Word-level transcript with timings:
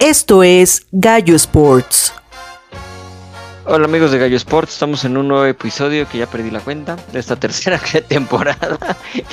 Esto 0.00 0.42
es 0.42 0.86
Gallo 0.92 1.36
Sports. 1.36 2.14
Hola 3.66 3.84
amigos 3.84 4.10
de 4.10 4.18
Gallo 4.18 4.36
Sports, 4.38 4.72
estamos 4.72 5.04
en 5.04 5.18
un 5.18 5.28
nuevo 5.28 5.44
episodio 5.44 6.08
que 6.08 6.16
ya 6.16 6.26
perdí 6.26 6.50
la 6.50 6.60
cuenta 6.60 6.96
de 7.12 7.20
esta 7.20 7.36
tercera 7.36 7.78
temporada, 8.08 8.78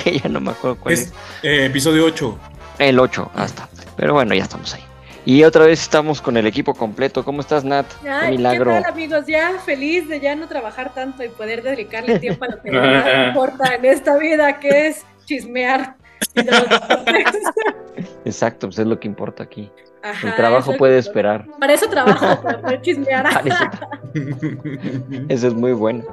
que 0.04 0.18
ya 0.18 0.28
no 0.28 0.40
me 0.40 0.50
acuerdo 0.50 0.78
cuál 0.78 0.92
es. 0.92 1.00
Es 1.00 1.12
eh, 1.42 1.64
episodio 1.64 2.04
8. 2.04 2.38
El 2.80 2.98
8, 3.00 3.30
hasta. 3.34 3.66
Pero 3.96 4.12
bueno, 4.12 4.34
ya 4.34 4.42
estamos 4.42 4.74
ahí. 4.74 4.84
Y 5.24 5.42
otra 5.44 5.64
vez 5.64 5.80
estamos 5.80 6.20
con 6.20 6.36
el 6.36 6.46
equipo 6.46 6.74
completo. 6.74 7.24
¿Cómo 7.24 7.40
estás, 7.40 7.64
Nat? 7.64 7.86
Ay, 8.02 8.32
Qué 8.32 8.36
milagro. 8.36 8.74
¿Qué 8.74 8.82
tal, 8.82 8.92
amigos? 8.92 9.24
Ya 9.26 9.58
feliz 9.64 10.06
de 10.06 10.20
ya 10.20 10.36
no 10.36 10.48
trabajar 10.48 10.92
tanto 10.92 11.24
y 11.24 11.30
poder 11.30 11.62
dedicarle 11.62 12.18
tiempo 12.18 12.44
a 12.44 12.48
lo 12.48 12.62
que 12.62 12.70
me 12.72 13.28
importa 13.28 13.74
en 13.74 13.86
esta 13.86 14.18
vida, 14.18 14.60
que 14.60 14.88
es 14.88 15.06
chismear. 15.24 15.96
Exacto, 18.24 18.68
pues 18.68 18.78
es 18.78 18.86
lo 18.86 18.98
que 19.00 19.08
importa 19.08 19.42
aquí. 19.42 19.70
Ajá, 20.02 20.28
El 20.28 20.36
trabajo 20.36 20.76
puede 20.76 20.98
esperar. 20.98 21.46
Para 21.58 21.74
eso 21.74 21.88
trabajo, 21.88 22.40
para 22.42 22.60
poder 22.60 22.80
chismear. 22.82 23.26
Eso 25.28 25.48
es 25.48 25.54
muy 25.54 25.72
bueno. 25.72 26.04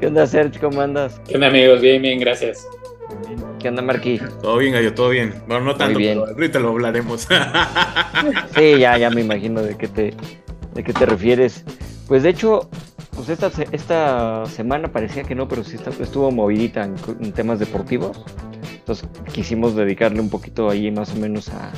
¿Qué 0.00 0.06
onda, 0.06 0.26
Sergio? 0.26 0.60
¿Cómo 0.60 0.80
andas? 0.80 1.20
¿Qué 1.26 1.36
onda 1.36 1.48
amigos? 1.48 1.80
Bien, 1.80 2.02
bien, 2.02 2.18
gracias. 2.18 2.66
¿Qué 3.60 3.68
onda, 3.68 3.80
Marquí? 3.80 4.20
todo 4.42 4.58
bien, 4.58 4.74
gallo, 4.74 4.92
todo 4.92 5.10
bien. 5.10 5.34
Bueno, 5.46 5.64
no 5.64 5.76
tanto, 5.76 5.98
bien. 5.98 6.20
pero 6.20 6.32
ahorita 6.34 6.58
lo 6.58 6.68
hablaremos. 6.70 7.28
Sí, 8.56 8.78
ya, 8.78 8.98
ya 8.98 9.10
me 9.10 9.20
imagino 9.20 9.62
de 9.62 9.76
qué 9.76 9.88
te, 9.88 10.14
de 10.74 10.84
qué 10.84 10.92
te 10.92 11.06
refieres. 11.06 11.64
Pues 12.08 12.22
de 12.22 12.30
hecho, 12.30 12.68
pues 13.14 13.28
esta, 13.28 13.50
esta 13.72 14.46
semana 14.46 14.92
parecía 14.92 15.22
que 15.24 15.34
no, 15.34 15.48
pero 15.48 15.64
sí 15.64 15.76
está- 15.76 15.90
estuvo 16.02 16.30
movidita 16.30 16.84
en 16.84 17.32
temas 17.32 17.58
deportivos. 17.58 18.24
Entonces 18.78 19.08
quisimos 19.32 19.74
dedicarle 19.74 20.20
un 20.20 20.28
poquito 20.30 20.68
ahí 20.68 20.90
más 20.90 21.12
o 21.12 21.16
menos 21.16 21.48
a, 21.48 21.70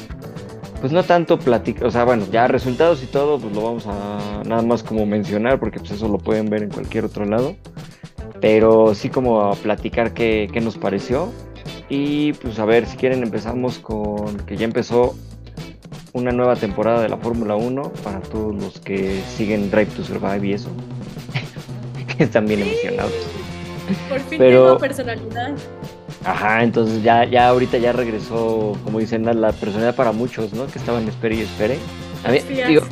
pues 0.81 0.93
no 0.93 1.03
tanto 1.05 1.39
platicar, 1.39 1.87
o 1.87 1.91
sea, 1.91 2.05
bueno, 2.05 2.25
ya 2.33 2.49
resultados 2.49 3.03
y 3.03 3.07
todo, 3.07 3.39
pues 3.39 3.55
lo 3.55 3.63
vamos 3.63 3.87
a 3.87 4.43
nada 4.45 4.63
más 4.63 4.83
como 4.83 5.07
mencionar, 5.07 5.59
porque 5.61 5.79
pues 5.79 5.93
eso 5.93 6.09
lo 6.09 6.19
pueden 6.19 6.51
ver 6.51 6.63
en 6.65 6.71
cualquier 6.71 7.05
otro 7.05 7.25
lado. 7.25 7.55
Pero 8.41 8.95
sí 8.95 9.09
como 9.09 9.43
a 9.43 9.55
platicar 9.55 10.13
qué, 10.13 10.49
qué 10.53 10.61
nos 10.61 10.77
pareció. 10.77 11.33
Y 11.89 12.33
pues 12.35 12.59
a 12.59 12.65
ver, 12.65 12.87
si 12.87 12.97
quieren 12.97 13.23
empezamos 13.23 13.79
con 13.79 14.37
que 14.39 14.57
ya 14.57 14.65
empezó 14.65 15.15
una 16.13 16.33
nueva 16.33 16.57
temporada 16.57 17.03
de 17.03 17.09
la 17.09 17.17
Fórmula 17.19 17.57
1 17.57 17.93
para 18.03 18.21
todos 18.21 18.55
los 18.55 18.81
que 18.81 19.23
siguen 19.37 19.71
Drive 19.71 19.93
to 19.97 20.03
Survive 20.05 20.47
y 20.47 20.53
eso. 20.55 20.71
están 22.25 22.47
bien 22.47 22.63
emocionados. 22.63 23.13
Por 24.09 24.21
fin 24.21 24.39
Pero- 24.39 24.65
tengo 24.67 24.79
personalidad. 24.79 25.53
Ajá, 26.25 26.63
entonces 26.65 27.03
ya, 27.05 27.25
ya 27.25 27.49
ahorita 27.49 27.79
ya 27.79 27.93
regresó, 27.93 28.77
como 28.85 28.99
dicen, 28.99 29.25
la, 29.25 29.33
la 29.33 29.53
personalidad 29.53 29.95
para 29.95 30.11
muchos, 30.11 30.53
¿no? 30.53 30.67
Que 30.67 30.79
estaban 30.79 31.07
espere 31.09 31.37
y 31.37 31.41
espere. 31.43 31.79
A 32.25 32.31
mí, 32.31 32.39
Los 32.39 32.45
fías. 32.47 32.69
digo, 32.69 32.83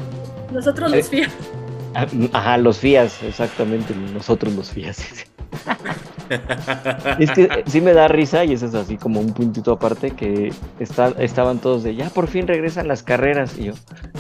Nosotros 0.52 0.92
eh, 0.92 0.97
los 0.98 1.08
fías. 1.08 1.33
ah, 1.95 2.06
ajá, 2.33 2.58
los 2.58 2.78
fías, 2.78 3.20
exactamente, 3.25 3.92
nosotros 4.12 4.55
los 4.55 4.70
fías. 4.70 4.98
Es 7.19 7.30
que 7.30 7.42
eh, 7.44 7.64
sí 7.67 7.80
me 7.80 7.92
da 7.92 8.08
risa 8.08 8.44
y 8.44 8.53
eso 8.53 8.67
es 8.67 8.75
así 8.75 8.97
como 8.97 9.20
un 9.20 9.33
puntito 9.33 9.72
aparte 9.72 10.11
que 10.11 10.53
está, 10.78 11.08
estaban 11.19 11.58
todos 11.58 11.83
de 11.83 11.94
ya 11.94 12.11
por 12.11 12.27
fin 12.27 12.47
regresan 12.47 12.89
las 12.89 13.03
carreras 13.03 13.56
y 13.58 13.64
yo, 13.64 13.72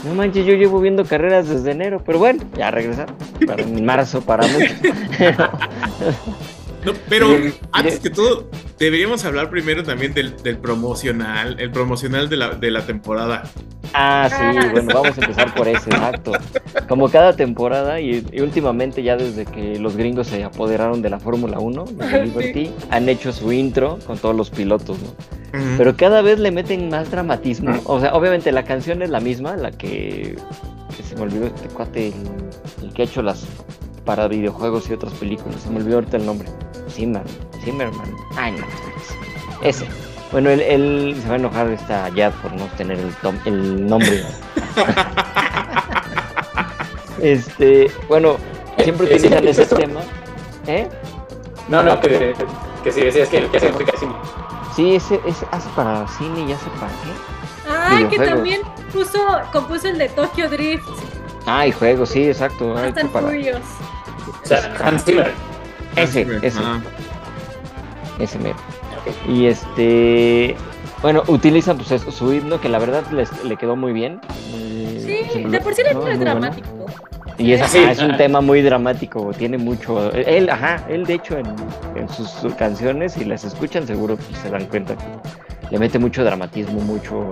no 0.04 0.14
manches, 0.14 0.46
yo 0.46 0.54
llevo 0.54 0.80
viendo 0.80 1.04
carreras 1.04 1.48
desde 1.48 1.72
enero, 1.72 2.02
pero 2.04 2.18
bueno, 2.18 2.42
ya 2.56 2.70
regresaron, 2.70 3.16
para 3.46 3.62
en 3.62 3.84
marzo 3.84 4.20
para 4.20 4.46
muchos. 4.46 4.76
No, 6.84 6.92
pero 7.08 7.28
antes 7.72 7.98
que 8.00 8.10
todo, 8.10 8.48
deberíamos 8.78 9.24
hablar 9.24 9.50
primero 9.50 9.82
también 9.82 10.12
del, 10.14 10.36
del 10.42 10.58
promocional, 10.58 11.56
el 11.58 11.70
promocional 11.70 12.28
de 12.28 12.36
la, 12.36 12.50
de 12.50 12.70
la 12.70 12.84
temporada. 12.84 13.44
Ah, 13.94 14.28
sí, 14.28 14.68
bueno, 14.72 14.92
vamos 14.92 15.16
a 15.16 15.20
empezar 15.20 15.54
por 15.54 15.68
ese, 15.68 15.88
exacto. 15.90 16.32
Como 16.88 17.08
cada 17.08 17.34
temporada 17.36 18.00
y, 18.00 18.26
y 18.32 18.40
últimamente 18.40 19.02
ya 19.04 19.16
desde 19.16 19.46
que 19.46 19.78
los 19.78 19.96
gringos 19.96 20.26
se 20.26 20.42
apoderaron 20.42 21.00
de 21.00 21.10
la 21.10 21.20
Fórmula 21.20 21.58
1, 21.60 21.84
de 21.84 22.08
Sí. 22.10 22.16
Liberty, 22.24 22.70
han 22.90 23.08
hecho 23.08 23.32
su 23.32 23.52
intro 23.52 23.98
con 24.06 24.18
todos 24.18 24.34
los 24.34 24.50
pilotos, 24.50 24.98
¿no? 25.00 25.14
Pero 25.78 25.96
cada 25.96 26.20
vez 26.20 26.40
le 26.40 26.50
meten 26.50 26.88
más 26.90 27.12
dramatismo. 27.12 27.80
O 27.84 28.00
sea, 28.00 28.12
obviamente 28.14 28.50
la 28.50 28.64
canción 28.64 29.02
es 29.02 29.10
la 29.10 29.20
misma, 29.20 29.56
la 29.56 29.70
que, 29.70 30.34
que 30.96 31.02
se 31.04 31.14
me 31.14 31.22
olvidó 31.22 31.46
este 31.46 31.68
cuate, 31.68 32.08
el, 32.08 32.14
el 32.86 32.92
que 32.92 33.02
ha 33.02 33.04
hecho 33.04 33.22
las 33.22 33.46
para 34.04 34.26
videojuegos 34.26 34.90
y 34.90 34.94
otras 34.94 35.12
películas. 35.14 35.60
Se 35.62 35.70
me 35.70 35.76
olvidó 35.76 35.94
ahorita 35.96 36.16
el 36.16 36.26
nombre. 36.26 36.48
Zimmerman. 36.94 37.32
Zimmerman. 37.64 38.16
Ay, 38.36 38.52
no. 38.52 38.66
Ese. 39.62 39.86
Bueno, 40.32 40.50
él, 40.50 40.60
él 40.60 41.16
se 41.22 41.28
va 41.28 41.34
a 41.34 41.38
enojar 41.38 41.68
esta 41.68 42.08
Yad 42.10 42.32
por 42.42 42.52
no 42.52 42.64
tener 42.76 42.98
el, 42.98 43.14
tom- 43.16 43.38
el 43.44 43.86
nombre. 43.86 44.24
este, 47.20 47.90
bueno, 48.08 48.36
siempre 48.82 49.06
Eh, 49.10 49.14
utilizan 49.14 49.40
¿sí 49.42 49.48
ese 49.48 49.62
eso? 49.62 49.76
tema. 49.76 50.00
¿Eh? 50.66 50.88
No, 51.68 51.82
no, 51.82 52.00
que, 52.00 52.34
que 52.82 52.92
si 52.92 53.00
decías 53.02 53.28
que, 53.28 53.48
que 53.48 53.56
hace 53.56 53.70
música 53.72 53.92
de 53.92 53.98
cine. 53.98 54.14
Sí, 54.74 54.94
ese, 54.96 55.20
ese 55.26 55.46
hace 55.52 55.68
para 55.76 56.06
cine 56.08 56.40
y 56.48 56.52
hace 56.52 56.68
para 56.80 56.92
qué. 56.92 57.70
Ay, 57.70 58.04
que 58.06 58.18
también 58.18 58.60
puso, 58.92 59.18
compuso 59.52 59.88
el 59.88 59.98
de 59.98 60.08
Tokyo 60.10 60.48
Drift. 60.50 60.84
Ah, 61.46 61.66
y 61.66 61.72
juegos, 61.72 62.10
sí, 62.10 62.28
exacto. 62.28 62.72
hecho 62.84 63.00
and 63.00 63.10
para... 63.10 63.26
Furious. 63.28 63.60
O 64.42 64.46
sea, 64.46 64.74
Hans 64.82 65.04
Zimmer. 65.04 65.32
Ese, 65.96 66.26
ese, 66.42 66.60
Ah, 66.62 66.80
ese 68.18 68.38
mero. 68.38 68.56
Y 69.28 69.46
este, 69.46 70.56
bueno, 71.02 71.22
utilizan 71.28 71.76
pues 71.76 71.90
eso, 71.92 72.10
su 72.10 72.32
himno 72.32 72.60
que 72.60 72.68
la 72.68 72.78
verdad 72.78 73.02
les- 73.12 73.44
le 73.44 73.56
quedó 73.56 73.76
muy 73.76 73.92
bien. 73.92 74.20
Sí, 74.50 75.44
me 75.44 75.50
de 75.50 75.60
por 75.60 75.74
sí 75.74 75.82
el 75.86 75.94
¿no? 75.94 76.00
himno 76.00 76.12
es 76.12 76.18
bueno. 76.18 76.30
dramático. 76.40 76.68
Y 77.36 77.52
es, 77.52 77.66
Sí. 77.68 77.78
ajá, 77.78 77.90
es 77.92 77.98
un 78.00 78.16
tema 78.16 78.40
muy 78.40 78.62
dramático, 78.62 79.32
tiene 79.36 79.58
mucho. 79.58 80.12
Él, 80.12 80.48
ajá, 80.48 80.84
él 80.88 81.04
de 81.04 81.14
hecho 81.14 81.36
en, 81.36 81.46
en 81.96 82.08
sus, 82.08 82.30
sus 82.30 82.54
canciones, 82.54 83.14
si 83.14 83.24
las 83.24 83.44
escuchan, 83.44 83.86
seguro 83.86 84.16
pues, 84.16 84.38
se 84.40 84.50
dan 84.50 84.66
cuenta 84.66 84.94
que 84.96 85.04
le 85.70 85.78
mete 85.78 85.98
mucho 85.98 86.22
dramatismo, 86.24 86.80
mucho, 86.80 87.30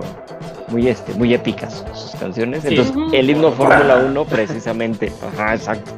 muy 0.67 0.89
este, 0.89 1.13
muy 1.13 1.33
épicas 1.33 1.85
sus 1.93 2.11
canciones. 2.19 2.63
Sí. 2.63 2.75
Entonces, 2.75 2.95
el 3.13 3.29
himno 3.29 3.51
Fórmula 3.53 3.95
1, 4.05 4.25
precisamente, 4.25 5.11
ajá, 5.35 5.53
exacto. 5.55 5.91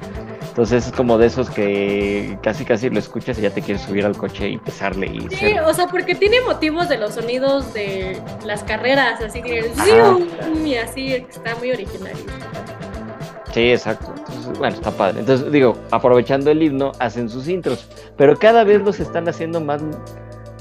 Entonces 0.56 0.88
es 0.88 0.94
como 0.94 1.18
de 1.18 1.26
esos 1.28 1.50
que 1.50 2.38
casi 2.42 2.64
casi 2.64 2.90
lo 2.90 2.98
escuchas 2.98 3.38
y 3.38 3.42
ya 3.42 3.50
te 3.50 3.62
quieres 3.62 3.84
subir 3.84 4.06
al 4.06 4.16
coche 4.16 4.48
y 4.52 4.58
pesarle 4.58 5.08
y 5.08 5.20
Sí, 5.30 5.36
ser- 5.36 5.60
o 5.60 5.74
sea, 5.74 5.88
porque 5.88 6.16
tiene 6.16 6.40
motivos 6.48 6.88
de 6.88 6.98
los 6.98 7.16
sonidos 7.16 7.74
de 7.74 8.22
las 8.46 8.64
carreras, 8.64 9.20
así 9.22 9.42
tiene 9.42 9.60
el 9.68 9.72
zium, 9.76 10.66
y 10.66 10.78
así 10.78 11.12
está 11.14 11.56
muy 11.56 11.72
original. 11.74 12.14
Sí, 13.52 13.72
exacto. 13.74 14.14
Entonces, 14.18 14.58
bueno, 14.58 14.76
está 14.76 14.92
padre. 14.92 15.20
Entonces, 15.20 15.52
digo, 15.52 15.78
aprovechando 15.92 16.50
el 16.52 16.64
himno, 16.64 16.94
hacen 17.00 17.28
sus 17.30 17.50
intros. 17.50 17.90
Pero 18.16 18.38
cada 18.38 18.64
vez 18.64 18.82
los 18.82 19.02
están 19.02 19.28
haciendo 19.28 19.60
más 19.60 19.82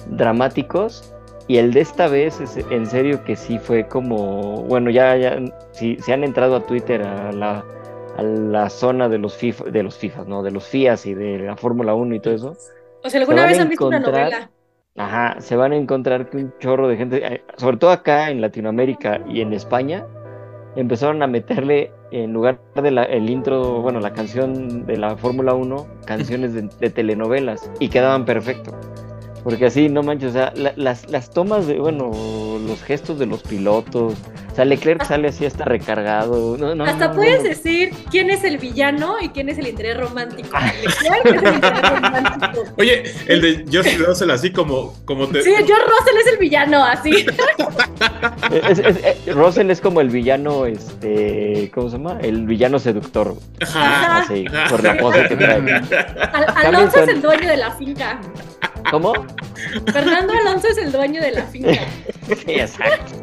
dramáticos. 0.09 1.13
Y 1.47 1.59
el 1.59 1.73
de 1.73 1.83
esta 1.83 2.09
vez, 2.09 2.41
es, 2.41 2.57
en 2.57 2.87
serio 2.87 3.23
que 3.25 3.37
sí 3.37 3.59
fue 3.59 3.87
como. 3.87 4.63
Bueno, 4.63 4.91
ya, 4.91 5.15
ya. 5.17 5.39
Si, 5.73 5.99
si 6.01 6.11
han 6.11 6.25
entrado 6.25 6.57
a 6.57 6.61
Twitter 6.67 7.03
a 7.03 7.33
la, 7.33 7.65
a 8.17 8.23
la 8.23 8.71
zona 8.71 9.09
de 9.09 9.19
los 9.19 9.37
FIFA, 9.37 9.65
de 9.65 9.83
los 9.83 9.97
FIFAs, 9.99 10.27
¿no? 10.27 10.43
De 10.43 10.51
los 10.51 10.65
FIAs 10.69 11.07
y 11.07 11.15
de 11.15 11.39
la 11.39 11.57
Fórmula 11.57 11.95
1 11.95 12.15
y 12.15 12.21
todo 12.21 12.35
eso. 12.35 12.57
O 13.03 13.11
sea, 13.11 13.21
¿alguna 13.21 13.47
vez 13.47 13.59
han 13.59 13.69
visto 13.69 13.87
una 13.89 14.01
novela? 14.01 14.51
Ajá, 14.97 15.41
se 15.41 15.57
van 15.57 15.73
a 15.73 15.77
encontrar 15.77 16.31
que 16.31 16.37
un 16.37 16.55
chorro 16.61 16.87
de 16.89 16.97
gente, 16.97 17.21
eh, 17.35 17.43
sobre 17.57 17.77
todo 17.79 17.91
acá 17.91 18.31
en 18.31 18.41
Latinoamérica 18.41 19.21
y 19.29 19.41
en 19.41 19.53
España, 19.53 20.07
empezaron 20.77 21.23
a 21.23 21.27
meterle 21.27 21.93
en 22.13 22.33
lugar 22.33 22.61
de 22.77 22.91
la, 22.93 23.03
el 23.05 23.29
intro, 23.29 23.81
bueno, 23.83 23.99
la 23.99 24.13
canción 24.13 24.87
de 24.87 24.97
la 24.97 25.17
Fórmula 25.17 25.55
1, 25.55 25.87
canciones 26.07 26.55
de, 26.55 26.69
de 26.79 26.91
telenovelas 26.91 27.69
y 27.81 27.89
quedaban 27.89 28.25
perfecto. 28.25 28.73
Porque 29.43 29.67
así, 29.67 29.89
no 29.89 30.03
manches, 30.05 30.31
o 30.31 30.33
sea, 30.33 30.53
la- 30.57 30.73
las, 30.77 31.11
las 31.11 31.29
tomas 31.31 31.67
de, 31.67 31.79
bueno, 31.81 32.11
los 32.67 32.83
gestos 32.85 33.19
de 33.19 33.27
los 33.27 33.43
pilotos, 33.43 34.15
o 34.55 34.57
sea, 34.57 34.65
Leclerc 34.65 35.05
sale 35.05 35.27
así 35.27 35.45
hasta 35.45 35.65
recargado. 35.65 36.57
No, 36.57 36.77
no, 36.77 36.85
Hasta 36.85 37.09
no, 37.09 37.15
puedes 37.17 37.43
decir 37.43 37.91
quién 38.09 38.31
es 38.31 38.45
el 38.45 38.59
villano 38.59 39.17
y 39.21 39.31
quién 39.31 39.49
es 39.49 39.59
el 39.59 39.67
interés 39.67 39.97
romántico. 39.97 40.49
Ah. 40.53 40.71
Que 40.81 40.87
es 40.87 41.45
el 41.45 41.55
interés 41.55 41.91
romántico. 41.91 42.63
Oye, 42.79 43.03
el 43.27 43.41
de 43.43 43.65
George 43.69 43.99
Russell, 43.99 44.31
así 44.31 44.53
como, 44.53 44.95
como 45.07 45.27
te. 45.27 45.43
Sí, 45.43 45.51
George 45.51 45.73
Russell 45.73 46.17
es 46.25 46.33
el 46.35 46.39
villano, 46.39 46.85
así. 46.85 47.27
Es- 48.69 48.79
es- 48.79 48.97
es- 49.27 49.35
Russell 49.35 49.71
es 49.71 49.81
como 49.81 50.01
el 50.01 50.09
villano, 50.11 50.67
este, 50.67 51.69
¿cómo 51.75 51.91
se 51.91 51.97
llama? 51.97 52.19
El 52.23 52.47
villano 52.47 52.79
seductor. 52.79 53.35
Ajá. 53.61 54.19
Así, 54.19 54.45
por 54.71 54.85
la 54.85 54.97
pose 54.99 55.27
que 55.29 55.35
trae. 55.37 55.55
Al- 56.33 56.67
Alonso 56.67 57.03
es 57.03 57.09
el 57.09 57.21
dueño 57.21 57.49
de 57.49 57.57
la 57.57 57.73
finca. 57.73 58.21
¿Cómo? 58.91 59.15
Fernando 59.93 60.33
Alonso 60.33 60.69
es 60.69 60.79
el 60.79 60.93
dueño 60.93 61.21
de 61.21 61.33
la 61.33 61.43
finca. 61.43 61.71
Sí, 62.47 62.53
exacto. 62.53 63.23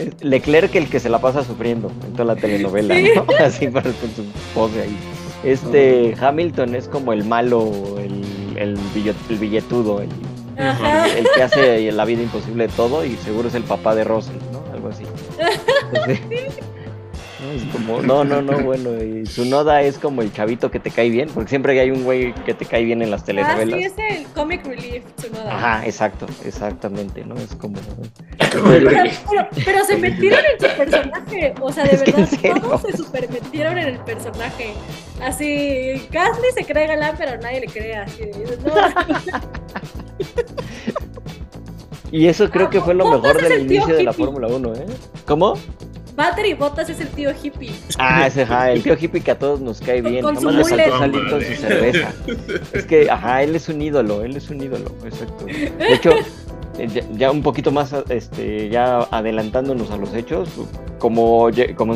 Es 0.00 0.24
Leclerc 0.24 0.74
el 0.74 0.88
que 0.88 1.00
se 1.00 1.08
la 1.08 1.20
pasa 1.20 1.44
sufriendo 1.44 1.90
en 2.06 2.12
toda 2.12 2.24
la 2.34 2.36
telenovela, 2.36 2.94
Sí. 2.94 3.08
¿no? 3.14 3.26
Así 3.44 3.68
para 3.68 3.90
con 3.92 4.10
su 4.14 4.24
pose 4.54 4.82
ahí. 4.82 4.96
Este 5.44 6.14
Hamilton 6.20 6.74
es 6.74 6.88
como 6.88 7.12
el 7.12 7.24
malo, 7.24 7.70
el, 7.98 8.22
el, 8.58 8.76
billet- 8.94 9.14
el 9.30 9.36
billetudo, 9.38 10.00
el, 10.02 10.10
el 11.16 11.26
que 11.34 11.42
hace 11.42 11.90
la 11.92 12.04
vida 12.04 12.22
imposible 12.22 12.66
de 12.66 12.72
todo 12.74 13.04
y 13.04 13.16
seguro 13.16 13.48
es 13.48 13.54
el 13.54 13.62
papá 13.62 13.94
de 13.94 14.04
Russell, 14.04 14.36
¿no? 14.52 14.62
Algo 14.72 14.88
así. 14.88 15.04
Sí. 16.06 16.20
No, 17.42 17.52
es 17.52 17.62
como, 17.72 18.02
no, 18.02 18.22
no, 18.22 18.42
no, 18.42 18.58
bueno, 18.60 19.02
y 19.02 19.24
su 19.24 19.46
noda 19.46 19.80
es 19.80 19.98
como 19.98 20.20
el 20.20 20.30
chavito 20.30 20.70
que 20.70 20.78
te 20.78 20.90
cae 20.90 21.08
bien, 21.08 21.30
porque 21.32 21.48
siempre 21.48 21.80
hay 21.80 21.90
un 21.90 22.04
güey 22.04 22.34
que 22.44 22.52
te 22.52 22.66
cae 22.66 22.84
bien 22.84 23.00
en 23.00 23.10
las 23.10 23.22
Ah, 23.22 23.24
telenovelas. 23.24 23.78
sí, 23.78 23.84
es 23.86 24.18
el 24.18 24.26
comic 24.34 24.64
relief, 24.66 25.04
Tsunoda. 25.16 25.56
Ajá, 25.56 25.86
exacto, 25.86 26.26
exactamente, 26.44 27.24
¿no? 27.24 27.34
Es 27.36 27.54
como... 27.54 27.78
Pero, 28.52 28.90
pero- 28.90 29.48
pero 29.64 29.84
se 29.84 29.96
metieron 29.96 30.40
en 30.40 30.60
su 30.70 30.76
personaje, 30.76 31.54
o 31.60 31.72
sea, 31.72 31.84
de 31.84 31.90
Es 31.94 32.02
en 32.32 32.42
verdad, 32.42 32.60
todos 32.62 32.82
se 32.82 32.96
super 32.96 33.28
metieron 33.30 33.78
en 33.78 33.88
el 33.88 33.98
personaje. 34.00 34.72
Así, 35.22 36.08
Gasly 36.10 36.46
se 36.54 36.64
cree 36.64 36.86
galán, 36.86 37.14
pero 37.18 37.36
nadie 37.40 37.60
le 37.60 37.66
cree 37.66 37.96
así. 37.96 38.22
no. 38.64 38.72
Y 42.12 42.26
eso 42.26 42.50
creo 42.50 42.66
Ah, 42.66 42.70
que 42.70 42.80
fue 42.80 42.94
lo 42.94 43.08
mejor 43.08 43.40
del 43.40 43.60
inicio 43.62 43.94
de 43.94 44.02
la 44.02 44.10
hippie. 44.10 44.24
Fórmula 44.24 44.48
1, 44.48 44.74
¿eh? 44.74 44.86
¿Cómo? 45.26 45.54
Valtteri 46.16 46.54
Bottas 46.54 46.90
es 46.90 46.98
el 47.00 47.06
tío 47.08 47.30
hippie. 47.40 47.72
Ah, 47.98 48.26
ese, 48.26 48.42
ajá, 48.42 48.72
el 48.72 48.82
tío 48.82 48.96
hippie 49.00 49.20
que 49.22 49.30
a 49.30 49.38
todos 49.38 49.60
nos 49.60 49.80
cae 49.80 50.02
bien. 50.02 50.22
Con 50.22 50.34
su 50.36 50.42
Nomás 50.50 50.70
le 50.72 50.76
mullet. 50.88 50.98
salir 50.98 51.30
con 51.30 51.40
su 51.40 51.54
cerveza. 51.54 52.12
Es 52.72 52.84
que, 52.86 53.08
ajá, 53.08 53.44
él 53.44 53.54
es 53.54 53.68
un 53.68 53.80
ídolo, 53.80 54.24
él 54.24 54.36
es 54.36 54.50
un 54.50 54.60
ídolo, 54.60 54.92
exacto. 55.04 55.44
De 55.46 55.72
hecho, 55.94 56.10
eh, 56.10 56.24
ya, 56.88 57.02
ya 57.12 57.30
un 57.30 57.42
poquito 57.42 57.70
más, 57.70 57.92
este, 58.08 58.68
ya 58.68 58.98
adelantándonos 59.10 59.90
a 59.90 59.96
los 59.96 60.14
hechos, 60.14 60.48
como, 60.98 61.48
como 61.76 61.94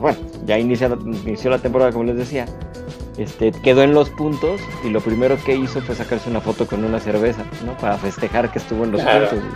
bueno, 0.00 0.18
ya 0.46 0.58
inicia, 0.58 0.90
inició 1.24 1.50
la 1.50 1.58
temporada, 1.58 1.92
como 1.92 2.04
les 2.04 2.16
decía, 2.16 2.46
este, 3.18 3.52
quedó 3.52 3.82
en 3.82 3.92
los 3.94 4.10
puntos 4.10 4.60
y 4.84 4.90
lo 4.90 5.00
primero 5.00 5.36
que 5.44 5.54
hizo 5.56 5.80
fue 5.82 5.94
sacarse 5.94 6.30
una 6.30 6.40
foto 6.40 6.66
con 6.66 6.84
una 6.84 6.98
cerveza, 7.00 7.44
¿no? 7.64 7.76
Para 7.76 7.96
festejar 7.98 8.50
que 8.50 8.58
estuvo 8.58 8.84
en 8.84 8.92
los 8.92 9.02
Claro. 9.02 9.28
puntos. 9.28 9.48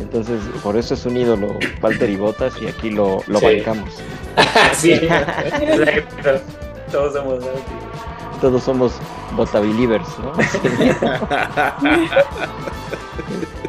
Entonces, 0.00 0.40
por 0.62 0.76
eso 0.76 0.94
es 0.94 1.04
un 1.06 1.16
ídolo, 1.16 1.56
Walter 1.82 2.08
y 2.10 2.16
Botas, 2.16 2.54
y 2.60 2.66
aquí 2.66 2.90
lo, 2.90 3.22
lo 3.26 3.38
Sí. 3.40 3.46
bancamos. 3.46 3.90
sí, 4.74 4.92
exacto. 5.60 6.40
Todos 6.92 7.12
somos. 7.14 7.44
Todos 8.40 8.62
somos 8.62 8.92
Bota 9.34 9.60
Believers, 9.60 10.06
¿no? 10.18 10.32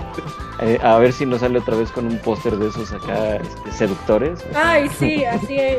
Eh, 0.59 0.79
a 0.81 0.97
ver 0.97 1.13
si 1.13 1.25
nos 1.25 1.41
sale 1.41 1.59
otra 1.59 1.75
vez 1.75 1.91
con 1.91 2.07
un 2.07 2.17
póster 2.19 2.55
de 2.57 2.67
esos 2.69 2.91
acá 2.91 3.35
este, 3.35 3.71
seductores. 3.71 4.39
Ay, 4.55 4.89
sí, 4.97 5.23
así 5.25 5.57
es. 5.59 5.77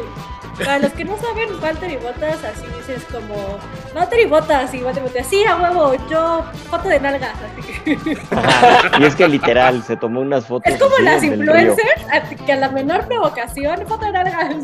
Para 0.59 0.79
los 0.81 0.93
que 0.93 1.05
no 1.05 1.17
saben, 1.19 1.49
Valtteri 1.61 1.97
Bottas, 1.97 2.43
así 2.43 2.67
dices 2.79 3.05
como 3.13 3.59
Valtteri 3.95 4.25
Bottas 4.27 4.75
y 4.75 4.81
Valtteri 4.83 5.07
Bottas, 5.07 5.27
sí, 5.29 5.45
a 5.45 5.57
huevo, 5.57 5.95
yo 6.11 6.45
foto 6.69 6.89
de 6.89 6.99
nalgas. 6.99 7.31
Así 7.59 7.97
que- 7.97 8.19
Ajá, 8.33 8.99
Y 9.01 9.05
es 9.05 9.15
que 9.15 9.29
literal, 9.29 9.83
se 9.85 9.97
tomó 9.97 10.21
unas 10.21 10.47
fotos. 10.47 10.73
Es 10.73 10.81
como 10.81 10.97
las 10.99 11.23
influencers, 11.23 12.03
que 12.45 12.53
a 12.53 12.57
la 12.57 12.71
menor 12.71 13.07
provocación, 13.07 13.87
foto 13.87 14.07
de 14.07 14.13
nalgas. 14.13 14.57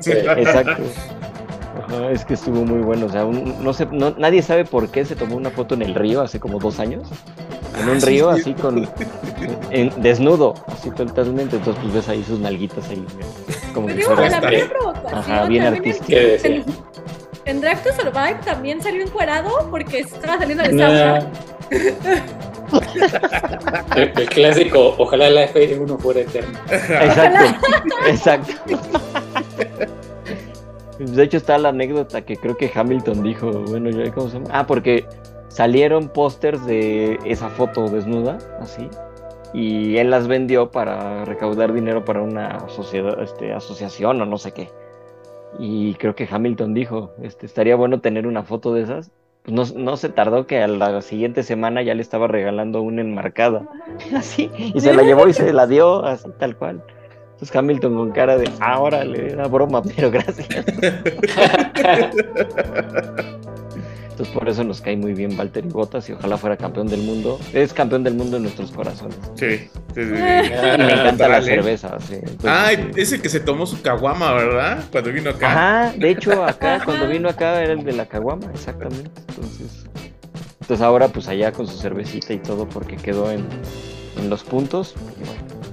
Sí. 0.00 0.10
Exacto. 0.10 0.82
Ajá, 1.88 2.10
es 2.10 2.24
que 2.24 2.34
estuvo 2.34 2.64
muy 2.64 2.80
bueno. 2.80 3.06
O 3.06 3.08
sea, 3.08 3.24
un- 3.24 3.62
no 3.62 3.72
sé, 3.72 3.86
no- 3.90 4.14
nadie 4.18 4.42
sabe 4.42 4.64
por 4.64 4.88
qué 4.90 5.04
se 5.04 5.16
tomó 5.16 5.36
una 5.36 5.50
foto 5.50 5.74
en 5.74 5.82
el 5.82 5.94
río 5.94 6.20
hace 6.22 6.40
como 6.40 6.58
dos 6.58 6.78
años. 6.80 7.08
En 7.80 7.88
un 7.88 7.96
Ah, 7.98 8.06
río, 8.06 8.34
sí. 8.34 8.40
así 8.40 8.54
con. 8.54 8.88
en- 9.70 9.92
desnudo, 10.02 10.54
así 10.68 10.90
totalmente. 10.90 11.56
Entonces, 11.56 11.80
pues 11.82 11.94
ves 11.94 12.08
ahí 12.08 12.24
sus 12.24 12.38
nalguitas 12.40 12.88
ahí. 12.88 13.04
Como 13.74 13.86
Pero 13.88 13.98
que 13.98 14.04
digo, 14.04 14.14
la 14.14 14.30
menor 14.40 14.50
bien. 14.50 14.68
provocación. 14.68 15.14
Ajá, 15.18 15.46
bien 15.46 15.64
también 15.64 15.74
artístico. 15.74 16.06
¿Qué 16.06 16.20
decía? 16.20 16.50
En, 16.56 16.64
en 17.44 17.60
Drive 17.60 17.76
to 17.76 17.92
Survive 17.92 18.38
también 18.44 18.82
salió 18.82 19.02
encuerado 19.02 19.68
porque 19.70 20.00
estaba 20.00 20.38
saliendo 20.38 20.64
de 20.64 20.72
Nah. 20.72 21.18
El, 23.96 24.12
el 24.16 24.28
clásico, 24.28 24.94
ojalá 24.98 25.30
la 25.30 25.48
F1 25.52 25.98
fuera 25.98 26.20
eterna. 26.20 26.60
Exacto, 26.70 27.44
exacto. 28.08 28.52
De 30.98 31.22
hecho 31.22 31.36
está 31.36 31.58
la 31.58 31.70
anécdota 31.70 32.22
que 32.24 32.36
creo 32.36 32.56
que 32.56 32.70
Hamilton 32.74 33.22
dijo, 33.22 33.50
bueno, 33.50 33.90
ya 33.90 34.10
cómo 34.12 34.28
se 34.28 34.38
llama. 34.38 34.48
Ah, 34.50 34.66
porque 34.66 35.06
salieron 35.48 36.08
pósters 36.08 36.64
de 36.66 37.18
esa 37.24 37.48
foto 37.48 37.88
desnuda, 37.88 38.38
así, 38.60 38.88
y 39.52 39.96
él 39.96 40.10
las 40.10 40.28
vendió 40.28 40.70
para 40.70 41.24
recaudar 41.24 41.72
dinero 41.72 42.04
para 42.04 42.22
una 42.22 42.68
sociedad, 42.68 43.22
este, 43.22 43.52
asociación 43.52 44.20
o 44.20 44.26
no 44.26 44.38
sé 44.38 44.52
qué. 44.52 44.70
Y 45.58 45.94
creo 45.94 46.14
que 46.14 46.28
Hamilton 46.30 46.74
dijo, 46.74 47.12
este, 47.22 47.46
estaría 47.46 47.76
bueno 47.76 48.00
tener 48.00 48.26
una 48.26 48.42
foto 48.42 48.74
de 48.74 48.82
esas. 48.82 49.10
Pues 49.44 49.74
no, 49.74 49.80
no 49.80 49.96
se 49.96 50.08
tardó 50.08 50.46
que 50.46 50.60
a 50.60 50.66
la 50.66 51.00
siguiente 51.02 51.42
semana 51.42 51.80
ya 51.82 51.94
le 51.94 52.02
estaba 52.02 52.26
regalando 52.26 52.82
una 52.82 53.00
enmarcada, 53.00 53.68
así, 54.14 54.50
y 54.58 54.80
se 54.80 54.92
la 54.92 55.02
llevó 55.02 55.28
y 55.28 55.32
se 55.32 55.52
la 55.52 55.66
dio 55.66 56.04
así 56.04 56.28
tal 56.38 56.56
cual. 56.56 56.82
Entonces 57.36 57.54
Hamilton 57.54 57.94
con 57.96 58.10
cara 58.12 58.38
de, 58.38 58.50
ah, 58.60 58.80
órale, 58.80 59.32
era 59.32 59.46
broma, 59.46 59.82
pero 59.96 60.10
gracias. 60.10 60.48
Entonces 64.10 64.34
por 64.34 64.48
eso 64.48 64.64
nos 64.64 64.80
cae 64.80 64.96
muy 64.96 65.12
bien 65.12 65.36
Valtteri 65.36 65.68
Bottas 65.68 66.08
y 66.08 66.12
ojalá 66.12 66.38
fuera 66.38 66.56
campeón 66.56 66.86
del 66.86 67.02
mundo. 67.02 67.38
Es 67.52 67.74
campeón 67.74 68.02
del 68.02 68.14
mundo 68.14 68.38
en 68.38 68.44
nuestros 68.44 68.72
corazones. 68.72 69.18
Sí, 69.34 69.58
sí, 69.58 69.68
sí, 69.94 70.00
me 70.10 70.92
encanta 70.92 71.28
la 71.28 71.42
cerveza. 71.42 71.98
sí. 72.00 72.14
Entonces, 72.14 72.46
Ah, 72.46 72.70
sí. 72.74 72.82
ese 73.00 73.20
que 73.20 73.28
se 73.28 73.40
tomó 73.40 73.66
su 73.66 73.82
caguama, 73.82 74.32
¿verdad? 74.32 74.84
Cuando 74.90 75.12
vino 75.12 75.28
acá. 75.28 75.50
Ajá, 75.50 75.92
de 75.98 76.08
hecho 76.10 76.42
acá, 76.42 76.80
cuando 76.82 77.06
vino 77.08 77.28
acá 77.28 77.62
era 77.62 77.74
el 77.74 77.84
de 77.84 77.92
la 77.92 78.06
caguama, 78.06 78.46
exactamente. 78.54 79.10
Entonces, 79.28 79.84
entonces 80.62 80.80
ahora 80.80 81.08
pues 81.08 81.28
allá 81.28 81.52
con 81.52 81.66
su 81.66 81.76
cervecita 81.76 82.32
y 82.32 82.38
todo 82.38 82.66
porque 82.66 82.96
quedó 82.96 83.30
en, 83.30 83.44
en 84.18 84.30
los 84.30 84.42
puntos. 84.42 84.94
Y 85.22 85.26
bueno. 85.28 85.65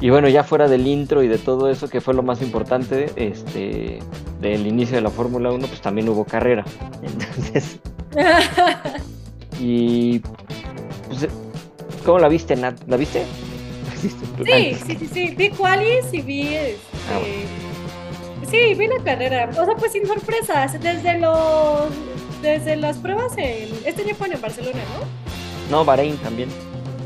Y 0.00 0.10
bueno, 0.10 0.28
ya 0.28 0.44
fuera 0.44 0.68
del 0.68 0.86
intro 0.86 1.22
y 1.22 1.28
de 1.28 1.38
todo 1.38 1.70
eso, 1.70 1.88
que 1.88 2.00
fue 2.02 2.12
lo 2.12 2.22
más 2.22 2.42
importante, 2.42 3.10
este, 3.16 4.00
del 4.40 4.66
inicio 4.66 4.96
de 4.96 5.00
la 5.02 5.10
Fórmula 5.10 5.50
1, 5.50 5.66
pues 5.66 5.80
también 5.80 6.08
hubo 6.08 6.24
carrera. 6.24 6.64
Entonces, 7.02 7.78
y 9.60 10.18
pues, 11.08 11.28
¿cómo 12.04 12.18
la 12.18 12.28
viste, 12.28 12.56
Nat? 12.56 12.78
¿La 12.86 12.96
viste? 12.96 13.22
¿La 14.38 14.56
viste? 14.56 14.74
Sí, 14.74 14.74
sí, 14.86 14.96
sí, 14.98 15.10
sí. 15.12 15.34
Vi 15.34 15.50
qualis 15.50 16.12
y 16.12 16.20
vi. 16.22 16.42
este, 16.54 16.78
Ah, 17.12 17.20
Sí, 18.50 18.74
vi 18.74 18.86
la 18.86 19.02
carrera. 19.02 19.48
O 19.50 19.64
sea, 19.64 19.74
pues 19.76 19.92
sin 19.92 20.06
sorpresas. 20.06 20.80
Desde 20.80 21.18
los. 21.18 21.88
Desde 22.42 22.76
las 22.76 22.98
pruebas 22.98 23.32
en. 23.38 23.68
Este 23.84 24.02
año 24.02 24.14
fue 24.14 24.28
en 24.28 24.40
Barcelona, 24.40 24.78
¿no? 24.98 25.76
No, 25.78 25.84
Bahrein 25.84 26.16
también. 26.18 26.48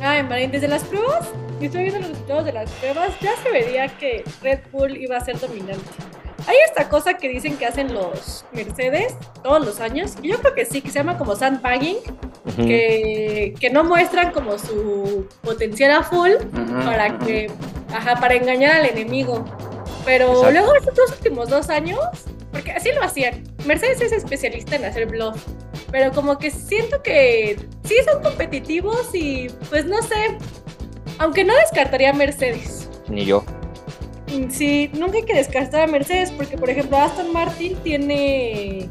Ah, 0.03 0.19
en 0.19 0.29
Bahrein. 0.29 0.51
Desde 0.51 0.69
las 0.69 0.85
pruebas. 0.85 1.29
Y 1.61 1.67
estoy 1.67 1.83
viendo 1.83 2.01
los 2.01 2.09
resultados 2.11 2.45
de 2.47 2.53
las 2.53 2.71
pruebas. 2.71 3.11
Ya 3.21 3.37
se 3.43 3.51
veía 3.51 3.89
que 3.99 4.25
Red 4.43 4.61
Bull 4.73 4.97
iba 4.97 5.17
a 5.17 5.25
ser 5.25 5.39
dominante. 5.39 5.85
Hay 6.47 6.57
esta 6.67 6.89
cosa 6.89 7.15
que 7.15 7.29
dicen 7.29 7.59
que 7.59 7.67
hacen 7.67 7.93
los 7.93 8.47
Mercedes 8.53 9.15
todos 9.43 9.65
los 9.65 9.81
años. 9.81 10.15
Y 10.23 10.29
yo 10.31 10.39
creo 10.39 10.55
que 10.55 10.65
sí, 10.65 10.81
que 10.81 10.89
se 10.89 10.95
llama 10.99 11.19
como 11.19 11.37
sandbagging. 11.37 11.99
Ujú. 12.47 12.67
Que, 12.67 13.55
que 13.61 13.69
no 13.69 13.85
muestran 13.85 14.33
como 14.33 14.59
su 14.59 15.29
potencial 15.43 15.91
a 15.91 16.03
full. 16.03 16.31
para 16.87 17.19
que, 17.19 17.51
ajá, 17.93 18.17
para 18.19 18.35
engañar 18.35 18.77
al 18.77 18.87
enemigo. 18.87 19.45
Pero 20.07 20.29
Exacto. 20.29 20.51
luego 20.53 20.75
estos 20.77 21.11
últimos 21.11 21.51
dos 21.51 21.69
años, 21.69 22.01
porque 22.53 22.73
así 22.73 22.91
lo 22.93 23.03
hacían. 23.03 23.45
Mercedes 23.67 24.01
es 24.01 24.13
especialista 24.13 24.77
en 24.77 24.87
hacer 24.87 25.07
bluff, 25.07 25.45
pero 25.91 26.11
como 26.13 26.39
que 26.39 26.51
siento 26.51 27.03
que 27.03 27.59
sí 27.85 27.97
son 28.11 28.23
competitivos 28.23 29.15
y 29.15 29.49
pues 29.69 29.85
no 29.85 30.01
sé, 30.03 30.39
aunque 31.21 31.45
no 31.45 31.55
descartaría 31.55 32.11
a 32.11 32.13
Mercedes. 32.13 32.89
Ni 33.09 33.25
yo. 33.25 33.45
Mm, 34.27 34.51
Sí, 34.51 34.91
nunca 34.95 35.19
hay 35.19 35.25
que 35.25 35.35
descartar 35.35 35.83
a 35.83 35.87
Mercedes 35.87 36.31
porque, 36.33 36.57
por 36.59 36.69
ejemplo, 36.71 36.97
Aston 36.99 37.33
Martin 37.33 37.77
tiene... 37.85 38.89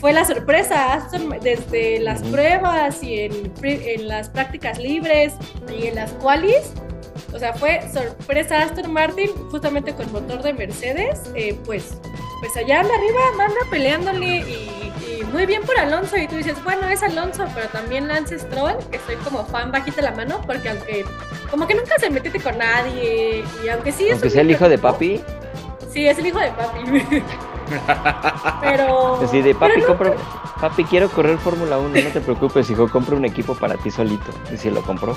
Fue 0.00 0.14
la 0.14 0.24
sorpresa, 0.24 0.94
Aston, 0.94 1.28
desde 1.42 2.00
las 2.00 2.22
pruebas 2.22 3.02
y 3.02 3.20
en, 3.20 3.52
en 3.62 4.08
las 4.08 4.30
prácticas 4.30 4.78
libres 4.78 5.34
y 5.78 5.88
en 5.88 5.94
las 5.96 6.10
qualis. 6.12 6.72
O 7.34 7.38
sea, 7.38 7.52
fue 7.52 7.82
sorpresa 7.92 8.62
Aston 8.62 8.90
Martin 8.90 9.28
justamente 9.50 9.92
con 9.94 10.10
motor 10.10 10.42
de 10.42 10.54
Mercedes. 10.54 11.20
eh, 11.34 11.54
pues, 11.66 11.98
pues 12.40 12.56
allá 12.56 12.80
anda 12.80 12.94
arriba, 12.94 13.20
anda 13.44 13.60
peleándole 13.70 14.38
y 14.38 14.79
muy 15.32 15.46
bien 15.46 15.62
por 15.62 15.78
Alonso. 15.78 16.16
Y 16.16 16.26
tú 16.28 16.36
dices, 16.36 16.62
bueno, 16.64 16.88
es 16.88 17.02
Alonso, 17.02 17.44
pero 17.54 17.66
también 17.68 18.08
Lance 18.08 18.38
Stroll, 18.38 18.76
que 18.90 18.98
soy 19.06 19.16
como 19.16 19.44
fan 19.46 19.70
bajita 19.72 20.02
la 20.02 20.12
mano, 20.12 20.40
porque 20.46 20.68
aunque 20.70 21.04
como 21.50 21.66
que 21.66 21.74
nunca 21.74 21.98
se 21.98 22.10
metió 22.10 22.30
con 22.42 22.58
nadie 22.58 23.44
y 23.64 23.68
aunque 23.68 23.92
sí 23.92 24.06
es 24.06 24.12
Aunque 24.12 24.28
un 24.28 24.32
sea 24.32 24.42
el 24.42 24.50
hijo 24.50 24.68
de 24.68 24.78
papi, 24.78 25.20
Sí, 25.92 26.06
es 26.06 26.16
el 26.18 26.26
hijo 26.26 26.38
de 26.38 26.50
papi. 26.52 27.04
pero. 28.60 29.20
así 29.22 29.42
de 29.42 29.54
papi, 29.54 29.72
pero 29.74 29.80
no- 29.80 29.86
compra, 29.86 30.12
papi, 30.60 30.84
quiero 30.84 31.08
correr 31.10 31.38
Fórmula 31.38 31.78
1, 31.78 31.88
no 31.88 32.10
te 32.10 32.20
preocupes, 32.20 32.70
hijo, 32.70 32.88
compra 32.88 33.16
un 33.16 33.24
equipo 33.24 33.54
para 33.54 33.74
ti 33.76 33.90
solito. 33.90 34.30
Y 34.52 34.56
si 34.56 34.70
lo 34.70 34.82
compró. 34.82 35.16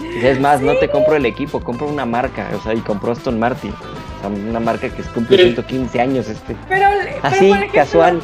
Y 0.00 0.24
es 0.26 0.40
más, 0.40 0.60
no 0.60 0.74
te 0.76 0.88
compro 0.90 1.14
el 1.16 1.26
equipo, 1.26 1.60
compro 1.60 1.86
una 1.86 2.04
marca, 2.06 2.48
o 2.56 2.60
sea, 2.62 2.74
y 2.74 2.80
compró 2.80 3.12
Aston 3.12 3.38
Martin. 3.38 3.72
O 3.72 4.20
sea, 4.20 4.28
una 4.30 4.60
marca 4.60 4.88
que 4.88 5.02
cumple 5.04 5.36
Sí. 5.36 5.42
115 5.44 6.00
años 6.00 6.28
este. 6.28 6.56
Pero, 6.68 6.86
pero 7.04 7.18
Así, 7.22 7.48
por 7.48 7.56
ejemplo, 7.58 7.72
casual. 7.80 8.20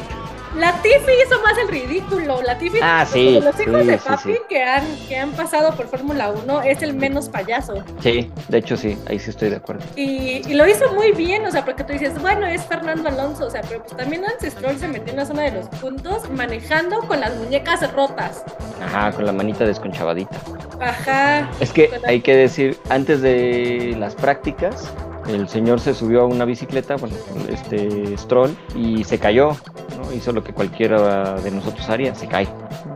Latifi 0.57 1.11
hizo 1.25 1.41
más 1.43 1.57
el 1.57 1.67
ridículo. 1.67 2.41
Latifi, 2.41 2.79
Ah, 2.81 3.05
sí, 3.09 3.39
los 3.39 3.59
hijos 3.59 3.81
sí, 3.81 3.87
de 3.87 3.97
papi 3.97 4.33
sí. 4.33 4.39
Que, 4.49 4.63
han, 4.63 4.83
que 5.07 5.15
han 5.17 5.31
pasado 5.31 5.75
por 5.75 5.87
Fórmula 5.87 6.31
1, 6.31 6.61
es 6.63 6.81
el 6.81 6.93
menos 6.93 7.29
payaso. 7.29 7.83
Sí, 8.01 8.31
de 8.47 8.57
hecho 8.57 8.75
sí, 8.77 8.97
ahí 9.07 9.19
sí 9.19 9.29
estoy 9.29 9.49
de 9.49 9.57
acuerdo. 9.57 9.83
Y, 9.95 10.41
y 10.47 10.53
lo 10.53 10.67
hizo 10.67 10.91
muy 10.93 11.11
bien, 11.11 11.45
o 11.45 11.51
sea, 11.51 11.63
porque 11.63 11.83
tú 11.83 11.93
dices, 11.93 12.19
bueno, 12.21 12.45
es 12.47 12.65
Fernando 12.65 13.09
Alonso, 13.09 13.45
o 13.45 13.49
sea, 13.49 13.61
pero 13.61 13.81
pues 13.83 13.95
también 13.95 14.21
Lance 14.23 14.49
Stroll 14.51 14.77
se 14.79 14.87
metió 14.87 15.11
en 15.11 15.17
la 15.17 15.25
zona 15.25 15.43
de 15.43 15.51
los 15.51 15.67
puntos 15.67 16.29
manejando 16.31 16.99
con 17.01 17.19
las 17.19 17.35
muñecas 17.35 17.91
rotas. 17.93 18.43
Ajá, 18.83 19.11
con 19.11 19.25
la 19.25 19.31
manita 19.33 19.65
desconchavadita. 19.65 20.37
Ajá. 20.79 21.49
Es 21.59 21.71
que 21.71 21.89
hay 22.05 22.21
que 22.21 22.35
decir, 22.35 22.77
antes 22.89 23.21
de 23.21 23.95
las 23.97 24.15
prácticas, 24.15 24.91
el 25.27 25.47
señor 25.49 25.79
se 25.79 25.93
subió 25.93 26.21
a 26.21 26.25
una 26.25 26.45
bicicleta, 26.45 26.95
bueno, 26.95 27.15
este 27.49 28.17
Stroll, 28.17 28.55
y 28.75 29.03
se 29.03 29.19
cayó, 29.19 29.55
¿no? 29.97 30.13
Hizo 30.13 30.31
lo 30.31 30.43
que 30.43 30.53
cualquiera 30.53 31.35
de 31.35 31.51
nosotros 31.51 31.87
haría, 31.89 32.15
se 32.15 32.27
cae. 32.27 32.47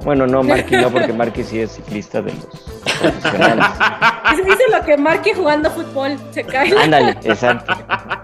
Bueno, 0.04 0.26
no, 0.26 0.42
Marky 0.44 0.76
no, 0.78 0.90
porque 0.90 1.14
Marky 1.14 1.44
sí 1.44 1.60
es 1.60 1.72
ciclista 1.74 2.22
de 2.22 2.34
los 2.34 2.46
profesionales. 3.00 3.66
Dice 4.32 4.44
dice 4.44 4.64
lo 4.72 4.84
que 4.86 4.98
Marky 4.98 5.34
jugando 5.34 5.70
fútbol, 5.72 6.18
se 6.32 6.44
cae. 6.44 6.76
Ándale, 6.78 7.12
exacto. 7.24 7.74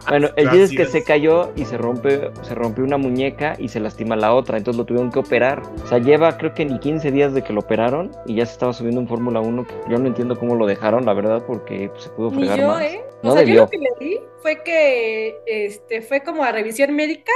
Bueno, 0.10 0.30
el 0.36 0.50
chiste 0.50 0.64
es 0.64 0.72
que 0.72 0.86
se 0.86 1.04
cayó 1.04 1.52
y 1.56 1.66
se 1.66 1.78
rompe, 1.78 2.32
se 2.42 2.56
rompió 2.56 2.84
una 2.84 2.98
muñeca 2.98 3.56
y 3.60 3.68
se 3.68 3.80
lastima 3.80 4.16
la 4.16 4.34
otra, 4.34 4.58
entonces 4.58 4.78
lo 4.78 4.86
tuvieron 4.86 5.12
que 5.12 5.20
operar. 5.20 5.62
O 5.84 5.88
sea, 5.88 5.98
lleva 6.00 6.38
creo 6.38 6.54
que 6.54 6.66
ni 6.66 6.80
15 6.80 7.12
días 7.12 7.34
de 7.34 7.44
que 7.44 7.54
lo 7.54 7.60
operaron 7.60 8.12
y 8.26 8.36
ya 8.36 8.46
se 8.46 8.54
estaba 8.54 8.74
subiendo 8.74 9.02
en 9.02 9.08
Fórmula 9.08 9.40
1. 9.42 9.68
que 9.68 9.74
Yo 9.90 9.98
no 9.98 10.08
entiendo 10.08 10.38
cómo 10.40 10.56
lo 10.56 10.66
dejaron, 10.66 11.06
la 11.06 11.14
verdad, 11.14 11.44
porque 11.46 11.90
pues, 11.90 12.04
se 12.06 12.10
pudo 12.12 12.32
Ni 12.32 12.38
fregar 12.40 12.60
yo, 12.60 12.68
más. 12.68 12.84
¿eh? 12.84 13.02
O 13.22 13.28
No 13.28 13.32
sea, 13.34 13.42
yo 13.42 13.48
debió. 13.48 13.62
lo 13.64 13.70
que 13.70 13.78
le 13.78 13.90
di 14.00 14.20
fue 14.42 14.64
que 14.64 15.36
este, 15.46 16.02
fue 16.02 16.22
como 16.24 16.44
a 16.44 16.52
revisión 16.52 16.96
médica 16.96 17.32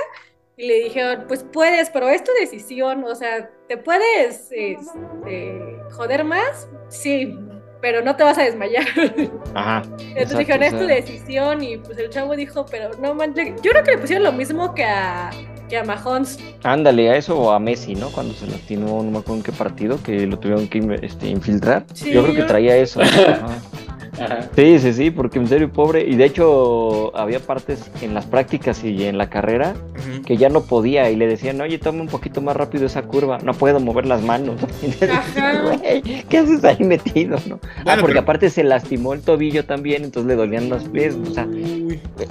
y 0.57 0.67
le 0.67 0.75
dijeron, 0.83 1.25
pues 1.27 1.43
puedes, 1.43 1.89
pero 1.89 2.07
es 2.09 2.23
tu 2.23 2.31
decisión, 2.39 3.03
o 3.03 3.15
sea, 3.15 3.49
¿te 3.71 3.77
puedes 3.77 4.51
este, 4.51 5.79
joder 5.91 6.25
más? 6.25 6.67
Sí, 6.89 7.33
pero 7.79 8.01
no 8.01 8.17
te 8.17 8.23
vas 8.25 8.37
a 8.37 8.43
desmayar. 8.43 8.83
Ajá. 9.55 9.83
Entonces 9.83 10.17
exacto, 10.17 10.37
dijeron, 10.39 10.63
es 10.63 10.77
tu 10.77 10.85
decisión 10.87 11.63
y 11.63 11.77
pues 11.77 11.97
el 11.97 12.09
chavo 12.09 12.35
dijo, 12.35 12.65
pero 12.69 12.89
no 12.99 13.13
manches, 13.15 13.61
yo 13.61 13.71
creo 13.71 13.81
que 13.81 13.91
le 13.91 13.97
pusieron 13.99 14.25
lo 14.25 14.33
mismo 14.33 14.75
que 14.75 14.83
a, 14.83 15.29
que 15.69 15.77
a 15.77 15.85
Mahomes. 15.85 16.37
Ándale, 16.63 17.11
a 17.11 17.15
eso 17.15 17.39
o 17.39 17.51
a 17.51 17.59
Messi, 17.59 17.95
¿no? 17.95 18.09
Cuando 18.09 18.33
se 18.33 18.45
lastimó, 18.45 19.01
no 19.03 19.09
me 19.09 19.19
acuerdo 19.19 19.35
en 19.35 19.43
qué 19.43 19.53
partido, 19.53 20.03
que 20.03 20.27
lo 20.27 20.37
tuvieron 20.37 20.67
que 20.67 20.99
este, 21.01 21.27
infiltrar. 21.27 21.85
Sí, 21.93 22.11
yo 22.11 22.23
creo 22.23 22.35
que 22.35 22.43
traía 22.43 22.75
eso. 22.75 22.99
Ajá. 23.01 23.57
Ajá. 24.21 24.49
Sí, 24.55 24.79
sí, 24.79 24.93
sí, 24.93 25.11
porque 25.11 25.39
en 25.39 25.47
serio, 25.47 25.71
pobre. 25.71 26.05
Y 26.07 26.15
de 26.15 26.25
hecho, 26.25 27.15
había 27.17 27.39
partes 27.39 27.89
en 28.01 28.13
las 28.13 28.25
prácticas 28.25 28.83
y 28.83 29.05
en 29.05 29.17
la 29.17 29.29
carrera 29.29 29.73
Ujú. 29.95 30.21
que 30.23 30.37
ya 30.37 30.49
no 30.49 30.61
podía 30.61 31.09
y 31.09 31.15
le 31.15 31.27
decían, 31.27 31.59
oye, 31.61 31.77
toma 31.79 32.01
un 32.01 32.07
poquito 32.07 32.41
más 32.41 32.55
rápido 32.55 32.85
esa 32.85 33.01
curva, 33.03 33.37
no 33.43 33.53
puedo 33.53 33.79
mover 33.79 34.05
las 34.05 34.21
manos. 34.21 34.61
Ajá. 35.01 35.23
decían, 35.25 35.61
"Güey, 35.63 36.23
¿qué 36.29 36.37
haces 36.37 36.63
ahí 36.63 36.83
metido? 36.83 37.37
no? 37.47 37.59
ah, 37.85 37.95
porque 37.99 38.07
pero- 38.07 38.19
aparte 38.21 38.49
se 38.49 38.63
lastimó 38.63 39.13
el 39.13 39.21
tobillo 39.21 39.65
también, 39.65 40.03
entonces 40.03 40.27
le 40.27 40.35
dolían 40.35 40.69
los 40.69 40.83
pies. 40.89 41.15
O 41.15 41.33
sea, 41.33 41.47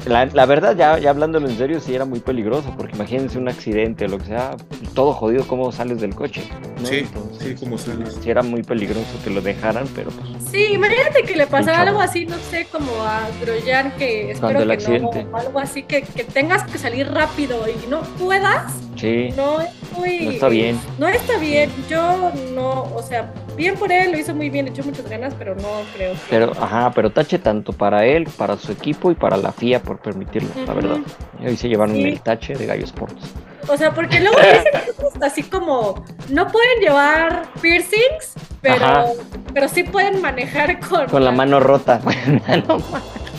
la, 0.07 0.27
la 0.27 0.47
verdad, 0.47 0.77
ya, 0.77 0.99
ya 0.99 1.11
hablándolo 1.11 1.49
en 1.49 1.57
serio, 1.57 1.81
sí 1.81 1.95
era 1.95 2.05
muy 2.05 2.21
peligroso, 2.21 2.73
porque 2.77 2.95
imagínense 2.95 3.39
un 3.39 3.49
accidente 3.49 4.05
o 4.05 4.09
lo 4.09 4.19
que 4.19 4.27
sea, 4.27 4.57
todo 4.95 5.13
jodido, 5.13 5.47
¿cómo 5.47 5.71
sales 5.73 6.01
del 6.01 6.15
coche? 6.15 6.43
¿no? 6.81 6.87
Sí, 6.87 6.99
Entonces, 6.99 7.49
sí, 7.59 7.65
como 7.65 7.79
sales. 7.79 8.19
sí 8.23 8.31
era 8.31 8.43
muy 8.43 8.63
peligroso 8.63 9.07
que 9.25 9.31
lo 9.31 9.41
dejaran, 9.41 9.87
pero 9.95 10.11
pues 10.11 10.29
Sí, 10.51 10.73
imagínate 10.73 11.23
que 11.23 11.37
le 11.37 11.47
pasara. 11.47 11.80
Algo 11.81 12.01
así, 12.01 12.27
no 12.27 12.37
sé, 12.39 12.67
como 12.71 13.03
a 13.03 13.29
Grosjean, 13.41 13.93
que 13.97 14.33
espero 14.33 14.61
el 14.61 14.69
que 14.69 14.75
accidente. 14.75 15.25
no, 15.25 15.31
o 15.31 15.37
algo 15.37 15.59
así, 15.59 15.83
que, 15.83 16.03
que 16.03 16.25
tengas 16.25 16.65
que 16.65 16.79
salir 16.79 17.11
rápido 17.11 17.65
y 17.69 17.87
no 17.89 18.03
puedas, 18.03 18.73
sí. 18.97 19.31
no 19.37 19.61
es 19.61 19.71
muy... 19.97 20.21
No 20.21 20.31
está 20.31 20.49
bien. 20.49 20.81
No 20.99 21.09
está 21.09 21.39
bien, 21.39 21.71
yo 21.89 22.33
no, 22.55 22.85
o 22.95 23.03
sea, 23.03 23.33
bien 23.57 23.75
por 23.77 23.91
él, 23.93 24.13
lo 24.13 24.19
hizo 24.19 24.35
muy 24.35 24.51
bien, 24.51 24.65
le 24.67 24.71
echó 24.73 24.83
muchas 24.85 25.09
ganas, 25.09 25.35
pero 25.39 25.55
no 25.55 25.69
creo 25.95 26.13
que... 26.13 26.19
Pero, 26.31 26.53
ajá, 26.61 26.91
pero 26.95 27.11
tache 27.11 27.39
tanto 27.39 27.73
para 27.73 28.05
él, 28.07 28.29
para 28.37 28.57
su 28.57 28.73
equipo 28.73 29.11
y 29.11 29.15
para 29.15 29.37
la 29.37 29.53
FIA 29.53 29.83
por 29.83 29.99
permitirlo, 30.01 30.49
la 30.67 30.75
verdad. 30.75 30.99
Y 31.43 31.47
ahí 31.47 31.57
se 31.57 31.69
llevaron 31.69 31.95
Sí. 31.97 32.03
el 32.05 32.21
tache 32.21 32.55
de 32.55 32.67
Gallo 32.67 32.85
Sports. 32.85 33.23
O 33.69 33.77
sea, 33.77 33.93
porque 33.93 34.21
luego 34.21 34.37
dicen 34.39 35.23
así 35.23 35.43
como, 35.43 36.03
no 36.31 36.49
pueden 36.49 36.81
llevar 36.81 37.43
piercings, 37.61 38.33
pero, 38.63 38.85
Ajá. 38.85 39.05
pero 39.53 39.69
sí 39.69 39.83
pueden 39.85 40.21
manejar 40.23 40.81
con... 40.81 41.07
Con 41.07 41.25
la 41.25 41.31
mano 41.31 41.61
rota. 41.61 42.01
No, 42.69 42.79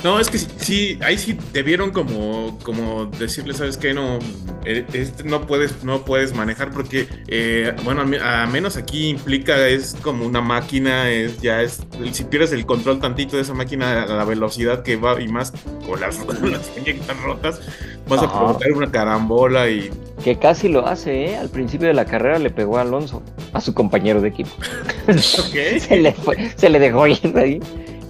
No, 0.04 0.20
es 0.20 0.30
que 0.32 0.40
sí, 0.40 0.48
sí, 0.58 1.00
ahí 1.04 1.18
sí 1.18 1.38
debieron 1.54 1.92
como, 1.92 2.58
como 2.64 3.06
decirle, 3.06 3.54
¿sabes 3.54 3.78
qué? 3.78 3.94
No, 3.94 4.18
eh, 4.66 4.84
este 4.94 5.24
no 5.24 5.46
puedes, 5.46 5.84
no 5.84 6.04
puedes 6.06 6.34
manejar 6.34 6.72
porque, 6.72 7.08
eh, 7.28 7.74
bueno, 7.84 8.02
a, 8.02 8.06
me- 8.06 8.20
a 8.20 8.48
menos 8.48 8.78
aquí 8.78 9.10
implica, 9.10 9.68
es 9.68 9.96
como 10.02 10.26
una 10.26 10.42
máquina, 10.42 11.08
es 11.12 11.40
ya 11.42 11.62
es, 11.62 11.82
si 12.14 12.24
pierdes 12.24 12.52
el 12.52 12.66
control 12.66 13.00
tantito 13.00 13.36
de 13.36 13.44
esa 13.44 13.54
máquina 13.54 14.02
a 14.04 14.06
la 14.08 14.26
velocidad 14.26 14.82
que 14.82 14.96
va 14.96 15.22
y 15.22 15.28
más 15.28 15.54
con 15.86 16.00
las, 16.00 16.16
con 16.26 16.52
las 16.52 16.72
muñecas 16.76 17.22
rotas, 17.22 17.62
vas 18.08 18.24
a 18.24 18.32
provocar 18.32 18.72
una 18.72 18.92
carambola 18.92 19.70
y... 19.70 19.92
Que 20.24 20.38
casi 20.40 20.68
lo 20.68 20.88
hace, 20.88 21.26
¿eh? 21.26 21.38
Al 21.38 21.50
principio 21.50 21.88
de 21.88 21.94
la 21.94 22.06
carrera 22.06 22.40
le 22.40 22.50
pegó 22.50 22.80
a 22.80 22.82
Alonso, 22.82 23.22
a 23.54 23.62
su 23.62 23.74
compañero 23.76 24.20
de 24.20 24.30
equipo. 24.30 24.50
Se, 25.18 25.98
le 25.98 26.12
fue- 26.14 26.52
se 26.56 26.70
le 26.70 26.80
dejó 26.80 27.06
ir 27.08 27.20
ahí 27.36 27.60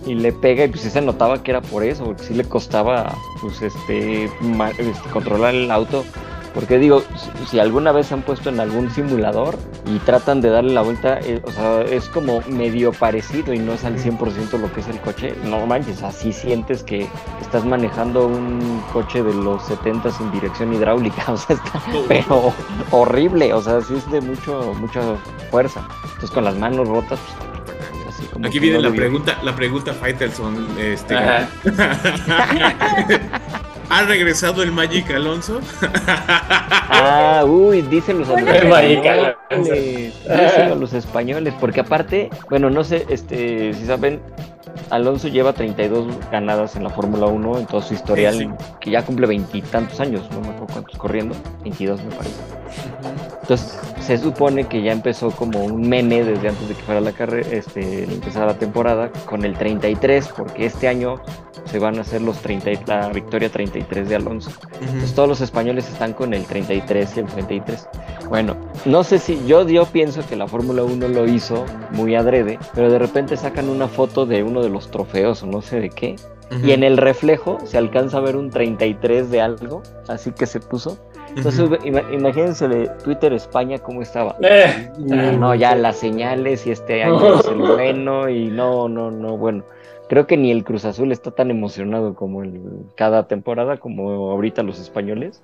y 0.05 0.15
le 0.15 0.31
pega 0.31 0.65
y 0.65 0.67
pues 0.69 0.81
sí 0.81 0.89
se 0.89 1.01
notaba 1.01 1.43
que 1.43 1.51
era 1.51 1.61
por 1.61 1.83
eso, 1.83 2.05
porque 2.05 2.23
sí 2.23 2.33
le 2.33 2.43
costaba 2.43 3.15
pues 3.41 3.61
este, 3.61 4.25
este, 4.25 5.09
controlar 5.11 5.55
el 5.55 5.71
auto. 5.71 6.03
Porque 6.53 6.77
digo, 6.77 7.01
si, 7.49 7.59
alguna 7.59 7.93
vez 7.93 8.07
se 8.07 8.13
han 8.13 8.23
puesto 8.23 8.49
en 8.49 8.59
algún 8.59 8.91
simulador 8.91 9.57
y 9.85 9.99
tratan 9.99 10.41
de 10.41 10.49
darle 10.49 10.73
la 10.73 10.81
vuelta, 10.81 11.17
eh, 11.21 11.41
o 11.45 11.51
sea, 11.51 11.81
es 11.83 12.09
como 12.09 12.41
medio 12.41 12.91
parecido 12.91 13.53
y 13.53 13.59
no 13.59 13.71
es 13.71 13.85
al 13.85 13.97
100% 13.97 14.59
lo 14.59 14.71
que 14.73 14.81
es 14.81 14.87
el 14.89 14.99
coche. 14.99 15.33
No 15.45 15.65
manches, 15.65 16.03
así 16.03 16.33
sientes 16.33 16.83
que 16.83 17.07
estás 17.39 17.63
manejando 17.63 18.27
un 18.27 18.83
coche 18.91 19.23
de 19.23 19.33
los 19.33 19.63
70 19.63 20.11
sin 20.11 20.29
dirección 20.33 20.73
hidráulica, 20.73 21.23
o 21.31 21.37
sea, 21.37 21.55
está, 21.55 21.81
pero 22.09 22.53
horrible, 22.91 23.53
o 23.53 23.61
sea, 23.61 23.79
sí 23.79 23.95
es 23.95 24.11
de 24.11 24.19
mucho, 24.19 24.73
mucha 24.77 25.01
fuerza. 25.51 25.87
Entonces 26.03 26.31
con 26.31 26.43
las 26.43 26.57
manos 26.57 26.85
rotas, 26.85 27.17
pues, 27.19 27.50
como 28.31 28.47
Aquí 28.47 28.59
viene 28.59 28.77
no 28.77 28.89
la 28.89 28.95
pregunta, 28.95 29.37
la 29.43 29.55
pregunta 29.55 29.93
Faitelson, 29.93 30.67
este... 30.79 31.15
¿Ha 33.93 34.03
regresado 34.03 34.63
el 34.63 34.71
Magic 34.71 35.11
Alonso? 35.11 35.59
Ah, 36.93 37.43
uy, 37.45 37.79
a 37.79 38.13
los 38.13 38.29
españoles. 38.29 40.13
A 40.29 40.75
los 40.75 40.93
españoles, 40.93 41.53
porque 41.59 41.79
aparte, 41.79 42.29
bueno, 42.49 42.69
no 42.69 42.83
sé, 42.83 43.05
este, 43.09 43.73
si 43.73 43.85
saben, 43.85 44.21
Alonso 44.89 45.27
lleva 45.29 45.53
32 45.53 46.05
ganadas 46.31 46.75
en 46.75 46.83
la 46.83 46.89
Fórmula 46.89 47.25
1 47.27 47.59
en 47.59 47.65
todo 47.65 47.81
su 47.81 47.93
historial, 47.93 48.35
Sí, 48.35 48.43
sí. 48.45 48.65
que 48.81 48.91
ya 48.91 49.03
cumple 49.03 49.27
veintitantos 49.27 49.99
años, 49.99 50.29
no 50.31 50.41
me 50.41 50.49
acuerdo 50.49 50.67
cuántos 50.73 50.97
corriendo, 50.97 51.35
22 51.63 52.03
me 52.03 52.11
parece. 52.15 52.60
Entonces, 53.41 53.79
se 54.01 54.17
supone 54.17 54.65
que 54.65 54.81
ya 54.81 54.91
empezó 54.91 55.31
como 55.31 55.63
un 55.63 55.87
meme 55.87 56.23
desde 56.23 56.49
antes 56.49 56.67
de 56.69 56.75
que 56.75 56.81
fuera 56.83 57.01
la 57.01 57.11
carrera, 57.11 57.47
este, 57.51 58.03
empezara 58.03 58.45
la 58.47 58.53
temporada 58.57 59.11
con 59.25 59.45
el 59.45 59.53
33, 59.57 60.29
porque 60.35 60.65
este 60.65 60.87
año 60.87 61.21
se 61.65 61.79
van 61.79 61.97
a 61.97 62.01
hacer 62.01 62.21
los 62.21 62.37
30, 62.39 62.71
y- 62.71 62.79
la 62.85 63.09
victoria 63.09 63.49
33 63.49 64.09
de 64.09 64.15
Alonso. 64.15 64.51
Pues 64.99 65.13
todos 65.13 65.27
los 65.29 65.41
españoles 65.41 65.87
están 65.89 66.13
con 66.13 66.33
el 66.33 66.45
33 66.45 67.17
y 67.17 67.19
el 67.21 67.25
33. 67.27 67.87
Bueno, 68.29 68.55
no 68.85 69.03
sé 69.03 69.19
si 69.19 69.45
yo, 69.45 69.67
yo 69.67 69.85
pienso 69.85 70.21
que 70.27 70.35
la 70.35 70.47
Fórmula 70.47 70.83
1 70.83 71.07
lo 71.07 71.27
hizo 71.27 71.65
muy 71.91 72.15
adrede, 72.15 72.57
pero 72.73 72.91
de 72.91 72.99
repente 72.99 73.37
sacan 73.37 73.69
una 73.69 73.87
foto 73.87 74.25
de 74.25 74.43
uno 74.43 74.61
de 74.61 74.69
los 74.69 74.89
trofeos 74.91 75.43
o 75.43 75.47
no 75.47 75.61
sé 75.61 75.79
de 75.79 75.89
qué. 75.89 76.15
Y 76.65 76.71
en 76.71 76.83
el 76.83 76.97
reflejo 76.97 77.59
se 77.63 77.77
alcanza 77.77 78.17
a 78.17 78.19
ver 78.21 78.35
un 78.35 78.49
33 78.49 79.31
de 79.31 79.39
algo, 79.39 79.83
así 80.09 80.31
que 80.31 80.45
se 80.45 80.59
puso. 80.59 80.97
Entonces, 81.35 81.61
Ujú. 81.61 81.75
ima- 81.85 82.03
imagínense 82.13 82.67
de 82.67 82.87
Twitter 83.03 83.33
España 83.33 83.79
cómo 83.79 84.01
estaba. 84.01 84.35
Eh, 84.41 84.89
No, 84.99 85.31
no, 85.33 85.55
ya 85.55 85.75
las 85.75 85.97
señales 85.97 86.67
y 86.67 86.71
este 86.71 87.03
año 87.03 87.39
es 87.39 87.45
el 87.47 87.57
bueno 87.57 88.29
y 88.29 88.47
no, 88.47 88.89
no, 88.89 89.11
no, 89.11 89.37
bueno. 89.37 89.63
Creo 90.09 90.27
que 90.27 90.35
ni 90.35 90.51
el 90.51 90.65
Cruz 90.65 90.83
Azul 90.83 91.13
está 91.13 91.31
tan 91.31 91.51
emocionado 91.51 92.15
como 92.15 92.43
el, 92.43 92.59
cada 92.95 93.29
temporada, 93.29 93.77
como 93.77 94.09
ahorita 94.31 94.61
los 94.61 94.77
españoles. 94.77 95.41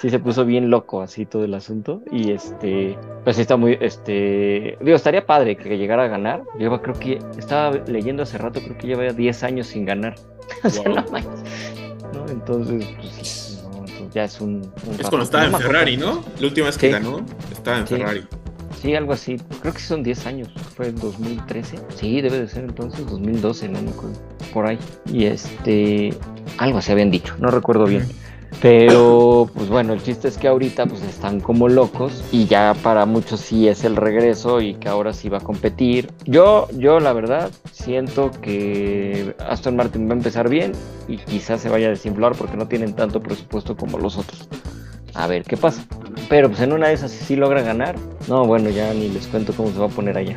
Sí 0.00 0.08
se 0.08 0.18
puso 0.18 0.46
bien 0.46 0.70
loco 0.70 1.02
así 1.02 1.26
todo 1.26 1.44
el 1.44 1.52
asunto. 1.52 2.00
Y 2.10 2.32
este, 2.32 2.96
pues 3.24 3.36
sí 3.36 3.42
está 3.42 3.58
muy, 3.58 3.76
este, 3.82 4.78
digo, 4.80 4.96
estaría 4.96 5.26
padre 5.26 5.56
que 5.56 5.76
llegara 5.76 6.04
a 6.04 6.08
ganar. 6.08 6.42
Lleva, 6.58 6.80
creo 6.80 6.98
que, 6.98 7.18
estaba 7.38 7.76
leyendo 7.86 8.22
hace 8.22 8.38
rato, 8.38 8.60
creo 8.62 8.78
que 8.78 8.86
lleva 8.86 9.12
10 9.12 9.42
años 9.42 9.66
sin 9.66 9.84
ganar. 9.84 10.14
O 10.64 10.70
sea, 10.70 10.88
no. 10.88 11.04
¿No? 12.14 12.26
Entonces, 12.30 12.86
pues 12.96 13.10
sí, 13.12 13.18
no, 13.18 13.47
entonces 13.47 13.47
ya 14.12 14.24
es 14.24 14.40
un... 14.40 14.56
un 14.86 14.94
Es 14.98 15.08
cuando 15.08 15.24
estaba 15.24 15.46
No 15.48 15.56
en. 15.58 15.62
Ferrari, 15.62 15.96
¿no? 15.96 16.24
La 16.40 16.46
última 16.46 16.66
vez 16.66 16.78
que 16.78 16.86
Sí. 16.86 16.92
ganó, 16.92 17.20
estaba 17.52 17.78
en 17.78 17.86
Sí. 17.86 17.94
Ferrari. 17.96 18.24
Sí, 18.80 18.94
algo 18.94 19.12
así. 19.12 19.36
Creo 19.60 19.74
que 19.74 19.80
son 19.80 20.02
10 20.04 20.26
años. 20.26 20.48
Fue 20.76 20.88
en 20.88 20.96
2013. 20.96 21.78
Sí, 21.96 22.20
debe 22.20 22.38
de 22.40 22.48
ser 22.48 22.64
entonces 22.64 23.04
2012, 23.06 23.68
no 23.68 23.82
me 23.82 23.90
acuerdo. 23.90 24.16
Por 24.52 24.66
ahí. 24.66 24.78
Y 25.12 25.24
este. 25.24 26.14
Algo 26.58 26.80
se 26.80 26.92
habían 26.92 27.10
dicho, 27.10 27.34
no 27.40 27.50
recuerdo 27.50 27.84
bien. 27.86 28.06
Pero, 28.60 29.48
pues 29.54 29.68
bueno, 29.68 29.92
el 29.92 30.02
chiste 30.02 30.26
es 30.26 30.36
que 30.36 30.48
ahorita 30.48 30.86
pues 30.86 31.02
están 31.02 31.38
como 31.40 31.68
locos 31.68 32.24
y 32.32 32.46
ya 32.46 32.74
para 32.82 33.06
muchos 33.06 33.40
sí 33.40 33.68
es 33.68 33.84
el 33.84 33.94
regreso 33.94 34.60
y 34.60 34.74
que 34.74 34.88
ahora 34.88 35.12
sí 35.12 35.28
va 35.28 35.38
a 35.38 35.42
competir. 35.42 36.10
Yo, 36.24 36.66
yo 36.76 36.98
la 36.98 37.12
verdad 37.12 37.50
siento 37.72 38.30
que 38.42 39.36
Aston 39.48 39.76
Martin 39.76 40.08
va 40.08 40.14
a 40.14 40.16
empezar 40.16 40.48
bien 40.48 40.72
y 41.06 41.18
quizás 41.18 41.60
se 41.60 41.68
vaya 41.68 41.86
a 41.86 41.90
desinflar 41.90 42.34
porque 42.34 42.56
no 42.56 42.66
tienen 42.66 42.94
tanto 42.94 43.20
presupuesto 43.20 43.76
como 43.76 43.98
los 43.98 44.16
otros. 44.16 44.48
A 45.14 45.26
ver 45.28 45.44
qué 45.44 45.56
pasa. 45.56 45.84
Pero 46.28 46.48
pues 46.48 46.60
en 46.60 46.72
una 46.72 46.88
de 46.88 46.94
esas 46.94 47.12
si 47.12 47.24
sí 47.24 47.36
logra 47.36 47.62
ganar. 47.62 47.94
No, 48.28 48.44
bueno, 48.44 48.70
ya 48.70 48.92
ni 48.92 49.08
les 49.08 49.28
cuento 49.28 49.52
cómo 49.52 49.70
se 49.70 49.78
va 49.78 49.86
a 49.86 49.90
poner 49.90 50.16
allá. 50.18 50.36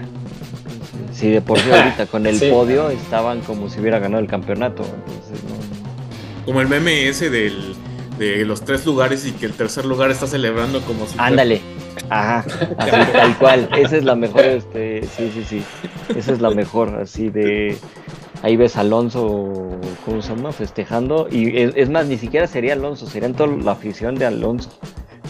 Si 1.12 1.30
de 1.30 1.42
por 1.42 1.58
sí 1.58 1.72
ahorita 1.74 2.06
con 2.06 2.28
el 2.28 2.38
Sí. 2.38 2.50
podio 2.52 2.90
estaban 2.92 3.42
como 3.42 3.68
si 3.68 3.80
hubiera 3.80 3.98
ganado 4.00 4.22
el 4.22 4.30
campeonato. 4.30 4.84
Entonces, 4.84 5.44
no. 5.50 6.46
Como 6.46 6.62
el 6.62 6.68
meme 6.68 7.08
ese 7.08 7.30
del, 7.30 7.76
de 8.30 8.46
los 8.46 8.62
tres 8.64 8.86
lugares 8.86 9.26
y 9.26 9.32
que 9.32 9.46
el 9.48 9.54
tercer 9.54 9.86
lugar 9.86 10.12
está 10.12 10.28
celebrando 10.28 10.82
como 10.82 11.06
si 11.06 11.14
fuera- 11.14 11.26
Ándale. 11.26 11.62
Ajá, 12.10 12.46
así 12.78 12.92
tal 13.14 13.38
cual. 13.38 13.70
Esa 13.78 13.98
es 13.98 14.04
la 14.04 14.16
mejor, 14.16 14.46
este, 14.46 15.04
sí, 15.18 15.32
sí, 15.34 15.44
sí. 15.44 15.64
Esa 16.16 16.34
es 16.34 16.42
la 16.42 16.52
mejor, 16.52 16.90
así 17.02 17.30
de. 17.30 17.78
Ahí 18.44 18.56
ves 18.56 18.76
a 18.76 18.82
Alonso, 18.82 19.78
¿cómo 20.06 20.22
se 20.22 20.36
llama? 20.36 20.52
Festejando. 20.52 21.28
Y 21.32 21.58
es, 21.60 21.74
es 21.76 21.90
más, 21.90 22.06
ni 22.08 22.18
siquiera 22.18 22.48
sería 22.48 22.74
Alonso, 22.74 23.06
serían 23.08 23.34
toda 23.34 23.56
la 23.56 23.72
afición 23.74 24.16
de 24.16 24.26
Alonso. 24.26 24.70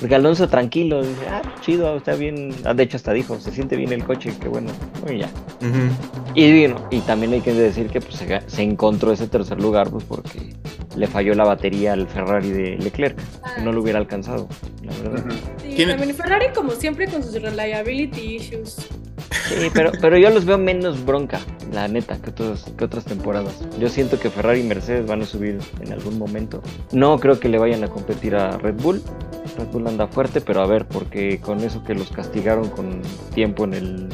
Porque 0.01 0.15
Alonso 0.15 0.49
tranquilo, 0.49 1.01
dice, 1.03 1.27
ah, 1.29 1.41
chido, 1.61 1.95
está 1.95 2.15
bien. 2.15 2.53
Ah, 2.65 2.73
de 2.73 2.83
hecho, 2.83 2.97
hasta 2.97 3.13
dijo, 3.13 3.39
se 3.39 3.51
siente 3.51 3.75
bien 3.77 3.93
el 3.93 4.03
coche, 4.03 4.33
qué 4.41 4.49
bueno. 4.49 4.71
Y 5.09 5.19
ya. 5.19 5.27
Ujú. 5.61 6.33
Y 6.33 6.59
bueno, 6.59 6.87
y 6.89 6.99
también 7.01 7.33
hay 7.33 7.41
que 7.41 7.53
decir 7.53 7.87
que 7.87 8.01
pues, 8.01 8.15
se, 8.15 8.41
se 8.47 8.61
encontró 8.63 9.11
ese 9.11 9.27
tercer 9.27 9.61
lugar 9.61 9.89
pues 9.91 10.03
porque 10.05 10.55
le 10.95 11.05
falló 11.07 11.35
la 11.35 11.43
batería 11.45 11.93
al 11.93 12.07
Ferrari 12.07 12.49
de 12.49 12.77
Leclerc, 12.77 13.15
que 13.55 13.61
no 13.61 13.71
lo 13.71 13.81
hubiera 13.81 13.99
alcanzado, 13.99 14.49
la 14.83 14.91
verdad. 14.97 15.25
Ujú. 15.25 15.35
Sí, 15.61 15.73
¿Quién- 15.75 15.89
también 15.89 16.15
Ferrari 16.15 16.47
como 16.55 16.71
siempre 16.71 17.07
con 17.07 17.21
sus 17.23 17.39
reliability 17.39 18.35
issues. 18.37 18.77
Sí, 19.47 19.69
pero, 19.73 19.91
pero 20.01 20.17
yo 20.17 20.29
los 20.29 20.45
veo 20.45 20.57
menos 20.57 21.05
bronca, 21.05 21.39
la 21.71 21.87
neta, 21.87 22.17
que, 22.21 22.29
otros, 22.31 22.65
que 22.77 22.85
otras 22.85 23.05
temporadas. 23.05 23.53
Yo 23.79 23.87
siento 23.89 24.19
que 24.19 24.29
Ferrari 24.29 24.61
y 24.61 24.63
Mercedes 24.63 25.05
van 25.05 25.21
a 25.21 25.25
subir 25.25 25.59
en 25.81 25.91
algún 25.93 26.17
momento. 26.17 26.61
No 26.91 27.19
creo 27.19 27.39
que 27.39 27.49
le 27.49 27.57
vayan 27.59 27.83
a 27.83 27.87
competir 27.87 28.35
a 28.35 28.57
Red 28.57 28.75
Bull. 28.81 29.01
Red 29.57 29.67
Bull 29.67 29.87
anda 29.91 30.07
fuerte, 30.07 30.41
pero 30.41 30.61
a 30.61 30.65
ver, 30.65 30.85
porque 30.87 31.39
con 31.39 31.59
eso 31.61 31.83
que 31.83 31.93
los 31.93 32.11
castigaron 32.11 32.69
con 32.69 33.01
tiempo 33.33 33.63
en 33.65 33.73
el 33.73 34.09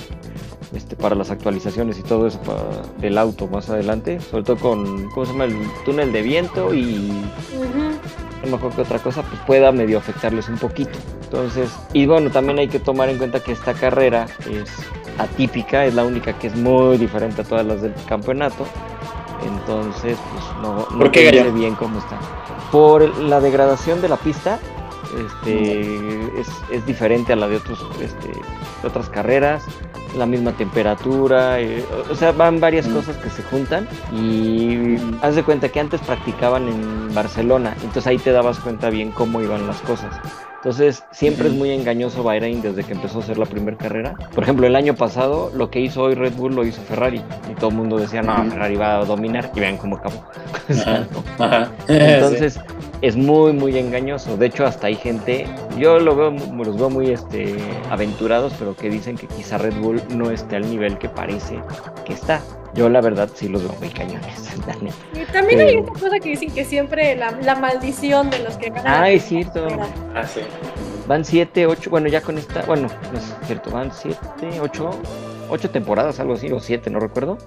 este 0.75 0.97
para 0.97 1.15
las 1.15 1.31
actualizaciones 1.31 1.97
y 1.97 2.03
todo 2.03 2.27
eso 2.27 2.41
para, 2.41 2.61
del 2.99 3.17
auto 3.17 3.47
más 3.47 3.69
adelante, 3.69 4.19
sobre 4.19 4.43
todo 4.43 4.57
con 4.57 5.09
¿cómo 5.11 5.25
se 5.25 5.31
llama? 5.31 5.45
el 5.45 5.55
túnel 5.85 6.11
de 6.11 6.21
viento 6.21 6.73
y 6.73 7.09
Ujú. 7.55 8.43
no 8.43 8.49
me 8.49 8.55
acuerdo 8.57 8.75
qué 8.75 8.81
otra 8.81 8.99
cosa, 8.99 9.23
pues 9.23 9.39
pueda 9.47 9.71
medio 9.71 9.97
afectarles 9.97 10.49
un 10.49 10.57
poquito. 10.57 10.97
Entonces, 11.23 11.69
y 11.93 12.05
bueno, 12.05 12.29
también 12.31 12.59
hay 12.59 12.67
que 12.67 12.79
tomar 12.79 13.09
en 13.09 13.17
cuenta 13.17 13.41
que 13.41 13.51
esta 13.53 13.73
carrera 13.73 14.27
es 14.49 14.69
atípica, 15.17 15.85
es 15.85 15.93
la 15.93 16.03
única 16.05 16.33
que 16.33 16.47
es 16.47 16.55
muy 16.55 16.97
diferente 16.97 17.41
a 17.41 17.45
todas 17.45 17.65
las 17.65 17.81
del 17.81 17.93
campeonato. 18.07 18.65
Entonces, 19.45 20.17
pues 20.31 20.43
no, 20.61 20.87
no 20.91 20.97
¿Por 20.97 21.11
qué, 21.11 21.31
bien 21.51 21.75
cómo 21.75 21.99
está. 21.99 22.17
Por 22.71 23.17
la 23.19 23.39
degradación 23.39 24.01
de 24.01 24.09
la 24.09 24.17
pista, 24.17 24.59
este, 25.15 26.39
es, 26.39 26.47
es 26.71 26.85
diferente 26.85 27.33
a 27.33 27.35
la 27.35 27.47
de, 27.47 27.57
otros, 27.57 27.79
este, 28.01 28.27
de 28.27 28.87
otras 28.87 29.09
carreras, 29.09 29.63
la 30.17 30.25
misma 30.25 30.51
temperatura, 30.53 31.59
eh, 31.59 31.83
o 32.09 32.15
sea, 32.15 32.31
van 32.31 32.59
varias 32.59 32.87
Mm. 32.87 32.93
cosas 32.93 33.17
que 33.17 33.29
se 33.29 33.43
juntan 33.43 33.87
y 34.11 34.95
haz 35.21 35.35
de 35.35 35.43
cuenta 35.43 35.69
que 35.69 35.79
antes 35.79 36.01
practicaban 36.01 36.67
en 36.67 37.13
Barcelona, 37.13 37.73
entonces 37.77 38.07
ahí 38.07 38.17
te 38.17 38.31
dabas 38.31 38.59
cuenta 38.59 38.89
bien 38.89 39.11
cómo 39.11 39.41
iban 39.41 39.67
las 39.67 39.81
cosas. 39.81 40.15
Entonces, 40.57 41.03
siempre 41.11 41.47
es 41.47 41.53
muy 41.53 41.69
engañoso 41.69 42.23
Bahrein 42.23 42.61
desde 42.61 42.83
que 42.83 42.91
empezó 42.91 43.19
a 43.19 43.21
hacer 43.21 43.37
la 43.37 43.45
primera 43.45 43.77
carrera. 43.77 44.15
Por 44.33 44.43
ejemplo, 44.43 44.65
el 44.65 44.75
año 44.75 44.95
pasado, 44.95 45.51
lo 45.55 45.69
que 45.69 45.79
hizo 45.79 46.01
hoy 46.01 46.15
Red 46.15 46.33
Bull 46.33 46.55
lo 46.55 46.65
hizo 46.65 46.81
Ferrari. 46.81 47.21
Y 47.49 47.53
todo 47.53 47.69
el 47.69 47.75
mundo 47.75 47.97
decía, 47.97 48.21
no. 48.23 48.43
Ferrari 48.49 48.75
va 48.75 48.97
a 48.97 49.05
dominar. 49.05 49.51
Y 49.55 49.59
vean 49.59 49.77
cómo 49.77 49.97
acabó. 49.97 50.25
Ajá. 51.39 51.71
Entonces, 51.87 52.59
es 53.01 53.15
muy, 53.15 53.53
muy 53.53 53.77
engañoso. 53.77 54.37
De 54.37 54.47
hecho, 54.47 54.65
hasta 54.65 54.87
hay 54.87 54.95
gente, 54.95 55.45
yo 55.77 55.99
lo 55.99 56.15
veo, 56.15 56.31
los 56.31 56.77
veo 56.77 56.89
muy 56.89 57.11
este, 57.11 57.55
aventurados, 57.89 58.53
pero 58.57 58.75
que 58.75 58.89
dicen 58.89 59.15
que 59.17 59.27
quizá 59.27 59.57
Red 59.57 59.75
Bull 59.79 60.01
no 60.09 60.31
esté 60.31 60.55
al 60.55 60.69
nivel 60.69 60.97
que 60.97 61.09
parece 61.09 61.59
que 62.05 62.13
está. 62.13 62.41
Yo, 62.73 62.89
la 62.89 63.01
verdad, 63.01 63.29
sí 63.33 63.47
los 63.47 63.63
veo 63.63 63.73
muy 63.79 63.89
cañones. 63.89 64.25
Y 65.13 65.25
también 65.31 65.61
hay 65.61 65.69
Sí. 65.71 65.77
otra 65.77 65.93
cosa 65.93 66.19
que 66.19 66.29
dicen 66.29 66.51
que 66.51 66.65
siempre 66.65 67.15
la, 67.15 67.31
la 67.31 67.55
maldición 67.55 68.29
de 68.29 68.39
los 68.39 68.57
que 68.57 68.69
ganan. 68.69 69.03
Ah, 69.03 69.09
es 69.09 69.23
cierto. 69.23 69.65
Ah, 70.13 70.23
sí. 70.25 70.41
Van 71.07 71.23
siete, 71.23 71.65
ocho, 71.65 71.89
bueno, 71.89 72.07
ya 72.09 72.21
con 72.21 72.37
esta, 72.37 72.63
bueno, 72.63 72.89
no 73.13 73.17
es 73.17 73.33
cierto, 73.45 73.71
van 73.71 73.91
siete, 73.93 74.59
ocho, 74.61 74.89
ocho 75.49 75.69
temporadas, 75.69 76.19
algo 76.19 76.33
así, 76.33 76.51
o 76.51 76.59
siete, 76.59 76.89
no 76.89 76.99
recuerdo. 76.99 77.37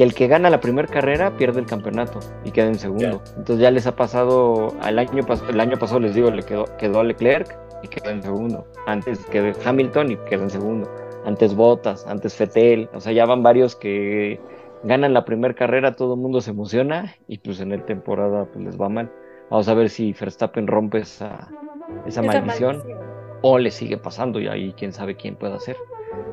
Que 0.00 0.04
el 0.04 0.14
que 0.14 0.28
gana 0.28 0.48
la 0.48 0.60
primera 0.60 0.88
carrera 0.88 1.36
pierde 1.36 1.60
el 1.60 1.66
campeonato 1.66 2.20
y 2.42 2.52
queda 2.52 2.68
en 2.68 2.78
segundo. 2.78 3.20
Entonces 3.36 3.58
ya 3.58 3.70
les 3.70 3.86
ha 3.86 3.96
pasado, 3.96 4.74
al 4.80 4.98
año, 4.98 5.26
el 5.50 5.60
año 5.60 5.76
pasado 5.76 6.00
les 6.00 6.14
digo, 6.14 6.30
le 6.30 6.42
quedó, 6.42 6.64
quedó 6.78 7.00
a 7.00 7.04
Leclerc 7.04 7.54
y 7.82 7.88
quedó 7.88 8.08
en 8.08 8.22
segundo. 8.22 8.66
Antes 8.86 9.18
quedó 9.26 9.52
Hamilton 9.62 10.12
y 10.12 10.16
quedó 10.16 10.44
en 10.44 10.48
segundo. 10.48 10.90
Antes 11.26 11.54
Bottas, 11.54 12.06
antes 12.06 12.34
Fetel. 12.34 12.88
O 12.94 13.00
sea, 13.00 13.12
ya 13.12 13.26
van 13.26 13.42
varios 13.42 13.76
que 13.76 14.40
ganan 14.84 15.12
la 15.12 15.26
primera 15.26 15.52
carrera, 15.52 15.94
todo 15.94 16.14
el 16.14 16.20
mundo 16.20 16.40
se 16.40 16.52
emociona 16.52 17.14
y 17.28 17.36
pues 17.36 17.60
en 17.60 17.72
el 17.72 17.84
temporada 17.84 18.46
pues 18.46 18.64
les 18.64 18.80
va 18.80 18.88
mal. 18.88 19.12
Vamos 19.50 19.68
a 19.68 19.74
ver 19.74 19.90
si 19.90 20.14
Verstappen 20.18 20.66
rompe 20.66 21.00
esa, 21.00 21.46
esa 22.06 22.22
Esa 22.22 22.22
maldición 22.22 22.82
o 23.42 23.58
le 23.58 23.70
sigue 23.70 23.98
pasando 23.98 24.40
y 24.40 24.48
ahí 24.48 24.72
quién 24.78 24.94
sabe 24.94 25.14
quién 25.14 25.36
puede 25.36 25.56
hacer. 25.56 25.76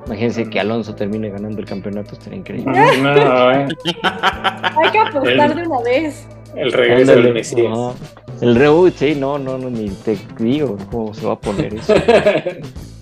Imagínense 0.05 0.49
que 0.49 0.59
Alonso 0.59 0.95
termine 0.95 1.29
ganando 1.29 1.59
el 1.59 1.65
campeonato, 1.65 2.13
estaría 2.13 2.39
increíble. 2.39 2.71
No, 3.01 3.51
eh. 3.51 3.67
Hay 4.03 4.91
que 4.91 4.99
apostar 4.99 5.55
de 5.55 5.67
una 5.67 5.81
vez. 5.81 6.25
El 6.55 6.71
regreso 6.71 7.11
Ándale, 7.11 7.21
del 7.23 7.33
Mesías. 7.33 7.77
El 8.41 8.55
reboot, 8.55 8.95
sí, 8.95 9.15
no, 9.15 9.37
no, 9.37 9.57
no, 9.57 9.69
ni 9.69 9.89
te 9.89 10.17
digo 10.39 10.77
cómo 10.91 11.13
se 11.13 11.25
va 11.25 11.33
a 11.33 11.39
poner 11.39 11.73
eso. 11.73 11.93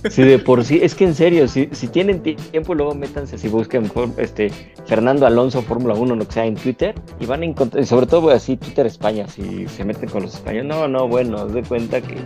Si 0.07 0.21
de 0.21 0.37
por 0.37 0.63
sí, 0.63 0.79
es 0.83 0.93
que 0.93 1.03
en 1.03 1.15
serio, 1.15 1.47
si, 1.47 1.67
si 1.71 1.87
tienen 1.87 2.21
ti- 2.21 2.35
tiempo, 2.35 2.75
luego 2.75 2.93
métanse, 2.93 3.39
si 3.39 3.47
busquen 3.47 3.91
este, 4.17 4.51
Fernando 4.85 5.25
Alonso 5.25 5.63
Fórmula 5.63 5.95
1, 5.95 6.15
lo 6.15 6.27
que 6.27 6.31
sea, 6.31 6.45
en 6.45 6.53
Twitter, 6.53 6.93
y 7.19 7.25
van 7.25 7.41
a 7.41 7.45
encontrar, 7.45 7.81
y 7.81 7.87
sobre 7.87 8.05
todo 8.05 8.29
así 8.29 8.55
Twitter 8.55 8.85
España, 8.85 9.27
si 9.27 9.67
se 9.67 9.83
meten 9.83 10.07
con 10.07 10.21
los 10.21 10.35
españoles, 10.35 10.67
no, 10.67 10.87
no, 10.87 11.07
bueno, 11.07 11.47
de 11.47 11.63
cuenta 11.63 12.01
que, 12.01 12.17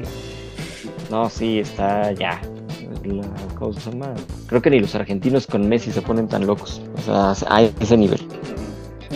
no, 1.10 1.30
sí, 1.30 1.60
está 1.60 2.12
ya, 2.12 2.42
la, 3.06 3.24
¿cómo 3.58 3.74
se 3.74 3.92
llama? 3.92 4.14
Creo 4.48 4.62
que 4.62 4.70
ni 4.70 4.80
los 4.80 4.94
argentinos 4.96 5.48
con 5.48 5.68
Messi 5.68 5.92
se 5.92 6.02
ponen 6.02 6.28
tan 6.28 6.46
locos, 6.46 6.82
o 6.98 7.02
sea, 7.02 7.34
a 7.50 7.62
ese 7.62 7.98
nivel. 7.98 8.20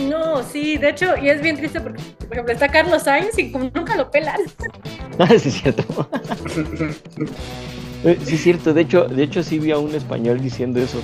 No, 0.08 0.42
sí, 0.42 0.76
de 0.76 0.90
hecho, 0.90 1.16
y 1.16 1.28
es 1.28 1.40
bien 1.40 1.56
triste 1.56 1.80
porque, 1.80 2.02
por 2.18 2.32
ejemplo, 2.32 2.52
está 2.52 2.68
Carlos 2.68 3.02
Sainz 3.04 3.38
y 3.38 3.52
como 3.52 3.70
nunca 3.74 3.96
lo 3.96 4.10
pelan. 4.10 4.40
Ah, 5.16 5.28
sí, 5.28 5.48
es 5.48 5.62
cierto. 5.62 6.08
Eh, 8.04 8.18
Sí, 8.22 8.34
es 8.34 8.42
cierto. 8.42 8.74
De 8.74 8.82
hecho, 8.82 9.04
de 9.04 9.22
hecho, 9.22 9.42
sí 9.42 9.58
vi 9.58 9.70
a 9.70 9.78
un 9.78 9.94
español 9.94 10.40
diciendo 10.40 10.78
eso. 10.78 11.00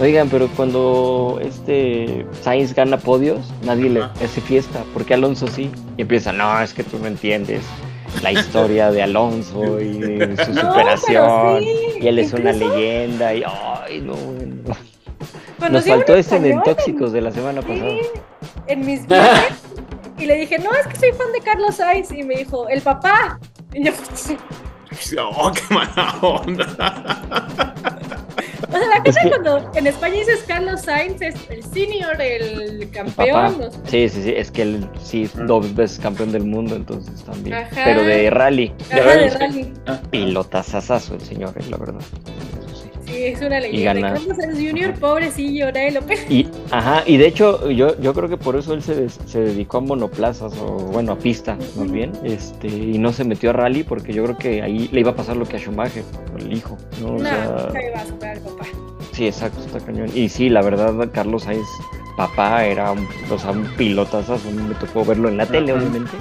Oigan, 0.00 0.28
pero 0.28 0.48
cuando 0.56 1.38
este 1.40 2.26
Sainz 2.42 2.74
gana 2.74 2.96
podios, 2.96 3.52
nadie 3.64 3.88
le 3.90 4.02
hace 4.02 4.40
fiesta, 4.40 4.82
porque 4.92 5.14
Alonso 5.14 5.46
sí. 5.46 5.70
Y 5.96 6.02
empieza, 6.02 6.32
no, 6.32 6.60
es 6.60 6.74
que 6.74 6.82
tú 6.82 6.98
no 6.98 7.06
entiendes 7.06 7.62
la 8.22 8.32
historia 8.32 8.90
de 8.90 9.02
Alonso 9.02 9.80
y 9.80 9.98
de 9.98 10.36
su 10.44 10.52
No, 10.52 10.60
superación. 10.72 11.60
sí, 11.60 11.76
Y 12.00 12.08
él 12.08 12.18
es 12.18 12.32
una 12.32 12.52
leyenda. 12.52 13.34
Y, 13.34 13.42
ay, 13.44 14.00
no, 14.00 14.14
no. 14.14 15.68
Nos 15.70 15.86
a 15.86 15.90
un 15.92 15.96
faltó 15.98 16.16
este 16.16 16.36
en 16.36 16.44
español 16.46 16.62
Tóxicos 16.64 17.12
de 17.12 17.20
la 17.20 17.30
semana 17.30 17.60
pasada. 17.62 17.90
Sí, 17.90 18.20
en 18.66 18.86
mis 18.86 19.06
viajes. 19.08 19.58
Y 20.18 20.26
le 20.26 20.34
dije, 20.36 20.58
no, 20.58 20.70
es 20.72 20.86
que 20.86 20.96
soy 20.96 21.12
fan 21.12 21.32
de 21.32 21.40
Carlos 21.40 21.76
Sainz. 21.76 22.12
Y 22.12 22.22
me 22.22 22.36
dijo, 22.36 22.68
el 22.68 22.80
papá. 22.82 23.38
Y 23.72 23.84
yo, 23.84 23.92
Oh, 25.38 25.50
qué 25.52 25.74
mala 25.74 26.14
onda. 26.20 27.74
O 28.70 28.78
sea, 28.78 28.88
la 28.88 28.96
Es 28.96 29.02
cosa 29.04 29.20
que- 29.22 29.28
cuando 29.28 29.70
en 29.74 29.86
España 29.86 30.14
dices 30.14 30.44
Carlos 30.46 30.80
Sainz 30.82 31.20
es 31.22 31.34
el 31.50 31.62
senior, 31.64 32.20
el 32.20 32.88
campeón. 32.90 33.58
no 33.58 33.70
sé. 33.70 33.78
Sí, 33.86 34.08
sí, 34.08 34.22
sí. 34.24 34.34
Es 34.36 34.50
que 34.50 34.62
él 34.62 34.88
sí 35.02 35.28
dos 35.46 35.74
veces 35.74 35.98
campeón 35.98 36.32
del 36.32 36.44
mundo, 36.44 36.76
entonces 36.76 37.22
también. 37.24 37.54
Ajá. 37.56 37.82
Pero 37.84 38.02
de 38.04 38.30
rally. 38.30 38.72
De 38.92 39.00
Ajá, 39.00 39.16
de 39.16 39.30
rally. 39.30 39.72
Ah, 39.86 40.00
pilotazazazo 40.10 41.14
el 41.14 41.20
señor, 41.22 41.52
eh, 41.58 41.64
la 41.70 41.76
verdad. 41.76 42.00
Sí. 43.20 43.26
Sí, 43.26 43.32
es 43.34 43.40
una 43.42 43.60
leyenda. 43.60 43.92
gana. 43.94 44.12
Carlos 44.14 44.36
Sainz 44.36 44.58
Jr., 44.58 44.94
pobrecillo, 44.98 45.66
nadie 45.72 45.90
lo. 45.92 46.00
Y, 46.30 46.48
ajá, 46.70 47.02
y 47.06 47.16
de 47.18 47.26
hecho, 47.26 47.70
yo, 47.70 48.00
yo 48.00 48.14
creo 48.14 48.28
que 48.30 48.36
por 48.38 48.56
eso 48.56 48.72
él 48.72 48.82
se, 48.82 48.94
des- 48.94 49.18
se 49.26 49.40
dedicó 49.40 49.78
a 49.78 49.80
monoplazas, 49.82 50.54
o 50.58 50.76
bueno, 50.76 51.12
a 51.12 51.18
pista, 51.18 51.58
más 51.76 51.90
bien, 51.90 52.12
este, 52.24 52.68
y 52.68 52.98
no 52.98 53.12
se 53.12 53.24
metió 53.24 53.50
a 53.50 53.52
rally, 53.52 53.82
porque 53.84 54.12
yo 54.14 54.24
creo 54.24 54.38
que 54.38 54.62
ahí 54.62 54.88
le 54.92 55.00
iba 55.00 55.10
a 55.10 55.14
pasar 55.16 55.36
lo 55.36 55.44
que 55.44 55.56
a 55.56 55.58
Schumacher, 55.60 56.02
el 56.38 56.52
hijo, 56.52 56.78
¿no? 57.00 57.08
O 57.08 57.12
No, 57.18 57.24
sea, 57.28 57.44
nunca 57.66 57.86
iba 57.86 58.00
a 58.00 58.06
superar 58.06 58.36
al 58.38 58.42
papá. 58.42 58.64
sí, 59.12 59.26
exacto, 59.26 59.60
está 59.66 59.80
cañón. 59.80 60.10
Y 60.14 60.28
sí, 60.30 60.48
la 60.48 60.62
verdad, 60.62 60.94
Carlos 61.12 61.42
Sainz, 61.42 61.66
papá, 62.16 62.64
era 62.64 62.92
un, 62.92 63.06
o 63.30 63.38
sea, 63.38 63.50
un 63.50 63.64
pilotazazo, 63.76 64.50
me 64.50 64.74
tocó 64.76 65.04
verlo 65.04 65.28
en 65.28 65.36
la 65.36 65.44
tele, 65.46 65.72
obviamente. 65.74 66.12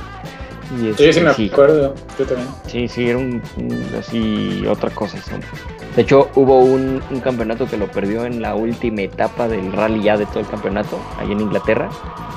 Y 0.76 0.80
Sí, 0.82 0.88
este, 0.90 1.14
sí 1.14 1.22
me 1.22 1.34
sí, 1.34 1.50
acuerdo. 1.52 1.96
Yo 2.20 2.26
también. 2.26 2.48
Sí, 2.68 2.88
sí, 2.88 3.08
era 3.10 3.18
un, 3.18 3.42
un- 3.58 3.86
así 3.98 4.64
otra 4.68 4.90
cosa. 4.92 5.18
hombre. 5.34 5.48
De 5.96 6.04
hecho, 6.04 6.30
hubo 6.36 6.60
un, 6.60 7.02
un 7.10 7.20
campeonato 7.20 7.66
que 7.66 7.78
lo 7.78 7.88
perdió 7.88 8.26
en 8.26 8.42
la 8.42 8.56
última 8.56 9.02
etapa 9.02 9.48
del 9.48 9.72
rally 9.74 10.04
ya 10.04 10.18
de 10.18 10.26
todo 10.28 10.40
el 10.40 10.48
campeonato, 10.48 11.00
ahí 11.18 11.32
en 11.32 11.42
Inglaterra, 11.42 11.90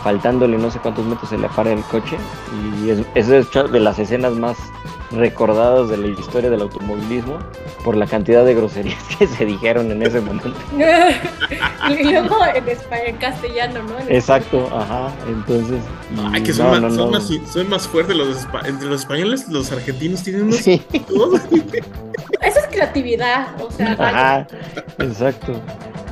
faltándole 0.02 0.58
no 0.58 0.70
sé 0.70 0.78
cuántos 0.78 1.04
metros 1.04 1.28
se 1.28 1.38
le 1.38 1.48
para 1.50 1.72
el 1.72 1.82
coche. 1.84 2.16
Y 2.82 2.90
es, 2.90 3.02
es 3.14 3.50
de 3.52 3.80
las 3.80 3.98
escenas 3.98 4.32
más 4.32 4.56
recordadas 5.12 5.88
de 5.88 5.96
la 5.96 6.06
historia 6.08 6.50
del 6.50 6.62
automovilismo 6.62 7.38
por 7.84 7.96
la 7.96 8.06
cantidad 8.06 8.44
de 8.44 8.54
groserías 8.54 9.02
que 9.18 9.26
se 9.26 9.44
dijeron 9.44 9.90
en 9.90 10.02
ese 10.02 10.20
momento. 10.20 10.52
y 11.88 12.04
luego 12.04 12.36
en, 12.44 13.16
castellano, 13.16 13.82
¿no? 13.82 13.98
En 13.98 14.14
Exacto, 14.14 14.68
ajá. 14.74 15.12
Entonces. 15.26 15.80
Ay, 16.32 16.42
que 16.42 16.52
son, 16.52 16.66
no, 16.66 16.72
más, 16.72 16.80
no, 16.82 16.90
son, 16.90 17.10
no. 17.10 17.18
más, 17.18 17.30
son 17.52 17.68
más 17.68 17.88
fuertes 17.88 18.16
los 18.16 18.46
entre 18.64 18.88
los 18.88 19.00
españoles, 19.00 19.48
los 19.48 19.70
argentinos 19.72 20.22
tienen 20.22 20.42
unos 20.42 20.56
Sí. 20.56 20.82
Eso 20.92 22.58
es 22.58 22.66
creatividad, 22.70 23.48
o 23.60 23.70
sea, 23.70 23.94
vaya. 23.94 24.08
Ajá, 24.08 24.46
exacto. 24.98 25.52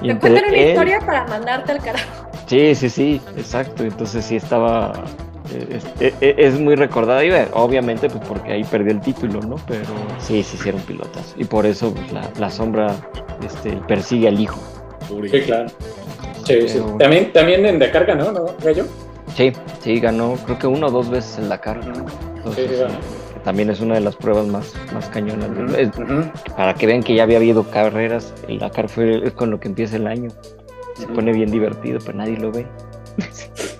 Y 0.02 0.08
te 0.08 0.18
cuentan 0.18 0.44
una 0.48 0.56
él- 0.56 0.68
historia 0.68 1.00
para 1.00 1.26
mandarte 1.26 1.72
al 1.72 1.80
carajo. 1.80 2.30
Sí, 2.46 2.74
sí, 2.74 2.90
sí, 2.90 3.20
exacto. 3.36 3.84
Entonces 3.84 4.24
sí 4.24 4.36
estaba. 4.36 4.92
Eh, 5.52 5.66
Es, 5.76 5.84
eh, 6.00 6.14
eh, 6.20 6.34
es 6.38 6.58
muy 6.58 6.74
recordada, 6.76 7.24
y 7.24 7.30
obviamente, 7.52 8.08
pues 8.08 8.22
porque 8.26 8.52
ahí 8.52 8.64
perdió 8.64 8.92
el 8.92 9.00
título, 9.00 9.40
¿no? 9.40 9.56
Pero 9.66 9.84
sí, 10.18 10.42
sí 10.42 10.56
hicieron 10.56 10.80
pilotas. 10.82 11.34
Y 11.36 11.44
por 11.44 11.66
eso 11.66 11.92
pues, 11.94 12.12
la, 12.12 12.30
la 12.38 12.50
sombra 12.50 12.94
este, 13.44 13.72
persigue 13.88 14.28
al 14.28 14.40
hijo. 14.40 14.60
Sí, 15.30 15.40
claro. 15.42 15.68
Sí, 16.46 16.68
sí. 16.68 16.80
También, 16.98 17.32
también 17.32 17.66
en 17.66 17.78
Dakar 17.78 18.06
ganó, 18.06 18.32
¿no, 18.32 18.46
Gallo? 18.62 18.84
Sí, 19.34 19.52
sí, 19.80 20.00
ganó, 20.00 20.34
creo 20.44 20.58
que 20.58 20.66
uno 20.66 20.86
o 20.88 20.90
dos 20.90 21.08
veces 21.10 21.38
el 21.38 21.48
Dakar. 21.48 21.84
¿no? 21.86 22.04
Entonces, 22.36 22.70
Sí, 22.70 23.34
que 23.34 23.40
también 23.40 23.70
es 23.70 23.80
una 23.80 23.94
de 23.94 24.00
las 24.00 24.16
pruebas 24.16 24.46
más, 24.46 24.74
más 24.92 25.08
cañonas. 25.08 25.48
¿no? 25.50 25.74
Es- 25.76 25.88
Ujú. 25.96 26.30
para 26.56 26.74
que 26.74 26.86
vean 26.86 27.02
que 27.02 27.14
ya 27.14 27.22
había 27.24 27.36
habido 27.38 27.62
carreras, 27.70 28.32
el 28.48 28.58
Dakar 28.58 28.88
fue 28.88 29.24
es 29.24 29.32
con 29.32 29.50
lo 29.50 29.60
que 29.60 29.68
empieza 29.68 29.96
el 29.96 30.06
año. 30.06 30.30
Se 30.96 31.06
pone 31.06 31.32
bien 31.32 31.50
divertido, 31.50 31.98
pero 32.04 32.18
nadie 32.18 32.36
lo 32.38 32.50
ve. 32.50 32.66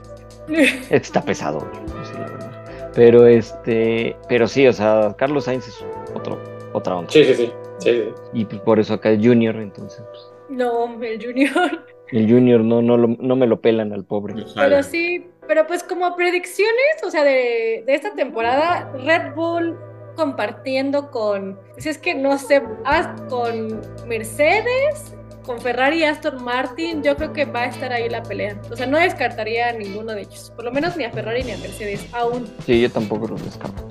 Está 0.91 1.23
pesado, 1.23 1.59
pues 1.93 2.09
sí, 2.09 2.15
la 2.15 2.27
verdad. 2.27 2.91
Pero 2.95 3.27
este, 3.27 4.17
pero 4.29 4.47
sí, 4.49 4.67
o 4.67 4.73
sea, 4.73 5.15
Carlos 5.17 5.45
Sainz 5.45 5.69
es 5.69 5.85
otro, 6.15 6.39
otra 6.73 6.97
onda. 6.97 7.11
Sí, 7.11 7.25
sí, 7.25 7.35
sí. 7.35 7.53
sí, 7.79 7.91
sí. 7.91 8.05
Y 8.33 8.45
pues 8.45 8.61
por 8.63 8.81
eso 8.81 8.95
acá 8.95 9.11
es 9.11 9.25
Junior, 9.25 9.57
entonces 9.57 10.03
pues, 10.11 10.23
No, 10.49 11.01
el 11.03 11.25
Junior. 11.25 11.85
el 12.13 12.29
Junior 12.31 12.61
no, 12.63 12.83
no, 12.83 12.97
lo- 12.97 13.17
no 13.19 13.37
me 13.37 13.47
lo 13.47 13.61
pelan 13.61 13.93
al 13.93 14.05
pobre. 14.05 14.35
Pero 14.57 14.83
sí, 14.83 15.31
pero 15.47 15.67
pues 15.67 15.83
como 15.85 16.17
predicciones, 16.17 17.03
o 17.05 17.11
sea, 17.11 17.23
de, 17.25 17.85
de 17.87 17.95
esta 17.95 18.15
temporada, 18.15 18.91
Red 19.05 19.35
Bull 19.35 19.79
compartiendo 20.17 21.11
con, 21.11 21.59
si 21.79 21.89
es 21.89 21.97
que 21.99 22.15
no 22.15 22.37
sé, 22.39 22.63
ah, 22.85 23.15
con 23.29 23.81
Mercedes, 24.07 25.17
con 25.45 25.61
Ferrari 25.61 26.01
y 26.01 26.05
Aston 26.05 26.43
Martin, 26.43 27.03
yo 27.03 27.17
creo 27.17 27.33
que 27.33 27.45
va 27.45 27.63
a 27.63 27.67
estar 27.67 27.93
ahí 27.93 28.09
la 28.09 28.23
pelea. 28.23 28.61
O 28.71 28.77
sea, 28.77 28.87
no 28.87 28.99
descartaría 28.99 29.69
a 29.69 29.73
ninguno 29.73 30.13
de 30.13 30.23
ellos, 30.23 30.53
por 30.55 30.65
lo 30.65 30.73
menos 30.73 30.97
ni 30.97 31.05
a 31.05 31.11
Ferrari 31.11 31.43
ni 31.43 31.53
a 31.53 31.59
Mercedes, 31.59 32.07
aún. 32.13 32.47
Sí, 32.67 32.81
yo 32.81 32.91
tampoco 32.91 33.29
los 33.29 33.45
descarto. 33.45 33.89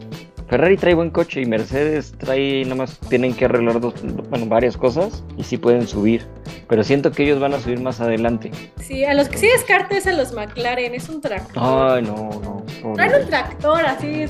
Ferrari 0.50 0.78
trae 0.78 0.96
buen 0.96 1.12
coche 1.12 1.42
y 1.42 1.46
Mercedes 1.46 2.12
trae, 2.18 2.64
nada 2.64 2.76
más 2.76 2.98
tienen 3.08 3.36
que 3.36 3.46
arreglar 3.46 3.80
dos, 3.80 3.94
bueno, 4.30 4.48
varias 4.48 4.76
cosas 4.76 5.24
y 5.38 5.44
sí 5.44 5.58
pueden 5.58 5.88
subir. 5.88 6.26
Pero 6.68 6.84
siento 6.84 7.12
que 7.12 7.24
ellos 7.24 7.40
van 7.40 7.54
a 7.54 7.60
subir 7.60 7.80
más 7.80 8.02
adelante. 8.02 8.50
Sí, 8.82 9.06
a 9.06 9.14
los 9.14 9.30
que 9.30 9.38
sí 9.38 9.48
descarto 9.48 9.96
es 9.96 10.08
a 10.08 10.14
los 10.14 10.34
McLaren, 10.34 10.96
es 10.96 11.08
un 11.08 11.22
tractor. 11.22 11.62
Ay, 11.64 12.02
no, 12.02 12.64
no. 12.84 12.94
Traen 12.96 13.22
un 13.22 13.30
tractor 13.30 13.86
así, 13.86 14.26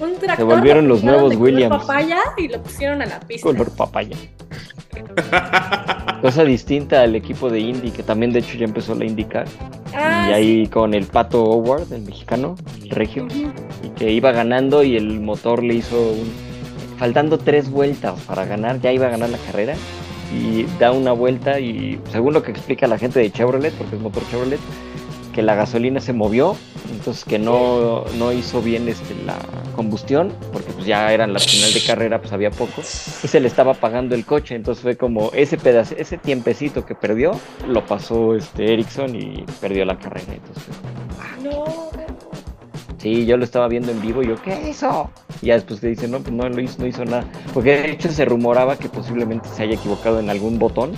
un 0.00 0.18
tractor. 0.18 0.36
Se 0.36 0.42
volvieron 0.44 0.88
lo 0.88 0.94
los 0.94 1.04
nuevos 1.04 1.30
de 1.30 1.36
color 1.36 1.52
Williams. 1.52 1.76
papaya 1.78 2.18
y 2.36 2.48
lo 2.48 2.62
pusieron 2.62 3.02
a 3.02 3.06
la 3.06 3.20
pista. 3.20 3.48
color 3.48 3.70
papaya. 3.74 4.16
Cosa 6.22 6.44
distinta 6.44 7.02
al 7.02 7.14
equipo 7.14 7.50
de 7.50 7.60
Indy, 7.60 7.90
que 7.90 8.02
también 8.02 8.32
de 8.32 8.40
hecho 8.40 8.56
ya 8.56 8.64
empezó 8.64 8.94
la 8.94 9.04
IndyCar. 9.04 9.46
Ah, 9.94 10.28
y 10.30 10.32
ahí 10.32 10.66
con 10.66 10.94
el 10.94 11.06
Pato 11.06 11.44
Howard, 11.44 11.92
el 11.92 12.02
mexicano, 12.02 12.56
el 12.82 12.90
regio, 12.90 13.26
y 13.82 13.88
que 13.90 14.10
iba 14.10 14.32
ganando 14.32 14.82
y 14.82 14.96
el 14.96 15.20
motor 15.20 15.62
le 15.62 15.74
hizo 15.74 15.96
un... 15.96 16.32
Faltando 16.98 17.36
tres 17.36 17.70
vueltas 17.70 18.18
para 18.22 18.46
ganar, 18.46 18.80
ya 18.80 18.90
iba 18.92 19.06
a 19.06 19.10
ganar 19.10 19.28
la 19.28 19.38
carrera. 19.38 19.74
Y 20.34 20.64
da 20.80 20.90
una 20.92 21.12
vuelta 21.12 21.60
y 21.60 22.00
según 22.10 22.34
lo 22.34 22.42
que 22.42 22.50
explica 22.50 22.86
la 22.86 22.98
gente 22.98 23.20
de 23.20 23.30
Chevrolet, 23.30 23.72
porque 23.74 23.96
es 23.96 24.02
motor 24.02 24.22
Chevrolet, 24.30 24.58
que 25.36 25.42
la 25.42 25.54
gasolina 25.54 26.00
se 26.00 26.14
movió, 26.14 26.56
entonces 26.90 27.26
que 27.26 27.38
no, 27.38 28.04
no 28.18 28.32
hizo 28.32 28.62
bien 28.62 28.88
este, 28.88 29.14
la 29.26 29.36
combustión, 29.76 30.32
porque 30.50 30.72
pues 30.72 30.86
ya 30.86 31.12
eran 31.12 31.34
la 31.34 31.38
final 31.38 31.74
de 31.74 31.82
carrera, 31.84 32.20
pues 32.22 32.32
había 32.32 32.50
poco, 32.50 32.80
y 32.80 32.82
se 33.28 33.38
le 33.38 33.46
estaba 33.46 33.72
apagando 33.72 34.14
el 34.14 34.24
coche, 34.24 34.54
entonces 34.54 34.82
fue 34.82 34.96
como 34.96 35.30
ese 35.34 35.58
pedazo, 35.58 35.94
ese 35.98 36.16
tiempecito 36.16 36.86
que 36.86 36.94
perdió, 36.94 37.32
lo 37.68 37.84
pasó 37.84 38.34
este 38.34 38.72
Ericsson 38.72 39.14
y 39.14 39.44
perdió 39.60 39.84
la 39.84 39.98
carrera. 39.98 40.32
Entonces, 40.32 40.64
como, 41.42 41.54
No. 41.54 41.90
sí, 42.96 43.26
yo 43.26 43.36
lo 43.36 43.44
estaba 43.44 43.68
viendo 43.68 43.92
en 43.92 44.00
vivo 44.00 44.22
y 44.22 44.28
yo, 44.28 44.36
¿qué 44.42 44.70
hizo? 44.70 45.10
Y 45.42 45.48
ya 45.48 45.54
después 45.56 45.80
te 45.80 45.88
dicen, 45.88 46.12
no, 46.12 46.20
pues 46.20 46.32
no 46.32 46.48
lo 46.48 46.62
hizo, 46.62 46.78
no 46.80 46.86
hizo 46.86 47.04
nada, 47.04 47.26
porque 47.52 47.72
de 47.76 47.90
hecho 47.90 48.10
se 48.10 48.24
rumoraba 48.24 48.76
que 48.78 48.88
posiblemente 48.88 49.50
se 49.54 49.64
haya 49.64 49.74
equivocado 49.74 50.18
en 50.18 50.30
algún 50.30 50.58
botón 50.58 50.92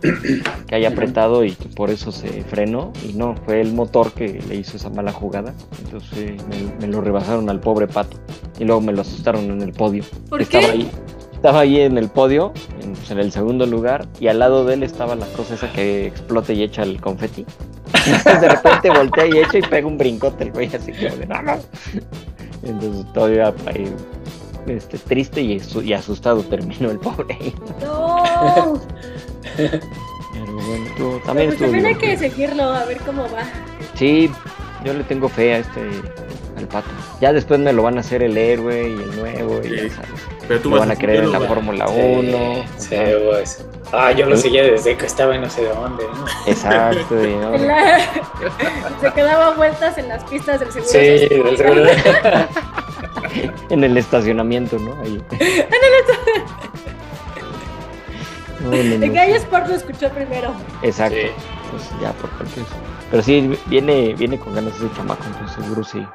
que 0.00 0.74
haya 0.74 0.88
apretado 0.88 1.44
y 1.44 1.52
que 1.52 1.68
por 1.68 1.90
eso 1.90 2.12
se 2.12 2.42
frenó 2.44 2.92
y 3.08 3.12
no, 3.14 3.34
fue 3.44 3.60
el 3.60 3.72
motor 3.72 4.12
que 4.12 4.40
le 4.48 4.56
hizo 4.56 4.76
esa 4.76 4.90
mala 4.90 5.12
jugada. 5.12 5.54
Entonces 5.84 6.32
me, 6.48 6.86
me 6.86 6.86
lo 6.92 7.00
rebasaron 7.00 7.48
al 7.50 7.60
pobre 7.60 7.86
pato 7.88 8.16
y 8.58 8.64
luego 8.64 8.80
me 8.80 8.92
lo 8.92 9.02
asustaron 9.02 9.50
en 9.50 9.62
el 9.62 9.72
podio. 9.72 10.04
¿Por 10.28 10.42
estaba 10.42 10.66
qué? 10.66 10.72
ahí, 10.72 10.90
estaba 11.32 11.60
ahí 11.60 11.80
en 11.80 11.98
el 11.98 12.08
podio, 12.08 12.52
en, 12.82 12.92
pues, 12.92 13.10
en 13.10 13.18
el 13.18 13.32
segundo 13.32 13.66
lugar 13.66 14.06
y 14.20 14.28
al 14.28 14.38
lado 14.38 14.64
de 14.64 14.74
él 14.74 14.82
estaba 14.82 15.14
la 15.16 15.26
cosa 15.28 15.54
esa 15.54 15.70
que 15.72 16.06
explota 16.06 16.52
y 16.52 16.62
echa 16.62 16.82
el 16.82 17.00
confeti. 17.00 17.44
Entonces 18.06 18.40
de 18.40 18.48
repente 18.48 18.90
voltea 18.90 19.26
y 19.26 19.38
echa 19.38 19.58
y 19.58 19.62
pega 19.62 19.86
un 19.86 19.96
brincote 19.98 20.44
el 20.44 20.52
güey 20.52 20.70
así 20.74 20.92
"No, 21.28 21.42
no". 21.42 21.58
Entonces 22.62 23.12
todavía 23.12 23.54
eh, 23.74 23.90
este, 24.66 24.98
triste 24.98 25.40
y, 25.40 25.60
y 25.84 25.92
asustado 25.92 26.42
terminó 26.42 26.90
el 26.90 26.98
pobre 26.98 27.36
ahí. 27.40 27.54
No. 27.80 28.80
Pero 29.56 30.52
bueno, 30.52 30.86
estuvo- 30.86 31.18
también 31.20 31.48
pues 31.48 31.60
estuvo 31.60 31.70
también 31.72 31.86
hay 31.86 31.94
que 31.96 32.16
seguirlo, 32.16 32.62
a 32.64 32.84
ver 32.84 32.98
cómo 32.98 33.22
va. 33.24 33.42
Sí, 33.94 34.30
yo 34.84 34.94
le 34.94 35.04
tengo 35.04 35.28
fe 35.28 35.54
a 35.54 35.58
este 35.58 35.80
al 36.56 36.66
pato. 36.66 36.88
Ya 37.20 37.32
después 37.32 37.58
me 37.60 37.72
lo 37.72 37.82
van 37.84 37.96
a 37.98 38.00
hacer 38.00 38.22
el 38.22 38.36
héroe 38.36 38.88
y 38.88 38.92
el 39.02 39.16
nuevo 39.16 39.60
y 39.64 39.70
ya 39.76 39.94
sabes. 39.94 40.10
Pero 40.46 40.60
tú 40.60 40.70
Lo 40.70 40.76
vas 40.76 40.88
van 40.88 40.96
a 40.96 41.00
creer 41.00 41.24
en 41.24 41.32
la 41.32 41.40
Fórmula 41.40 41.86
Sí, 41.88 41.94
1. 42.00 42.64
sí, 42.78 42.94
ajá. 42.96 43.10
pues. 43.30 43.64
Ah, 43.92 44.12
yo 44.12 44.26
lo 44.26 44.36
seguía 44.36 44.62
desde 44.64 44.96
que 44.96 45.06
estaba 45.06 45.34
en 45.34 45.42
no 45.42 45.50
sé 45.50 45.64
dónde, 45.64 46.04
¿no? 46.04 46.24
Exacto. 46.50 47.24
y 47.24 47.34
no, 47.34 47.54
En 47.54 47.66
la- 47.68 47.98
Se 49.00 49.12
quedaba 49.12 49.54
vueltas 49.54 49.96
en 49.98 50.08
las 50.08 50.24
pistas 50.24 50.60
del 50.60 50.70
seguro. 50.72 50.90
Sí, 50.90 50.98
del 50.98 51.56
seguro. 51.56 51.84
En 53.70 53.84
el 53.84 53.96
estacionamiento, 53.98 54.78
¿no? 54.78 54.96
Ahí. 55.02 55.22
No, 55.30 55.36
no, 58.60 58.70
no. 58.70 58.74
En 58.76 59.12
Gallo 59.12 59.36
Sport 59.36 59.68
lo 59.68 59.74
escuchó 59.74 60.08
primero. 60.10 60.52
Exacto. 60.82 61.16
Sí. 61.16 61.26
Entonces, 61.64 61.90
ya, 62.00 62.12
por 62.12 62.30
eso. 62.46 62.66
Pero 63.10 63.22
sí, 63.22 63.58
viene, 63.66 64.14
viene 64.14 64.38
con 64.38 64.54
ganas 64.54 64.74
ese 64.76 64.90
chamaco, 64.94 65.24
entonces 65.26 65.62
seguro 65.62 65.84
sí. 65.84 66.06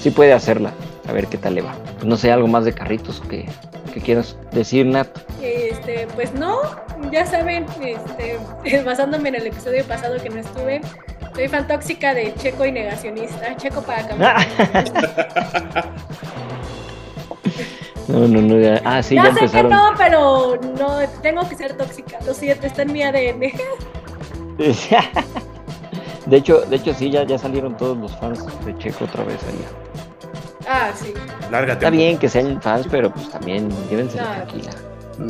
Sí 0.00 0.10
puede 0.10 0.32
hacerla. 0.32 0.72
A 1.08 1.12
ver 1.12 1.26
qué 1.26 1.38
tal 1.38 1.54
le 1.54 1.62
va. 1.62 1.74
Pues 1.94 2.04
no 2.04 2.16
sé, 2.16 2.30
algo 2.30 2.46
más 2.48 2.64
de 2.64 2.74
carritos 2.74 3.20
que, 3.28 3.48
que 3.92 4.00
quieras 4.00 4.36
decir, 4.52 4.86
Nat. 4.86 5.08
Este, 5.42 6.06
pues 6.14 6.34
no, 6.34 6.58
ya 7.10 7.26
saben, 7.26 7.66
este, 7.82 8.82
basándome 8.84 9.30
en 9.30 9.36
el 9.36 9.46
episodio 9.46 9.84
pasado 9.84 10.16
que 10.22 10.28
no 10.28 10.40
estuve, 10.40 10.80
soy 11.34 11.48
fan 11.48 11.66
tóxica 11.66 12.14
de 12.14 12.34
Checo 12.34 12.66
y 12.66 12.72
negacionista. 12.72 13.56
Checo 13.56 13.82
para 13.82 14.06
campeón. 14.08 14.34
No, 18.08 18.26
no, 18.26 18.40
no. 18.40 18.58
ya- 18.58 18.80
Ah, 18.84 19.02
sí, 19.02 19.14
ya, 19.14 19.24
ya 19.24 19.28
sé 19.34 19.38
que 19.38 19.44
empezaron. 19.44 19.70
no, 19.70 19.90
pero 19.96 20.58
no, 20.78 20.98
tengo 21.22 21.48
que 21.48 21.54
ser 21.56 21.74
tóxica. 21.76 22.18
Lo 22.26 22.34
siento, 22.34 22.66
está 22.66 22.82
en 22.82 22.92
mi 22.92 23.02
ADN. 23.02 23.52
De 26.26 26.36
hecho, 26.36 26.60
de 26.62 26.76
hecho 26.76 26.92
sí, 26.92 27.10
ya, 27.10 27.22
ya 27.24 27.38
salieron 27.38 27.76
todos 27.76 27.96
los 27.96 28.14
fans 28.18 28.44
de 28.66 28.76
Checo 28.78 29.04
otra 29.04 29.24
vez 29.24 29.38
ahí. 29.44 29.64
Ah, 30.68 30.90
sí. 30.94 31.14
Lárgate. 31.50 31.72
Está 31.84 31.90
bien 31.90 32.18
que 32.18 32.28
sean 32.28 32.60
fans, 32.60 32.86
pero 32.90 33.10
pues 33.10 33.30
también 33.30 33.70
llévense 33.88 34.18
Claro. 34.18 34.42
tranquila. 34.46 34.70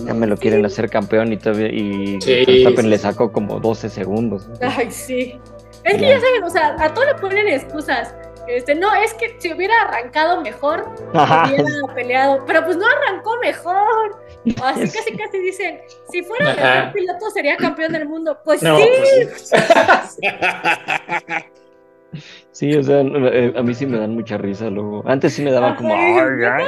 Ya 0.07 0.12
me 0.14 0.27
lo 0.27 0.37
quieren 0.37 0.67
hacer 0.67 0.91
campeón 0.91 1.33
y 1.33 1.37
todavía 1.37 1.69
y 1.69 2.21
Sí, 2.21 2.45
Verstappen 2.47 2.85
sí, 2.85 2.88
le 2.91 2.99
sacó 2.99 3.31
como 3.31 3.61
12 3.61 3.88
segundos. 3.88 4.49
Ay, 4.61 4.91
sí. 4.91 5.38
Es 5.85 5.95
que 5.95 6.01
Ya. 6.01 6.09
ya 6.19 6.21
saben, 6.21 6.43
o 6.45 6.51
sea, 6.51 6.77
a 6.81 6.93
todo 6.93 7.05
le 7.07 7.14
ponen 7.14 7.47
excusas. 7.49 8.12
Este, 8.49 8.75
no, 8.75 8.95
es 8.95 9.13
que 9.15 9.37
si 9.39 9.53
hubiera 9.53 9.83
arrancado 9.83 10.41
mejor, 10.41 10.89
Ajá. 11.15 11.45
hubiera 11.47 11.95
peleado. 11.95 12.45
Pero 12.47 12.65
pues 12.65 12.77
no 12.77 12.87
arrancó 12.87 13.37
mejor. 13.39 14.25
Así 14.63 14.89
casi 14.91 15.17
casi 15.17 15.39
dicen, 15.39 15.81
si 16.11 16.23
fuera 16.23 16.55
mejor 16.55 16.93
piloto 16.93 17.31
sería 17.31 17.57
campeón 17.57 17.93
del 17.93 18.09
mundo. 18.09 18.39
Pues 18.45 18.63
No, 18.63 18.79
sí, 18.79 18.89
pues, 19.29 19.51
Sí, 19.51 20.27
o 22.12 22.83
sea, 22.83 23.01
eh, 23.03 23.53
a 23.57 23.62
mí 23.62 23.75
sí 23.75 23.87
me 23.87 23.99
dan 23.99 24.14
mucha 24.14 24.38
risa 24.38 24.71
luego. 24.71 25.03
Antes 25.07 25.35
sí 25.35 25.42
me 25.42 25.53
daba 25.53 25.77
como, 25.77 25.94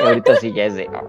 ahorita 0.07 0.37
sí 0.37 0.53
ya 0.53 0.66
es 0.66 0.74
de. 0.74 0.88
"Ah". 0.92 1.03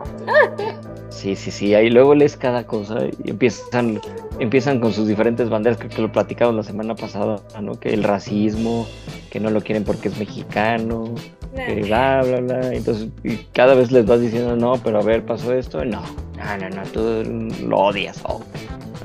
Sí, 1.10 1.36
sí, 1.36 1.52
sí, 1.52 1.76
ahí 1.76 1.90
luego 1.90 2.16
lees 2.16 2.38
cada 2.38 2.66
cosa 2.66 2.98
y 3.24 3.30
empiezan, 3.30 4.00
empiezan 4.40 4.80
con 4.80 4.92
sus 4.94 5.08
diferentes 5.08 5.50
banderas, 5.50 5.78
creo 5.78 5.90
que 5.92 6.02
lo 6.02 6.12
platicamos 6.12 6.56
la 6.56 6.64
semana 6.64 6.96
pasada, 6.96 7.36
¿no? 7.62 7.80
Que 7.80 7.90
el 7.94 8.04
racismo, 8.04 8.88
que 9.30 9.40
no 9.40 9.50
lo 9.52 9.62
quieren 9.62 9.84
porque 9.84 10.08
es 10.08 10.18
mexicano, 10.18 11.14
que 11.54 11.82
bla, 11.84 12.24
bla, 12.26 12.40
bla. 12.40 12.74
Entonces, 12.74 13.10
y 13.24 13.36
cada 13.54 13.76
vez 13.76 13.92
les 13.92 14.06
vas 14.06 14.22
diciendo, 14.22 14.56
no, 14.56 14.74
pero 14.84 15.00
a 15.00 15.04
ver, 15.04 15.24
pasó 15.24 15.54
esto. 15.54 15.84
No, 15.86 16.02
no, 16.38 16.58
no, 16.58 16.70
no, 16.70 16.84
tú 16.92 17.24
lo 17.68 17.78
odias. 17.78 18.20
oh, 18.26 18.42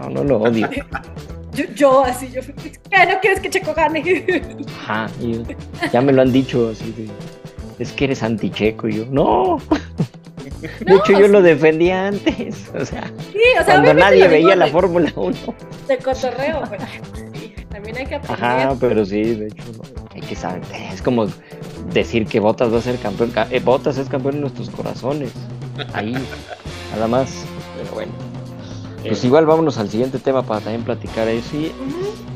No, 0.01 0.09
no 0.09 0.25
lo 0.25 0.39
odio. 0.39 0.69
Yo, 1.57 1.65
yo 1.75 2.05
así, 2.05 2.31
yo, 2.31 2.41
¿qué? 2.43 3.07
¿No 3.07 3.19
quieres 3.21 3.41
que 3.41 3.51
Checo 3.51 3.75
gane? 3.75 4.25
Ajá, 4.83 5.07
y 5.21 5.43
ya 5.93 6.01
me 6.01 6.13
lo 6.13 6.23
han 6.23 6.31
dicho 6.33 6.69
así 6.71 6.93
de, 6.93 7.09
es 7.83 7.93
que 7.93 8.05
eres 8.05 8.23
anticheco. 8.23 8.89
Y 8.89 8.99
yo, 8.99 9.07
no. 9.11 9.59
De 10.61 10.85
No, 10.87 10.97
hecho, 10.99 11.19
yo 11.19 11.29
lo 11.29 11.43
defendía 11.43 12.09
antes. 12.09 12.69
O 12.79 12.85
sea, 12.85 13.11
Sí, 13.33 13.39
o 13.61 13.65
sea, 13.65 13.75
cuando 13.75 13.95
nadie 13.95 14.29
veía 14.29 14.55
la 14.57 14.67
Fórmula 14.69 15.13
1. 15.17 15.37
De 15.89 15.99
cotorreo, 15.99 16.63
pero 16.71 16.85
sí, 17.35 17.55
también 17.69 17.97
hay 17.99 18.07
que 18.07 18.15
aprender. 18.17 18.45
Ajá, 18.45 18.77
pero 18.81 19.05
sí, 19.05 19.23
de 19.23 19.47
hecho, 19.49 19.63
hay 20.15 20.21
que 20.21 20.35
saber. 20.37 20.63
Es 20.93 21.03
como 21.03 21.27
decir 21.93 22.27
que 22.27 22.41
Botas 22.41 22.73
va 22.73 22.79
a 22.79 22.83
ser 22.83 22.97
campeón. 22.99 23.31
Ca- 23.31 23.49
eh, 23.51 23.61
Botas 23.61 23.99
es 23.99 24.09
campeón 24.09 24.37
en 24.37 24.41
nuestros 24.43 24.71
corazones. 24.71 25.33
Ahí, 25.95 26.15
nada 26.93 27.07
más. 27.09 27.45
Pero 27.79 27.95
bueno. 27.95 28.13
Pues 29.09 29.23
Eh, 29.25 29.27
igual 29.27 29.47
vámonos 29.47 29.79
al 29.79 29.89
siguiente 29.89 30.19
tema 30.19 30.43
para 30.43 30.61
también 30.61 30.83
platicar 30.85 31.29
eso. 31.29 31.57
Y. 31.57 31.73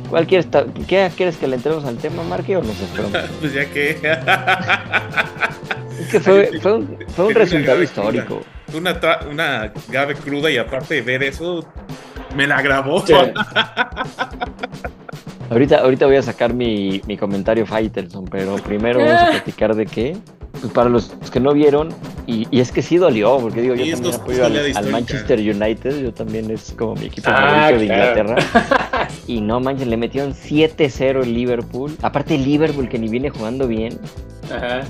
¿cuál 0.09 0.26
quieres, 0.26 0.48
¿Qué 0.88 1.11
quieres 1.16 1.37
que 1.37 1.46
le 1.46 1.56
entremos 1.56 1.85
al 1.85 1.96
tema, 1.98 2.22
Marque, 2.24 2.56
o 2.56 2.62
nos 2.62 2.80
esperamos? 2.80 3.30
Pues 3.40 3.52
ya 3.54 3.64
que. 3.70 3.90
Es 6.00 6.09
que 6.09 6.20
fue, 6.20 6.59
fue 6.61 6.74
un, 6.74 6.98
fue 7.09 7.35
resultado 7.35 7.83
histórico. 7.83 8.42
cruda. 8.66 8.92
Una, 8.92 8.98
una 9.30 9.72
grave 9.88 10.14
cruda 10.14 10.50
y 10.50 10.56
aparte 10.56 10.94
de 10.96 11.02
ver 11.02 11.22
eso, 11.24 11.64
me 12.37 12.46
la 12.46 12.62
grabó. 12.62 13.04
Sí. 13.06 13.12
Ahorita, 15.50 15.78
ahorita 15.80 16.06
voy 16.06 16.14
a 16.14 16.22
sacar 16.22 16.54
mi, 16.54 17.02
mi 17.09 17.16
comentario 17.16 17.66
Faitelson, 17.66 18.24
pero 18.26 18.54
primero 18.56 19.00
vamos 19.00 19.20
a 19.20 19.30
platicar 19.30 19.74
de 19.74 19.85
qué. 19.85 20.16
Pues 20.61 20.73
para 20.73 20.91
los 20.91 21.09
que 21.33 21.41
no 21.41 21.53
vieron, 21.55 21.89
y, 22.27 22.47
y 22.51 22.61
es 22.61 22.71
que 22.73 22.83
sí 22.83 22.97
dolió, 22.97 23.39
porque 23.39 23.63
digo, 23.63 23.75
yo 23.75 23.91
también 23.95 24.15
apoyo 24.15 24.45
al. 24.47 24.91
Manchester 24.91 25.39
United, 25.39 26.03
yo 26.03 26.13
también 26.13 26.51
es 26.51 26.75
como 26.77 26.95
mi 26.97 27.07
equipo 27.07 27.29
Ah, 27.31 27.69
favorito 27.71 27.81
de 27.81 27.87
claro. 27.87 28.21
Inglaterra. 28.31 29.09
Y 29.27 29.41
no 29.41 29.61
manches, 29.61 29.87
le 29.87 29.97
metieron 29.97 30.35
7-0 30.35 31.23
el 31.23 31.35
Liverpool. 31.35 31.97
Aparte 32.03 32.35
el 32.35 32.45
Liverpool 32.45 32.89
que 32.89 32.99
ni 32.99 33.09
viene 33.09 33.31
jugando 33.31 33.67
bien. 33.69 33.99
Ajá. 34.51 34.83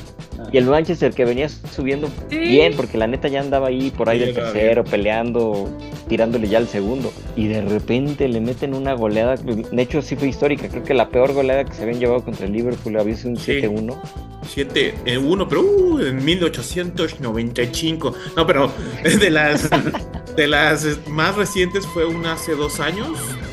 Y 0.52 0.56
el 0.56 0.64
Manchester 0.64 1.12
que 1.12 1.24
venía 1.26 1.48
subiendo 1.48 2.08
Sí. 2.30 2.38
bien, 2.38 2.74
porque 2.74 2.96
la 2.96 3.06
neta 3.06 3.28
ya 3.28 3.40
andaba 3.40 3.68
ahí 3.68 3.90
por 3.90 4.08
ahí 4.08 4.18
Sí, 4.18 4.24
del 4.26 4.34
tercero, 4.34 4.84
peleando, 4.84 5.68
tirándole 6.08 6.48
ya 6.48 6.58
al 6.58 6.66
segundo. 6.66 7.12
Y 7.36 7.48
de 7.48 7.60
repente 7.60 8.26
le 8.28 8.40
meten 8.40 8.74
una 8.74 8.94
goleada, 8.94 9.34
de 9.36 9.82
hecho 9.82 10.00
sí 10.00 10.16
fue 10.16 10.28
histórica, 10.28 10.68
creo 10.68 10.82
que 10.82 10.94
la 10.94 11.10
peor 11.10 11.34
goleada 11.34 11.64
que 11.64 11.74
se 11.74 11.82
habían 11.82 12.00
llevado 12.00 12.24
contra 12.24 12.46
el 12.46 12.52
Liverpool 12.52 12.98
había 12.98 13.16
sido 13.16 13.30
un 13.30 13.36
Sí. 13.36 13.52
7-1. 13.60 14.00
7 14.48 14.94
en 15.04 15.26
1, 15.26 15.46
pero 15.48 15.60
uh, 15.62 15.98
en 16.00 16.24
1895. 16.24 18.14
No, 18.36 18.46
pero 18.46 18.70
de 19.04 19.30
las 19.30 19.68
de 20.36 20.46
las 20.48 20.86
más 21.08 21.36
recientes 21.36 21.86
fue 21.86 22.06
una 22.06 22.32
hace 22.34 22.54
dos 22.54 22.80
años 22.80 23.08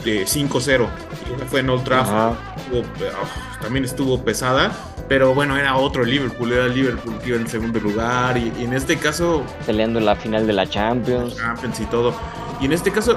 de 0.05 0.23
5-0. 0.25 0.87
Y 1.29 1.33
una 1.33 1.45
fue 1.45 1.59
en 1.59 1.69
Old 1.69 1.83
Trafford. 1.83 2.35
Estuvo, 2.57 2.83
ah, 3.13 3.59
también 3.61 3.85
estuvo 3.85 4.23
pesada, 4.23 4.71
pero 5.07 5.33
bueno, 5.33 5.57
era 5.57 5.75
otro 5.77 6.03
Liverpool, 6.03 6.51
era 6.51 6.67
Liverpool 6.67 7.17
que 7.19 7.29
iba 7.29 7.37
en 7.37 7.47
segundo 7.47 7.79
lugar 7.79 8.37
y, 8.37 8.51
y 8.59 8.63
en 8.65 8.73
este 8.73 8.97
caso 8.97 9.43
Peleando 9.65 9.99
en 9.99 10.05
la 10.05 10.15
final 10.15 10.45
de 10.47 10.53
la 10.53 10.67
Champions. 10.67 11.35
Champions 11.35 11.79
y 11.79 11.85
todo. 11.85 12.13
Y 12.59 12.65
en 12.65 12.73
este 12.73 12.91
caso, 12.91 13.15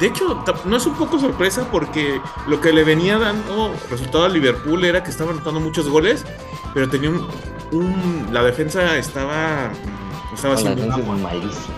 de 0.00 0.06
hecho, 0.06 0.42
no 0.64 0.76
es 0.76 0.86
un 0.86 0.94
poco 0.94 1.18
sorpresa 1.18 1.68
porque 1.70 2.20
lo 2.46 2.60
que 2.60 2.72
le 2.72 2.84
venía 2.84 3.18
dando 3.18 3.74
resultado 3.90 4.24
al 4.24 4.32
Liverpool 4.32 4.84
era 4.84 5.02
que 5.02 5.10
estaba 5.10 5.30
anotando 5.32 5.60
muchos 5.60 5.88
goles, 5.88 6.24
pero 6.74 6.88
tenía 6.88 7.10
un, 7.10 7.26
un- 7.72 8.28
la 8.32 8.42
defensa 8.42 8.96
estaba 8.96 9.70
estaba 10.34 10.54
haciendo 10.54 10.76
defensa 10.82 11.00
agua. 11.00 11.16
es 11.16 11.22
malísima. 11.22 11.74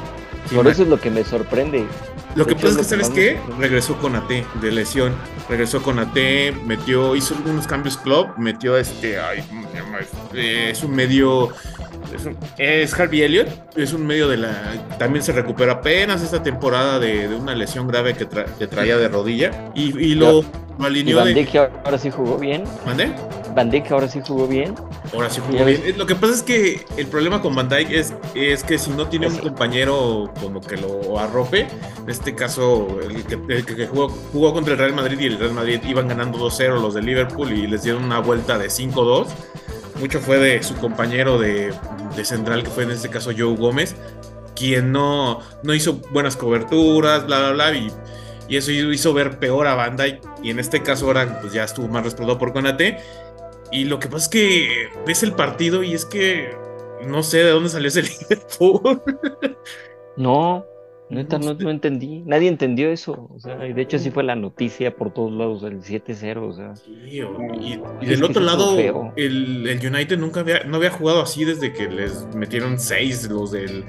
Sí, 0.49 0.55
Por 0.57 0.67
eso 0.69 0.83
es 0.83 0.89
lo 0.89 0.99
que 1.01 1.11
me 1.11 1.23
sorprende. 1.25 1.87
Lo 2.35 2.47
que 2.47 2.53
hecho, 2.55 2.77
pasa 2.77 2.97
es 2.97 3.11
que. 3.11 3.39
Regresó 3.59 3.97
con 3.99 4.17
AT 4.17 4.29
de 4.29 4.73
lesión. 4.73 5.15
Regresó 5.49 5.83
con 5.83 5.99
AT, 5.99 6.17
metió, 6.65 7.17
hizo 7.17 7.35
algunos 7.35 7.67
cambios 7.67 7.97
club, 7.97 8.29
metió 8.39 8.77
este, 8.77 9.19
ay. 9.19 9.43
Este, 10.01 10.71
es 10.71 10.83
un 10.85 10.95
medio, 10.95 11.51
es, 12.15 12.25
un- 12.25 12.37
es 12.57 12.95
Harvey 12.99 13.23
Elliott, 13.23 13.49
es 13.77 13.93
un 13.93 14.07
medio 14.07 14.29
de 14.29 14.37
la, 14.37 14.53
también 14.99 15.25
se 15.25 15.33
recuperó 15.33 15.73
apenas 15.73 16.23
esta 16.23 16.43
temporada 16.43 16.99
de, 16.99 17.29
de 17.29 17.35
una 17.35 17.55
lesión 17.55 17.89
grave 17.89 18.15
que, 18.15 18.29
tra- 18.29 18.47
que 18.59 18.67
traía 18.67 18.97
de 18.97 19.09
rodilla 19.09 19.51
y, 19.75 19.99
y 19.99 20.15
lo, 20.15 20.43
lo 20.43 20.45
Y 20.79 20.87
alineó 20.87 21.17
Van 21.19 21.35
de... 21.35 21.69
Ahora 21.85 21.99
sí 21.99 22.11
jugó 22.11 22.39
bien. 22.39 22.65
¿Mandé? 22.87 23.13
Van 23.55 23.71
Dijk 23.71 23.91
ahora 23.93 24.09
sí 24.09 24.21
jugó 24.27 24.47
bien. 24.47 24.75
Ahora 25.13 25.31
sí 25.31 25.41
jugó 25.47 25.65
bien. 25.65 25.83
Lo 25.97 26.07
que 26.07 26.15
pasa 26.15 26.35
es 26.35 26.43
que 26.43 26.85
el 26.97 27.07
problema 27.07 27.43
con 27.43 27.55
Van 27.55 27.69
Dijk 27.69 27.91
es, 27.91 28.15
es 28.35 28.65
que 28.65 28.79
si 28.79 28.91
no 28.91 29.09
tiene 29.09 29.27
un 29.27 29.35
Eso. 29.35 29.43
compañero 29.43 30.33
como 30.41 30.61
que 30.61 30.77
lo 30.77 31.19
arrope, 31.19 31.61
en 32.03 32.09
este 32.11 32.35
caso 32.35 32.87
el 33.03 33.25
que, 33.25 33.35
el 33.55 33.65
que 33.65 33.87
jugó, 33.87 34.09
jugó 34.33 34.53
contra 34.53 34.73
el 34.75 34.79
Real 34.79 34.95
Madrid 34.95 35.19
y 35.21 35.27
el 35.27 35.39
Real 35.39 35.53
Madrid 35.53 35.81
iban 35.89 36.09
ganando 36.09 36.39
2-0 36.39 36.81
los 36.81 36.95
de 36.95 37.03
Liverpool 37.03 37.53
y 37.53 37.67
les 37.67 37.83
dieron 37.83 38.05
una 38.05 38.21
vuelta 38.21 38.59
de 38.59 38.69
5-2. 38.69 39.27
Mucho 39.99 40.21
fue 40.21 40.39
de 40.39 40.63
su 40.63 40.77
compañero 40.77 41.39
de, 41.39 41.73
de 42.17 42.25
central, 42.25 42.63
que 42.63 42.71
fue 42.71 42.85
en 42.85 42.91
este 42.91 43.11
caso 43.11 43.33
Joe 43.37 43.55
Gómez, 43.57 43.97
quien 44.57 44.93
no, 44.93 45.41
no 45.63 45.75
hizo 45.75 46.01
buenas 46.11 46.37
coberturas, 46.37 47.27
bla, 47.27 47.39
bla, 47.39 47.53
bla, 47.53 47.75
y, 47.77 47.93
y 48.49 48.57
eso 48.57 48.73
hizo 48.73 49.13
ver 49.15 49.39
peor 49.39 49.67
a 49.67 49.91
Dijk. 49.91 50.21
Y 50.43 50.51
en 50.51 50.59
este 50.59 50.83
caso 50.83 51.07
ahora 51.07 51.41
pues, 51.41 51.53
ya 51.53 51.65
estuvo 51.65 51.87
más 51.89 52.03
respaldado 52.05 52.39
por 52.39 52.53
Conate. 52.53 52.99
Y 53.73 53.85
lo 53.85 53.99
que 53.99 54.09
pasa 54.09 54.25
es 54.25 54.29
que 54.29 54.89
ves 55.07 55.23
el 55.23 55.33
partido 55.33 55.83
y 55.83 55.95
es 55.95 56.05
que 56.05 56.51
no 57.07 57.23
sé 57.23 57.39
de 57.39 57.51
dónde 57.51 57.69
salió 57.69 57.89
ese 57.89 58.03
Liverpool. 58.31 59.03
No, 60.17 60.65
neta, 61.09 61.39
No 61.39 61.55
no, 61.55 61.71
entendí. 61.71 62.23
Nadie 62.27 62.49
entendió 62.49 62.91
eso. 62.91 63.29
O 63.35 63.39
sea, 63.39 63.67
y 63.67 63.73
de 63.73 63.83
hecho 63.83 63.99
sí 63.99 64.11
fue 64.11 64.25
la 64.25 64.37
noticia 64.37 64.95
por 64.95 65.13
todos 65.13 65.33
lados, 65.33 65.63
el 65.63 65.81
7-0. 65.83 66.49
O 66.49 66.53
sea, 66.53 66.77
Sí, 66.77 67.23
y, 68.01 68.07
del 68.07 68.25
otro 68.25 68.43
lado, 68.43 68.77
el, 69.17 69.67
el 69.69 69.87
United 69.87 70.19
nunca 70.19 70.41
había, 70.41 70.65
no 70.65 70.77
había 70.77 70.91
jugado 70.91 71.23
así 71.23 71.45
desde 71.45 71.73
que 71.73 71.89
les 71.89 72.27
metieron 72.35 72.79
6 72.79 73.31
los 73.31 73.53
del 73.53 73.85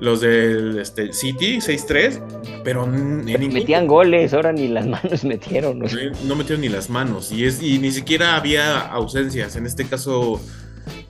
los 0.00 0.20
del 0.20 0.78
este, 0.78 1.12
City, 1.12 1.56
6-3, 1.58 2.20
pero 2.64 2.84
en 2.84 3.24
ningún- 3.24 3.52
metían 3.52 3.86
goles, 3.86 4.32
ahora 4.32 4.52
ni 4.52 4.68
las 4.68 4.86
manos 4.86 5.24
metieron. 5.24 5.82
o 5.82 5.88
sea. 5.88 6.10
no 6.24 6.36
metieron 6.36 6.60
ni 6.60 6.68
las 6.68 6.88
manos 6.90 7.32
y 7.32 7.44
es 7.44 7.62
y 7.62 7.78
ni 7.78 7.90
siquiera 7.90 8.36
había 8.36 8.78
ausencias. 8.80 9.56
En 9.56 9.66
este 9.66 9.84
caso 9.86 10.40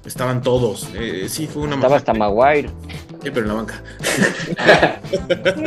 estaban 0.06 0.40
todos. 0.42 0.88
Eh, 0.98 1.26
sí, 1.28 1.46
fue 1.46 1.62
una 1.64 1.74
Estaba 1.76 1.96
hasta. 1.96 2.14
Maguire. 2.14 2.70
Sí, 3.22 3.30
pero 3.34 3.40
en 3.42 3.48
la 3.48 3.54
banca. 3.54 3.82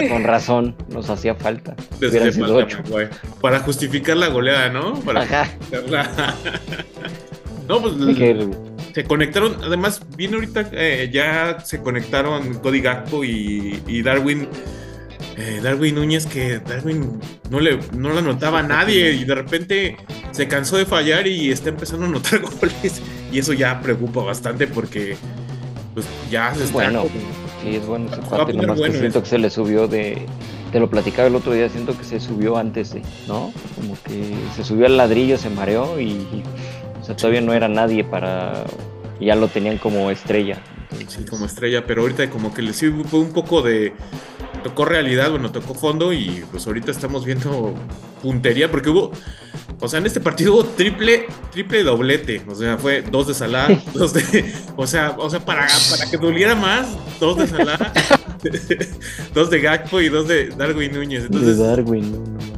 Con 0.09 0.23
razón, 0.23 0.73
nos 0.89 1.09
hacía 1.09 1.35
falta. 1.35 1.75
Sido 1.99 2.65
falta. 2.65 2.81
Para 3.41 3.59
justificar 3.59 4.15
la 4.17 4.29
goleada, 4.29 4.69
¿no? 4.69 4.93
Para 5.01 5.21
Ajá. 5.23 5.47
no, 7.67 7.81
pues 7.81 7.93
se 8.93 9.03
conectaron. 9.05 9.57
Además, 9.63 10.01
viene 10.15 10.35
ahorita, 10.35 10.69
eh, 10.73 11.09
ya 11.11 11.59
se 11.63 11.81
conectaron 11.81 12.55
Cody 12.59 12.81
Gakpo 12.81 13.23
y, 13.23 13.81
y 13.87 14.01
Darwin. 14.01 14.47
eh, 15.37 15.59
Darwin 15.63 15.95
Núñez, 15.95 16.25
que 16.27 16.59
Darwin 16.59 17.19
no 17.49 17.59
le, 17.59 17.79
no 17.93 18.17
anotaba 18.17 18.59
a 18.59 18.63
nadie 18.63 19.13
y 19.13 19.23
de 19.25 19.35
repente 19.35 19.97
se 20.31 20.47
cansó 20.47 20.77
de 20.77 20.85
fallar 20.85 21.27
y 21.27 21.51
está 21.51 21.69
empezando 21.69 22.05
a 22.05 22.09
anotar 22.09 22.41
goles. 22.61 23.01
Y 23.31 23.39
eso 23.39 23.53
ya 23.53 23.81
preocupa 23.81 24.21
bastante 24.23 24.67
porque 24.67 25.17
pues 25.93 26.05
ya 26.29 26.53
se 26.55 26.65
Es 26.65 26.71
está 26.71 26.73
bueno, 26.73 27.11
sí, 27.57 27.75
es 27.75 27.85
bueno 27.85 28.09
ese 28.11 28.21
poner 28.21 28.55
nomás 28.55 28.77
bueno 28.77 28.93
que 28.93 28.99
siento 28.99 29.19
eso. 29.19 29.23
que 29.23 29.29
se 29.29 29.37
le 29.37 29.49
subió 29.49 29.87
de. 29.87 30.29
Te 30.71 30.79
lo 30.79 30.89
platicaba 30.89 31.27
el 31.27 31.35
otro 31.35 31.53
día, 31.53 31.69
siento 31.69 31.97
que 31.97 32.05
se 32.05 32.19
subió 32.21 32.57
antes 32.57 32.93
de, 32.93 33.03
¿no? 33.27 33.53
Como 33.75 34.01
que 34.03 34.49
se 34.55 34.63
subió 34.63 34.85
al 34.85 34.97
ladrillo, 34.97 35.37
se 35.37 35.49
mareó 35.49 35.99
y, 35.99 36.47
sea, 37.11 37.15
todavía 37.15 37.41
no 37.41 37.53
era 37.53 37.67
nadie 37.67 38.03
para. 38.03 38.65
Ya 39.19 39.35
lo 39.35 39.47
tenían 39.47 39.77
como 39.77 40.09
estrella. 40.09 40.61
Entonces, 40.91 41.19
Sí, 41.23 41.25
como 41.25 41.45
estrella, 41.45 41.85
pero 41.85 42.01
ahorita 42.01 42.29
como 42.29 42.53
que 42.53 42.61
le 42.61 42.73
fue 42.73 43.19
un 43.19 43.33
poco 43.33 43.61
de. 43.61 43.93
Tocó 44.63 44.85
realidad, 44.85 45.31
bueno, 45.31 45.51
tocó 45.51 45.73
fondo 45.73 46.13
y 46.13 46.43
pues 46.51 46.67
ahorita 46.67 46.91
estamos 46.91 47.25
viendo 47.25 47.73
puntería 48.21 48.69
porque 48.69 48.89
hubo. 48.89 49.11
O 49.79 49.87
sea, 49.87 49.99
en 49.99 50.05
este 50.05 50.19
partido 50.19 50.53
hubo 50.53 50.63
triple, 50.65 51.25
triple 51.51 51.83
doblete. 51.83 52.43
O 52.47 52.53
sea, 52.53 52.77
fue 52.77 53.01
dos 53.01 53.27
de 53.27 53.33
Salah, 53.33 53.67
dos 53.93 54.13
de. 54.13 54.53
O 54.75 54.85
sea, 54.85 55.15
o 55.17 55.29
sea 55.29 55.43
para, 55.43 55.67
para 55.89 56.09
que 56.09 56.17
doliera 56.17 56.55
más, 56.55 56.87
dos 57.19 57.37
de 57.37 57.47
Salah, 57.47 57.91
dos 59.33 59.49
de 59.49 59.59
Gakpo 59.61 60.01
y 60.01 60.09
dos 60.09 60.27
de 60.27 60.49
Darwin 60.49 60.93
Núñez. 60.93 61.21
de 61.21 61.27
Entonces, 61.27 61.57
Darwin, 61.57 62.11
no, 62.11 62.17
no. 62.19 62.37
no 62.37 62.50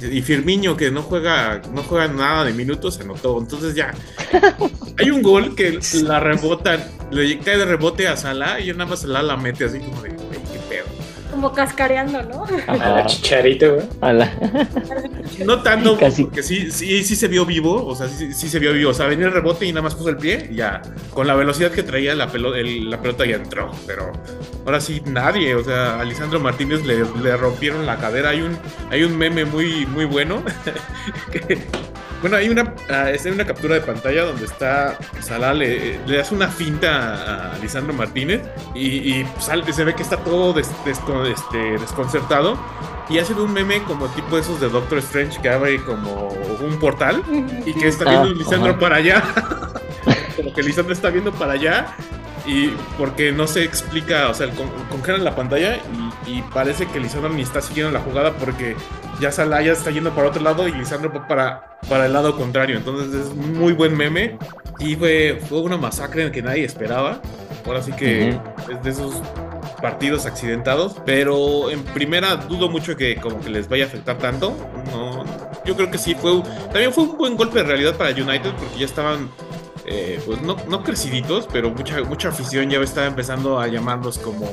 Y 0.00 0.22
Firmiño, 0.22 0.76
que 0.76 0.90
no 0.90 1.02
juega, 1.02 1.60
no 1.72 1.82
juega 1.82 2.08
nada 2.08 2.44
de 2.44 2.52
minutos, 2.52 2.94
se 2.94 3.02
anotó. 3.02 3.38
Entonces 3.38 3.74
ya. 3.74 3.94
Hay 4.98 5.10
un 5.10 5.22
gol 5.22 5.54
que 5.54 5.78
la 6.02 6.20
rebotan, 6.20 6.84
le 7.10 7.38
cae 7.38 7.58
de 7.58 7.64
rebote 7.64 8.08
a 8.08 8.16
Salah 8.16 8.60
y 8.60 8.70
nada 8.72 8.86
más 8.86 9.00
Salah 9.00 9.22
la 9.22 9.36
mete 9.36 9.64
así 9.64 9.78
como 9.78 10.02
de, 10.02 10.10
"Güey, 10.10 10.17
qué 10.17 10.17
pedo. 10.17 10.17
Como 11.38 11.52
cascareando, 11.52 12.20
¿no? 12.24 12.44
A 12.66 12.76
la 12.76 13.06
chicharito, 13.06 13.74
güey. 13.74 13.86
a 14.00 14.12
la- 14.12 14.32
No 15.46 15.62
tanto, 15.62 15.96
Casi. 15.96 16.24
porque 16.24 16.42
sí, 16.42 16.72
sí, 16.72 17.04
sí 17.04 17.14
se 17.14 17.28
vio 17.28 17.46
vivo, 17.46 17.86
o 17.86 17.94
sea, 17.94 18.08
sí, 18.08 18.32
sí 18.34 18.48
se 18.48 18.58
vio 18.58 18.72
vivo. 18.72 18.90
O 18.90 18.94
sea, 18.94 19.06
venía 19.06 19.26
el 19.26 19.32
rebote 19.32 19.64
y 19.64 19.70
nada 19.72 19.82
más 19.82 19.94
puso 19.94 20.08
el 20.08 20.16
pie 20.16 20.48
y 20.50 20.56
ya, 20.56 20.82
con 21.14 21.28
la 21.28 21.36
velocidad 21.36 21.70
que 21.70 21.84
traía 21.84 22.16
la, 22.16 22.28
pelo- 22.28 22.56
el- 22.56 22.90
la 22.90 23.00
pelota 23.00 23.24
ya 23.24 23.36
entró. 23.36 23.70
Pero 23.86 24.10
ahora 24.66 24.80
sí, 24.80 25.00
nadie, 25.06 25.54
o 25.54 25.62
sea, 25.62 26.00
a 26.00 26.04
Lisandro 26.04 26.40
Martínez 26.40 26.84
le, 26.84 27.04
le 27.22 27.36
rompieron 27.36 27.86
la 27.86 27.98
cadera. 27.98 28.30
Hay 28.30 28.40
un, 28.42 28.58
hay 28.90 29.04
un 29.04 29.16
meme 29.16 29.44
muy, 29.44 29.86
muy 29.86 30.06
bueno. 30.06 30.42
que- 31.30 31.58
bueno, 32.20 32.36
hay 32.36 32.48
una, 32.48 32.74
ah, 32.90 33.10
es 33.10 33.24
una 33.26 33.44
captura 33.46 33.74
de 33.74 33.80
pantalla 33.80 34.24
donde 34.24 34.44
está 34.46 34.98
Salah, 35.20 35.54
le, 35.54 35.98
le 36.06 36.20
hace 36.20 36.34
una 36.34 36.48
finta 36.48 37.52
a 37.54 37.58
Lisandro 37.58 37.92
Martínez 37.94 38.42
y, 38.74 38.86
y 39.20 39.26
sal- 39.38 39.64
se 39.72 39.84
ve 39.84 39.94
que 39.94 40.02
está 40.02 40.16
todo 40.18 40.52
des- 40.52 40.70
desco- 40.84 41.26
este, 41.26 41.78
desconcertado. 41.78 42.58
Y 43.10 43.18
hacen 43.18 43.38
un 43.38 43.52
meme 43.52 43.82
como 43.84 44.06
tipo 44.08 44.36
esos 44.36 44.60
de 44.60 44.68
Doctor 44.68 44.98
Strange 44.98 45.40
que 45.40 45.48
abre 45.48 45.82
como 45.82 46.28
un 46.60 46.78
portal 46.78 47.22
y 47.64 47.72
que 47.72 47.88
está 47.88 48.04
viendo 48.04 48.28
Ah, 48.28 48.34
Lisandro 48.36 48.70
ajá. 48.72 48.78
para 48.80 48.96
allá. 48.96 49.22
como 50.36 50.52
que 50.52 50.62
Lisandro 50.62 50.92
está 50.92 51.08
viendo 51.10 51.32
para 51.32 51.52
allá 51.52 51.86
y 52.46 52.68
porque 52.98 53.32
no 53.32 53.46
se 53.46 53.64
explica, 53.64 54.28
o 54.28 54.34
sea, 54.34 54.48
con- 54.50 54.68
congelan 54.90 55.24
la 55.24 55.34
pantalla 55.34 55.76
y, 56.26 56.30
y 56.38 56.42
parece 56.54 56.86
que 56.86 57.00
Lisandro 57.00 57.30
ni 57.30 57.42
está 57.42 57.60
siguiendo 57.62 57.92
la 57.92 58.00
jugada 58.00 58.32
porque 58.34 58.76
ya 59.20 59.32
Salah 59.32 59.62
ya 59.62 59.72
está 59.72 59.90
yendo 59.90 60.14
para 60.14 60.28
otro 60.28 60.42
lado 60.42 60.68
y 60.68 60.72
Lisandro 60.72 61.12
va 61.12 61.26
para, 61.26 61.78
para 61.88 62.06
el 62.06 62.12
lado 62.12 62.36
contrario. 62.36 62.76
Entonces 62.76 63.26
es 63.26 63.34
muy 63.34 63.72
buen 63.72 63.96
meme 63.96 64.38
y 64.78 64.96
fue, 64.96 65.40
fue 65.48 65.60
una 65.60 65.76
masacre 65.76 66.24
en 66.24 66.32
que 66.32 66.42
nadie 66.42 66.64
esperaba. 66.64 67.20
Ahora 67.66 67.82
sí 67.82 67.92
que 67.92 68.30
es 68.30 68.82
de 68.82 68.90
esos 68.90 69.14
partidos 69.82 70.26
accidentados, 70.26 70.96
pero 71.04 71.70
en 71.70 71.82
primera 71.84 72.36
dudo 72.36 72.68
mucho 72.68 72.96
que 72.96 73.16
como 73.16 73.40
que 73.40 73.50
les 73.50 73.68
vaya 73.68 73.84
a 73.84 73.86
afectar 73.88 74.18
tanto. 74.18 74.54
No, 74.92 75.24
yo 75.64 75.76
creo 75.76 75.90
que 75.90 75.98
sí 75.98 76.14
fue 76.14 76.42
también 76.72 76.92
fue 76.92 77.04
un 77.04 77.18
buen 77.18 77.36
golpe 77.36 77.58
de 77.58 77.64
realidad 77.64 77.94
para 77.96 78.10
United 78.10 78.52
porque 78.58 78.78
ya 78.78 78.86
estaban 78.86 79.28
eh, 79.86 80.20
pues 80.26 80.40
no, 80.42 80.56
no 80.68 80.82
creciditos, 80.82 81.48
pero 81.52 81.70
mucha 81.70 82.02
mucha 82.02 82.28
afición 82.28 82.68
ya 82.70 82.78
estaba 82.80 83.06
empezando 83.06 83.58
a 83.58 83.68
llamarlos 83.68 84.18
como 84.18 84.46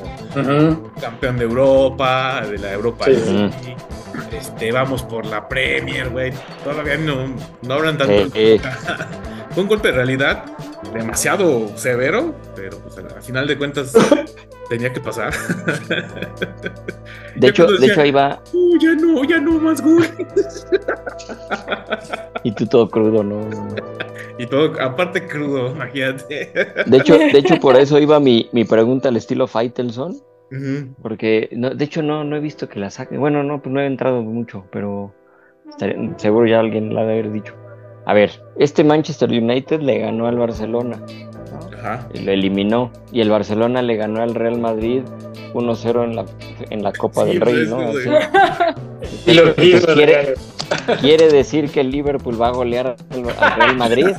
campeón 1.00 1.38
de 1.38 1.44
Europa, 1.44 2.42
de 2.48 2.58
la 2.58 2.72
Europa 2.72 3.06
Sí. 3.06 3.50
Este, 4.32 4.72
vamos 4.72 5.02
por 5.02 5.26
la 5.26 5.48
Premier, 5.48 6.08
güey. 6.10 6.32
Todavía 6.64 6.96
no, 6.96 7.34
no 7.62 7.74
hablan 7.74 7.98
tanto. 7.98 8.12
Eh, 8.12 8.30
eh. 8.34 8.60
Fue 9.50 9.62
un 9.62 9.68
golpe 9.68 9.88
de 9.88 9.94
realidad 9.94 10.44
demasiado 10.92 11.76
severo, 11.76 12.34
pero 12.54 12.78
pues, 12.78 12.98
al 12.98 13.22
final 13.22 13.46
de 13.46 13.56
cuentas 13.56 13.92
tenía 14.68 14.92
que 14.92 15.00
pasar. 15.00 15.32
De 17.36 17.48
hecho, 17.48 17.66
de 17.66 17.86
hecho 17.86 18.00
ahí 18.00 18.10
va, 18.10 18.42
Uh, 18.52 18.78
ya 18.78 18.94
no, 18.94 19.24
ya 19.24 19.38
no 19.38 19.52
más 19.52 19.80
goles. 19.80 20.66
y 22.42 22.52
tú 22.52 22.66
todo 22.66 22.88
crudo, 22.90 23.22
¿no? 23.22 23.48
Y 24.38 24.46
todo, 24.46 24.72
aparte 24.80 25.26
crudo, 25.26 25.70
imagínate. 25.70 26.52
De 26.86 26.96
hecho, 26.98 27.16
de 27.16 27.38
hecho 27.38 27.58
por 27.58 27.76
eso 27.80 27.98
iba 27.98 28.20
mi, 28.20 28.48
mi 28.52 28.64
pregunta 28.64 29.08
al 29.08 29.16
estilo 29.16 29.46
Faitelson, 29.46 30.20
Porque 31.02 31.48
no, 31.52 31.70
de 31.70 31.84
hecho 31.84 32.02
no, 32.02 32.22
no 32.24 32.36
he 32.36 32.40
visto 32.40 32.68
que 32.68 32.78
la 32.78 32.90
saquen. 32.90 33.18
Bueno, 33.20 33.42
no, 33.42 33.60
pues 33.60 33.72
no 33.72 33.80
he 33.80 33.86
entrado 33.86 34.22
mucho, 34.22 34.64
pero 34.70 35.12
estaría- 35.68 36.12
seguro 36.18 36.46
ya 36.46 36.60
alguien 36.60 36.94
la 36.94 37.00
ha 37.02 37.04
de 37.04 37.12
haber 37.14 37.32
dicho. 37.32 37.54
A 38.04 38.14
ver, 38.14 38.30
este 38.56 38.84
Manchester 38.84 39.28
United 39.30 39.80
le 39.80 39.98
ganó 39.98 40.28
al 40.28 40.38
Barcelona, 40.38 41.00
Ajá. 41.76 42.08
y 42.14 42.20
lo 42.20 42.30
eliminó, 42.30 42.92
y 43.10 43.20
el 43.20 43.30
Barcelona 43.30 43.82
le 43.82 43.96
ganó 43.96 44.22
al 44.22 44.34
Real 44.36 44.60
Madrid 44.60 45.02
1-0 45.54 46.04
en 46.04 46.14
la, 46.16 46.24
en 46.70 46.82
la 46.84 46.92
Copa 46.92 47.24
Sí, 47.24 47.30
del 47.32 47.40
Rey, 47.40 47.54
pues, 47.54 47.68
¿no? 47.68 47.76
güey. 47.90 48.08
Así. 48.16 49.30
Y 49.30 49.34
lo 49.34 49.50
hizo, 49.60 49.92
quiere, 49.94 50.34
quiere 51.00 51.28
decir 51.28 51.68
que 51.70 51.80
el 51.80 51.90
Liverpool 51.90 52.40
va 52.40 52.48
a 52.48 52.52
golear 52.52 52.94
al, 53.10 53.24
al 53.40 53.56
Real 53.60 53.76
Madrid. 53.76 54.06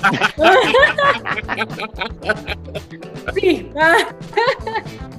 Sí. 3.35 3.69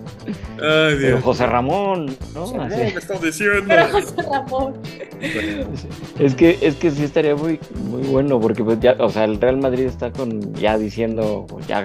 Ay, 0.60 0.96
Pero 0.96 0.98
Dios. 0.98 1.22
José 1.24 1.46
Ramón, 1.46 2.16
¿no? 2.34 2.52
No, 2.52 2.62
Así. 2.62 2.76
me 2.76 2.88
estás 2.88 3.20
diciendo. 3.22 3.64
pero 3.68 3.88
José 3.90 4.14
Ramón. 4.30 4.74
Es 6.18 6.34
que, 6.34 6.58
es 6.60 6.74
que 6.76 6.90
sí 6.90 7.04
estaría 7.04 7.34
muy, 7.36 7.58
muy 7.88 8.02
bueno, 8.02 8.40
porque 8.40 8.62
pues 8.64 8.78
ya, 8.80 8.96
o 8.98 9.08
sea, 9.10 9.24
el 9.24 9.40
Real 9.40 9.56
Madrid 9.58 9.86
está 9.86 10.10
con 10.12 10.54
ya 10.54 10.76
diciendo, 10.78 11.46
pues, 11.48 11.66
ya, 11.66 11.84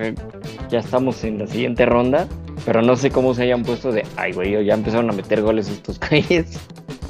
ya 0.70 0.80
estamos 0.80 1.24
en 1.24 1.40
la 1.40 1.48
siguiente 1.48 1.86
ronda, 1.86 2.28
pero 2.66 2.82
no 2.82 2.96
sé 2.96 3.10
cómo 3.12 3.34
se 3.34 3.44
hayan 3.44 3.64
puesto 3.64 3.92
de, 3.92 4.06
ay 4.18 4.34
güey, 4.34 4.64
ya 4.66 4.74
empezaron 4.74 5.10
a 5.10 5.14
meter 5.14 5.42
goles 5.42 5.68
estos 5.70 5.98
calles. 6.00 6.60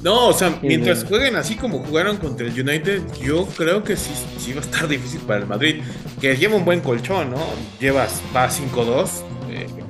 No, 0.02 0.28
o 0.28 0.34
sea, 0.34 0.54
mientras 0.62 1.06
jueguen 1.06 1.38
así 1.38 1.56
como 1.56 1.80
jugaron 1.80 2.18
contra 2.18 2.46
el 2.46 2.52
United, 2.60 3.02
yo 3.22 3.46
creo 3.58 3.84
que 3.84 3.96
sí, 3.96 4.12
sí 4.38 4.52
va 4.52 4.60
a 4.60 4.64
estar 4.64 4.86
difícil 4.88 5.22
para 5.22 5.40
el 5.40 5.48
Madrid. 5.48 5.82
Que 6.20 6.36
lleva 6.36 6.58
un 6.58 6.66
buen 6.66 6.82
colchón, 6.82 7.32
¿no? 7.32 7.38
Llevas, 7.80 8.22
va 8.36 8.50
5-2. 8.50 9.08
eh, 9.50 9.66
ahí 9.66 9.68
no 9.80 9.83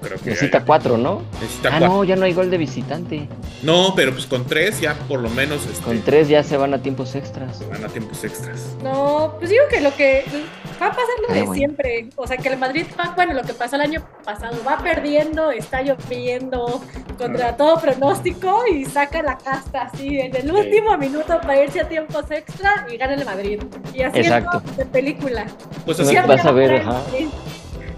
creo 0.00 0.18
que. 0.18 0.30
Necesita 0.30 0.64
cuatro, 0.64 0.96
¿no? 0.96 1.22
Necesita 1.40 1.68
Ah, 1.68 1.78
cuatro. 1.78 1.88
no, 1.88 2.04
ya 2.04 2.16
no 2.16 2.24
hay 2.24 2.32
gol 2.34 2.50
de 2.50 2.58
visitante. 2.58 3.28
No, 3.62 3.94
pero 3.96 4.12
pues 4.12 4.26
con 4.26 4.44
tres 4.46 4.80
ya 4.80 4.94
por 4.94 5.20
lo 5.20 5.28
menos 5.30 5.64
este, 5.66 5.82
Con 5.84 6.00
tres 6.02 6.28
ya 6.28 6.42
se 6.42 6.56
van 6.56 6.74
a 6.74 6.78
tiempos 6.82 7.14
extras. 7.14 7.60
van 7.68 7.84
a 7.84 7.88
tiempos 7.88 8.22
extras. 8.24 8.76
No, 8.82 9.34
pues 9.38 9.50
digo 9.50 9.62
que 9.70 9.80
lo 9.80 9.94
que 9.94 10.24
va 10.80 10.86
a 10.86 10.90
pasar 10.90 11.04
lo 11.26 11.34
Ay, 11.34 11.40
de 11.40 11.46
bueno. 11.46 11.54
siempre. 11.54 12.08
O 12.16 12.26
sea, 12.26 12.36
que 12.36 12.48
el 12.48 12.58
Madrid 12.58 12.86
va, 12.98 13.12
bueno, 13.16 13.32
lo 13.34 13.42
que 13.42 13.54
pasó 13.54 13.76
el 13.76 13.82
año 13.82 14.04
pasado, 14.24 14.56
va 14.66 14.78
perdiendo, 14.78 15.50
está 15.50 15.82
lloviendo 15.82 16.80
contra 17.16 17.56
todo 17.56 17.80
pronóstico 17.80 18.62
y 18.72 18.84
saca 18.84 19.22
la 19.22 19.36
casta 19.38 19.82
así 19.82 20.20
en 20.20 20.34
el 20.36 20.52
último 20.52 20.96
minuto 20.96 21.40
para 21.40 21.64
irse 21.64 21.80
a 21.80 21.88
tiempos 21.88 22.30
extra 22.30 22.86
y 22.92 22.96
gana 22.96 23.14
el 23.14 23.24
Madrid. 23.24 23.60
Y 23.92 24.02
así 24.02 24.20
Exacto. 24.20 24.62
es 24.70 24.76
de 24.76 24.84
película. 24.86 25.46
Pues 25.84 25.98
así, 26.00 26.14
vas 26.14 26.44
a 26.44 26.52
ver, 26.52 26.76
ajá. 26.82 27.00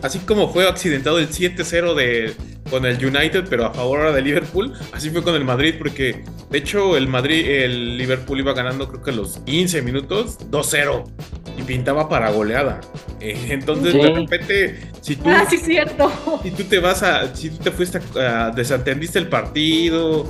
Así 0.02 0.18
como 0.20 0.52
fue 0.52 0.68
accidentado 0.68 1.18
el 1.18 1.28
7-0 1.30 1.94
de 1.94 2.34
con 2.70 2.84
el 2.86 3.04
United, 3.04 3.44
pero 3.50 3.66
a 3.66 3.74
favor 3.74 3.98
ahora 4.00 4.12
de 4.12 4.22
Liverpool, 4.22 4.72
así 4.92 5.10
fue 5.10 5.22
con 5.24 5.34
el 5.34 5.44
Madrid, 5.44 5.74
porque 5.78 6.22
de 6.50 6.58
hecho 6.58 6.96
el 6.96 7.08
Madrid, 7.08 7.44
el 7.48 7.98
Liverpool 7.98 8.38
iba 8.38 8.52
ganando 8.52 8.86
creo 8.88 9.02
que 9.02 9.10
a 9.10 9.14
los 9.14 9.38
15 9.38 9.82
minutos 9.82 10.38
2-0 10.50 11.04
y 11.58 11.62
pintaba 11.62 12.08
para 12.08 12.30
goleada. 12.30 12.80
Entonces 13.20 13.92
Sí. 13.92 13.98
de 14.00 14.10
repente, 14.14 14.80
si 15.00 15.16
tú 15.16 15.24
Ah, 15.28 15.44
sí, 15.50 15.56
cierto. 15.58 16.10
Si 16.44 16.50
tú 16.52 16.62
te 16.64 16.78
vas 16.78 17.02
a, 17.02 17.34
si 17.34 17.50
tú 17.50 17.56
te 17.58 17.70
fuiste 17.72 18.00
a, 18.20 18.46
a- 18.46 18.50
desatendiste 18.52 19.18
el 19.18 19.26
partido, 19.28 20.26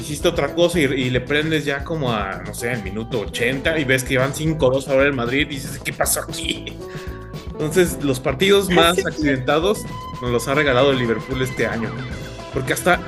hiciste 0.00 0.26
otra 0.28 0.54
cosa 0.54 0.80
y, 0.80 0.84
y 0.84 1.10
le 1.10 1.20
prendes 1.20 1.64
ya 1.66 1.84
como 1.84 2.12
a, 2.12 2.42
no 2.46 2.54
sé, 2.54 2.72
el 2.72 2.82
minuto 2.82 3.20
80 3.20 3.78
y 3.78 3.84
ves 3.84 4.04
que 4.04 4.16
van 4.18 4.32
5-2 4.32 4.88
ahora 4.88 5.04
el 5.04 5.12
Madrid 5.12 5.42
y 5.50 5.54
dices, 5.56 5.78
¿qué 5.84 5.92
pasó 5.92 6.20
aquí? 6.20 6.72
Entonces, 7.54 8.02
los 8.02 8.20
partidos 8.20 8.68
más 8.70 8.98
accidentados 9.06 9.84
nos 10.20 10.30
los 10.30 10.48
ha 10.48 10.54
regalado 10.54 10.90
el 10.90 10.98
Liverpool 10.98 11.40
este 11.42 11.66
año. 11.66 11.90
Porque 12.52 12.72
hasta 12.72 13.00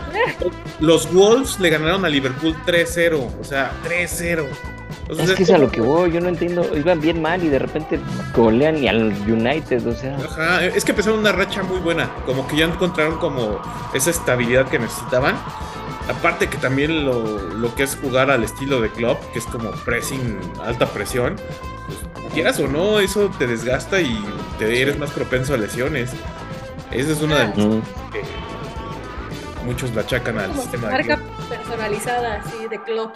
los 0.80 1.12
Wolves 1.12 1.60
le 1.60 1.70
ganaron 1.70 2.04
a 2.04 2.08
Liverpool 2.08 2.54
3-0, 2.66 3.40
o 3.40 3.44
sea, 3.44 3.72
3-0. 3.84 4.44
Entonces, 5.02 5.30
Es 5.30 5.36
que 5.36 5.42
es 5.44 5.50
a 5.50 5.58
lo 5.58 5.70
que 5.70 5.80
voy, 5.80 6.10
yo 6.10 6.20
no 6.20 6.28
entiendo. 6.28 6.68
Iban 6.76 7.00
bien 7.00 7.22
mal 7.22 7.42
y 7.44 7.48
de 7.48 7.60
repente 7.60 8.00
golean 8.34 8.82
y 8.82 8.88
al 8.88 9.12
United, 9.28 9.86
o 9.86 9.94
sea. 9.94 10.16
Ajá, 10.16 10.64
es 10.64 10.84
que 10.84 10.90
empezaron 10.90 11.20
una 11.20 11.30
racha 11.30 11.62
muy 11.62 11.78
buena, 11.78 12.12
como 12.24 12.46
que 12.48 12.56
ya 12.56 12.64
encontraron 12.64 13.18
como 13.18 13.60
esa 13.94 14.10
estabilidad 14.10 14.68
que 14.68 14.80
necesitaban. 14.80 15.36
Aparte 16.08 16.48
que 16.48 16.56
también 16.56 17.04
lo, 17.04 17.38
lo 17.38 17.74
que 17.74 17.84
es 17.84 17.96
jugar 17.96 18.30
al 18.32 18.42
estilo 18.42 18.80
de 18.80 18.90
club, 18.90 19.16
que 19.32 19.38
es 19.38 19.44
como 19.46 19.70
pressing, 19.70 20.38
alta 20.64 20.86
presión, 20.86 21.36
pues, 21.86 22.32
quieras 22.34 22.58
o 22.60 22.68
no, 22.68 23.00
eso 23.00 23.30
te 23.38 23.46
desgasta 23.46 24.00
y 24.00 24.22
te 24.58 24.80
eres 24.82 24.98
más 24.98 25.10
propenso 25.10 25.54
a 25.54 25.56
lesiones. 25.56 26.10
Esa 26.90 27.12
es 27.12 27.22
una 27.22 27.38
de 27.38 27.44
las 27.48 27.56
mm, 27.58 27.80
que 28.12 28.22
muchos 29.64 29.94
la 29.94 30.02
achacan 30.02 30.38
al 30.38 30.48
Como 30.50 30.62
sistema 30.62 30.88
de 30.88 30.92
marca 30.94 31.16
club. 31.16 31.48
personalizada 31.48 32.34
así 32.44 32.68
de 32.68 32.82
club. 32.82 33.10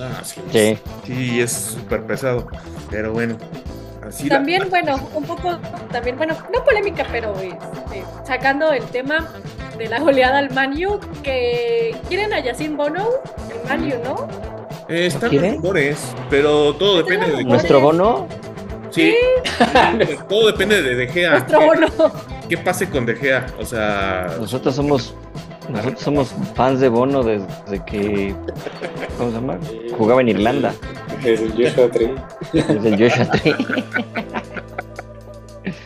Ah, 0.00 0.22
sí, 0.24 0.40
Sí. 0.52 0.78
sí, 1.06 1.40
es 1.40 1.52
súper 1.52 2.04
pesado, 2.04 2.46
pero 2.90 3.12
bueno. 3.12 3.36
Así 4.06 4.28
la- 4.28 4.36
También, 4.36 4.68
bueno, 4.70 4.96
un 5.14 5.24
poco, 5.24 5.58
también, 5.92 6.16
bueno, 6.16 6.34
no 6.52 6.64
polémica, 6.64 7.04
pero 7.10 7.34
este, 7.38 8.04
sacando 8.26 8.72
el 8.72 8.84
tema 8.86 9.28
de 9.76 9.88
la 9.88 10.00
goleada 10.00 10.38
al 10.38 10.50
Manu, 10.54 10.98
que 11.22 11.94
quieren 12.08 12.32
a 12.32 12.40
Yacine 12.40 12.74
Bono, 12.76 13.06
el 13.52 13.68
Manu, 13.68 13.94
¿no? 14.02 14.57
Eh, 14.88 15.06
están 15.06 15.34
los 15.34 15.52
rumores, 15.56 16.14
pero 16.30 16.74
todo 16.74 16.98
depende 16.98 17.30
de. 17.36 17.44
Nuestro 17.44 17.80
bono, 17.80 18.26
Sí, 18.90 19.14
todo 20.30 20.46
depende 20.46 20.82
de 20.82 20.94
De 20.94 21.08
Gea. 21.08 21.30
Nuestro 21.32 21.60
Bono. 21.60 21.86
¿Qué 22.48 22.56
pase 22.56 22.88
con 22.88 23.04
De 23.04 23.14
Gea? 23.14 23.46
O 23.60 23.64
sea, 23.66 24.34
nosotros 24.40 24.74
somos 24.74 25.14
Nosotros 25.68 26.00
somos 26.00 26.34
fans 26.54 26.80
de 26.80 26.88
Bono 26.88 27.22
desde 27.22 27.84
que. 27.84 28.34
¿Cómo 29.18 29.28
se 29.30 29.34
llama? 29.36 29.58
Jugaba 29.96 30.22
en 30.22 30.28
Irlanda. 30.30 30.72
Desde 31.22 31.44
el 31.44 31.52
Joshua 31.52 31.90
Tree. 31.90 32.14
Desde 32.54 32.88
el 32.88 33.10
Joshua 33.10 33.30
Tree. 33.32 33.54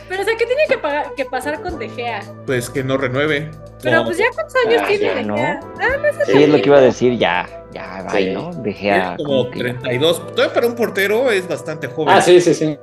Pero, 0.09 0.23
o 0.23 0.25
sea, 0.25 0.37
¿qué 0.37 0.47
tiene 0.47 0.63
que, 0.69 0.79
pagar- 0.79 1.15
que 1.17 1.25
pasar 1.25 1.61
con 1.61 1.79
De 1.79 1.89
Gea? 1.89 2.23
Pues 2.47 2.71
que 2.71 2.85
no 2.85 2.97
renueve. 2.99 3.51
Pero, 3.83 3.97
No, 3.99 4.05
pues 4.05 4.19
ya 4.19 4.27
cuántos 4.33 4.55
años 4.65 4.83
Ah, 4.85 4.87
tiene 4.87 5.05
ya, 5.07 5.15
De 5.17 5.25
¿no? 5.25 5.35
Gea. 5.37 5.61
Ah, 5.81 5.87
no 5.97 6.25
sé. 6.25 6.33
Sí, 6.33 6.43
es 6.45 6.49
lo 6.49 6.57
que 6.61 6.69
iba 6.69 6.79
a 6.79 6.83
decir. 6.83 7.19
Ya, 7.19 7.49
ya, 7.73 8.07
bye, 8.13 8.25
Sí. 8.27 8.31
¿no? 8.33 8.53
Dejé 8.63 8.93
a. 8.93 9.17
tiene 9.17 9.29
como 9.29 9.39
como 9.45 9.51
que- 9.51 9.59
32. 9.61 10.27
Todavía 10.35 10.55
para 10.55 10.67
un 10.67 10.75
portero 10.75 11.31
es 11.31 11.49
bastante 11.49 11.87
joven. 11.89 12.15
Ah, 12.17 12.21
sí, 12.21 12.41
sí, 12.41 12.55
sí. 12.55 12.77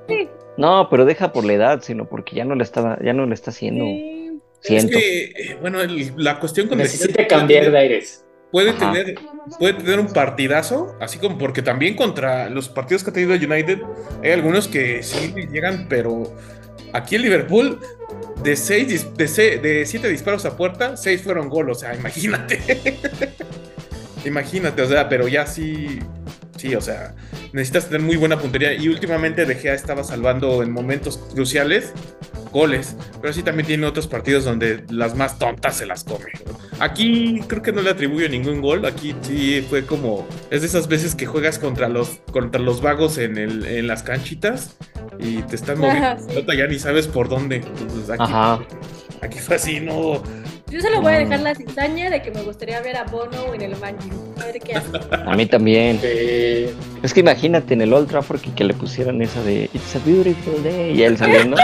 No, 0.58 0.88
pero 0.90 1.06
deja 1.06 1.32
por 1.32 1.46
la 1.46 1.54
edad, 1.54 1.82
sino 1.82 2.06
porque 2.08 2.36
ya 2.36 2.44
no 2.46 2.56
le 2.56 2.64
estaba, 2.64 2.98
ya 3.02 3.14
no 3.14 3.26
le 3.26 3.34
está 3.34 3.52
haciendo. 3.52 3.86
Sí. 4.62 4.76
Es 4.76 4.86
que, 4.88 5.24
eh, 5.26 5.58
bueno, 5.62 5.80
el- 5.82 6.14
la 6.18 6.40
cuestión 6.40 6.68
con 6.68 6.78
Necesita 6.80 7.26
cambiar 7.28 7.72
de 7.72 7.78
aires. 7.78 8.26
Puede 8.52 8.72
Ajá. 8.72 8.92
tener, 8.92 9.16
puede 9.60 9.74
tener 9.74 10.00
un 10.00 10.08
partidazo, 10.12 10.96
así 11.00 11.20
como 11.20 11.38
porque 11.38 11.62
también 11.62 11.96
contra 11.96 12.50
los 12.50 12.68
partidos 12.68 13.04
que 13.04 13.12
ha 13.12 13.14
tenido 13.14 13.36
United, 13.36 13.80
hay 14.24 14.32
algunos 14.32 14.68
que 14.68 15.04
sí 15.04 15.32
le 15.36 15.46
llegan, 15.46 15.86
pero 15.88 16.24
aquí 16.92 17.16
en 17.16 17.22
Liverpool, 17.22 17.80
de 18.44 18.56
seis, 18.56 19.16
de, 19.16 19.28
se- 19.28 19.60
de 19.60 19.86
siete 19.86 20.10
disparos 20.10 20.46
a 20.46 20.58
puerta, 20.58 20.98
seis 20.98 21.22
fueron 21.22 21.48
gol, 21.48 21.70
o 21.70 21.76
sea, 21.76 21.94
imagínate. 21.96 22.60
imagínate, 24.26 24.82
o 24.82 24.88
sea, 24.88 25.09
pero 25.09 25.28
ya 25.28 25.45
sí, 25.45 25.99
sí, 26.57 26.76
o 26.76 26.82
sea, 26.82 27.15
necesitas 27.53 27.86
tener 27.86 28.01
muy 28.01 28.17
buena 28.17 28.39
puntería. 28.39 28.74
Y 28.74 28.88
últimamente 28.88 29.45
De 29.45 29.55
Gea 29.55 29.74
estaba 29.74 30.03
salvando 30.03 30.63
en 30.63 30.72
momentos 30.72 31.17
cruciales 31.34 31.93
goles, 32.51 32.95
pero 33.22 33.34
sí 33.34 33.43
también 33.43 33.67
tiene 33.67 33.86
otros 33.86 34.07
partidos 34.07 34.45
donde 34.45 34.84
las 34.89 35.15
más 35.15 35.38
tontas 35.38 35.78
se 35.78 35.86
las 35.86 36.03
come. 36.03 36.32
Aquí 36.80 37.41
creo 37.47 37.61
que 37.61 37.72
no 37.72 37.82
le 37.82 37.91
atribuyo 37.91 38.28
ningún 38.30 38.61
gol. 38.61 38.86
Aquí 38.86 39.15
sí 39.22 39.65
fue 39.70 39.86
como. 39.86 40.28
Es 40.49 40.61
de 40.61 40.67
esas 40.67 40.88
veces 40.88 41.15
que 41.15 41.26
juegas 41.26 41.59
contra 41.59 41.89
los, 41.89 42.22
contra 42.32 42.61
los 42.61 42.82
vagos 42.82 43.17
en, 43.17 43.38
el, 43.38 43.65
en 43.65 43.88
las 43.88 44.03
canchitas 44.03 44.78
y 45.20 45.41
te 45.43 45.55
están 45.55 45.80
moviendo 45.80 46.17
sí. 46.30 46.57
ya 46.57 46.67
ni 46.67 46.80
sabes 46.80 47.07
por 47.07 47.30
dónde. 47.30 47.57
Entonces, 47.57 48.09
aquí, 48.09 48.24
Ajá. 48.24 48.59
aquí 49.22 49.39
fue 49.39 49.55
así, 49.55 49.80
no. 49.80 50.24
Yo 50.70 50.82
solo 50.82 51.01
voy 51.01 51.13
a 51.13 51.17
Mm. 51.20 51.24
dejar 51.30 51.39
la 51.39 51.55
cizaña 51.55 52.09
de 52.11 52.22
que 52.22 52.30
me 52.32 52.41
gustaría 52.43 52.80
ver 52.82 52.95
a 52.97 53.03
Bono 53.05 53.53
en 53.53 53.61
el 53.61 53.76
Manchester. 53.78 54.20
A 54.41 54.45
ver 54.45 54.59
qué 54.59 54.76
hace. 54.76 54.89
A 55.26 55.36
mí 55.36 55.45
también. 55.45 55.99
Eh, 56.03 56.72
Es 57.01 57.13
que 57.13 57.22
imagínate 57.22 57.74
en 57.74 57.82
el 57.82 57.91
Old 57.93 58.07
Trafford 58.09 58.39
que, 58.41 58.51
que 58.53 58.63
le 58.63 58.74
pusieran 58.74 59.22
esa 59.22 59.41
de 59.43 59.70
It's 59.74 59.95
a 59.95 59.99
beautiful 60.05 60.61
day 60.63 60.91
y 60.97 61.03
él 61.03 61.17
saliendo. 61.17 61.57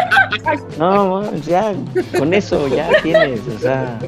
No, 0.79 1.21
man, 1.21 1.41
ya, 1.43 1.73
con 2.17 2.33
eso 2.33 2.67
ya 2.67 2.89
tienes, 3.03 3.39
o 3.55 3.59
sea, 3.59 3.99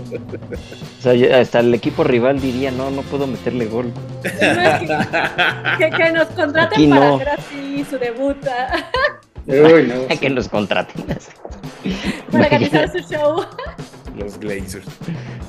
o 0.99 1.01
sea, 1.01 1.13
ya 1.13 1.39
hasta 1.41 1.59
el 1.59 1.73
equipo 1.73 2.03
rival 2.03 2.39
diría, 2.39 2.71
no, 2.71 2.89
no 2.91 3.01
puedo 3.03 3.27
meterle 3.27 3.65
gol. 3.65 3.91
Que, 4.23 4.29
que, 5.79 5.89
que 5.89 6.11
nos 6.11 6.27
contraten 6.29 6.73
Aquí 6.79 6.87
para 6.87 6.99
no. 7.05 7.15
hacer 7.15 7.29
así 7.29 7.85
su 7.89 7.97
debut, 7.97 8.37
uy, 9.47 9.87
no. 9.87 10.07
que 10.19 10.29
nos 10.29 10.47
contraten. 10.47 11.03
para 12.31 12.43
organizar 12.45 12.91
su 12.91 12.99
show. 12.99 13.43
Los 14.17 14.39
Glazers. 14.39 14.85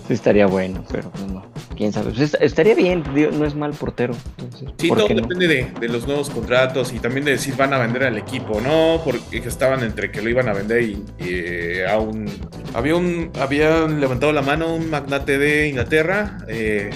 Sí, 0.06 0.14
estaría 0.14 0.46
bueno, 0.46 0.84
pero 0.90 1.10
pues 1.10 1.26
no. 1.26 1.44
Quién 1.76 1.92
sabe. 1.92 2.10
Pues 2.10 2.20
est- 2.34 2.40
estaría 2.42 2.74
bien, 2.74 3.02
no 3.38 3.44
es 3.44 3.54
mal 3.54 3.72
portero. 3.72 4.14
entonces, 4.38 4.68
Sí, 4.78 4.88
¿por 4.88 4.98
todo 4.98 5.08
no? 5.10 5.14
depende 5.22 5.46
de, 5.48 5.72
de 5.80 5.88
los 5.88 6.06
nuevos 6.06 6.30
contratos 6.30 6.92
y 6.92 6.98
también 6.98 7.24
de 7.24 7.38
si 7.38 7.52
van 7.52 7.72
a 7.72 7.78
vender 7.78 8.04
al 8.04 8.16
equipo, 8.18 8.60
¿no? 8.60 9.00
Porque 9.04 9.38
estaban 9.38 9.82
entre 9.82 10.10
que 10.10 10.20
lo 10.22 10.28
iban 10.30 10.48
a 10.48 10.52
vender 10.52 10.82
y, 10.82 11.04
y, 11.18 11.24
eh, 11.28 11.86
a 11.88 11.98
un... 11.98 12.26
Había 12.74 12.96
un... 12.96 13.30
Habían 13.40 14.00
levantado 14.00 14.32
la 14.32 14.42
mano 14.42 14.74
un 14.74 14.90
magnate 14.90 15.38
de 15.38 15.68
Inglaterra, 15.68 16.38
eh, 16.48 16.90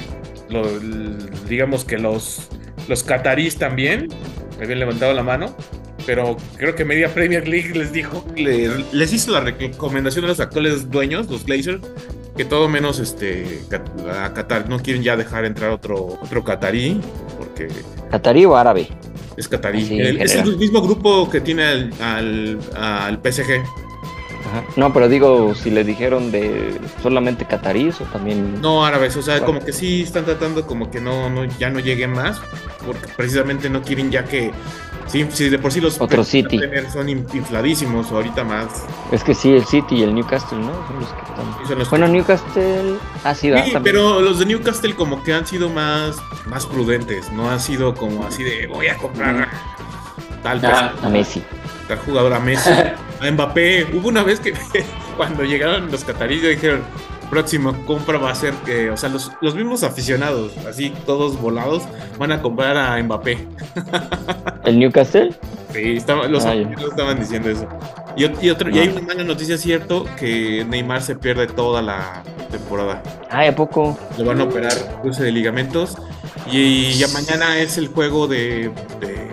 lo- 0.49 0.79
digamos 1.49 1.85
que 1.85 1.99
los, 1.99 2.49
los 2.89 3.03
catarís 3.05 3.57
también 3.57 4.09
habían 4.61 4.79
levantado 4.79 5.13
la 5.13 5.23
mano, 5.23 5.57
pero 6.07 6.37
creo 6.57 6.75
que 6.75 6.85
Media 6.85 7.13
Premier 7.13 7.47
League 7.49 7.73
les 7.75 7.93
dijo, 7.93 8.25
le- 8.37 8.85
les 8.93 9.13
hizo 9.13 9.31
la 9.33 9.41
recomendación 9.41 10.25
a 10.25 10.29
los 10.29 10.41
actuales 10.41 10.91
dueños, 10.91 11.29
los 11.31 11.45
Glazers, 11.45 11.81
que 12.37 12.45
todo 12.45 12.69
menos 12.69 12.99
este 12.99 13.61
a 14.11 14.33
Qatar 14.33 14.69
no 14.69 14.79
quieren 14.81 15.03
ya 15.03 15.17
dejar 15.17 15.45
entrar 15.45 15.71
otro 15.71 16.19
otro 16.23 16.43
catarí 16.43 16.99
porque 17.39 17.69
¿Catarí 18.11 18.45
o 18.47 18.57
árabe? 18.57 18.89
es 19.37 19.49
catarí. 19.49 19.85
Sí, 19.85 19.99
El- 20.01 20.17
en 20.17 20.23
es 20.23 20.35
el 20.35 20.57
mismo 20.57 20.81
grupo 20.83 21.29
que 21.31 21.41
tiene 21.41 21.65
al, 21.65 21.91
al, 22.01 22.59
al 22.77 23.19
PSG. 23.23 23.63
Ajá. 24.45 24.65
No, 24.77 24.93
pero 24.93 25.09
digo, 25.09 25.55
si 25.55 25.71
le 25.71 25.85
dijeron 25.85 26.31
de 26.33 26.79
solamente 27.03 27.45
catarís 27.47 28.01
o 28.01 28.05
también. 28.05 28.61
No 28.61 28.85
árabes, 28.85 29.17
o 29.17 29.23
sea, 29.23 29.35
Bueno. 29.39 29.47
como 29.47 29.65
que 29.65 29.73
sí 29.73 30.03
están 30.03 30.25
tratando 30.25 30.67
como 30.67 30.91
que 30.91 31.01
no, 31.01 31.31
no 31.31 31.45
ya 31.59 31.71
no 31.71 31.79
lleguen 31.81 32.11
más, 32.13 32.41
porque 32.85 33.07
precisamente 33.17 33.71
no 33.71 33.83
quieren 33.83 34.11
ya 34.11 34.25
que 34.25 34.51
sí, 35.13 35.27
sí, 35.31 35.49
de 35.51 35.59
por 35.59 35.71
sí 35.73 35.81
los 35.81 36.01
Otro 36.01 36.25
City. 36.25 36.59
Premier 36.59 36.91
son 36.91 37.09
in- 37.09 37.27
infladísimos 37.33 38.11
ahorita 38.11 38.43
más. 38.43 38.85
Es 39.13 39.23
que 39.23 39.35
sí, 39.35 39.53
el 39.53 39.65
City 39.65 39.97
y 39.97 40.03
el 40.03 40.15
Newcastle, 40.15 40.59
¿no? 40.59 40.73
Son 40.89 40.99
los 41.01 41.09
que 41.13 41.21
están. 41.21 41.45
Sí, 41.61 41.69
son 41.69 41.79
los 41.79 41.91
Bueno, 41.91 42.09
Newcastle. 42.09 42.97
Ah, 43.23 43.35
sí, 43.35 43.51
va. 43.51 43.63
Sí, 43.65 43.73
también. 43.73 43.95
pero 43.95 44.21
los 44.21 44.39
de 44.41 44.47
Newcastle 44.47 44.95
como 44.97 45.23
que 45.23 45.33
han 45.35 45.47
sido 45.47 45.69
más, 45.69 46.17
más 46.47 46.67
prudentes, 46.67 47.31
no 47.33 47.49
han 47.51 47.61
sido 47.61 47.95
como 47.95 48.25
así 48.27 48.43
de 48.43 48.67
voy 48.67 48.89
a 48.89 48.97
comprar 48.97 49.49
tal, 50.43 50.61
Ah. 50.65 50.93
A 51.03 51.09
Messi. 51.09 51.43
tal 51.87 51.99
jugador 51.99 52.33
a 52.33 52.41
Messi, 52.41 52.71
a 53.21 53.31
Mbappé. 53.31 53.87
Hubo 53.95 54.09
una 54.09 54.23
vez 54.25 54.41
que 54.41 54.53
cuando 55.17 55.45
llegaron 55.45 55.91
los 55.91 56.03
cataríes 56.05 56.43
dijeron, 56.43 56.83
próxima 57.33 57.73
compra 57.87 58.19
va 58.19 58.31
a 58.31 58.35
ser 58.35 58.53
que, 58.67 58.91
o 58.91 58.97
sea, 58.99 59.09
los, 59.09 59.33
los 59.41 59.55
mismos 59.55 59.83
aficionados, 59.85 60.53
así 60.69 60.93
todos 61.07 61.41
volados, 61.41 61.83
van 62.19 62.31
a 62.31 62.43
comprar 62.43 62.77
a 62.77 63.03
Mbappé. 63.03 63.49
¿El 64.67 64.79
Newcastle? 64.79 65.35
Sí, 65.73 65.97
estaba- 65.97 66.29
los 66.29 66.45
Ah, 66.45 66.55
estaban 66.55 67.19
diciendo 67.19 67.49
eso. 67.49 67.67
Y, 68.19 68.27
y 68.47 68.51
otro, 68.51 68.69
y 68.69 68.79
hay 68.79 68.89
una 68.89 69.01
mala 69.01 69.25
noticia, 69.25 69.57
cierto, 69.57 70.05
que 70.19 70.67
Neymar 70.69 71.01
se 71.01 71.17
pierde 71.17 71.47
toda 71.47 71.81
la 71.81 72.23
temporada. 72.51 73.03
Ay, 73.31 73.49
¿a 73.49 73.57
poco? 73.57 73.97
Le 74.19 74.25
van 74.25 74.39
a 74.43 74.45
operar 74.45 74.75
cruce 75.01 75.23
de 75.25 75.33
ligamentos. 75.33 75.97
Y 76.51 76.93
ya 76.93 77.09
mañana 77.09 77.59
es 77.61 77.79
el 77.79 77.89
juego 77.89 78.29
de. 78.29 78.71
de- 79.01 79.31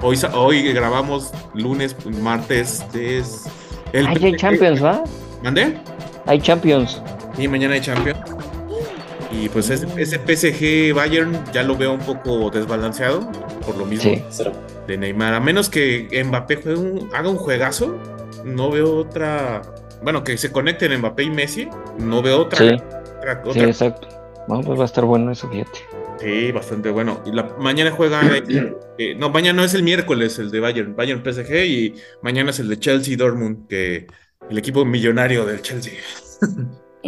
hoy, 0.00 0.16
hoy 0.34 0.72
grabamos 0.72 1.32
lunes, 1.54 1.96
martes. 2.22 2.84
Es 2.94 3.46
el 3.92 4.06
Ay, 4.06 4.16
hay 4.26 4.36
Champions, 4.36 4.80
¿va? 4.84 5.02
¿Mandé? 5.42 5.76
Hay 6.30 6.40
Champions. 6.40 7.02
Y 7.36 7.48
mañana 7.48 7.74
hay 7.74 7.80
Champions. 7.80 8.20
Y 9.32 9.48
pues 9.48 9.68
ese, 9.68 9.86
ese 10.00 10.18
PSG 10.18 10.94
Bayern 10.94 11.36
ya 11.52 11.64
lo 11.64 11.76
veo 11.76 11.92
un 11.92 11.98
poco 11.98 12.50
desbalanceado. 12.50 13.28
Por 13.66 13.76
lo 13.76 13.84
mismo 13.84 14.12
Sí. 14.30 14.46
De 14.86 14.96
Neymar. 14.96 15.34
A 15.34 15.40
menos 15.40 15.68
que 15.68 16.08
Mbappé 16.24 16.56
juegue 16.56 16.78
un- 16.78 17.10
haga 17.12 17.28
un 17.28 17.36
juegazo. 17.36 17.98
No 18.44 18.70
veo 18.70 18.94
otra. 18.96 19.62
Bueno, 20.04 20.22
que 20.22 20.36
se 20.38 20.52
conecten 20.52 20.96
Mbappé 20.98 21.24
y 21.24 21.30
Messi. 21.30 21.68
No 21.98 22.22
veo 22.22 22.42
otra. 22.42 22.58
Sí, 22.58 22.74
otra- 23.18 23.42
sí, 23.52 23.60
exacto. 23.60 24.06
Bueno, 24.46 24.62
pues 24.64 24.78
va 24.78 24.82
a 24.82 24.86
estar 24.86 25.04
bueno 25.04 25.32
eso, 25.32 25.48
fíjate. 25.48 25.80
Sí, 26.20 26.52
bastante 26.52 26.90
bueno. 26.90 27.20
Y 27.26 27.32
la, 27.32 27.42
mañana 27.58 27.90
juega. 27.90 28.20
eh, 28.98 29.14
no, 29.16 29.30
mañana 29.30 29.56
no 29.56 29.64
es 29.64 29.74
el 29.74 29.82
miércoles 29.82 30.38
el 30.38 30.52
de 30.52 30.60
Bayern. 30.60 30.94
Bayern 30.94 31.22
PSG 31.24 31.64
y 31.66 31.94
mañana 32.22 32.50
es 32.50 32.60
el 32.60 32.68
de 32.68 32.78
Chelsea 32.78 33.16
Dortmund, 33.16 33.66
que 33.68 34.06
el 34.48 34.58
equipo 34.58 34.84
millonario 34.84 35.44
del 35.44 35.60
Chelsea. 35.62 35.94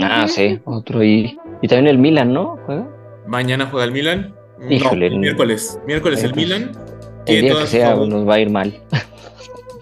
Ah, 0.01 0.27
sí, 0.29 0.61
otro 0.65 1.01
ahí. 1.01 1.37
Y 1.61 1.69
también 1.69 1.89
el 1.89 1.99
Milan, 1.99 2.33
¿no? 2.33 2.59
¿Juega? 2.67 2.87
Mañana 3.27 3.67
juega 3.71 3.85
el 3.87 3.93
Milan. 3.93 4.35
Híjole, 4.69 5.11
no, 5.11 5.19
miércoles. 5.19 5.79
Miércoles 5.87 6.23
el. 6.23 6.35
Milan. 6.35 6.73
El 7.27 7.43
día 7.43 7.55
que 7.61 7.67
sea 7.67 7.95
nos 7.95 8.29
va 8.29 8.35
a 8.35 8.41
ir 8.41 8.51
mal. 8.51 8.81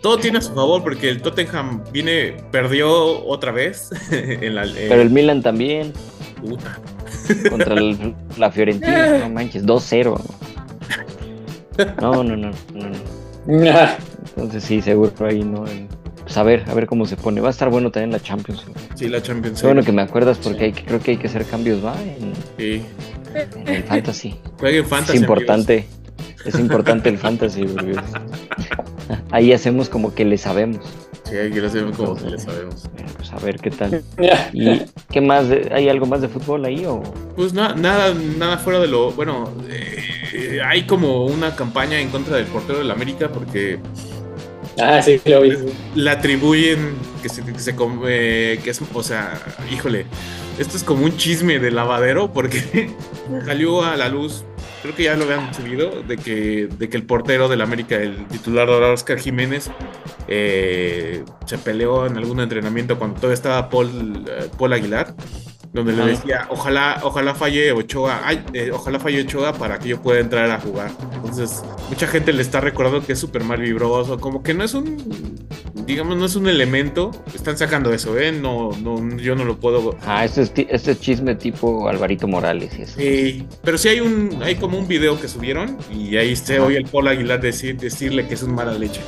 Todo 0.02 0.16
tiene 0.18 0.38
a 0.38 0.40
su 0.40 0.54
favor 0.54 0.82
porque 0.82 1.10
el 1.10 1.20
Tottenham 1.20 1.82
viene, 1.92 2.36
perdió 2.50 3.22
otra 3.26 3.52
vez 3.52 3.90
en 4.12 4.54
la. 4.54 4.64
eh, 4.64 4.86
Pero 4.88 5.02
el 5.02 5.10
Milan 5.10 5.42
también, 5.42 5.92
puta. 6.40 6.78
contra 7.50 7.74
el- 7.74 8.14
la 8.38 8.50
Fiorentina, 8.50 9.18
no 9.20 9.28
manches, 9.30 9.66
2-0. 9.66 10.18
No, 12.00 12.24
no, 12.24 12.36
no, 12.36 12.36
no, 12.36 12.50
no. 13.46 13.70
Entonces 14.36 14.64
sí, 14.64 14.80
seguro 14.80 15.12
ahí, 15.26 15.42
¿no? 15.42 15.66
El- 15.66 15.88
Pues 16.30 16.38
a 16.38 16.44
ver, 16.44 16.62
a 16.68 16.74
ver 16.74 16.86
cómo 16.86 17.06
se 17.06 17.16
pone. 17.16 17.40
Va 17.40 17.48
a 17.48 17.50
estar 17.50 17.70
bueno 17.70 17.90
también 17.90 18.12
la 18.12 18.20
Champions. 18.20 18.64
Sí, 18.94 19.08
la 19.08 19.20
Champions. 19.20 19.60
Qué 19.60 19.66
bueno 19.66 19.82
que 19.82 19.90
me 19.90 20.00
acuerdas 20.02 20.38
porque 20.38 20.66
hay 20.66 20.72
que- 20.72 20.84
creo 20.84 21.00
que 21.00 21.10
hay 21.10 21.16
que 21.16 21.26
hacer 21.26 21.44
cambios, 21.44 21.84
¿va? 21.84 21.96
En, 22.00 22.32
Sí. 22.56 22.84
en 23.66 23.68
el 23.74 23.82
Fantasy. 23.82 24.36
Jueguen 24.60 24.86
Fantasy. 24.86 25.16
es 25.16 25.20
importante. 25.22 25.86
Es 26.44 26.54
importante 26.56 27.08
el 27.08 27.18
Fantasy. 27.18 27.64
porque 27.64 27.96
Ahí 29.32 29.52
hacemos 29.52 29.88
como 29.88 30.14
que 30.14 30.24
le 30.24 30.38
sabemos. 30.38 30.86
Sí, 31.24 31.36
hay 31.36 31.50
que 31.50 31.60
lo 31.60 31.66
hacemos 31.66 31.96
como 31.96 32.14
que 32.14 32.26
le 32.30 32.38
sabemos. 32.38 32.84
Eh, 32.96 33.04
Pues 33.16 33.32
a 33.32 33.38
ver 33.40 33.56
qué 33.58 33.72
tal. 33.72 34.04
¿Y 34.52 34.82
qué 35.10 35.20
más? 35.20 35.48
de- 35.48 35.68
¿Hay 35.74 35.88
algo 35.88 36.06
más 36.06 36.20
de 36.20 36.28
fútbol 36.28 36.64
ahí 36.64 36.84
o...? 36.86 37.02
Pues 37.34 37.52
na- 37.54 37.74
nada, 37.74 38.14
nada 38.38 38.56
fuera 38.58 38.78
de 38.78 38.86
lo. 38.86 39.10
Bueno, 39.10 39.52
eh, 39.68 40.60
hay 40.64 40.84
como 40.86 41.26
una 41.26 41.56
campaña 41.56 41.98
en 41.98 42.08
contra 42.10 42.36
del 42.36 42.46
portero 42.46 42.78
del 42.78 42.90
América 42.92 43.28
porque 43.32 43.80
Ah, 44.82 45.02
sí, 45.02 45.20
lo 45.24 45.42
vi. 45.42 45.56
le 45.94 46.10
atribuyen 46.10 46.94
que 47.22 47.28
se, 47.28 47.42
eh, 48.08 48.60
que 48.62 48.70
es, 48.70 48.80
o 48.92 49.02
sea, 49.02 49.40
híjole, 49.70 50.06
esto 50.58 50.76
es 50.76 50.84
como 50.84 51.04
un 51.04 51.16
chisme 51.16 51.58
de 51.58 51.70
lavadero 51.70 52.32
porque 52.32 52.90
salió 53.46 53.84
a 53.84 53.96
la 53.96 54.08
luz, 54.08 54.44
creo 54.82 54.94
que 54.94 55.04
ya 55.04 55.16
lo 55.16 55.24
habían 55.24 55.52
subido, 55.54 56.02
de 56.02 56.16
que, 56.16 56.68
de 56.78 56.88
que 56.88 56.96
el 56.96 57.04
portero 57.04 57.48
del 57.48 57.60
América, 57.60 57.96
el 57.96 58.26
titular 58.28 58.68
Oscar 58.68 59.18
Jiménez, 59.18 59.70
eh, 60.28 61.24
se 61.46 61.58
peleó 61.58 62.06
en 62.06 62.16
algún 62.16 62.40
entrenamiento 62.40 62.98
cuando 62.98 63.16
todavía 63.16 63.34
estaba 63.34 63.68
Paul, 63.68 64.24
eh, 64.28 64.48
Paul 64.58 64.72
Aguilar. 64.72 65.14
Donde 65.72 65.92
le 65.92 66.04
decía, 66.04 66.46
ojalá, 66.50 67.00
ojalá 67.04 67.32
falle 67.34 67.70
Ochoa, 67.70 68.22
ay, 68.24 68.44
eh, 68.54 68.70
ojalá 68.72 68.98
falle 68.98 69.20
Ochoa 69.20 69.52
para 69.52 69.78
que 69.78 69.90
yo 69.90 70.02
pueda 70.02 70.18
entrar 70.18 70.50
a 70.50 70.58
jugar. 70.58 70.90
Entonces, 71.14 71.62
mucha 71.88 72.08
gente 72.08 72.32
le 72.32 72.42
está 72.42 72.60
recordando 72.60 73.06
que 73.06 73.12
es 73.12 73.18
súper 73.20 73.44
mal 73.44 73.60
vibroso, 73.60 74.18
como 74.18 74.42
que 74.42 74.52
no 74.52 74.64
es 74.64 74.74
un, 74.74 74.96
digamos, 75.86 76.16
no 76.16 76.24
es 76.24 76.34
un 76.34 76.48
elemento. 76.48 77.12
Están 77.32 77.56
sacando 77.56 77.92
eso, 77.92 78.18
¿eh? 78.18 78.32
No, 78.32 78.70
no, 78.82 79.16
yo 79.18 79.36
no 79.36 79.44
lo 79.44 79.60
puedo. 79.60 79.96
Ah, 80.04 80.24
este 80.24 80.42
es, 80.42 80.52
este 80.70 80.90
es 80.92 81.00
chisme 81.00 81.36
tipo 81.36 81.88
Alvarito 81.88 82.26
Morales 82.26 82.76
y 82.76 82.82
eso. 82.82 82.94
Eh, 82.98 83.44
pero 83.62 83.78
sí 83.78 83.88
hay 83.88 84.00
un, 84.00 84.42
hay 84.42 84.56
como 84.56 84.76
un 84.76 84.88
video 84.88 85.20
que 85.20 85.28
subieron 85.28 85.78
y 85.92 86.16
ahí 86.16 86.34
se 86.34 86.58
oye 86.58 86.78
el 86.78 86.84
Paul 86.86 87.06
Aguilar 87.06 87.40
decir, 87.40 87.76
decirle 87.76 88.26
que 88.26 88.34
es 88.34 88.42
un 88.42 88.54
mala 88.54 88.72
leche. 88.72 89.00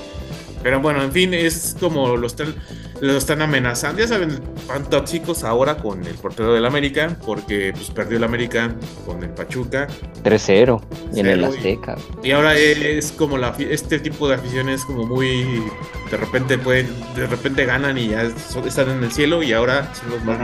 Pero 0.63 0.81
bueno, 0.81 1.03
en 1.03 1.11
fin, 1.13 1.35
es 1.35 1.77
como 1.81 2.17
lo 2.17 2.27
están, 2.27 2.55
lo 3.01 3.17
están 3.17 3.43
amenazando. 3.43 4.01
Ya 4.01 4.07
saben, 4.09 4.39
van 4.69 4.89
tóxicos 4.89 5.43
ahora 5.45 5.77
con 5.77 6.07
el 6.07 6.15
portero 6.15 6.55
del 6.55 6.65
América, 6.65 7.17
porque 7.27 7.73
pues 7.75 7.91
perdió 7.91 8.19
el 8.19 8.25
América 8.25 8.73
con 9.07 9.23
el 9.23 9.31
Pachuca. 9.31 9.89
3-0 10.23 10.81
y 11.15 11.21
en 11.21 11.27
el 11.27 11.41
Cero 11.41 11.53
y- 11.53 11.57
Azteca. 11.57 11.97
Y 12.23 12.31
ahora 12.31 12.57
es 12.57 13.11
como 13.13 13.39
la 13.39 13.55
este 13.59 13.99
tipo 13.99 14.29
de 14.29 14.37
aficiones 14.37 14.85
como 14.85 15.05
muy 15.07 15.63
de 16.11 16.17
repente 16.17 16.59
pueden, 16.59 16.89
de 17.17 17.27
repente 17.27 17.65
ganan 17.65 17.99
y 17.99 18.09
ya 18.09 18.31
son- 18.37 18.67
están 18.69 18.91
en 18.91 19.03
el 19.03 19.11
cielo 19.11 19.43
y 19.43 19.53
ahora 19.53 19.93
son 19.95 20.11
los 20.11 20.25
más 20.25 20.39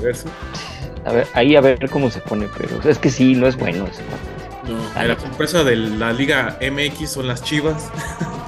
verso. 0.00 0.26
A 1.04 1.12
ver, 1.12 1.26
ahí 1.34 1.54
a 1.56 1.60
ver 1.60 1.88
cómo 1.90 2.10
se 2.10 2.20
pone, 2.20 2.48
pero 2.58 2.80
es 2.88 2.98
que 2.98 3.10
sí, 3.10 3.34
no 3.34 3.46
es 3.46 3.56
bueno 3.56 3.86
ese. 3.86 4.02
No, 4.68 5.04
la 5.06 5.18
sorpresa 5.18 5.64
de 5.64 5.74
la 5.76 6.12
Liga 6.12 6.56
MX 6.60 7.10
son 7.10 7.26
las 7.26 7.42
Chivas. 7.42 7.90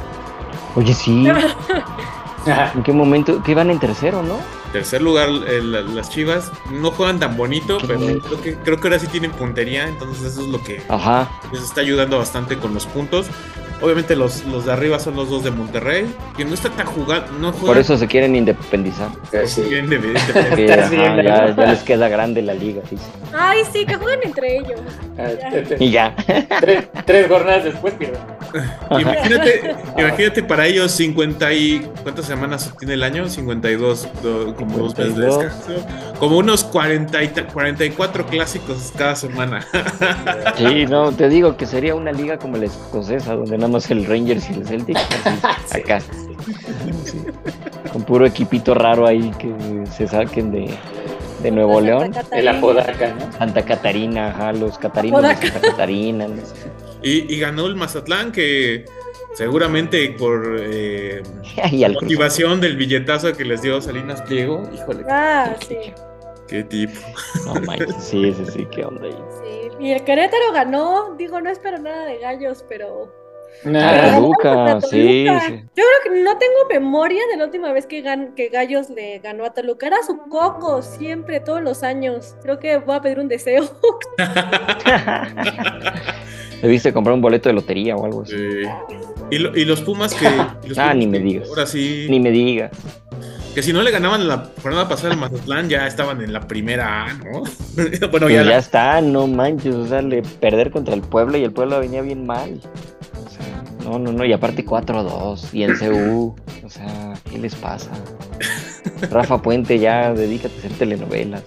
Oye, 0.77 0.95
sí. 0.95 1.27
¿en 2.75 2.83
qué 2.83 2.93
momento? 2.93 3.43
Que 3.43 3.55
van 3.55 3.71
en 3.71 3.79
tercero, 3.79 4.23
¿no? 4.23 4.39
Tercer 4.73 5.01
lugar, 5.01 5.29
eh, 5.47 5.61
la- 5.63 5.83
las 5.83 6.11
Chivas 6.11 6.51
no 6.71 6.91
juegan 6.91 7.19
tan 7.21 7.37
bonito, 7.37 7.79
Qué 7.79 7.87
pero 7.87 8.01
creo 8.01 8.41
que, 8.43 8.55
creo 8.57 8.77
que 8.81 8.89
ahora 8.89 8.99
sí 8.99 9.07
tienen 9.07 9.31
puntería, 9.31 9.87
entonces 9.89 10.25
eso 10.33 10.43
es 10.43 10.49
lo 10.49 10.61
que 10.63 10.83
Ajá. 10.89 11.29
les 11.53 11.63
está 11.63 11.81
ayudando 11.81 12.19
bastante 12.19 12.59
con 12.59 12.75
los 12.75 12.87
puntos. 12.87 13.27
Obviamente 13.81 14.17
los, 14.17 14.45
los 14.47 14.65
de 14.65 14.73
arriba 14.73 14.99
son 14.99 15.17
los 15.17 15.29
dos 15.29 15.45
de 15.45 15.51
Monterrey, 15.51 16.07
que 16.37 16.45
no 16.45 16.55
está 16.55 16.71
tan 16.71 16.87
jugando, 16.87 17.31
no 17.33 17.51
juegan 17.53 17.67
Por 17.67 17.79
eso 17.79 17.97
se 17.99 18.07
quieren 18.07 18.35
independizar. 18.37 19.09
Sí. 19.47 19.63
ajá, 19.77 20.55
bien, 20.55 21.23
ya, 21.25 21.47
¿no? 21.49 21.57
ya 21.57 21.67
les 21.67 21.83
queda 21.83 22.09
grande 22.09 22.41
la 22.43 22.55
liga. 22.55 22.83
sí. 22.89 22.97
Ay, 23.37 23.63
sí, 23.73 23.85
que 23.85 23.97
jueguen 23.97 24.21
entre 24.25 24.59
ellos. 24.59 24.81
Ah, 25.19 25.29
Y 25.79 25.91
ya. 25.91 26.15
tres, 26.61 26.85
tres 27.05 27.29
jornadas 27.29 27.65
después 27.65 27.95
pierden. 27.95 28.21
Imagínate, 28.91 29.75
imagínate 29.99 30.43
para 30.45 30.67
ellos 30.67 30.93
50 30.93 31.53
y 31.53 31.81
¿cuántas 32.03 32.27
semanas 32.27 32.73
tiene 32.79 32.95
el 32.95 33.03
año? 33.03 33.29
52, 33.29 34.09
do- 34.23 34.55
como 34.55 34.79
dos 34.79 34.97
meses 34.97 35.17
de 35.17 35.23
52. 35.31 35.39
descanso. 35.41 35.87
Como 36.21 36.39
unos 36.39 36.63
40 36.65 37.23
y 37.25 37.29
ta- 37.29 37.47
44 37.49 38.27
clásicos 38.27 38.93
cada 38.97 39.17
semana. 39.17 39.67
Sí, 40.57 40.87
no, 40.87 41.11
te 41.13 41.29
digo 41.29 41.57
que 41.57 41.67
sería 41.67 41.95
una 41.97 42.13
liga 42.13 42.39
como 42.39 42.57
la 42.57 42.67
escocesa, 42.67 43.35
donde 43.35 43.59
nada 43.65 43.73
más 43.73 43.91
el 43.91 44.05
Rangers 44.07 44.49
y 44.51 44.55
el 44.55 44.67
Celtic. 44.67 44.97
así, 44.97 45.79
acá. 45.81 46.01
Sí. 47.05 47.23
Con 47.93 48.03
puro 48.03 48.27
equipito 48.27 48.75
raro 48.75 49.07
ahí 49.07 49.31
que 49.39 49.53
se 49.91 50.07
saquen 50.07 50.51
de, 50.53 50.75
de 51.43 51.51
Nuevo 51.51 51.81
La 51.81 51.87
León. 51.87 52.13
Catarina. 52.13 52.59
Apodaca, 52.59 53.15
¿no? 53.15 53.33
Santa 53.39 53.65
Catarina, 53.65 54.29
ajá, 54.29 54.53
los 54.53 54.79
catarinos 54.79 55.23
de. 55.23 55.35
Santa 55.37 55.61
Catarina. 55.61 56.29
no 56.29 56.37
sé. 56.45 56.55
Y, 57.03 57.35
y 57.35 57.39
ganó 57.41 57.67
el 57.67 57.77
Mazatlán, 57.77 58.33
que 58.33 58.85
seguramente 59.35 60.11
por 60.19 60.57
eh, 60.61 61.23
motivación 61.93 62.61
del 62.61 62.77
billetazo 62.77 63.33
que 63.35 63.45
les 63.45 63.63
dio 63.63 63.81
Salinas 63.81 64.23
Pliego. 64.23 64.63
Híjole, 64.75 65.05
Ah, 65.11 65.55
sí, 65.69 65.77
qué 66.49 66.65
tipo. 66.65 66.99
No 67.47 67.55
manches, 67.61 67.95
sí, 68.01 68.33
sí, 68.35 68.45
sí, 68.53 68.67
qué 68.71 68.85
onda 68.85 69.05
ahí. 69.07 69.17
sí. 69.43 69.61
Y 69.81 69.91
el 69.93 70.03
Querétaro 70.05 70.53
ganó. 70.53 71.15
Digo, 71.17 71.41
no 71.41 71.51
espero 71.51 71.79
nada 71.79 72.07
de 72.07 72.19
gallos, 72.19 72.65
pero. 72.69 73.13
Ah, 73.67 73.71
Nah. 73.71 74.15
Toluca, 74.17 74.81
sí. 74.83 75.25
Yo 75.25 75.33
creo 75.75 75.87
que 76.05 76.11
no 76.23 76.37
tengo 76.39 76.55
memoria 76.69 77.23
de 77.31 77.37
la 77.39 77.45
última 77.47 77.73
vez 77.73 77.87
que, 77.87 78.05
gan- 78.05 78.35
que 78.35 78.49
Gallos 78.49 78.91
le 78.91 79.21
ganó 79.21 79.45
a 79.47 79.55
Toluca. 79.55 79.87
Era 79.87 79.97
su 80.07 80.19
coco, 80.29 80.83
siempre, 80.83 81.41
todos 81.41 81.63
los 81.63 81.83
años. 81.83 82.35
Creo 82.43 82.59
que 82.59 82.77
voy 82.79 82.97
a 82.97 83.01
pedir 83.01 83.21
un 83.21 83.29
deseo. 83.29 83.65
Debiste 86.63 86.93
comprar 86.93 87.15
un 87.15 87.21
boleto 87.21 87.49
de 87.49 87.55
lotería 87.55 87.97
o 87.97 88.05
algo 88.05 88.23
así. 88.23 88.35
Eh, 88.37 88.69
y, 89.31 89.39
lo- 89.39 89.57
y 89.57 89.65
los 89.65 89.81
Pumas 89.83 90.15
que. 90.15 90.25
los 90.69 90.79
Ah, 90.79 90.91
Pumas 90.91 90.97
ni 90.97 91.07
me 91.07 91.19
digas. 91.19 91.49
Ahora 91.49 91.67
sí. 91.67 92.07
Ni 92.09 92.21
me 92.21 92.31
digas. 92.31 92.71
Que 93.55 93.63
si 93.63 93.73
no 93.73 93.83
le 93.83 93.93
ganaban 93.93 94.27
la 94.27 94.51
jornada 94.63 94.89
pasada 94.89 95.13
al 95.13 95.21
Mazatlán, 95.21 95.69
ya 95.69 95.87
estaban 95.87 96.21
en 96.23 96.33
la 96.33 96.41
primera 96.41 97.05
A, 97.05 97.13
¿no? 97.15 97.25
bueno, 97.77 98.11
Pues 98.11 98.23
ya, 98.23 98.29
ya, 98.29 98.45
la- 98.45 98.57
está, 98.59 99.01
no 99.01 99.29
manches, 99.29 99.75
o 99.77 99.87
sea, 99.87 100.03
le 100.03 100.23
perder 100.23 100.73
contra 100.73 100.95
el 100.95 101.03
pueblo 101.03 101.39
y 101.39 101.45
el 101.45 101.53
pueblo 101.53 101.79
venía 101.79 102.03
bien 102.03 102.27
mal. 102.27 102.61
Sea, 103.37 103.65
no, 103.85 103.99
no, 103.99 104.13
no, 104.13 104.25
y 104.25 104.33
aparte 104.33 104.65
4-2 104.65 105.49
y 105.53 105.63
en 105.65 105.77
CU, 105.77 106.35
o 106.65 106.71
sea, 106.71 107.15
¿qué 107.31 107.39
les 107.39 107.55
pasa? 107.55 107.91
Rafa 109.11 109.41
Puente, 109.43 109.79
ya 109.79 110.13
dedícate 110.13 110.55
a 110.55 110.59
hacer 110.59 110.73
telenovelas. 110.73 111.43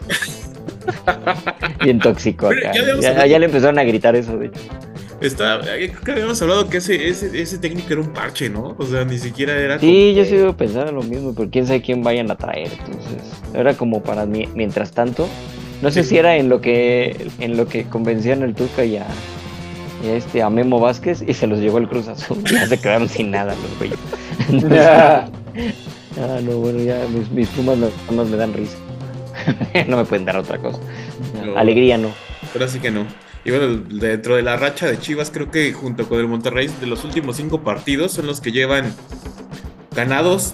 Bien 1.84 2.00
tóxico 2.00 2.48
acá. 2.48 2.72
ya 3.26 3.40
le 3.40 3.46
empezaron 3.46 3.80
a 3.80 3.84
gritar 3.84 4.16
eso, 4.16 4.38
de 4.38 4.48
hecho. 4.48 4.60
Está, 5.20 5.56
eh, 5.76 5.90
creo 5.90 6.02
que 6.04 6.12
habíamos 6.12 6.40
hablado 6.44 6.70
que 6.70 6.78
ese, 6.78 7.08
ese, 7.10 7.42
ese 7.42 7.58
técnico 7.58 7.92
era 7.94 8.02
un 8.02 8.10
parche, 8.14 8.50
¿no? 8.52 8.76
O 8.78 8.86
sea, 8.86 9.04
ni 9.04 9.18
siquiera 9.18 9.54
era. 9.56 9.80
Sí, 9.80 10.12
como- 10.14 10.18
yo 10.18 10.26
sigo 10.26 10.56
pensando 10.56 10.92
lo 10.92 11.02
mismo, 11.02 11.34
pero 11.36 11.50
quién 11.50 11.66
sabe 11.66 11.82
quién 11.82 12.04
vayan 12.04 12.30
a 12.30 12.36
traer. 12.36 12.70
Entonces, 12.86 13.24
era 13.56 13.74
como 13.74 14.04
para 14.04 14.28
mí, 14.28 14.48
mientras 14.54 14.92
tanto. 14.92 15.28
No 15.82 15.90
sé 15.92 16.04
Sí. 16.04 16.10
si 16.10 16.18
era 16.20 16.36
en 16.38 16.50
lo 16.50 16.62
que 16.62 17.30
en 17.40 17.58
lo 17.58 17.68
que 17.68 17.86
convencían 17.86 18.44
al 18.44 18.54
Tuca 18.54 18.86
y 18.86 18.98
a 18.98 19.08
este 20.04 20.42
a 20.42 20.50
Memo 20.50 20.80
Vázquez 20.80 21.24
y 21.26 21.34
se 21.34 21.48
los 21.48 21.60
llevó 21.60 21.78
el 21.78 21.88
Cruz 21.88 22.08
Azul. 22.08 22.44
Ya 22.44 22.68
se 22.68 22.80
quedaron 22.80 23.10
sin 23.10 23.32
nada 23.32 23.56
los 23.56 23.78
güeyes. 23.78 24.00
Entonces, 24.50 24.82
ah, 24.88 25.30
no, 26.44 26.58
bueno, 26.58 26.80
ya 26.80 27.06
mis, 27.10 27.30
mis 27.32 27.48
plumas 27.50 27.78
no, 27.78 27.90
no 28.12 28.26
me 28.26 28.38
dan 28.38 28.54
risa. 28.54 28.78
no 29.88 29.98
me 29.98 30.06
pueden 30.06 30.26
dar 30.26 30.38
otra 30.38 30.58
cosa. 30.58 30.80
No. 31.46 31.58
Alegría 31.58 31.98
no. 31.98 32.12
Ahora 32.54 32.68
sí 32.68 32.80
que 32.80 32.92
no. 32.92 33.06
Y 33.46 33.52
bueno, 33.52 33.78
dentro 33.90 34.36
de 34.36 34.42
la 34.42 34.58
racha 34.58 34.88
de 34.88 35.00
Chivas, 35.00 35.32
creo 35.32 35.50
que 35.50 35.72
junto 35.72 36.08
con 36.10 36.20
el 36.20 36.28
Monterrey, 36.28 36.70
de 36.82 36.88
los 36.88 37.04
últimos 37.06 37.38
cinco 37.38 37.62
partidos 37.62 38.12
son 38.12 38.28
los 38.28 38.42
que 38.42 38.52
llevan 38.52 38.94
ganados 39.96 40.54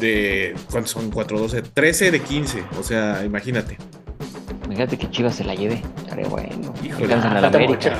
de. 0.00 0.54
¿Cuántos 0.70 0.92
son? 0.92 1.10
4, 1.10 1.38
12, 1.38 1.62
13 1.62 2.10
de 2.10 2.20
15. 2.20 2.64
O 2.78 2.82
sea, 2.82 3.24
imagínate. 3.24 3.78
Imagínate 4.64 4.98
que 4.98 5.10
Chivas 5.10 5.36
se 5.36 5.44
la 5.44 5.54
lleve. 5.54 5.82
Estaría 5.98 6.26
bueno. 6.26 6.74
Híjole, 6.82 7.04
Alcanzan 7.04 7.36
a 7.36 7.40
la 7.40 7.48
América. 7.48 7.96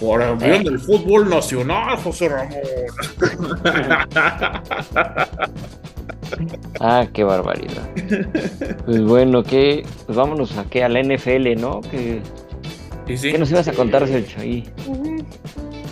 Por 0.00 0.22
el 0.22 0.36
bien 0.36 0.64
del 0.64 0.78
fútbol 0.78 1.28
nacional, 1.28 1.96
José 1.98 2.28
Ramón. 2.28 2.54
Ah, 6.78 7.06
qué 7.12 7.24
barbaridad. 7.24 7.82
Pues 8.86 9.02
bueno, 9.02 9.42
que 9.42 9.82
pues 10.06 10.16
vámonos 10.16 10.56
a 10.56 10.64
qué 10.64 10.84
a 10.84 10.88
la 10.88 11.02
NFL, 11.02 11.60
¿no? 11.60 11.80
Que 11.80 12.20
sí, 13.16 13.32
¿Qué 13.32 13.38
nos 13.38 13.50
ibas 13.50 13.66
a 13.68 13.72
contar, 13.72 14.06
Sergio? 14.06 14.40
Ahí. 14.40 14.64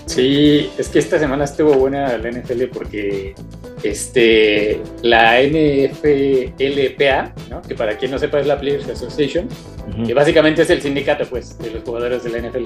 Sí, 0.06 0.70
es 0.78 0.88
que 0.88 1.00
esta 1.00 1.18
semana 1.18 1.44
estuvo 1.44 1.74
buena 1.74 2.16
la 2.16 2.30
NFL 2.30 2.64
porque 2.72 3.34
este, 3.82 4.80
la 5.02 5.38
NFLPA, 5.42 7.32
¿no? 7.50 7.60
que 7.62 7.74
para 7.74 7.98
quien 7.98 8.12
no 8.12 8.18
sepa 8.18 8.40
es 8.40 8.46
la 8.46 8.58
Players 8.58 8.88
Association, 8.88 9.48
Ujú. 9.90 10.04
que 10.06 10.14
básicamente 10.14 10.62
es 10.62 10.70
el 10.70 10.80
sindicato 10.80 11.24
pues, 11.28 11.58
de 11.58 11.72
los 11.72 11.82
jugadores 11.84 12.22
de 12.24 12.30
la 12.30 12.38
NFL. 12.48 12.64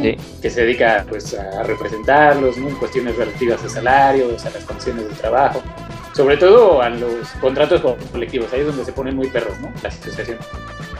Sí. 0.00 0.16
que 0.42 0.50
se 0.50 0.62
dedica 0.62 1.04
pues, 1.08 1.34
a 1.34 1.62
representarlos 1.62 2.56
¿no? 2.58 2.68
en 2.68 2.74
cuestiones 2.76 3.16
relativas 3.16 3.62
a 3.64 3.68
salarios, 3.68 4.44
a 4.44 4.50
las 4.50 4.64
condiciones 4.64 5.08
de 5.08 5.14
trabajo, 5.14 5.62
sobre 6.14 6.36
todo 6.36 6.80
a 6.82 6.88
los 6.90 7.28
contratos 7.40 7.80
colectivos, 8.12 8.52
ahí 8.52 8.60
es 8.60 8.66
donde 8.66 8.84
se 8.84 8.92
ponen 8.92 9.16
muy 9.16 9.28
perros, 9.28 9.58
¿no? 9.60 9.72
La 9.82 9.88
asociación. 9.88 10.38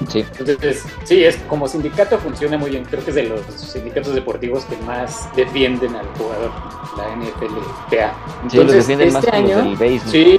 Sí. 0.08 0.24
Entonces, 0.38 0.84
sí, 1.04 1.24
es 1.24 1.36
como 1.48 1.68
sindicato 1.68 2.18
funciona 2.18 2.58
muy 2.58 2.70
bien. 2.70 2.84
Creo 2.84 3.02
que 3.04 3.10
es 3.10 3.16
de 3.16 3.22
los 3.24 3.40
sindicatos 3.56 4.14
deportivos 4.14 4.64
que 4.64 4.76
más 4.78 5.28
defienden 5.36 5.94
al 5.94 6.06
jugador, 6.18 6.50
la 6.96 7.14
NFLPA. 7.16 8.14
Sí, 8.50 8.56
los 8.56 8.72
defienden 8.72 9.12
más 9.12 9.24
que 9.24 9.40
los 9.40 9.48
del 9.48 9.76
base, 9.76 10.04
¿no? 10.04 10.10
Sí, 10.10 10.38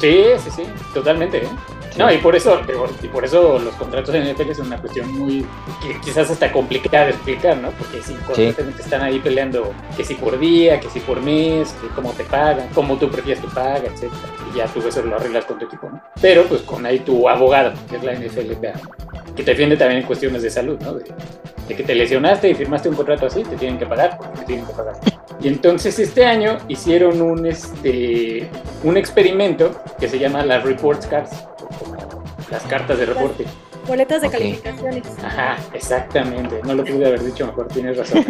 sí, 0.00 0.24
sí, 0.38 0.50
sí, 0.56 0.62
totalmente. 0.92 1.38
¿eh? 1.38 1.48
No, 1.96 2.12
y 2.12 2.18
por 2.18 2.34
eso, 2.34 2.60
y 3.02 3.08
por 3.08 3.24
eso 3.24 3.58
los 3.58 3.74
contratos 3.74 4.14
en 4.14 4.32
NFL 4.32 4.52
son 4.52 4.66
una 4.68 4.80
cuestión 4.80 5.12
muy, 5.12 5.46
quizás 6.04 6.30
hasta 6.30 6.50
complicada 6.50 7.06
de 7.06 7.10
explicar, 7.10 7.56
¿no? 7.58 7.70
Porque 7.72 8.02
si 8.02 8.14
constantemente 8.14 8.82
están 8.82 9.02
ahí 9.02 9.18
peleando 9.18 9.72
que 9.96 10.04
si 10.04 10.14
por 10.14 10.38
día, 10.38 10.80
que 10.80 10.88
si 10.88 11.00
por 11.00 11.20
mes, 11.20 11.74
que 11.80 11.88
cómo 11.88 12.12
te 12.12 12.24
pagan, 12.24 12.68
cómo 12.74 12.96
tú 12.96 13.10
prefieres 13.10 13.42
que 13.42 13.48
paga, 13.48 13.82
etcétera. 13.84 14.22
Y 14.52 14.58
ya 14.58 14.66
tú 14.66 14.80
eso 14.86 15.02
lo 15.02 15.16
arreglas 15.16 15.44
con 15.44 15.58
tu 15.58 15.66
equipo, 15.66 15.90
¿no? 15.90 16.00
Pero 16.20 16.44
pues 16.44 16.62
con 16.62 16.84
ahí 16.86 17.00
tu 17.00 17.28
abogado, 17.28 17.72
que 17.88 17.96
es 17.96 18.04
la 18.04 18.14
NFL, 18.14 18.54
que 19.36 19.42
te 19.42 19.50
defiende 19.52 19.76
también 19.76 20.00
en 20.00 20.06
cuestiones 20.06 20.42
de 20.42 20.50
salud, 20.50 20.78
¿no? 20.80 20.94
De, 20.94 21.04
de 21.68 21.76
que 21.76 21.82
te 21.82 21.94
lesionaste 21.94 22.50
y 22.50 22.54
firmaste 22.54 22.88
un 22.88 22.96
contrato 22.96 23.26
así, 23.26 23.42
te 23.42 23.56
tienen 23.56 23.78
que 23.78 23.86
pagar, 23.86 24.18
porque 24.18 24.40
te 24.40 24.44
tienen 24.44 24.66
que 24.66 24.72
pagar. 24.72 24.94
Y 25.40 25.48
entonces 25.48 25.98
este 25.98 26.24
año 26.24 26.58
hicieron 26.68 27.20
un, 27.20 27.46
este, 27.46 28.48
un 28.84 28.96
experimento 28.96 29.82
que 29.98 30.08
se 30.08 30.18
llama 30.18 30.44
las 30.44 30.62
Reports 30.62 31.06
Cards, 31.06 31.30
las 32.50 32.62
cartas 32.64 32.98
de 32.98 33.06
reporte. 33.06 33.44
Boletas 33.86 34.22
de 34.22 34.30
calificaciones. 34.30 35.02
Ajá, 35.24 35.56
exactamente. 35.72 36.60
No 36.64 36.74
lo 36.74 36.84
pude 36.84 37.06
haber 37.06 37.24
dicho 37.24 37.46
mejor, 37.46 37.66
tienes 37.68 37.96
razón. 37.96 38.24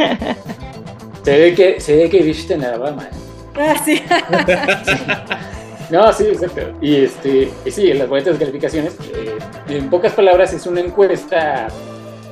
se 1.22 1.38
ve 1.38 1.55
que, 1.55 1.80
se 1.80 1.96
ve 1.96 2.09
que 2.09 2.22
viste 2.22 2.55
en 2.55 2.64
Alabama. 2.64 3.09
Ah, 3.55 3.74
sí. 3.84 4.03
No, 5.90 6.12
sí, 6.12 6.24
exacto. 6.24 6.62
Y, 6.80 6.96
este, 6.96 7.50
y 7.64 7.70
sí, 7.70 7.90
en 7.90 7.98
las 7.98 8.08
boletas 8.08 8.34
de 8.34 8.38
calificaciones, 8.38 8.96
eh, 9.14 9.38
en 9.68 9.90
pocas 9.90 10.12
palabras, 10.12 10.52
es 10.52 10.66
una 10.66 10.80
encuesta 10.80 11.68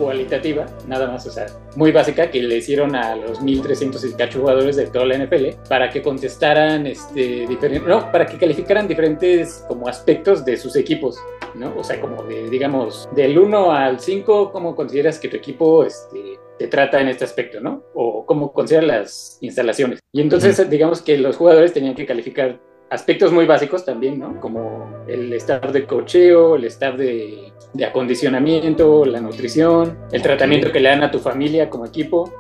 cualitativa, 0.01 0.65
nada 0.87 1.09
más, 1.09 1.27
o 1.27 1.31
sea, 1.31 1.47
muy 1.77 1.93
básica, 1.93 2.31
que 2.31 2.41
le 2.43 2.57
hicieron 2.57 2.97
a 2.97 3.15
los 3.15 3.43
1.300 3.43 4.35
jugadores 4.35 4.77
de 4.77 4.87
toda 4.87 5.05
la 5.05 5.19
NFL 5.19 5.69
para 5.69 5.91
que 5.91 6.01
contestaran, 6.01 6.87
este, 6.87 7.47
diferentes, 7.47 7.87
no, 7.87 8.11
para 8.11 8.25
que 8.25 8.39
calificaran 8.39 8.89
diferentes 8.89 9.63
como 9.69 9.87
aspectos 9.89 10.45
de 10.45 10.57
sus 10.57 10.75
equipos, 10.77 11.19
¿no? 11.55 11.75
O 11.77 11.85
sea, 11.85 12.01
como 12.01 12.23
de, 12.23 12.49
digamos, 12.49 13.09
del 13.15 13.39
1 13.39 13.73
al 13.73 14.01
5, 14.01 14.51
¿cómo 14.51 14.75
consideras 14.75 15.19
que 15.19 15.29
tu 15.29 15.37
equipo, 15.37 15.85
este, 15.85 16.39
te 16.59 16.67
trata 16.69 17.01
en 17.01 17.09
este 17.09 17.25
aspecto, 17.25 17.61
¿no? 17.61 17.85
O 17.95 18.25
cómo 18.25 18.53
consideras 18.53 18.87
las 18.87 19.39
instalaciones. 19.43 20.01
Y 20.13 20.23
entonces, 20.23 20.69
digamos 20.71 21.03
que 21.03 21.19
los 21.19 21.37
jugadores 21.37 21.73
tenían 21.73 21.95
que 21.95 22.07
calificar 22.07 22.59
aspectos 22.91 23.33
muy 23.33 23.47
básicos 23.47 23.85
también, 23.85 24.19
¿no? 24.19 24.39
Como 24.41 25.05
el 25.07 25.33
staff 25.35 25.73
de 25.73 25.87
cocheo, 25.87 26.57
el 26.57 26.65
staff 26.65 26.97
de, 26.97 27.53
de, 27.73 27.85
acondicionamiento, 27.85 29.05
la 29.05 29.21
nutrición, 29.21 29.97
el 30.13 30.21
tratamiento 30.21 30.73
que 30.73 30.81
le 30.81 30.89
dan 30.89 31.05
a 31.05 31.11
tu 31.11 31.21
familia 31.21 31.71
como 31.71 31.87
equipo. 31.87 32.33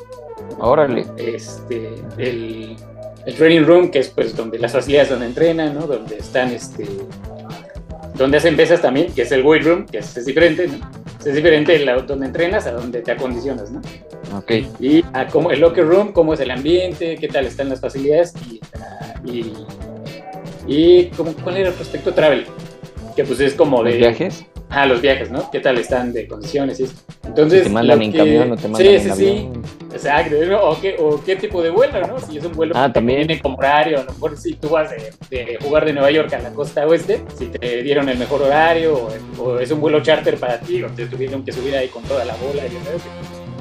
Órale. 0.59 1.07
Este, 1.17 1.95
el, 2.19 2.77
el 3.25 3.35
training 3.35 3.63
room, 3.63 3.91
que 3.91 4.01
es 4.01 4.09
pues 4.09 4.35
donde 4.37 4.59
las 4.59 4.73
facilidades 4.73 5.11
donde 5.11 5.27
entrenan, 5.27 5.75
¿no? 5.75 5.87
Donde 5.87 6.19
están, 6.19 6.51
este, 6.51 6.85
donde 8.15 8.39
hacen 8.39 8.57
pesas 8.57 8.83
también, 8.83 9.13
que 9.13 9.23
es 9.23 9.33
el 9.33 9.45
weight 9.47 9.65
room, 9.65 9.87
que 9.87 9.99
es, 9.99 10.17
es 10.17 10.27
diferente, 10.27 10.67
¿no? 10.67 10.91
Es 11.25 11.35
diferente 11.35 11.79
la, 11.79 11.97
donde 12.01 12.27
entrenas 12.27 12.67
a 12.67 12.73
donde 12.73 13.03
te 13.03 13.13
acondicionas, 13.13 13.71
¿no? 13.71 13.81
Ok. 14.37 14.53
Y 14.81 15.05
a 15.13 15.27
cómo, 15.27 15.51
el 15.51 15.61
locker 15.61 15.87
room, 15.87 16.13
cómo 16.13 16.35
es 16.35 16.41
el 16.41 16.51
ambiente, 16.51 17.17
qué 17.17 17.29
tal 17.29 17.47
están 17.47 17.69
las 17.69 17.81
facilidades 17.81 18.33
y, 18.51 18.61
y 19.31 19.53
y 20.71 21.07
como, 21.17 21.33
¿cuál 21.33 21.57
era 21.57 21.71
el 21.71 21.75
prospecto 21.75 22.15
travel? 22.15 22.47
Que 23.17 23.25
pues 23.25 23.41
es 23.41 23.55
como 23.55 23.83
de... 23.83 23.91
¿Los 23.91 23.99
viajes? 23.99 24.47
Ah, 24.69 24.87
los 24.87 25.01
viajes, 25.01 25.29
¿no? 25.29 25.51
¿Qué 25.51 25.59
tal 25.59 25.79
están 25.79 26.13
de 26.13 26.29
condiciones? 26.29 26.79
Y 26.79 26.87
Entonces, 27.27 27.65
si 27.65 27.69
te 27.69 27.75
mandan 27.75 28.01
en 28.01 28.13
que... 28.13 28.19
camión 28.19 28.53
o 28.53 28.57
te 28.57 28.69
mandan 28.69 28.81
sí, 28.81 28.89
en 28.89 29.03
sí, 29.03 29.11
avión. 29.11 29.65
Sí, 29.65 29.97
exacto. 29.97 30.37
O 30.63 30.81
qué, 30.81 30.97
o 31.01 31.21
qué 31.25 31.35
tipo 31.35 31.61
de 31.61 31.71
vuelo, 31.71 32.07
¿no? 32.07 32.21
Si 32.21 32.39
es 32.39 32.45
un 32.45 32.53
vuelo 32.53 32.75
ah, 32.77 32.87
que 32.87 32.93
también. 32.93 33.27
viene 33.27 33.43
con 33.43 33.55
horario, 33.55 33.99
a 33.99 34.05
lo 34.05 34.13
mejor 34.13 34.37
si 34.37 34.55
tú 34.55 34.69
vas 34.69 34.91
de, 34.93 35.13
de, 35.29 35.59
jugar 35.61 35.85
de 35.85 35.93
Nueva 35.93 36.13
York 36.13 36.33
a 36.35 36.39
la 36.39 36.51
costa 36.51 36.87
oeste, 36.87 37.21
si 37.37 37.47
te 37.47 37.83
dieron 37.83 38.09
el 38.09 38.17
mejor 38.17 38.43
horario, 38.43 39.11
o, 39.39 39.43
o 39.43 39.59
es 39.59 39.73
un 39.73 39.81
vuelo 39.81 40.01
charter 40.05 40.37
para 40.37 40.61
ti, 40.61 40.85
o 40.85 40.87
te 40.91 41.07
tuvieron 41.07 41.45
que 41.45 41.51
subir 41.51 41.75
ahí 41.75 41.89
con 41.89 42.05
toda 42.05 42.25
la 42.25 42.37
bola, 42.37 42.65
y 42.65 42.71
¿sabes? 42.85 43.03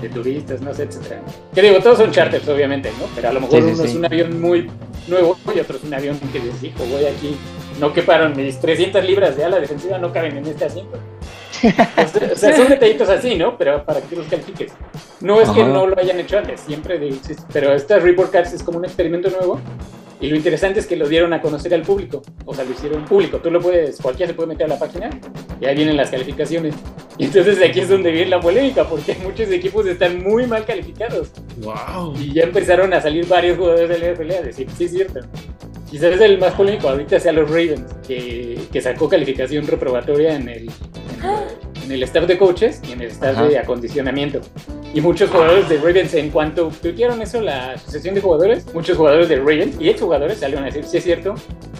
De 0.01 0.09
turistas, 0.09 0.61
no 0.61 0.73
sé, 0.73 0.83
etcétera. 0.83 1.21
Que 1.53 1.61
digo, 1.61 1.79
todos 1.79 1.97
son 1.97 2.11
charters, 2.11 2.47
obviamente, 2.47 2.91
¿no? 2.99 3.05
Pero 3.15 3.29
a 3.29 3.33
lo 3.33 3.41
mejor 3.41 3.61
Sí, 3.61 3.67
sí, 3.67 3.73
uno 3.73 3.83
sí. 3.83 3.89
es 3.89 3.95
un 3.95 4.05
avión 4.05 4.41
muy 4.41 4.69
nuevo 5.07 5.37
y 5.55 5.59
otro 5.59 5.77
es 5.77 5.83
un 5.83 5.93
avión 5.93 6.19
que 6.31 6.39
les 6.39 6.61
dijo, 6.61 6.83
voy 6.85 7.05
aquí, 7.05 7.35
no 7.79 7.93
queparon 7.93 8.35
mis 8.35 8.59
300 8.59 9.03
libras 9.03 9.35
de 9.37 9.45
ala 9.45 9.59
defensiva, 9.59 9.97
no 9.97 10.11
caben 10.13 10.37
en 10.37 10.45
este 10.47 10.65
asiento. 10.65 10.97
o 12.31 12.35
sea, 12.37 12.55
son 12.55 12.69
detallitos 12.69 13.09
así, 13.09 13.35
¿no? 13.35 13.57
Pero 13.57 13.83
para 13.83 13.99
que 14.01 14.15
los 14.15 14.27
califiques. 14.27 14.71
No 15.19 15.41
es 15.41 15.49
que 15.49 15.61
Ajá. 15.61 15.69
no 15.69 15.87
lo 15.87 15.99
hayan 15.99 16.19
hecho 16.19 16.37
antes, 16.37 16.61
siempre, 16.61 16.97
de- 16.99 17.17
pero 17.51 17.73
estas 17.73 18.01
report 18.01 18.31
cards 18.31 18.53
es 18.53 18.63
como 18.63 18.77
un 18.77 18.85
experimento 18.85 19.29
nuevo. 19.29 19.59
Y 20.21 20.27
lo 20.27 20.35
interesante 20.35 20.79
es 20.79 20.87
que 20.87 20.95
lo 20.95 21.07
dieron 21.07 21.31
a 21.33 21.41
conocer 21.41 21.73
al 21.73 21.83
público. 21.83 22.21
O 22.45 22.53
sea, 22.53 22.65
lo 22.65 22.71
hicieron 22.71 23.05
público. 23.05 23.37
Tú 23.37 23.49
lo 23.49 23.61
puedes, 23.61 24.01
cualquiera 24.01 24.31
se 24.31 24.35
puede 24.35 24.49
meter 24.49 24.65
a 24.65 24.69
la 24.69 24.79
página 24.79 25.09
y 25.61 25.65
ahí 25.65 25.75
vienen 25.75 25.95
las 25.95 26.09
calificaciones. 26.09 26.75
Y 27.17 27.25
entonces 27.25 27.61
aquí 27.61 27.81
es 27.81 27.89
donde 27.89 28.11
viene 28.11 28.29
la 28.29 28.39
polémica, 28.39 28.87
porque 28.87 29.15
muchos 29.23 29.49
equipos 29.49 29.85
están 29.87 30.21
muy 30.21 30.45
mal 30.45 30.65
calificados. 30.65 31.31
Wow. 31.57 32.15
Y 32.17 32.33
ya 32.33 32.43
empezaron 32.43 32.93
a 32.93 33.01
salir 33.01 33.27
varios 33.27 33.57
jugadores 33.57 33.89
del 33.89 34.13
NFL 34.13 34.31
a 34.31 34.41
decir, 34.41 34.67
sí, 34.77 34.85
es 34.85 34.91
cierto. 34.91 35.21
Quizás 35.89 36.19
el 36.21 36.37
más 36.37 36.53
polémico 36.53 36.87
ahorita 36.89 37.19
sea 37.19 37.31
los 37.31 37.49
Ravens, 37.49 37.85
que, 38.07 38.59
que 38.71 38.81
sacó 38.81 39.09
calificación 39.09 39.65
reprobatoria 39.65 40.35
en 40.35 40.47
el, 40.47 40.57
en 40.57 41.25
el, 41.25 41.68
en 41.89 41.95
el 41.95 42.03
staff 42.03 42.25
de 42.27 42.37
coaches 42.37 42.81
y 42.87 42.91
en 42.91 43.01
el 43.01 43.07
staff 43.09 43.35
Ajá. 43.35 43.47
de 43.47 43.57
acondicionamiento. 43.57 44.41
Y 44.93 45.01
muchos 45.01 45.29
jugadores 45.29 45.69
de 45.69 45.77
Ravens, 45.77 46.13
en 46.13 46.29
cuanto 46.29 46.71
tuitearon 46.81 47.21
eso, 47.21 47.41
la 47.41 47.71
asociación 47.73 48.15
de 48.15 48.21
jugadores, 48.21 48.65
muchos 48.73 48.97
jugadores 48.97 49.29
de 49.29 49.35
Ravens 49.37 49.75
y 49.79 49.89
exjugadores 49.89 50.39
salieron 50.39 50.63
a 50.63 50.67
decir, 50.67 50.83
sí 50.85 50.97
es 50.97 51.03
cierto, 51.03 51.35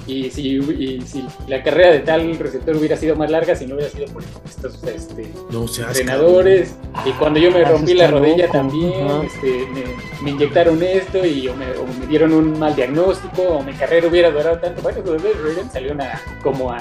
y 0.05 0.29
si, 0.29 0.57
y 0.57 1.01
si 1.01 1.23
la 1.47 1.61
carrera 1.63 1.91
de 1.91 1.99
tal 1.99 2.37
receptor 2.37 2.75
hubiera 2.75 2.95
sido 2.97 3.15
más 3.15 3.29
larga, 3.31 3.55
si 3.55 3.65
no 3.65 3.75
hubiera 3.75 3.89
sido 3.91 4.05
por 4.07 4.23
estos 4.45 4.83
este, 4.83 5.27
No 5.51 5.65
entrenadores, 5.65 6.75
y 7.05 7.11
cuando 7.13 7.39
yo 7.39 7.51
me 7.51 7.63
rompí 7.63 7.93
la 7.95 8.07
rodilla 8.07 8.45
loco. 8.45 8.53
también, 8.53 8.93
Ajá. 9.07 9.23
este, 9.25 9.67
me, 9.73 9.83
me 10.23 10.29
inyectaron 10.31 10.81
esto 10.83 11.25
y 11.25 11.47
o 11.47 11.55
me, 11.55 11.65
o 11.71 11.85
me 11.99 12.07
dieron 12.07 12.33
un 12.33 12.59
mal 12.59 12.75
diagnóstico, 12.75 13.41
o 13.41 13.63
mi 13.63 13.73
carrera 13.73 14.07
hubiera 14.07 14.29
durado 14.31 14.59
tanto. 14.59 14.81
Bueno, 14.83 14.99
los 15.05 15.21
de 15.23 15.33
Ravens 15.33 15.71
salieron 15.73 16.01
a, 16.01 16.21
como 16.43 16.71
a 16.71 16.79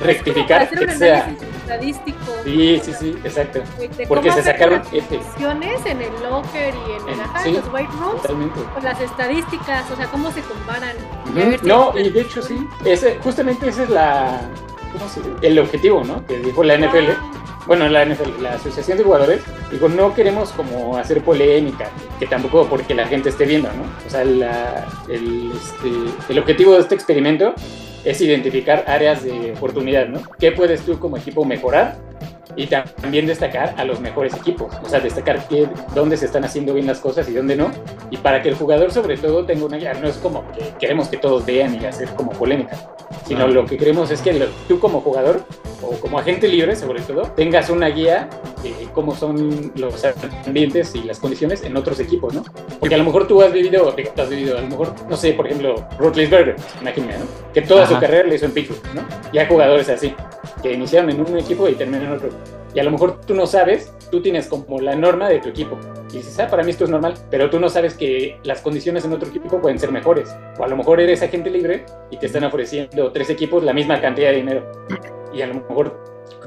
rectificar 0.00 0.62
Hacer 0.62 0.80
un 0.80 0.86
que 0.86 0.94
sea. 0.96 1.24
análisis 1.24 1.48
estadístico. 1.62 2.18
Sí, 2.44 2.80
sí, 2.82 2.92
sí, 2.98 3.16
exacto. 3.24 3.60
Porque 4.08 4.32
se 4.32 4.42
sacaron 4.42 4.82
las 4.92 5.86
en 5.86 6.00
el 6.02 6.12
locker 6.22 6.74
y 6.74 6.92
en, 6.92 7.14
En- 7.14 7.20
ajá, 7.20 7.42
sí. 7.42 7.52
los 7.52 7.64
white 7.72 7.92
rooms 8.00 8.22
Totalmente. 8.22 8.60
con 8.74 8.84
las 8.84 9.00
estadísticas, 9.00 9.90
o 9.90 9.96
sea, 9.96 10.06
cómo 10.06 10.30
se 10.32 10.40
comparan. 10.42 10.96
No, 11.62 11.96
y 11.98 12.10
de 12.10 12.20
hecho 12.22 12.42
sí, 12.42 12.58
ese, 12.84 13.18
justamente 13.22 13.68
ese 13.68 13.84
es 13.84 13.90
la, 13.90 14.40
¿cómo 14.92 15.08
se 15.08 15.20
dice? 15.20 15.32
el 15.42 15.58
objetivo, 15.58 16.02
¿no? 16.04 16.24
Que 16.26 16.38
dijo 16.38 16.64
la 16.64 16.74
NFL. 16.76 17.10
Bueno, 17.66 17.88
la 17.88 18.04
NFL, 18.04 18.42
la 18.42 18.54
Asociación 18.54 18.96
de 18.98 19.04
Jugadores, 19.04 19.42
digo, 19.70 19.88
no 19.88 20.14
queremos 20.14 20.50
como 20.52 20.96
hacer 20.96 21.22
polémica, 21.22 21.88
que 22.18 22.26
tampoco 22.26 22.66
porque 22.66 22.94
la 22.94 23.06
gente 23.06 23.28
esté 23.28 23.44
viendo, 23.44 23.68
¿no? 23.68 23.82
O 24.04 24.10
sea, 24.10 24.24
la- 24.24 24.88
el, 25.08 25.52
este, 25.52 26.32
el 26.32 26.38
objetivo 26.38 26.72
de 26.72 26.80
este 26.80 26.94
experimento 26.94 27.54
es 28.04 28.20
identificar 28.20 28.84
áreas 28.86 29.22
de 29.22 29.52
oportunidad, 29.52 30.06
¿no? 30.08 30.20
¿Qué 30.38 30.52
puedes 30.52 30.82
tú 30.82 30.98
como 30.98 31.16
equipo 31.16 31.44
mejorar? 31.44 31.96
Y 32.56 32.66
también 32.66 33.26
destacar 33.26 33.74
a 33.76 33.84
los 33.84 34.00
mejores 34.00 34.34
equipos, 34.34 34.74
o 34.82 34.88
sea, 34.88 35.00
destacar 35.00 35.46
qué, 35.48 35.68
dónde 35.94 36.16
se 36.16 36.26
están 36.26 36.44
haciendo 36.44 36.74
bien 36.74 36.86
las 36.86 36.98
cosas 36.98 37.28
y 37.28 37.32
dónde 37.32 37.54
no, 37.56 37.70
y 38.10 38.16
para 38.16 38.42
que 38.42 38.48
el 38.48 38.54
jugador 38.56 38.90
sobre 38.92 39.16
todo 39.16 39.44
tenga 39.46 39.64
una 39.66 39.76
guía, 39.76 39.94
no 39.94 40.08
es 40.08 40.16
como 40.16 40.44
que 40.52 40.64
queremos 40.78 41.08
que 41.08 41.16
todos 41.16 41.46
vean 41.46 41.80
y 41.80 41.86
hacer 41.86 42.08
como 42.10 42.32
polémica, 42.32 42.76
sino 43.26 43.46
lo 43.46 43.64
que 43.64 43.76
queremos 43.78 44.10
es 44.10 44.20
que 44.20 44.32
lo- 44.32 44.46
tú 44.68 44.80
como 44.80 45.00
jugador 45.00 45.42
o 45.82 45.92
como 46.00 46.18
agente 46.18 46.48
libre 46.48 46.74
sobre 46.76 47.00
todo, 47.02 47.22
tengas 47.36 47.70
una 47.70 47.88
guía 47.88 48.28
de 48.62 48.74
cómo 48.92 49.14
son 49.14 49.72
los 49.76 50.04
ambientes 50.46 50.94
y 50.94 51.02
las 51.04 51.18
condiciones 51.18 51.62
en 51.62 51.76
otros 51.76 52.00
equipos, 52.00 52.34
¿no? 52.34 52.42
Porque 52.78 52.94
a 52.96 52.98
lo 52.98 53.04
mejor 53.04 53.26
tú 53.26 53.40
has 53.42 53.52
vivido, 53.52 53.88
has 54.16 54.28
vivido, 54.28 54.58
a 54.58 54.60
lo 54.60 54.66
mejor, 54.66 54.92
no 55.08 55.16
sé, 55.16 55.32
por 55.32 55.46
ejemplo, 55.46 55.76
Roethlisberger, 55.98 56.56
imagínate, 56.80 57.18
¿no? 57.20 57.24
Que 57.54 57.62
toda 57.62 57.86
su 57.86 57.92
Ajá. 57.94 58.00
carrera 58.02 58.28
le 58.28 58.34
hizo 58.34 58.44
en 58.46 58.52
Pittsburgh, 58.52 58.82
¿no? 58.94 59.02
Y 59.32 59.38
hay 59.38 59.46
jugadores 59.46 59.88
así, 59.88 60.14
que 60.60 60.72
iniciaron 60.72 61.10
en 61.10 61.20
un 61.20 61.38
equipo 61.38 61.68
y 61.68 61.74
terminaron 61.74 62.08
en 62.08 62.16
otro. 62.16 62.28
Y 62.74 62.78
a 62.78 62.84
lo 62.84 62.90
mejor 62.92 63.20
tú 63.22 63.34
no 63.34 63.46
sabes, 63.46 63.92
tú 64.10 64.20
tienes 64.22 64.46
como 64.46 64.80
la 64.80 64.94
norma 64.94 65.28
de 65.28 65.40
tu 65.40 65.48
equipo. 65.48 65.76
Y 66.10 66.18
dices, 66.18 66.38
ah, 66.38 66.48
para 66.48 66.62
mí 66.62 66.70
esto 66.70 66.84
es 66.84 66.90
normal, 66.90 67.14
pero 67.30 67.50
tú 67.50 67.58
no 67.58 67.68
sabes 67.68 67.94
que 67.94 68.38
las 68.44 68.60
condiciones 68.60 69.04
en 69.04 69.12
otro 69.12 69.28
equipo 69.28 69.60
pueden 69.60 69.78
ser 69.78 69.90
mejores. 69.90 70.34
O 70.58 70.64
a 70.64 70.68
lo 70.68 70.76
mejor 70.76 71.00
eres 71.00 71.22
agente 71.22 71.50
libre 71.50 71.84
y 72.10 72.16
te 72.16 72.26
están 72.26 72.44
ofreciendo 72.44 73.10
tres 73.12 73.30
equipos 73.30 73.62
la 73.64 73.72
misma 73.72 74.00
cantidad 74.00 74.30
de 74.30 74.36
dinero. 74.36 74.70
Y 75.32 75.42
a 75.42 75.46
lo 75.46 75.54
mejor 75.54 76.00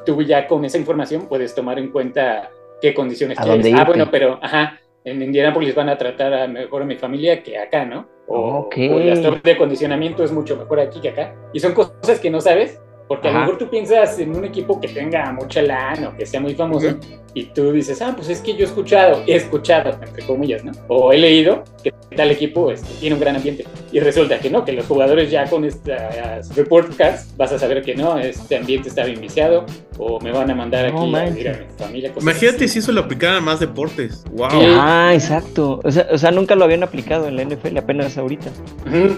tú 0.06 0.22
ya 0.22 0.48
con 0.48 0.64
esa 0.66 0.78
información 0.78 1.28
puedes 1.28 1.54
tomar 1.56 1.80
en 1.80 1.92
cuenta 1.92 2.50
qué 2.82 2.94
condiciones 2.94 3.40
¿A 3.40 3.44
quieres. 3.44 3.74
Ah, 3.78 3.84
bueno, 3.86 4.10
pero 4.12 4.40
ajá, 4.42 4.80
en 5.06 5.22
Indianapolis 5.22 5.76
van 5.76 5.90
a 5.90 5.98
tratar 5.98 6.34
a 6.34 6.48
mejor 6.48 6.82
a 6.82 6.86
mi 6.86 6.96
familia 6.98 7.44
que 7.44 7.58
acá, 7.58 7.86
¿no? 7.86 8.08
O, 8.28 8.60
Ok. 8.60 8.76
o 8.78 9.00
el 9.00 9.10
staff 9.10 9.42
de 9.44 9.52
acondicionamiento 9.52 10.24
es 10.24 10.32
mucho 10.32 10.56
mejor 10.56 10.80
aquí 10.80 11.02
que 11.02 11.10
acá. 11.10 11.36
Y 11.54 11.60
son 11.60 11.74
cosas 11.74 12.20
que 12.20 12.30
no 12.30 12.40
sabes 12.40 12.82
Porque 13.14 13.28
a 13.28 13.32
lo 13.32 13.38
Ajá. 13.38 13.46
mejor 13.46 13.60
tú 13.60 13.70
piensas 13.70 14.18
en 14.20 14.36
un 14.36 14.46
equipo 14.46 14.80
que 14.82 14.88
tenga 14.88 15.32
mucha 15.32 15.62
lana 15.62 16.10
o 16.10 16.18
que 16.18 16.26
sea 16.26 16.40
muy 16.42 16.56
famoso 16.56 16.88
Ujú. 16.88 16.98
y 17.34 17.44
tú 17.46 17.72
dices, 17.72 18.02
ah, 18.02 18.14
pues 18.16 18.30
es 18.30 18.40
que 18.42 18.54
yo 18.54 18.60
he 18.62 18.64
escuchado, 18.64 19.24
he 19.28 19.36
escuchado, 19.36 19.92
entre 20.02 20.26
comillas, 20.26 20.64
¿no? 20.64 20.72
O 20.88 21.12
he 21.12 21.18
leído 21.18 21.64
que 21.84 21.92
tal 22.16 22.30
equipo 22.32 22.72
este, 22.72 22.88
tiene 23.00 23.16
un 23.16 23.22
gran 23.22 23.36
ambiente. 23.36 23.66
Y 23.92 24.00
resulta 24.00 24.40
que 24.40 24.50
no, 24.50 24.64
que 24.66 24.72
los 24.72 24.86
jugadores 24.86 25.30
ya 25.32 25.46
con 25.50 25.66
estas 25.66 26.56
report 26.56 26.96
cards 26.96 27.28
vas 27.38 27.52
a 27.52 27.60
saber 27.60 27.82
que 27.82 27.96
no, 27.96 28.18
este 28.18 28.56
ambiente 28.58 28.90
está 28.90 29.04
bien 29.06 29.20
viciado 29.20 29.66
o 29.98 30.20
me 30.20 30.32
van 30.32 30.50
a 30.50 30.56
mandar 30.56 30.92
No 30.94 31.02
aquí 31.04 31.16
a 31.16 31.24
vivir 31.26 31.50
a 31.50 31.54
mi 31.54 31.66
familia. 31.78 32.10
cosas 32.10 32.24
Imagínate 32.24 32.66
así. 32.66 32.68
si 32.70 32.80
eso 32.80 32.92
lo 32.92 33.02
aplicaran 33.02 33.38
a 33.38 33.42
más 33.42 33.60
deportes. 33.60 34.24
Wow. 34.32 34.50
Sí. 34.52 34.58
Ah, 34.80 35.12
exacto. 35.14 35.80
O 35.84 35.92
sea, 35.92 36.08
o 36.12 36.18
sea, 36.18 36.32
nunca 36.32 36.56
lo 36.56 36.66
habían 36.66 36.84
aplicado 36.84 37.28
en 37.28 37.36
la 37.36 37.44
NFL, 37.44 37.78
apenas 37.78 38.18
ahorita. 38.18 38.50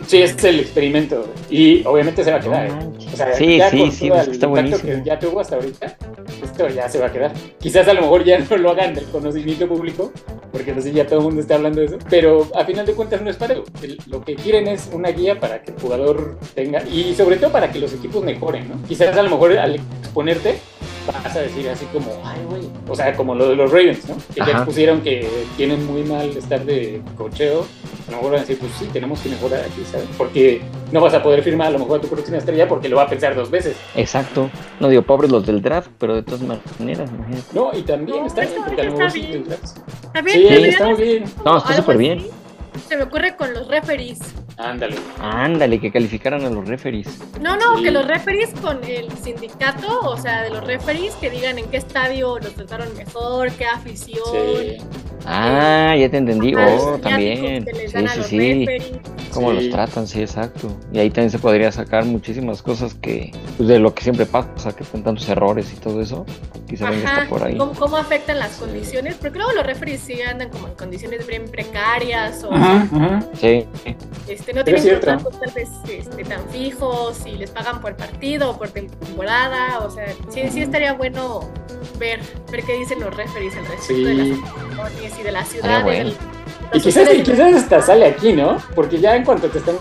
Sí, 0.08 0.22
ese 0.22 0.36
es 0.38 0.44
el 0.46 0.60
experimento. 0.62 1.28
Y 1.50 1.86
obviamente 1.86 2.24
se 2.24 2.32
va 2.32 2.38
a 2.38 2.40
No 2.40 2.46
quedar. 2.46 2.68
¿eh? 2.68 2.74
O 3.14 3.16
sea, 3.18 3.34
sí, 3.34 3.58
ya 3.58 3.70
sí, 3.92 3.98
sí, 3.98 4.10
pues 4.10 4.28
está 4.28 4.48
buenísimo. 4.48 4.82
que 4.82 5.04
ya 5.04 5.20
tuvo 5.20 5.40
hasta 5.40 5.56
ahorita, 5.56 5.98
esto 6.44 6.68
ya 6.70 6.90
se 6.90 7.00
va 7.00 7.08
a 7.08 7.12
quedar. 7.12 7.32
Quizás 7.60 7.88
a 7.88 7.94
lo 7.94 8.02
mejor 8.02 8.24
ya 8.24 8.40
no 8.40 8.58
lo 8.58 8.72
hagan 8.72 8.94
del 8.94 9.06
conocimiento 9.06 9.68
público, 9.68 10.12
porque 10.52 10.74
no 10.74 10.82
sé, 10.82 10.92
ya 10.92 11.06
todo 11.06 11.20
el 11.20 11.26
mundo 11.26 11.42
está 11.42 11.56
hablando 11.56 11.82
de 11.82 11.88
eso, 11.88 11.98
pero 12.10 12.48
a 12.56 12.66
final 12.66 12.86
de 12.86 12.94
cuentas 12.94 13.22
no 13.22 13.30
es 13.30 13.36
para 13.36 13.56
Lo 14.08 14.22
que 14.22 14.36
quieren 14.36 14.68
es 14.68 14.90
una 14.94 15.10
guía 15.10 15.40
para 15.40 15.62
que 15.62 15.72
el 15.72 15.80
jugador 15.80 16.38
tenga, 16.54 16.84
y 16.84 17.14
sobre 17.16 17.38
todo 17.38 17.52
para 17.52 17.72
que 17.72 17.80
los 17.80 17.94
equipos 17.94 18.24
mejoren, 18.24 18.70
¿no? 18.70 18.88
Quizás 18.88 19.16
a 19.16 19.24
lo 19.24 19.30
mejor 19.30 19.58
al 19.58 19.76
exponerte 19.76 20.60
vas 21.08 21.36
a 21.36 21.40
decir 21.40 21.70
así 21.70 21.86
como, 21.86 22.12
ay, 22.24 22.40
güey, 22.50 22.64
o 22.88 22.96
sea, 22.96 23.14
como 23.16 23.36
lo 23.36 23.50
de 23.50 23.56
los 23.56 23.72
Ravens, 23.72 24.08
¿no? 24.08 24.16
Que 24.34 24.36
ya 24.38 24.44
Ajá. 24.44 24.58
expusieron 24.60 25.02
que 25.02 25.28
tienen 25.58 25.86
muy 25.86 26.04
mal 26.04 26.30
estar 26.36 26.64
de 26.66 27.02
cocheo, 27.18 27.66
a 28.08 28.12
lo 28.12 28.18
mejor 28.18 28.32
van 28.32 28.40
a 28.40 28.42
decir, 28.42 28.58
pues 28.60 28.72
sí, 28.80 28.88
tenemos 28.94 29.20
que 29.20 29.30
mejorar 29.30 29.62
aquí, 29.62 29.84
¿sabes? 29.92 30.08
Porque 30.18 30.62
no 30.92 31.02
vas 31.02 31.14
a 31.14 31.24
poder 31.24 31.42
firmar 31.44 31.68
a 31.68 31.72
lo 31.72 31.80
mejor 31.80 32.00
a 32.00 32.02
tu 32.02 32.08
próxima 32.08 32.38
estrella 32.38 32.68
porque 32.68 32.88
lo 32.90 32.98
va 32.98 33.04
a 33.04 33.10
pensar 33.10 33.36
dos 33.36 33.50
veces. 33.50 33.76
Exacto. 33.96 34.50
No 34.80 34.88
digo 34.90 35.02
pobres 35.02 35.32
los 35.32 35.46
del 35.46 35.62
draft, 35.62 35.90
pero 35.98 36.16
de 36.16 36.24
todas 36.24 36.42
maneras, 36.42 37.10
imagínate. 37.12 37.44
No, 37.54 37.72
y 37.74 37.82
también 37.82 38.20
No, 38.20 38.28
está 38.28 38.42
bien, 38.42 38.62
porque 38.66 38.82
a 38.82 38.86
lo 38.86 38.92
mejor 38.92 39.06
está 39.08 39.20
sí 39.20 39.26
bien. 39.26 39.44
tendrás. 39.44 39.76
También 40.14 40.38
Sí, 40.38 40.48
está 40.70 40.86
muy 40.86 41.02
bien. 41.02 41.24
No, 41.44 41.58
está 41.58 41.74
súper 41.76 41.98
bien. 41.98 42.28
Se 42.88 42.98
me 42.98 43.04
ocurre 43.04 43.36
con 43.36 43.54
los 43.54 43.68
referees. 43.68 44.20
Ándale. 44.58 44.96
Ándale, 45.20 45.80
que 45.80 45.92
calificaran 45.92 46.46
a 46.46 46.50
los 46.50 46.68
referees. 46.68 47.08
No, 47.42 47.58
no, 47.58 47.78
Sí. 47.78 47.84
que 47.84 47.92
los 47.92 48.08
referees 48.08 48.52
con 48.62 48.84
el 48.84 49.12
sindicato, 49.18 50.00
o 50.02 50.18
sea, 50.18 50.44
de 50.44 50.50
los 50.50 50.64
referees, 50.66 51.14
que 51.16 51.30
digan 51.30 51.60
en 51.60 51.70
qué 51.70 51.78
estadio 51.78 52.40
los 52.40 52.54
trataron 52.56 52.88
mejor, 52.96 53.52
qué 53.52 53.66
afición. 53.66 54.24
Sí. 54.32 54.78
Ah, 55.26 55.96
ya 55.98 56.10
te 56.10 56.18
entendí. 56.18 56.54
Oh, 56.56 56.98
también. 57.02 57.66
Sí, 57.66 58.08
sí, 58.24 58.24
sí. 58.24 58.66
Cómo 59.34 59.50
Sí. 59.52 59.56
los 59.56 59.70
tratan, 59.70 60.08
sí, 60.08 60.22
exacto. 60.22 60.68
Y 60.94 61.00
ahí 61.00 61.10
también 61.10 61.30
se 61.32 61.40
podría 61.40 61.72
sacar 61.72 62.06
muchísimas 62.06 62.62
cosas 62.62 62.94
que, 62.94 63.32
pues 63.58 63.68
de 63.68 63.80
lo 63.80 63.94
que 63.94 64.04
siempre 64.04 64.26
pasa, 64.26 64.74
que 64.76 64.84
son 64.86 65.04
tantos 65.04 65.28
errores 65.28 65.74
y 65.74 65.78
todo 65.78 66.02
eso. 66.02 66.26
Quizá 66.68 66.90
venga 66.90 67.10
Ajá, 67.10 67.24
está 67.24 67.30
por 67.30 67.44
ahí. 67.44 67.58
¿cómo, 67.58 67.74
cómo 67.74 67.98
afectan 67.98 68.40
las 68.40 68.54
condiciones? 68.58 69.16
Porque 69.16 69.38
luego 69.38 69.52
los 69.54 69.66
referees 69.66 70.00
sí 70.02 70.22
andan 70.22 70.50
como 70.50 70.68
en 70.68 70.74
condiciones 70.76 71.28
bien 71.28 71.46
precarias 71.50 72.44
o 72.44 72.54
Ajá, 72.54 72.88
ajá. 72.94 73.20
Sí, 73.40 73.66
este, 74.28 74.54
no 74.54 74.64
Pero 74.64 74.78
tienen 74.82 74.94
contratos 75.02 75.40
tal 75.40 75.52
vez 75.54 75.70
este, 75.90 76.24
tan 76.24 76.48
fijos 76.50 77.26
y 77.26 77.32
les 77.38 77.52
pagan 77.52 77.82
por 77.82 77.96
partido 77.98 78.52
o 78.52 78.58
por 78.58 78.70
temporada. 78.70 79.80
O 79.80 79.90
sea, 79.92 80.06
sí, 80.30 80.42
sí 80.50 80.62
estaría 80.62 80.94
bueno 80.94 81.42
ver, 82.00 82.20
ver 82.52 82.64
qué 82.64 82.78
dicen 82.78 83.00
los 83.02 83.14
referees 83.16 83.56
al 83.58 83.66
respecto 83.66 83.94
Sí. 83.96 84.04
de 84.04 84.14
las 84.14 84.38
condiciones 84.40 85.15
y 85.20 85.24
de 85.24 85.32
las 85.32 85.50
ciudades. 85.50 85.84
bueno. 85.84 86.35
Y 86.74 86.80
quizás, 86.82 87.14
y 87.14 87.24
quizás 87.24 87.54
hasta 87.56 87.82
sale 87.82 88.06
aquí, 88.06 88.34
¿no? 88.34 88.58
Porque 88.74 89.00
ya 89.00 89.16
en 89.16 89.24
cuanto 89.24 89.48
te 89.48 89.60
están 89.60 89.76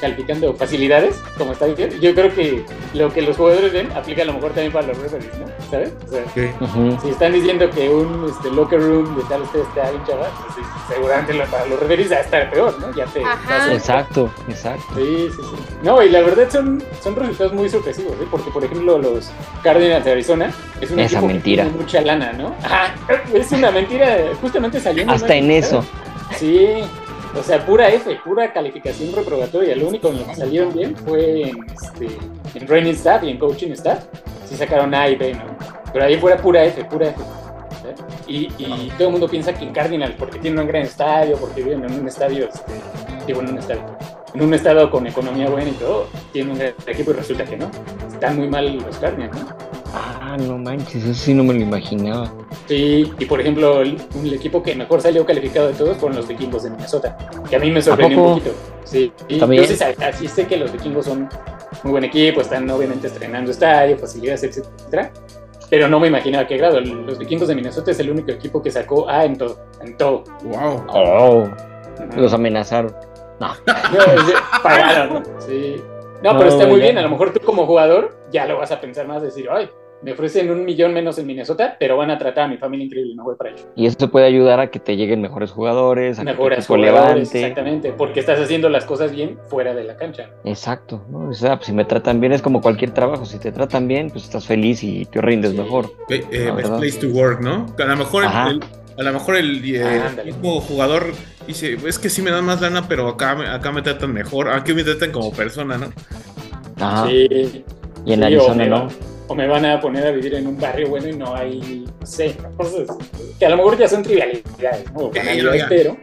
calificando 0.00 0.52
facilidades, 0.54 1.16
como 1.38 1.52
está 1.52 1.66
diciendo, 1.66 1.96
yo 2.00 2.14
creo 2.14 2.34
que 2.34 2.64
lo 2.94 3.10
que 3.12 3.22
los 3.22 3.36
jugadores 3.36 3.72
ven 3.72 3.90
aplica 3.92 4.22
a 4.22 4.26
lo 4.26 4.34
mejor 4.34 4.50
también 4.50 4.72
para 4.72 4.88
los 4.88 4.98
referees, 4.98 5.30
¿no? 5.38 5.46
¿Sabes? 5.70 5.92
O 6.06 6.10
sea, 6.10 6.22
Ok. 6.24 6.60
ujú, 6.62 6.98
si 7.02 7.08
están 7.10 7.32
diciendo 7.32 7.70
que 7.70 7.88
un 7.88 8.26
este, 8.28 8.50
locker 8.50 8.80
room 8.80 9.16
de 9.16 9.22
tal 9.24 9.42
usted 9.42 9.60
está 9.60 9.90
bien 9.90 10.04
chaval, 10.06 10.30
pues 10.42 10.54
sí, 10.56 10.62
seguramente 10.92 11.32
lo- 11.34 11.44
para 11.46 11.66
los 11.66 11.80
referees 11.80 12.12
va 12.12 12.16
a 12.16 12.20
estar 12.20 12.50
peor, 12.50 12.78
¿no? 12.80 12.94
Ya 12.94 13.06
te... 13.06 13.20
Vas 13.20 13.38
a- 13.48 13.72
exacto, 13.72 14.30
exacto. 14.48 14.84
Sí, 14.94 15.28
sí, 15.30 15.42
sí. 15.42 15.56
No, 15.82 16.02
y 16.02 16.10
la 16.10 16.20
verdad 16.20 16.48
son, 16.50 16.82
son 17.02 17.16
resultados 17.16 17.52
muy 17.54 17.68
sorpresivos, 17.70 18.12
¿eh? 18.12 18.26
Porque, 18.30 18.50
por 18.50 18.62
ejemplo, 18.64 18.98
los 18.98 19.30
Cardinals 19.62 20.04
de 20.04 20.12
Arizona 20.12 20.52
es 20.80 20.90
un 20.90 20.98
Esa 20.98 21.20
mentira. 21.22 21.64
que 21.64 21.70
tiene 21.70 21.82
mucha 21.84 22.00
lana, 22.02 22.32
¿no? 22.34 22.54
Ajá, 22.62 22.94
es 23.32 23.50
una 23.52 23.70
mentira, 23.70 24.16
justamente 24.40 24.80
saliendo. 24.80 25.12
Hasta 25.14 25.34
en 25.34 25.50
eso. 25.50 25.84
Sí, 26.34 26.80
o 27.38 27.42
sea, 27.42 27.64
pura 27.64 27.88
F, 27.88 28.14
pura 28.24 28.52
calificación 28.52 29.14
reprobatoria. 29.14 29.76
Lo 29.76 29.88
único 29.88 30.08
en 30.08 30.18
lo 30.18 30.26
que 30.26 30.34
salieron 30.34 30.72
bien 30.72 30.96
fue 30.96 31.50
en, 31.50 31.66
este, 31.70 32.08
en 32.54 32.66
training 32.66 32.92
staff 32.92 33.22
y 33.24 33.30
en 33.30 33.38
coaching 33.38 33.72
staff. 33.72 34.04
Sí 34.46 34.56
sacaron 34.56 34.94
A 34.94 35.08
y 35.08 35.16
B, 35.16 35.34
¿no? 35.34 35.56
Pero 35.92 36.04
ahí 36.04 36.16
fuera 36.18 36.36
pura 36.36 36.64
F, 36.64 36.84
pura 36.84 37.08
F. 37.08 37.20
Y, 38.26 38.52
y 38.58 38.92
todo 38.98 39.08
el 39.08 39.12
mundo 39.12 39.28
piensa 39.28 39.54
que 39.54 39.64
en 39.64 39.72
Cardinals, 39.72 40.16
porque 40.18 40.38
tienen 40.40 40.58
un 40.58 40.66
gran 40.66 40.82
estadio, 40.82 41.36
porque 41.36 41.62
viven 41.62 41.84
en 41.84 42.00
un 42.00 42.08
estadio, 42.08 42.48
este, 42.48 42.72
digo, 43.26 43.40
en 43.40 43.50
un 43.50 43.58
estadio, 43.58 43.82
en 44.34 44.42
un 44.42 44.54
estado 44.54 44.90
con 44.90 45.06
economía 45.06 45.48
buena 45.48 45.70
y 45.70 45.74
todo, 45.74 46.08
tienen 46.32 46.52
un 46.52 46.58
gran 46.58 46.74
equipo 46.86 47.12
y 47.12 47.14
resulta 47.14 47.44
que 47.44 47.56
no. 47.56 47.70
Están 48.12 48.36
muy 48.36 48.48
mal 48.48 48.76
los 48.76 48.96
Cardinals, 48.98 49.36
¿no? 49.40 49.75
Ah, 50.28 50.36
no 50.36 50.58
manches, 50.58 51.04
eso 51.04 51.14
sí 51.14 51.34
no 51.34 51.44
me 51.44 51.54
lo 51.54 51.60
imaginaba. 51.60 52.32
Sí, 52.66 53.12
y 53.16 53.24
por 53.26 53.40
ejemplo, 53.40 53.80
el, 53.80 53.96
el 54.24 54.34
equipo 54.34 54.60
que 54.60 54.74
mejor 54.74 55.00
salió 55.00 55.24
calificado 55.24 55.68
de 55.68 55.74
todos 55.74 55.96
fueron 55.98 56.16
los 56.16 56.26
vikingos 56.26 56.64
de 56.64 56.70
Minnesota, 56.70 57.16
que 57.48 57.54
a 57.54 57.58
mí 57.60 57.70
me 57.70 57.80
sorprendió 57.80 58.20
un 58.20 58.28
poquito. 58.34 58.50
Sí, 58.82 59.12
y 59.28 59.38
sa- 59.66 59.94
así 60.04 60.26
sé 60.26 60.46
que 60.48 60.56
los 60.56 60.72
vikingos 60.72 61.04
son 61.04 61.28
muy 61.84 61.92
buen 61.92 62.02
equipo, 62.04 62.40
están 62.40 62.68
obviamente 62.70 63.06
estrenando 63.06 63.52
estadio, 63.52 63.96
facilidades, 63.98 64.42
etcétera, 64.42 65.12
pero 65.70 65.86
no 65.88 66.00
me 66.00 66.08
imaginaba 66.08 66.44
qué 66.48 66.56
grado. 66.56 66.80
Los 66.80 67.18
vikingos 67.18 67.46
de 67.46 67.54
Minnesota 67.54 67.92
es 67.92 68.00
el 68.00 68.10
único 68.10 68.32
equipo 68.32 68.60
que 68.60 68.72
sacó 68.72 69.08
A 69.08 69.24
en 69.24 69.38
todo, 69.38 69.60
en 69.80 69.96
todo. 69.96 70.24
Wow. 70.42 70.86
Oh, 70.88 71.48
los 72.16 72.32
amenazaron. 72.34 72.92
No. 73.38 73.48
No, 73.92 74.62
pagaron, 74.62 75.14
¿no? 75.14 75.22
Sí. 75.40 75.76
No, 76.22 76.32
pero 76.36 76.44
No, 76.44 76.46
está 76.48 76.66
muy 76.66 76.78
ya. 76.80 76.84
bien. 76.86 76.98
A 76.98 77.02
lo 77.02 77.10
mejor 77.10 77.32
tú 77.32 77.38
como 77.44 77.64
jugador 77.66 78.18
ya 78.32 78.44
lo 78.46 78.58
vas 78.58 78.72
a 78.72 78.80
pensar 78.80 79.06
más, 79.06 79.22
decir, 79.22 79.46
ay, 79.52 79.70
me 80.02 80.12
ofrecen 80.12 80.50
un 80.50 80.64
millón 80.64 80.92
menos 80.92 81.18
en 81.18 81.26
Minnesota, 81.26 81.76
pero 81.80 81.96
van 81.96 82.10
a 82.10 82.18
tratar 82.18 82.44
a 82.44 82.48
mi 82.48 82.58
familia 82.58 82.84
increíble, 82.86 83.14
no 83.16 83.24
voy 83.24 83.34
para 83.36 83.50
allá. 83.50 83.62
Y 83.74 83.86
eso 83.86 84.10
puede 84.10 84.26
ayudar 84.26 84.60
a 84.60 84.70
que 84.70 84.78
te 84.78 84.94
lleguen 84.96 85.20
mejores 85.22 85.50
jugadores, 85.50 86.18
a 86.18 86.22
que 86.22 86.26
tu 86.28 86.32
Mejoras 86.32 86.58
equipo 86.58 86.74
jugadores, 86.76 87.14
levante. 87.14 87.40
exactamente, 87.40 87.92
porque 87.92 88.20
estás 88.20 88.38
haciendo 88.38 88.68
las 88.68 88.84
cosas 88.84 89.10
bien 89.12 89.38
fuera 89.48 89.74
de 89.74 89.84
la 89.84 89.96
cancha. 89.96 90.28
Exacto, 90.44 91.02
¿no? 91.08 91.30
O 91.30 91.32
sea, 91.32 91.56
pues, 91.56 91.66
si 91.66 91.72
me 91.72 91.84
tratan 91.84 92.20
bien 92.20 92.32
es 92.32 92.42
como 92.42 92.60
cualquier 92.60 92.90
trabajo. 92.92 93.24
Si 93.24 93.38
te 93.38 93.50
tratan 93.52 93.88
bien, 93.88 94.10
pues 94.10 94.24
estás 94.24 94.46
feliz 94.46 94.82
y 94.84 95.06
te 95.06 95.20
rindes 95.20 95.52
Sí. 95.52 95.56
mejor. 95.58 95.86
Eh, 96.10 96.22
eh, 96.30 96.50
best 96.54 96.74
place 96.76 96.98
to 96.98 97.08
work, 97.08 97.40
¿no? 97.40 97.66
A 97.78 97.84
lo 97.84 97.96
mejor 97.96 98.24
Ajá. 98.24 98.50
el, 98.50 98.60
a 98.98 99.02
lo 99.02 99.12
mejor 99.14 99.36
el, 99.36 99.62
eh, 99.74 99.82
Ah, 99.82 100.22
mismo 100.24 100.60
jugador 100.60 101.06
dice, 101.46 101.76
es 101.86 101.98
que 101.98 102.10
sí 102.10 102.20
me 102.22 102.30
dan 102.30 102.44
más 102.44 102.60
lana, 102.60 102.86
pero 102.86 103.08
acá, 103.08 103.34
me- 103.34 103.48
acá 103.48 103.72
me 103.72 103.80
tratan 103.82 104.12
mejor, 104.12 104.50
aquí 104.50 104.72
me 104.74 104.84
tratan 104.84 105.10
como 105.10 105.32
persona, 105.32 105.78
¿no? 105.78 105.86
Ajá. 106.78 107.08
Sí, 107.08 107.64
y 108.04 108.12
en 108.12 108.18
sí, 108.20 108.24
Arizona 108.24 108.66
no. 108.66 108.88
O 109.28 109.34
me 109.34 109.46
van 109.46 109.64
a 109.64 109.80
poner 109.80 110.06
a 110.06 110.10
vivir 110.10 110.34
en 110.34 110.46
un 110.46 110.58
barrio 110.58 110.88
bueno 110.88 111.08
y 111.08 111.12
no 111.16 111.34
hay, 111.34 111.84
no 112.00 112.06
sé, 112.06 112.36
cosas 112.56 112.86
que 113.38 113.46
a 113.46 113.50
lo 113.50 113.56
mejor 113.56 113.76
ya 113.78 113.88
son 113.88 114.02
trivialidades, 114.02 114.92
¿no? 114.92 115.00
O 115.06 115.12
Sí, 115.12 115.18
banalidades, 115.18 115.62
ya. 115.62 115.68
pero, 115.68 115.96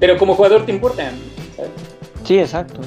pero 0.00 0.16
como 0.18 0.34
jugador 0.34 0.66
te 0.66 0.72
importan, 0.72 1.12
¿sabes? 1.56 1.70
Sí, 2.24 2.38
exacto. 2.38 2.80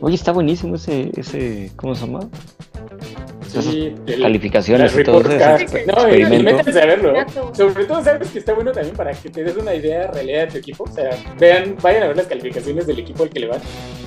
Oye, 0.00 0.14
está 0.14 0.32
buenísimo 0.32 0.76
ese, 0.76 1.10
ese, 1.16 1.70
¿cómo 1.76 1.94
se 1.94 2.06
llama? 2.06 2.28
Sí, 3.48 3.94
el- 4.06 4.20
Calificaciones 4.20 4.94
y 4.98 5.02
todo 5.02 5.20
eso. 5.20 5.64
No, 5.86 6.14
y, 6.14 6.24
métanse 6.42 6.82
a 6.82 6.86
verlo, 6.86 7.14
¿eh? 7.14 7.20
Exacto. 7.20 7.52
Sobre 7.54 7.84
todo, 7.86 8.04
sabes 8.04 8.28
que 8.30 8.38
está 8.40 8.52
bueno 8.52 8.72
también 8.72 8.94
para 8.94 9.12
que 9.12 9.30
te 9.30 9.44
des 9.44 9.56
una 9.56 9.74
idea 9.74 10.08
realidad 10.08 10.40
de 10.40 10.46
tu 10.48 10.58
equipo. 10.58 10.84
O 10.84 10.92
sea, 10.92 11.10
vean, 11.38 11.76
vayan 11.80 12.02
a 12.02 12.08
ver 12.08 12.16
las 12.16 12.26
calificaciones 12.26 12.86
del 12.86 12.98
equipo 12.98 13.22
al 13.22 13.30
que 13.30 13.40
le 13.40 13.46
van. 13.46 13.60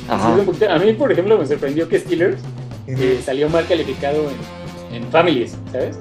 Ajá. 0.08 0.36
a 0.70 0.80
mí, 0.80 0.94
por 0.94 1.12
ejemplo, 1.12 1.38
me 1.38 1.46
sorprendió 1.48 1.88
que 1.88 2.00
Steelers 2.00 2.40
eh, 2.88 3.20
salió 3.24 3.50
mal 3.50 3.66
calificado 3.68 4.22
en, 4.30 4.59
en 4.92 5.04
Families, 5.12 5.58
¿sabes? 5.72 6.00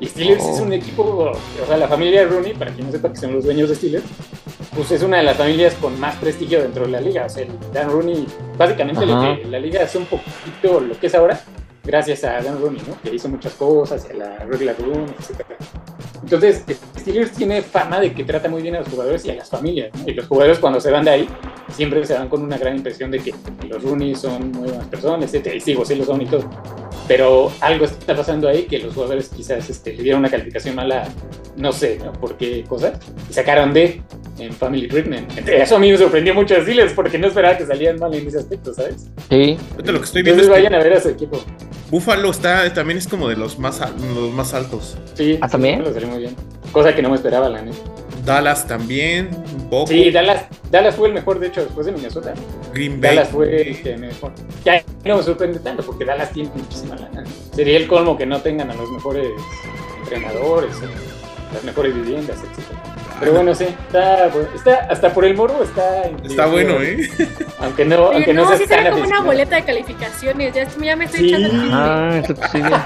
Y 0.00 0.06
Steelers 0.06 0.42
Oh. 0.44 0.54
es 0.54 0.60
un 0.60 0.72
equipo, 0.72 1.02
o 1.02 1.66
sea, 1.66 1.76
la 1.76 1.88
familia 1.88 2.24
Rooney, 2.26 2.54
para 2.54 2.72
quien 2.72 2.86
no 2.86 2.92
sepa 2.92 3.10
que 3.10 3.16
son 3.16 3.32
los 3.32 3.44
dueños 3.44 3.68
de 3.68 3.76
Steelers, 3.76 4.04
pues 4.74 4.90
es 4.90 5.02
una 5.02 5.18
de 5.18 5.22
las 5.22 5.36
familias 5.36 5.74
con 5.74 5.98
más 6.00 6.16
prestigio 6.16 6.60
dentro 6.62 6.84
de 6.84 6.90
la 6.90 7.00
liga. 7.00 7.26
O 7.26 7.28
sea, 7.28 7.44
el 7.44 7.50
Dan 7.72 7.90
Rooney, 7.90 8.26
básicamente 8.58 9.06
lo 9.06 9.20
que 9.20 9.44
la 9.48 9.58
liga 9.58 9.84
hace 9.84 9.98
un 9.98 10.06
poquito 10.06 10.80
lo 10.80 10.98
que 10.98 11.06
es 11.06 11.14
ahora, 11.14 11.40
gracias 11.84 12.24
a 12.24 12.40
Dan 12.42 12.60
Rooney, 12.60 12.82
¿no? 12.88 13.00
Que 13.02 13.14
hizo 13.14 13.28
muchas 13.28 13.52
cosas, 13.54 14.06
y 14.08 14.14
a 14.14 14.16
la 14.18 14.38
regla 14.46 14.74
Rooney, 14.78 15.14
etc. 15.18 15.44
Entonces, 16.34 16.64
Steelers 16.98 17.32
tiene 17.32 17.62
fama 17.62 18.00
de 18.00 18.12
que 18.12 18.24
trata 18.24 18.48
muy 18.48 18.62
bien 18.62 18.74
a 18.76 18.80
los 18.80 18.88
jugadores 18.88 19.24
y 19.24 19.30
a 19.30 19.34
las 19.34 19.48
familias, 19.48 19.90
¿no? 19.94 20.08
Y 20.08 20.14
los 20.14 20.26
jugadores 20.26 20.58
cuando 20.58 20.80
se 20.80 20.90
van 20.90 21.04
de 21.04 21.10
ahí, 21.10 21.28
siempre 21.72 22.04
se 22.06 22.14
van 22.14 22.28
con 22.28 22.42
una 22.42 22.58
gran 22.58 22.76
impresión 22.76 23.10
de 23.10 23.20
que 23.20 23.34
los 23.68 23.82
Rooney 23.82 24.14
son 24.14 24.52
muy 24.52 24.68
buenas 24.68 24.86
personas, 24.88 25.32
etc. 25.32 25.54
Y 25.54 25.60
sigo, 25.60 25.84
sí 25.84 25.94
lo 25.94 26.04
son 26.04 26.22
y 26.22 26.26
todo. 26.26 26.48
Pero 27.06 27.52
algo 27.60 27.84
está 27.84 28.16
pasando 28.16 28.48
ahí 28.48 28.64
que 28.64 28.78
los 28.78 28.94
jugadores 28.94 29.28
quizás 29.28 29.68
este, 29.68 29.92
le 29.92 30.02
dieron 30.02 30.20
una 30.20 30.30
calificación 30.30 30.74
mala, 30.74 31.08
no 31.56 31.72
sé, 31.72 31.98
¿no? 32.02 32.12
¿Por 32.12 32.36
qué 32.36 32.64
cosas? 32.64 32.98
Y 33.28 33.34
sacaron 33.34 33.72
D 33.72 34.02
en 34.38 34.52
Family 34.52 34.88
Treatment. 34.88 35.46
Eso 35.46 35.76
a 35.76 35.78
mí 35.78 35.90
me 35.90 35.98
sorprendió 35.98 36.34
mucho 36.34 36.56
a 36.56 36.62
Steelers 36.62 36.92
porque 36.92 37.18
no 37.18 37.28
esperaba 37.28 37.56
que 37.56 37.66
salieran 37.66 37.98
mal 37.98 38.14
en 38.14 38.26
ese 38.26 38.38
aspecto, 38.38 38.72
¿sabes? 38.72 39.06
Sí, 39.28 39.56
Ahorita 39.72 39.92
lo 39.92 39.98
que 39.98 40.04
estoy 40.04 40.22
viendo 40.22 40.42
Entonces 40.42 40.42
es 40.42 40.46
que 40.46 40.50
vayan 40.50 40.74
a 40.74 40.82
ver 40.82 40.92
a 40.94 41.00
su 41.00 41.08
equipo. 41.10 41.40
Buffalo 41.94 42.32
está, 42.32 42.74
también 42.74 42.98
es 42.98 43.06
como 43.06 43.28
de 43.28 43.36
los 43.36 43.56
más, 43.56 43.80
los 44.16 44.32
más 44.32 44.52
altos. 44.52 44.98
Sí, 45.14 45.38
¿Ah, 45.40 45.48
también? 45.48 45.80
lo 45.80 45.94
salió 45.94 46.08
muy 46.08 46.18
bien. 46.18 46.34
Cosa 46.72 46.92
que 46.92 47.00
no 47.00 47.08
me 47.08 47.14
esperaba, 47.14 47.48
la 47.48 47.62
neta. 47.62 47.76
Dallas 48.24 48.66
también, 48.66 49.30
un 49.54 49.70
poco. 49.70 49.86
Sí, 49.86 50.10
Dallas, 50.10 50.46
Dallas 50.72 50.96
fue 50.96 51.06
el 51.06 51.14
mejor, 51.14 51.38
de 51.38 51.46
hecho, 51.46 51.62
después 51.62 51.86
de 51.86 51.92
Minnesota. 51.92 52.34
Green 52.72 53.00
Bay. 53.00 53.14
Dallas 53.14 53.28
fue 53.28 53.70
el 53.70 53.98
mejor. 54.00 54.32
Ya 54.64 54.82
no 55.04 55.18
me 55.18 55.22
sorprende 55.22 55.60
tanto, 55.60 55.84
porque 55.84 56.04
Dallas 56.04 56.32
tiene 56.32 56.50
muchísima 56.52 56.96
lana. 56.96 57.22
Sería 57.54 57.76
el 57.76 57.86
colmo 57.86 58.18
que 58.18 58.26
no 58.26 58.40
tengan 58.40 58.72
a 58.72 58.74
los 58.74 58.90
mejores 58.90 59.28
entrenadores, 60.02 60.74
las 61.52 61.62
mejores 61.62 61.94
viviendas, 61.94 62.38
etc. 62.40 62.93
Pero 63.20 63.32
bueno, 63.32 63.54
sí, 63.54 63.64
está, 63.64 64.28
bueno, 64.32 64.48
está 64.54 64.86
hasta 64.90 65.12
por 65.12 65.24
el 65.24 65.36
morbo 65.36 65.62
está... 65.62 66.02
Está 66.24 66.46
bueno, 66.46 66.74
¿eh? 66.82 67.08
Aunque 67.60 67.84
no, 67.84 68.06
Oye, 68.08 68.16
aunque 68.16 68.34
no, 68.34 68.42
no, 68.42 68.48
seas 68.48 68.60
sí 68.60 68.66
se 68.66 68.76
ve 68.76 68.82
tan 68.82 68.92
como 68.92 69.04
una 69.06 69.20
boleta 69.20 69.56
de 69.56 69.64
calificaciones. 69.64 70.52
Ya, 70.54 70.64
ya 70.68 70.96
me 70.96 71.04
estoy 71.04 71.20
Sí. 71.20 71.28
echando 71.28 71.48
el. 71.48 71.70
Ah, 71.72 72.10
es 72.20 72.28
lo 72.28 72.34
que 72.34 72.40
estoy 72.44 72.60
viendo. 72.62 72.78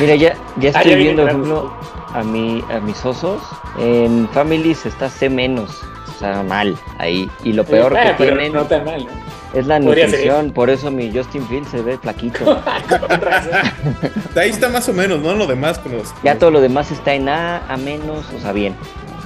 Mira, 0.00 0.14
ya, 0.14 0.34
ya 0.58 0.70
Ah, 0.74 0.78
estoy 0.80 0.94
viendo, 0.94 1.26
ejemplo, 1.26 1.72
a, 2.14 2.22
mi, 2.22 2.64
a 2.70 2.78
mis 2.80 3.04
osos. 3.04 3.42
En 3.78 4.28
Families 4.32 4.86
está 4.86 5.10
C 5.10 5.28
menos. 5.28 5.70
O 6.14 6.18
sea, 6.18 6.42
mal 6.42 6.76
ahí. 6.98 7.28
Y 7.44 7.52
lo 7.52 7.64
peor 7.64 7.94
Eh, 7.96 8.14
que 8.16 8.24
tienen 8.24 8.52
No 8.54 8.64
tan 8.64 8.84
mal, 8.84 9.04
¿no? 9.04 9.26
es 9.58 9.66
la 9.66 9.78
nutrición. 9.78 10.52
Por 10.52 10.70
eso 10.70 10.90
mi 10.90 11.10
Justin 11.14 11.46
Fields 11.48 11.68
se 11.70 11.82
ve 11.82 11.98
flaquito. 11.98 12.44
De 14.34 14.40
ahí 14.40 14.50
está 14.50 14.68
más 14.68 14.88
o 14.88 14.92
menos, 14.92 15.20
¿no? 15.20 15.34
Lo 15.34 15.46
demás 15.46 15.78
con 15.78 15.92
los. 15.92 16.14
Ya 16.22 16.38
todo 16.38 16.50
lo 16.50 16.60
demás 16.60 16.90
está 16.90 17.14
en 17.14 17.28
A, 17.28 17.66
a 17.68 17.76
menos, 17.76 18.24
o 18.34 18.40
sea, 18.40 18.52
bien. 18.52 18.74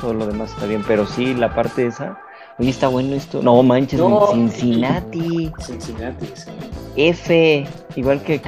Todo 0.00 0.14
lo 0.14 0.26
demás 0.26 0.50
está 0.52 0.66
bien, 0.66 0.82
pero 0.86 1.06
sí, 1.06 1.34
la 1.34 1.54
parte 1.54 1.86
esa. 1.86 2.18
Oye, 2.58 2.70
está 2.70 2.88
bueno 2.88 3.14
esto. 3.14 3.40
No 3.42 3.62
manches, 3.62 3.98
No. 4.00 4.28
Cincinnati. 4.32 5.50
Cincinnati, 5.60 6.26
sí. 6.34 6.50
F, 6.96 7.66
igual 7.96 8.22
que 8.22 8.40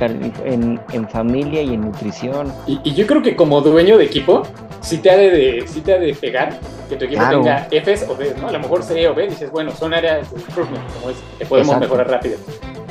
en, 0.44 0.80
en 0.92 1.08
familia 1.08 1.62
y 1.62 1.74
en 1.74 1.82
nutrición. 1.82 2.52
Y, 2.66 2.80
y 2.84 2.94
yo 2.94 3.06
creo 3.06 3.22
que 3.22 3.36
como 3.36 3.60
dueño 3.60 3.96
de 3.98 4.04
equipo, 4.04 4.42
sí 4.80 4.98
te 4.98 5.10
ha 5.10 5.16
de, 5.16 5.30
de- 5.30 5.68
sí 5.68 5.80
te 5.80 5.94
ha 5.94 5.98
de 5.98 6.12
pegar 6.14 6.58
que 6.88 6.96
tu 6.96 7.04
equipo 7.04 7.20
Claro. 7.20 7.38
tenga 7.38 7.68
Fs 7.70 8.06
o 8.08 8.14
Ds, 8.14 8.36
¿no? 8.40 8.48
A 8.48 8.52
lo 8.52 8.58
mejor 8.58 8.82
C 8.82 9.08
o 9.08 9.14
B, 9.14 9.28
dices, 9.28 9.50
bueno, 9.50 9.70
son 9.72 9.94
áreas 9.94 10.30
de 10.30 10.40
improvement, 10.40 10.84
como 10.94 11.10
es, 11.10 11.16
que 11.38 11.46
podemos 11.46 11.68
Exacto. 11.68 11.84
mejorar 11.86 12.10
rápido. 12.10 12.36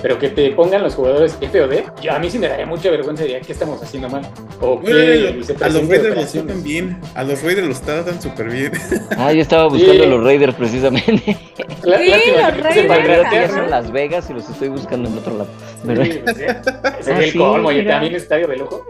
Pero 0.02 0.18
que 0.18 0.30
te 0.30 0.52
pongan 0.52 0.82
los 0.82 0.96
jugadores 0.96 1.38
F 1.42 1.62
o 1.62 1.68
D, 1.68 1.86
yo, 2.02 2.12
a 2.14 2.20
mí 2.20 2.30
sí 2.30 2.40
me 2.40 2.48
daría 2.48 2.66
mucha 2.66 2.90
vergüenza, 2.90 3.24
diría, 3.24 3.40
¿qué 3.42 3.52
estamos 3.54 3.82
haciendo 3.84 4.10
mal? 4.10 4.24
O 4.60 4.78
Bueno, 4.78 4.84
qué 4.86 5.64
a 5.64 5.70
los 5.70 5.88
Raiders 5.88 6.16
los 6.16 6.32
tratan 6.32 6.64
bien. 6.64 7.00
A 7.16 7.24
los 7.24 7.44
Raiders 7.44 7.68
los 7.68 7.82
tratan 7.82 8.22
súper 8.22 8.50
bien. 8.50 8.72
Ah, 9.18 9.32
yo 9.32 9.42
estaba 9.42 9.68
buscando 9.68 10.04
Sí. 10.04 10.10
los 10.10 10.24
Raiders 10.24 10.56
precisamente. 10.56 11.38
Cla- 11.82 11.98
Sí, 12.00 12.10
lástima 12.10 12.98
los 12.98 13.08
Raiders, 13.08 13.54
son 13.54 13.70
Las 13.70 13.92
Vegas 13.92 14.30
y 14.30 14.34
los 14.34 14.50
estoy 14.50 14.70
buscando 14.70 15.10
en 15.10 15.18
otro 15.18 15.38
lado. 15.38 15.50
Pero- 15.86 16.04
Sí, 16.06 16.22
pues. 16.24 16.38
Ese 16.40 16.56
Ah, 16.84 16.98
es 17.00 17.08
el 17.08 17.32
sí, 17.32 17.38
colmo, 17.38 17.72
y 17.72 17.86
también 17.86 18.16
estadio 18.16 18.48
de 18.48 18.58
lujo. 18.58 18.86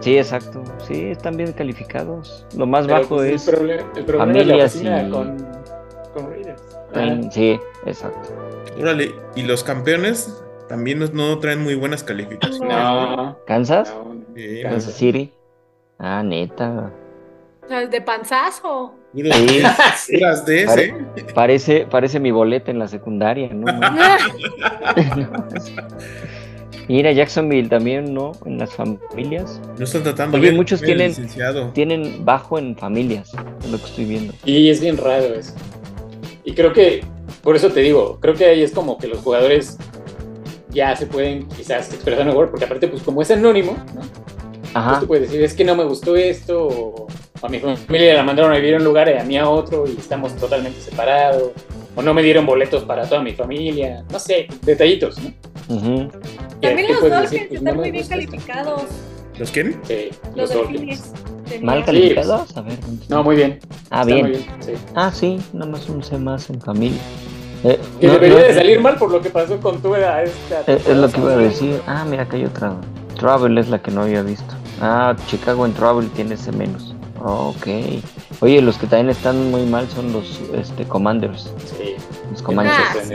Sí, 0.00 0.18
exacto. 0.18 0.62
Sí, 0.86 1.10
están 1.10 1.36
bien 1.36 1.52
calificados. 1.52 2.44
Lo 2.56 2.66
más 2.66 2.86
Pero, 2.86 2.98
bajo 3.00 3.16
pues, 3.16 3.34
es. 3.42 3.48
el, 3.48 3.54
problema, 3.54 3.82
el 3.96 4.04
problema 4.04 4.32
la 4.32 4.66
y- 4.66 5.10
con, 5.10 5.36
con 6.14 6.30
Raiders. 6.30 6.62
en- 6.94 7.30
Sí, 7.32 7.58
exacto. 7.86 8.28
Órale, 8.80 9.14
y 9.34 9.42
los 9.42 9.64
campeones 9.64 10.42
también 10.68 10.98
no, 10.98 11.06
no 11.08 11.38
traen 11.38 11.62
muy 11.62 11.74
buenas 11.74 12.02
calificaciones. 12.02 12.60
No, 12.68 13.38
¿Kansas? 13.46 13.94
no, 13.94 14.14
no. 14.14 14.24
Sí, 14.34 14.60
Kansas. 14.62 14.70
Kansas 14.72 14.94
City. 14.94 15.32
Ah, 15.98 16.22
neta. 16.22 16.92
De 17.90 18.00
panzazo. 18.00 18.94
Sí. 19.14 19.22
Sí. 19.96 20.18
Ds, 20.18 20.66
Pare- 20.66 20.84
¿eh? 21.16 21.26
Parece, 21.34 21.86
parece 21.90 22.20
mi 22.20 22.30
boleta 22.30 22.70
en 22.70 22.78
la 22.78 22.86
secundaria, 22.86 23.48
¿no? 23.52 23.66
Mira, 26.88 27.10
Jacksonville 27.10 27.68
también, 27.68 28.14
¿no? 28.14 28.32
En 28.44 28.58
las 28.58 28.72
familias. 28.74 29.60
No 29.76 29.84
están 29.84 30.04
tratando 30.04 30.36
Oye, 30.36 30.42
bien. 30.48 30.56
muchos 30.56 30.80
tienen- 30.80 31.08
licenciado. 31.08 31.70
Tienen 31.70 32.24
bajo 32.24 32.58
en 32.58 32.76
familias, 32.76 33.32
es 33.64 33.70
lo 33.70 33.78
que 33.78 33.84
estoy 33.84 34.04
viendo. 34.04 34.32
Y 34.44 34.68
es 34.70 34.80
bien 34.80 34.96
raro 34.96 35.24
eso. 35.34 35.54
Y 36.44 36.54
creo 36.54 36.72
que, 36.72 37.04
por 37.42 37.56
eso 37.56 37.70
te 37.70 37.80
digo, 37.80 38.18
creo 38.20 38.34
que 38.34 38.44
ahí 38.44 38.62
es 38.62 38.70
como 38.70 38.98
que 38.98 39.08
los 39.08 39.18
jugadores 39.18 39.78
ya 40.76 40.94
se 40.94 41.06
pueden 41.06 41.48
quizás 41.48 41.92
expresar 41.92 42.24
mejor, 42.24 42.50
porque 42.50 42.66
aparte, 42.66 42.86
pues 42.86 43.02
como 43.02 43.22
es 43.22 43.30
anónimo, 43.30 43.76
¿no? 43.94 44.02
Pues 44.72 45.00
tú 45.00 45.06
puedes 45.06 45.28
decir, 45.28 45.42
es 45.42 45.54
que 45.54 45.64
no 45.64 45.74
me 45.74 45.84
gustó 45.84 46.14
esto, 46.16 46.68
o 46.68 47.06
a 47.42 47.48
mi 47.48 47.58
familia 47.58 48.14
la 48.14 48.22
mandaron 48.22 48.52
a 48.52 48.56
vivir 48.56 48.74
a 48.74 48.76
un 48.76 48.84
lugar 48.84 49.08
y 49.08 49.18
a 49.18 49.24
mí 49.24 49.38
a 49.38 49.48
otro, 49.48 49.86
y 49.88 49.96
estamos 49.98 50.36
totalmente 50.36 50.78
separados, 50.80 51.52
o 51.94 52.02
no 52.02 52.12
me 52.12 52.22
dieron 52.22 52.44
boletos 52.44 52.84
para 52.84 53.08
toda 53.08 53.22
mi 53.22 53.32
familia, 53.32 54.04
no 54.10 54.18
sé, 54.18 54.48
detallitos, 54.62 55.16
También 55.66 56.88
los 56.88 57.00
Dolphins 57.00 57.30
decir, 57.30 57.48
pues, 57.48 57.60
están 57.60 57.74
no 57.74 57.80
muy 57.80 57.90
bien 57.90 58.02
esto. 58.02 58.14
calificados. 58.14 58.82
¿Los 59.38 59.50
quién? 59.50 59.80
Sí, 59.84 60.10
Los 60.34 60.50
los 60.50 60.52
Dolphins. 60.52 61.12
¿Mal 61.62 61.84
calificados? 61.84 62.56
A 62.56 62.60
ver. 62.60 62.78
No, 63.08 63.22
muy 63.22 63.36
bien. 63.36 63.60
Ah, 63.90 64.00
está 64.00 64.14
bien. 64.14 64.20
muy 64.26 64.30
bien, 64.32 64.44
sí. 64.60 64.72
Ah, 64.94 65.10
sí, 65.14 65.38
nada 65.52 65.70
más 65.70 65.88
un 65.88 66.02
C 66.02 66.18
más 66.18 66.50
en 66.50 66.60
familia. 66.60 67.00
Eh, 67.66 67.80
Que 68.00 68.06
no, 68.06 68.12
debería 68.12 68.38
no, 68.38 68.44
de 68.44 68.54
salir 68.54 68.80
mal 68.80 68.96
por 68.96 69.10
lo 69.10 69.20
que 69.20 69.30
pasó 69.30 69.58
con 69.60 69.82
tu 69.82 69.92
esta 69.94 70.22
eh, 70.22 70.80
Es 70.86 70.96
lo 70.96 71.10
que 71.10 71.20
iba 71.20 71.32
a 71.32 71.36
decir. 71.36 71.80
Ah, 71.86 72.04
mira, 72.08 72.22
acá 72.22 72.36
hay 72.36 72.44
otra. 72.44 72.74
Travel 73.18 73.58
es 73.58 73.68
la 73.68 73.80
que 73.80 73.90
no 73.90 74.02
había 74.02 74.22
visto. 74.22 74.54
Ah, 74.80 75.16
Chicago 75.26 75.66
en 75.66 75.72
Travel 75.72 76.08
tiene 76.10 76.36
C 76.36 76.52
menos. 76.52 76.94
Ok. 77.18 77.66
Oye, 78.40 78.62
los 78.62 78.78
que 78.78 78.86
también 78.86 79.10
están 79.10 79.50
muy 79.50 79.64
mal 79.64 79.88
son 79.88 80.12
los 80.12 80.40
este, 80.54 80.84
Commanders. 80.84 81.52
Sí, 81.64 81.96
Los 82.30 82.42
Comanches. 82.42 82.76
Ah, 82.78 82.98
sí. 83.02 83.14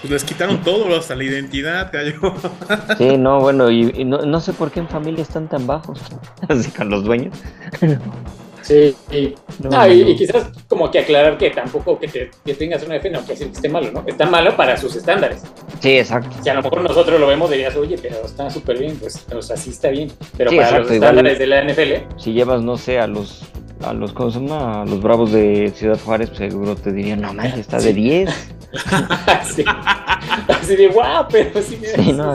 Pues 0.00 0.10
les 0.10 0.24
quitaron 0.24 0.62
todo, 0.62 0.96
hasta 0.96 1.14
la 1.14 1.24
identidad, 1.24 1.92
cayó. 1.92 2.18
Sí, 2.98 3.16
no, 3.16 3.40
bueno, 3.40 3.70
y, 3.70 3.92
y 3.96 4.04
no, 4.04 4.18
no 4.22 4.40
sé 4.40 4.52
por 4.54 4.72
qué 4.72 4.80
en 4.80 4.88
familia 4.88 5.22
están 5.22 5.46
tan 5.48 5.66
bajos. 5.66 6.00
Así 6.48 6.70
con 6.70 6.90
los 6.90 7.04
dueños. 7.04 7.34
Sí, 8.68 8.94
y, 9.10 9.34
No, 9.62 9.70
no, 9.70 9.88
y, 9.88 10.02
no. 10.04 10.10
y 10.10 10.16
quizás 10.16 10.50
como 10.68 10.90
que 10.90 10.98
aclarar 10.98 11.38
que 11.38 11.48
tampoco 11.50 11.98
que, 11.98 12.06
te, 12.08 12.30
que 12.44 12.52
tengas 12.54 12.82
una 12.84 12.96
F 12.96 13.08
no 13.08 13.20
quiere 13.20 13.32
decir 13.34 13.46
que 13.48 13.54
esté 13.54 13.68
malo, 13.70 13.90
¿no? 13.90 14.04
Está 14.06 14.26
malo 14.26 14.54
para 14.56 14.76
sus 14.76 14.94
estándares. 14.94 15.42
Sí, 15.80 15.98
exacto. 15.98 16.36
Si 16.42 16.48
a 16.50 16.54
lo 16.54 16.62
mejor 16.62 16.82
nosotros 16.82 17.18
lo 17.18 17.26
vemos, 17.26 17.50
dirías, 17.50 17.74
oye, 17.76 17.96
pero 18.00 18.16
está 18.24 18.50
súper 18.50 18.78
bien, 18.78 18.96
pues, 18.98 19.24
o 19.34 19.40
sea, 19.40 19.56
sí 19.56 19.70
está 19.70 19.88
bien. 19.88 20.12
Pero 20.36 20.50
Sí, 20.50 20.56
para 20.56 20.68
exacto, 20.68 20.88
los 20.88 20.96
igual- 20.96 21.08
estándares 21.10 21.38
de 21.38 21.46
la 21.46 21.62
NFL, 21.62 22.20
Si 22.20 22.32
llevas, 22.34 22.62
no 22.62 22.76
sé, 22.76 22.98
a 22.98 23.06
los 23.06 23.42
a 23.82 23.92
los. 23.94 24.12
A 24.12 24.84
los 24.84 25.00
bravos 25.00 25.32
de 25.32 25.72
Ciudad 25.74 25.98
Juárez, 26.04 26.28
pues 26.30 26.50
seguro 26.50 26.74
te 26.76 26.92
dirían, 26.92 27.20
no 27.22 27.32
manches, 27.32 27.60
está 27.60 27.78
de 27.78 27.92
10. 27.94 28.30
sí. 29.54 29.64
así 30.48 30.76
de 30.76 30.88
guau, 30.88 31.26
pero 31.30 31.60
sí, 31.62 31.80
no. 32.14 32.34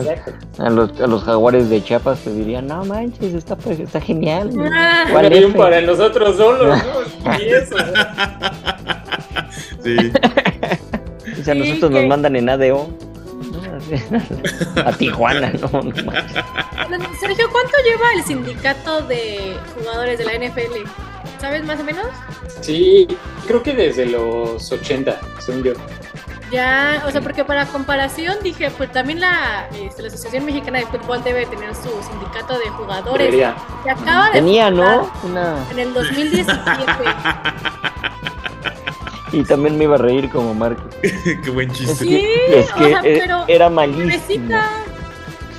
A 0.57 0.69
los, 0.69 0.99
a 0.99 1.07
los 1.07 1.23
jaguares 1.23 1.69
de 1.69 1.83
Chiapas 1.83 2.19
te 2.21 2.31
dirían, 2.33 2.67
no 2.67 2.83
manches, 2.85 3.33
está, 3.33 3.55
pues, 3.55 3.79
está 3.79 4.01
genial. 4.01 4.49
Ah, 4.73 5.05
¿Cuál 5.11 5.27
Un 5.27 5.33
avión 5.33 5.51
F? 5.51 5.57
para 5.59 5.81
nosotros 5.81 6.35
solos, 6.37 6.77
¿no? 7.23 7.33
Y 7.39 7.45
eso. 7.49 7.75
Sí. 9.83 9.95
O 11.39 11.43
sea, 11.43 11.53
Sí, 11.53 11.59
nosotros 11.59 11.91
que- 11.91 11.99
nos 11.99 12.05
mandan 12.07 12.35
en 12.35 12.49
ADO. 12.49 12.89
A 14.85 14.91
Tijuana, 14.93 15.51
no, 15.53 15.67
no 15.67 15.83
manches. 15.83 16.05
Sergio, 17.19 17.47
¿cuánto 17.51 17.73
lleva 17.85 18.13
el 18.15 18.23
sindicato 18.23 19.01
de 19.03 19.55
jugadores 19.75 20.17
de 20.17 20.25
la 20.25 20.33
NFL? 20.33 20.87
¿Sabes 21.39 21.63
más 21.65 21.79
o 21.79 21.83
menos? 21.83 22.05
Sí, 22.61 23.07
creo 23.45 23.61
que 23.61 23.73
desde 23.73 24.05
los 24.05 24.71
80, 24.71 25.19
según 25.39 25.63
yo. 25.63 25.73
Ya, 26.53 27.03
o 27.07 27.09
sea, 27.09 27.19
porque 27.19 27.43
para 27.43 27.65
comparación 27.65 28.37
dije, 28.43 28.69
pues 28.69 28.91
también 28.91 29.19
la, 29.19 29.67
este, 29.73 30.03
la 30.03 30.07
Asociación 30.09 30.45
Mexicana 30.45 30.77
de 30.77 30.85
Fútbol 30.85 31.23
debe 31.23 31.47
tener 31.47 31.73
su 31.73 31.89
sindicato 32.07 32.59
de 32.59 32.69
jugadores. 32.69 33.25
Debería. 33.25 33.55
Se 33.83 33.89
acaba 33.89 34.27
de 34.27 34.33
Tenía, 34.33 34.69
¿no? 34.69 35.11
Una... 35.23 35.55
En 35.71 35.79
el 35.79 35.93
2017. 35.95 36.61
Y 39.31 39.43
también 39.45 39.79
me 39.79 39.85
iba 39.85 39.95
a 39.95 39.97
reír 39.97 40.29
como 40.29 40.53
Marco. 40.53 40.83
Qué 41.01 41.49
buen 41.49 41.71
chiste. 41.71 41.95
Sí, 41.95 42.07
que, 42.09 42.59
es 42.59 42.71
o 42.71 42.75
que 42.75 42.85
sea, 42.89 42.99
e- 43.03 43.19
pero 43.19 43.45
era 43.47 43.69
malísimo. 43.71 44.55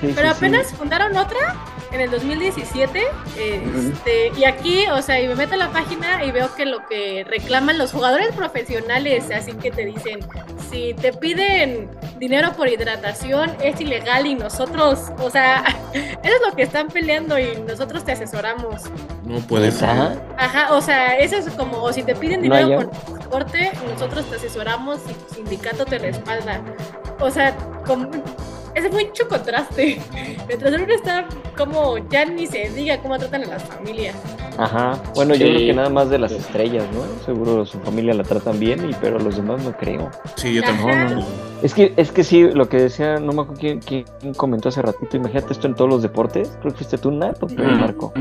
Sí, 0.01 0.13
Pero 0.15 0.15
sí, 0.15 0.15
sí. 0.15 0.27
apenas 0.27 0.73
fundaron 0.75 1.17
otra 1.17 1.57
en 1.95 2.01
el 2.01 2.11
2017. 2.11 3.03
este, 3.39 4.33
y 4.37 4.45
aquí, 4.45 4.87
o 4.89 5.01
sea, 5.01 5.21
y 5.21 5.29
me 5.29 5.35
meto 5.37 5.55
a 5.55 5.57
la 5.57 5.71
página 5.71 6.25
y 6.25 6.33
veo 6.33 6.55
que 6.55 6.67
lo 6.67 6.87
que 6.87 7.25
reclaman 7.25 7.79
los 7.79 7.93
jugadores 7.93 8.35
profesionales, 8.35 9.31
así 9.31 9.53
que 9.53 9.71
te 9.71 9.87
dicen, 9.87 10.21
si 10.71 10.95
te 10.95 11.13
piden 11.13 11.89
dinero 12.19 12.53
por 12.55 12.69
hidratación, 12.69 13.53
es 13.63 13.81
ilegal 13.81 14.27
y 14.27 14.35
nosotros, 14.35 15.13
o 15.19 15.31
sea, 15.31 15.63
eso 15.93 16.17
es 16.23 16.41
lo 16.47 16.55
que 16.55 16.63
están 16.63 16.89
peleando 16.89 17.39
y 17.39 17.57
nosotros 17.67 18.05
te 18.05 18.13
asesoramos. 18.13 18.83
No 19.25 19.39
puede 19.41 19.71
ser. 19.71 19.89
¿Neta? 19.89 20.23
Ajá, 20.37 20.75
o 20.75 20.81
sea, 20.81 21.19
eso 21.19 21.37
es 21.37 21.49
como, 21.51 21.83
o 21.83 21.93
si 21.93 22.03
te 22.03 22.15
piden 22.15 22.47
No 22.47 22.57
dinero 22.57 22.91
por 22.91 22.91
transporte, 22.91 23.73
nosotros 23.91 24.29
te 24.29 24.37
asesoramos 24.37 24.99
y 25.09 25.13
tu 25.15 25.35
sindicato 25.35 25.85
te 25.85 25.99
respalda. 25.99 26.61
O 27.21 27.31
sea, 27.31 27.55
como, 27.87 28.11
es 28.75 28.91
mucho 28.93 29.29
contraste. 29.29 30.01
Mientras 30.47 30.73
uno 30.75 30.93
está 30.95 31.27
como, 31.57 31.99
ya 32.09 32.25
ni 32.25 32.47
se 32.47 32.71
diga 32.71 33.01
cómo 33.01 33.19
tratan 33.19 33.45
a 33.45 33.47
las 33.47 33.63
familias. 33.65 34.15
Ajá. 34.59 35.01
Bueno, 35.15 35.35
yo 35.35 35.47
creo 35.47 35.59
que 35.59 35.73
nada 35.75 35.89
más 35.91 36.11
de 36.11 36.19
las 36.19 36.33
estrellas, 36.33 36.85
¿no? 36.93 37.03
Seguro 37.25 37.67
su 37.67 37.79
familia 37.81 38.15
la 38.15 38.23
tratan 38.23 38.59
bien, 38.61 38.89
y 38.89 38.95
pero 39.01 39.19
los 39.19 39.37
demás 39.37 39.63
no 39.65 39.77
creo. 39.77 40.11
Sí, 40.37 40.55
yo 40.55 40.63
tampoco. 40.63 40.95
No, 40.95 41.11
no. 41.17 41.27
Es 41.63 41.75
que, 41.75 41.93
es 41.97 42.13
que 42.13 42.23
sí, 42.25 42.43
lo 42.43 42.69
que 42.69 42.77
decía, 42.83 43.19
no 43.19 43.33
me 43.33 43.43
acuerdo 43.43 43.61
quién, 43.61 43.81
quién 43.81 44.05
comentó 44.37 44.69
hace 44.69 44.83
ratito, 44.83 45.17
imagínate 45.17 45.53
esto 45.53 45.67
en 45.67 45.75
todos 45.75 45.91
los 45.91 46.03
deportes. 46.03 46.57
Creo 46.61 46.73
que 46.73 46.79
fuiste 46.79 46.99
tú, 46.99 47.11
Nat, 47.11 47.43
o 47.43 47.47
Mm. 47.47 47.81
Marco. 47.81 48.13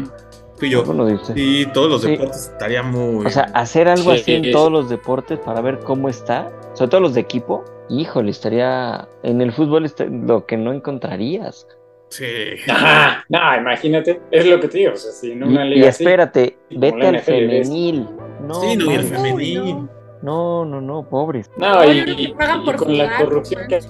Fui 0.64 0.70
yo. 0.70 0.84
Dice. 1.06 1.34
Y 1.36 1.66
todos 1.74 1.90
los 1.90 2.02
Sí. 2.04 2.12
deportes 2.12 2.50
estaría 2.54 2.82
muy. 2.84 3.26
O 3.26 3.30
sea, 3.30 3.44
hacer 3.54 3.90
algo 3.90 4.14
Sí, 4.14 4.20
así 4.22 4.34
en 4.36 4.52
todos 4.54 4.72
los 4.72 4.90
deportes 4.90 5.38
para 5.40 5.60
ver 5.60 5.80
cómo 5.80 6.08
está, 6.08 6.50
sobre 6.74 6.90
todo 6.90 7.02
los 7.02 7.14
de 7.14 7.20
equipo, 7.20 7.66
híjole, 7.90 8.32
estaría 8.32 9.08
en 9.24 9.42
el 9.42 9.52
fútbol 9.52 9.84
está- 9.84 10.06
lo 10.06 10.46
que 10.46 10.56
no 10.56 10.72
encontrarías. 10.72 11.68
sí. 12.08 12.26
Ajá, 12.70 13.26
no, 13.28 13.40
imagínate, 13.60 14.22
es 14.32 14.46
lo 14.46 14.60
que 14.62 14.68
te 14.70 14.78
digo, 14.78 14.94
o 14.94 14.96
sea, 14.96 15.12
si 15.12 15.32
en 15.34 15.40
Y, 15.40 15.44
una 15.44 15.66
y 15.66 15.70
liga 15.72 15.90
así, 15.90 16.04
espérate, 16.04 16.58
vete 16.70 17.08
al 17.08 17.20
femenil. 17.20 18.08
No, 18.48 18.54
Sí, 18.62 18.78
no, 18.78 18.92
y 18.92 18.96
el 18.96 19.04
femenil. 19.04 19.76
No. 20.22 20.64
no, 20.64 20.66
no, 20.66 20.82
no, 20.82 21.10
pobres. 21.10 21.50
no, 21.58 21.84
y, 21.84 22.06
y- 22.18 22.28
pagan 22.36 22.62
y 22.62 22.66
por 22.66 22.76
con 22.78 22.98
la 22.98 23.18
corrupción 23.18 23.64
que 23.68 23.82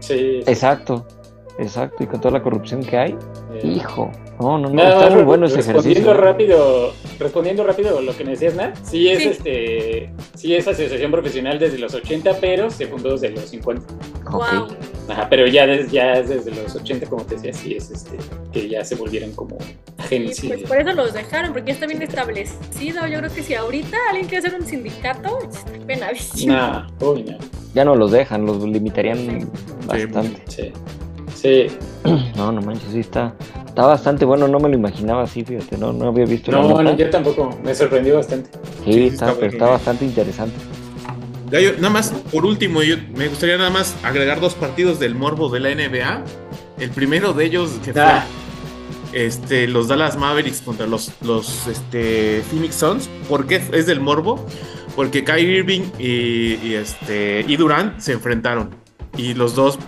sí, 0.00 0.40
Exacto, 0.46 1.04
exacto, 1.58 2.02
y 2.02 2.06
con 2.06 2.20
toda 2.20 2.32
la 2.32 2.42
corrupción 2.42 2.82
que 2.82 2.96
hay, 2.96 3.16
eh, 3.54 3.60
hijo, 3.66 4.10
no, 4.40 4.58
no, 4.58 4.68
no, 4.68 4.74
Nada 4.74 4.94
está 5.04 5.10
muy 5.14 5.22
bueno 5.24 5.46
ese 5.46 5.56
respondiendo 5.56 5.90
ejercicio. 6.10 6.14
rápido, 6.14 6.92
respondiendo 7.18 7.64
rápido 7.64 8.00
lo 8.00 8.16
que 8.16 8.24
me 8.24 8.30
decías, 8.32 8.54
Nat, 8.54 8.76
sí 8.82 9.08
es 9.08 9.18
Sí. 9.20 9.28
este, 9.28 10.12
sí 10.34 10.54
es 10.54 10.66
asociación 10.66 11.10
profesional 11.10 11.58
desde 11.58 11.78
los 11.78 11.94
80, 11.94 12.38
pero 12.40 12.70
se 12.70 12.86
fundó 12.86 13.12
desde 13.12 13.30
los 13.30 13.44
50. 13.48 13.86
Ok. 14.26 14.32
Wow. 14.32 14.66
Ajá, 15.08 15.26
pero 15.28 15.46
ya, 15.46 15.66
des- 15.66 15.90
ya 15.92 16.14
es 16.14 16.28
desde 16.30 16.50
los 16.50 16.74
80, 16.74 17.06
como 17.06 17.24
te 17.24 17.34
decía, 17.34 17.52
sí 17.52 17.74
es 17.76 17.90
este, 17.90 18.16
que 18.52 18.68
ya 18.68 18.82
se 18.84 18.94
volvieron 18.94 19.32
como 19.32 19.58
agencias. 19.98 20.46
pues 20.52 20.62
por 20.68 20.78
eso 20.80 20.92
los 20.94 21.12
dejaron, 21.12 21.52
porque 21.52 21.68
ya 21.68 21.74
está 21.74 21.86
bien 21.86 22.00
establecido. 22.02 23.06
Yo 23.06 23.18
creo 23.18 23.32
que 23.32 23.42
si 23.42 23.54
ahorita 23.54 23.96
alguien 24.10 24.26
quiere 24.28 24.46
hacer 24.48 24.58
un 24.58 24.66
sindicato, 24.66 25.38
está 25.42 25.70
penadísimo. 25.86 26.54
No, 26.56 26.86
uy, 27.00 27.22
no, 27.22 27.36
Ya 27.74 27.84
no 27.84 27.94
los 27.94 28.10
dejan, 28.12 28.46
los 28.46 28.62
limitarían 28.64 29.48
bastante. 29.86 30.42
sí. 30.48 30.72
Sí, 31.44 31.66
No, 32.36 32.50
no 32.52 32.62
manches, 32.62 32.90
sí 32.90 33.00
está, 33.00 33.34
está 33.66 33.84
bastante 33.84 34.24
bueno, 34.24 34.48
no 34.48 34.58
me 34.58 34.70
lo 34.70 34.76
imaginaba 34.76 35.24
así, 35.24 35.44
fíjate, 35.44 35.76
no, 35.76 35.92
no 35.92 36.08
había 36.08 36.24
visto 36.24 36.50
no, 36.50 36.62
nota. 36.66 36.82
no, 36.82 36.96
yo 36.96 37.10
tampoco, 37.10 37.58
me 37.62 37.74
sorprendió 37.74 38.14
bastante. 38.16 38.48
Sí, 38.84 38.92
Sí, 38.94 39.06
está, 39.08 39.12
está 39.12 39.26
pero 39.26 39.36
bueno, 39.36 39.52
está 39.52 39.66
bastante 39.66 40.04
interesante. 40.06 40.56
Gallo, 41.50 41.72
nada 41.76 41.90
más, 41.90 42.10
por 42.32 42.46
último, 42.46 42.82
yo 42.82 42.96
me 43.14 43.28
gustaría 43.28 43.58
nada 43.58 43.68
más 43.68 43.94
agregar 44.02 44.40
dos 44.40 44.54
partidos 44.54 44.98
del 44.98 45.14
morbo 45.14 45.50
de 45.50 45.60
la 45.60 45.68
NBA. 45.74 46.22
El 46.80 46.90
primero 46.90 47.34
de 47.34 47.44
ellos 47.44 47.72
que 47.84 47.92
fue 47.92 48.02
Ah, 48.02 48.24
este, 49.12 49.68
los 49.68 49.86
Dallas 49.88 50.16
Mavericks 50.16 50.62
contra 50.62 50.86
los, 50.86 51.12
los 51.20 51.66
este, 51.68 52.42
Phoenix 52.50 52.74
Suns. 52.76 53.08
¿Por 53.28 53.46
qué 53.46 53.62
es 53.72 53.86
del 53.86 54.00
morbo? 54.00 54.44
Porque 54.96 55.22
Kyrie 55.24 55.58
Irving 55.58 55.82
y, 55.98 56.54
y, 56.66 56.74
este, 56.74 57.44
y 57.46 57.56
Durant 57.56 58.00
se 58.00 58.12
enfrentaron. 58.12 58.70
Y 59.16 59.34
los 59.34 59.54
dos, 59.54 59.78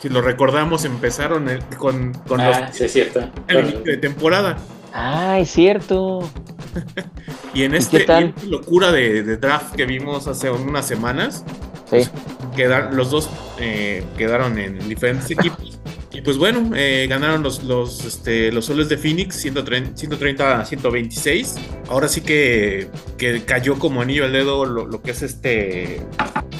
si 0.00 0.08
lo 0.08 0.20
recordamos, 0.22 0.84
empezaron 0.84 1.48
el- 1.48 1.64
con, 1.78 2.12
con 2.28 2.40
ah, 2.40 2.60
los 2.68 2.76
sí, 2.76 2.84
es 2.84 2.92
cierto. 2.92 3.20
el 3.48 3.60
inicio 3.60 3.80
de 3.82 3.96
temporada. 3.96 4.56
Ah, 4.92 5.38
es 5.38 5.50
cierto. 5.50 6.28
Y 7.54 7.62
en 7.62 7.72
¿Y 7.72 7.78
este 7.78 8.04
en 8.04 8.28
esta 8.28 8.46
locura 8.46 8.92
de, 8.92 9.22
de 9.22 9.36
draft 9.38 9.74
que 9.76 9.86
vimos 9.86 10.26
hace 10.28 10.50
unas 10.50 10.86
semanas, 10.86 11.42
Sí. 11.90 12.06
quedaron, 12.54 12.94
los 12.96 13.10
dos 13.10 13.30
eh, 13.58 14.04
quedaron 14.18 14.58
en 14.58 14.86
diferentes 14.88 15.30
equipos. 15.30 15.78
Y 16.16 16.22
pues 16.22 16.38
bueno, 16.38 16.70
eh, 16.74 17.06
ganaron 17.10 17.42
los, 17.42 17.62
los, 17.64 18.02
este, 18.06 18.50
los 18.50 18.64
soles 18.64 18.88
de 18.88 18.96
Phoenix 18.96 19.36
130, 19.36 19.96
130 19.98 20.60
a 20.60 20.64
126. 20.64 21.56
Ahora 21.90 22.08
sí 22.08 22.22
que, 22.22 22.88
que 23.18 23.42
cayó 23.44 23.78
como 23.78 24.00
anillo 24.00 24.24
al 24.24 24.32
dedo 24.32 24.64
lo, 24.64 24.86
lo 24.86 25.02
que 25.02 25.10
es 25.10 25.20
este. 25.22 26.00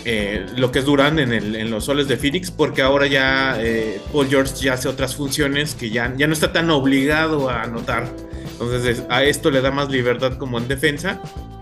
eh, 0.05 0.45
lo 0.57 0.71
que 0.71 0.81
es 0.81 0.85
Durán 0.85 1.19
en, 1.19 1.33
el- 1.33 1.57
en 1.57 1.71
los 1.71 1.85
soles 1.87 2.07
de 2.07 2.19
Phoenix, 2.19 2.51
porque 2.51 2.83
ahora 2.83 3.07
ya 3.07 3.57
eh, 3.59 3.99
Paul 4.13 4.29
George 4.29 4.55
ya 4.57 4.75
hace 4.75 4.89
otras 4.89 5.17
funciones 5.17 5.75
que 5.75 5.89
ya, 5.89 6.13
ya 6.19 6.27
no 6.27 6.35
está 6.35 6.53
tan 6.53 6.69
obligado 6.71 7.49
a 7.49 7.63
anotar. 7.63 8.09
Entonces 8.53 8.85
es- 8.99 9.05
a 9.09 9.25
esto 9.25 9.51
le 9.51 9.63
da 9.63 9.71
más 9.71 9.89
libertad 9.91 10.37
como 10.37 10.59
en 10.59 10.69
defensa. 10.69 11.19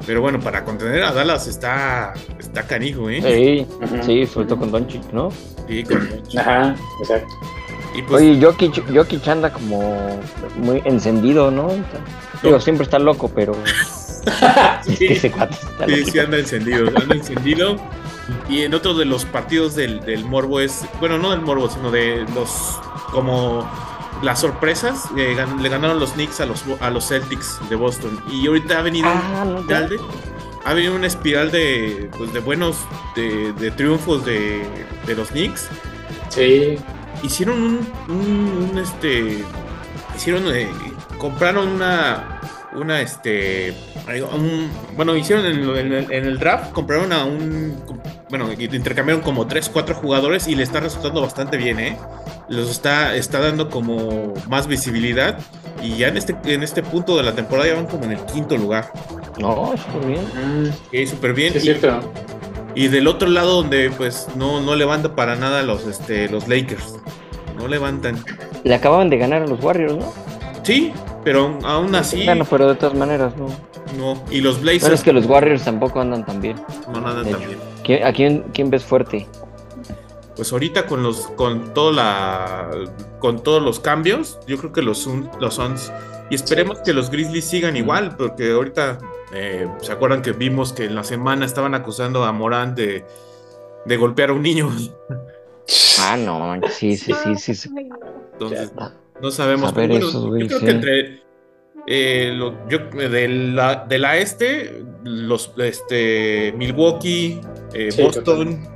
Pero 0.07 0.20
bueno, 0.20 0.40
para 0.40 0.64
contener 0.64 1.03
a 1.05 1.12
Dallas 1.12 1.47
está, 1.47 2.12
está 2.38 2.66
canijo, 2.66 3.09
¿eh? 3.09 3.22
Sí, 3.22 3.66
sí, 4.05 4.26
sobre 4.26 4.47
todo 4.49 4.59
con 4.59 4.70
Doncic, 4.72 5.03
¿no? 5.12 5.30
Sí, 5.68 5.82
con- 5.84 6.07
Ajá, 6.38 6.74
exacto. 7.01 7.32
Y 7.95 8.03
pues, 8.03 8.22
Oye, 8.22 8.40
Jokic, 8.42 8.82
Jokic 8.95 9.26
anda 9.28 9.53
como 9.53 10.20
muy 10.57 10.82
encendido, 10.84 11.51
¿no? 11.51 11.68
Digo, 12.42 12.61
siempre 12.61 12.84
está 12.84 12.99
loco, 12.99 13.30
pero 13.34 13.55
sí, 14.84 15.07
ese 15.07 15.30
cuate 15.30 15.55
está 15.55 15.86
sí, 15.86 15.97
loco. 15.97 16.11
sí 16.12 16.18
anda 16.18 16.38
encendido, 16.38 16.88
anda 16.88 17.14
encendido. 17.14 17.76
Y 18.49 18.62
en 18.62 18.74
otro 18.74 18.95
de 18.95 19.05
los 19.05 19.24
partidos 19.26 19.74
del, 19.74 20.01
del 20.01 20.24
Morbo 20.24 20.61
es, 20.61 20.84
bueno, 20.99 21.18
no 21.18 21.30
del 21.30 21.42
Morbo, 21.42 21.68
sino 21.68 21.90
de 21.90 22.24
los, 22.34 22.51
como 23.12 23.68
las 24.22 24.40
sorpresas, 24.40 25.05
eh, 25.16 25.34
gan- 25.36 25.61
le 25.61 25.68
ganaron 25.68 26.01
los 26.01 26.12
Knicks 26.12 26.40
a 26.40 26.47
los, 26.47 26.64
a 26.80 26.88
los 26.90 27.07
Celtics 27.09 27.59
de 27.68 27.76
Boston. 27.76 28.18
Y 28.30 28.47
ahorita 28.47 28.78
ha 28.78 28.82
venido 28.82 29.09
Ah, 29.11 29.45
no, 29.47 29.61
una 29.61 29.68
ya. 29.68 29.80
espiral 29.80 29.88
de, 29.90 29.99
ha 30.64 30.72
venido 30.72 30.95
una 30.95 31.07
espiral 31.07 31.51
de, 31.51 32.11
pues, 32.16 32.32
de 32.32 32.40
buenos, 32.40 32.78
de, 33.14 33.53
de 33.53 33.70
triunfos 33.72 34.24
de, 34.24 34.62
de 35.07 35.14
los 35.14 35.28
Knicks. 35.28 35.68
Sí, 36.30 36.78
hicieron 37.22 37.62
un, 37.62 37.88
un- 38.08 38.68
un, 38.72 38.78
este 38.78 39.44
hicieron 40.16 40.44
eh, 40.54 40.68
compraron 41.18 41.68
una 41.68 42.40
una 42.74 43.00
este 43.00 43.72
un- 44.32 44.70
bueno 44.96 45.16
hicieron 45.16 45.46
en, 45.46 45.52
el- 45.62 45.76
en 45.76 45.92
el, 45.92 46.12
en 46.12 46.24
el 46.26 46.38
draft 46.38 46.72
compraron 46.72 47.12
a 47.12 47.24
un 47.24 47.76
bueno 48.30 48.48
intercambiaron 48.52 49.22
como 49.22 49.46
3 49.46 49.68
4 49.68 49.94
jugadores 49.94 50.48
y 50.48 50.54
le 50.54 50.62
está 50.64 50.80
resultando 50.80 51.20
bastante 51.20 51.56
bien 51.56 51.78
eh 51.78 51.96
los 52.48 52.70
está 52.70 53.14
está 53.16 53.38
dando 53.40 53.70
como 53.70 54.34
más 54.48 54.66
visibilidad 54.66 55.38
y 55.82 55.96
ya 55.96 56.08
en 56.08 56.16
este 56.16 56.36
en 56.46 56.62
este 56.62 56.82
punto 56.82 57.16
de 57.16 57.22
la 57.22 57.34
temporada 57.34 57.68
ya 57.68 57.74
van 57.76 57.86
como 57.86 58.04
en 58.04 58.12
el 58.12 58.24
quinto 58.26 58.56
lugar 58.56 58.90
No, 59.38 59.72
súper 59.76 60.06
bien. 60.06 60.24
Mm, 60.66 60.70
súper 61.06 61.32
bien 61.34 61.52
sí, 61.52 61.58
es 61.58 61.64
y, 61.64 61.66
cierto. 61.78 62.12
Y 62.74 62.88
del 62.88 63.06
otro 63.06 63.28
lado 63.28 63.56
donde 63.56 63.90
pues 63.90 64.28
no 64.36 64.60
no 64.60 64.74
levanta 64.76 65.14
para 65.14 65.36
nada 65.36 65.62
los 65.62 65.86
este 65.86 66.28
los 66.28 66.48
Lakers 66.48 66.96
no 67.56 67.68
levantan 67.68 68.22
Le 68.64 68.74
acababan 68.74 69.10
de 69.10 69.18
ganar 69.18 69.42
a 69.42 69.46
los 69.46 69.62
Warriors, 69.62 69.94
¿no? 69.96 70.12
Sí, 70.62 70.92
pero 71.22 71.58
aún- 71.62 71.94
así 71.94 72.24
Bueno, 72.24 72.46
pero 72.48 72.68
de 72.68 72.74
todas 72.74 72.94
maneras, 72.96 73.34
no. 73.36 73.46
no. 73.98 74.22
Y 74.30 74.40
los 74.40 74.56
Pero 74.56 74.62
Blazers 74.72 74.94
es 74.94 75.02
que 75.02 75.12
los 75.12 75.26
Warriors 75.26 75.62
tampoco 75.64 76.00
andan 76.00 76.24
tan 76.24 76.40
bien. 76.40 76.56
no 76.92 77.14
de 77.14 77.30
tan 77.30 77.40
bien. 77.40 77.58
¿Quién- 77.84 78.04
¿A 78.04 78.12
quién, 78.12 78.44
quién 78.54 78.70
ves 78.70 78.82
fuerte? 78.84 79.26
Pues 80.36 80.50
ahorita 80.52 80.86
con 80.86 81.02
los 81.02 81.28
con 81.36 81.72
toda 81.74 81.92
la 81.92 82.70
con 83.20 83.42
todos 83.42 83.62
los 83.62 83.78
cambios, 83.78 84.38
yo 84.48 84.56
creo 84.58 84.72
que 84.72 84.82
los 84.82 85.06
los 85.38 85.54
Suns 85.54 85.92
y 86.30 86.34
esperemos 86.34 86.78
que 86.80 86.92
los 86.92 87.10
Grizzlies 87.10 87.44
sigan 87.44 87.76
igual, 87.76 88.16
porque 88.16 88.52
ahorita 88.52 88.98
eh, 89.34 89.68
se 89.80 89.92
acuerdan 89.92 90.22
que 90.22 90.32
vimos 90.32 90.72
que 90.72 90.84
en 90.84 90.94
la 90.94 91.04
semana 91.04 91.44
estaban 91.46 91.74
acusando 91.74 92.24
a 92.24 92.32
Morán 92.32 92.74
de, 92.74 93.04
de 93.84 93.96
golpear 93.96 94.30
a 94.30 94.32
un 94.32 94.42
niño. 94.42 94.70
Ah, 96.00 96.18
no, 96.18 96.60
sí, 96.68 96.96
sí, 96.98 97.14
sí, 97.38 97.54
sí. 97.54 97.70
Entonces 98.34 98.70
no 99.22 99.30
sabemos. 99.30 99.72
Pero 99.72 99.88
bueno, 99.88 100.08
esos 100.08 100.24
yo 100.24 100.30
creo 100.46 100.58
sí. 100.58 100.64
que 100.66 100.70
entre 100.70 101.22
eh, 101.86 102.32
lo- 102.36 102.68
yo 102.68 102.80
de 102.90 103.28
la, 103.28 103.86
de 103.88 103.98
la 103.98 104.16
este, 104.18 104.84
los 105.04 105.52
este 105.56 106.52
Milwaukee, 106.58 107.40
eh, 107.72 107.90
Sí, 107.90 108.02
Boston, 108.02 108.68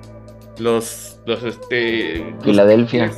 los 0.58 1.20
los 1.26 1.42
este 1.42 2.34
Filadelfia. 2.42 3.10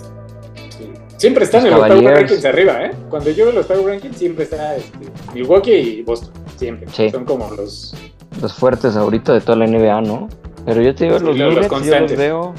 Siempre 1.20 1.44
están 1.44 1.66
en 1.66 1.72
Los 1.72 1.86
Power. 1.86 2.14
Rankings 2.14 2.44
arriba, 2.46 2.82
¿eh? 2.86 2.90
Cuando 3.10 3.30
yo 3.30 3.44
veo 3.44 3.54
los 3.54 3.66
Power 3.66 3.84
Rankings, 3.84 4.16
siempre 4.16 4.44
está 4.44 4.74
este, 4.76 4.98
Milwaukee 5.34 5.70
y 5.72 6.02
Boston. 6.02 6.32
Siempre. 6.56 6.88
Sí. 6.92 7.10
Son 7.10 7.26
como 7.26 7.50
los. 7.50 7.94
Los 8.40 8.54
fuertes 8.54 8.96
ahorita 8.96 9.34
de 9.34 9.40
toda 9.42 9.58
la 9.58 9.66
NBA, 9.66 10.00
¿no? 10.00 10.28
Pero 10.64 10.80
yo 10.80 10.94
te 10.94 11.04
digo, 11.04 11.18
los 11.18 11.36
los- 11.36 11.54
los 11.54 11.70
Nuggets, 11.70 11.84
yo 11.86 12.00
los 12.00 12.16
veo. 12.16 12.54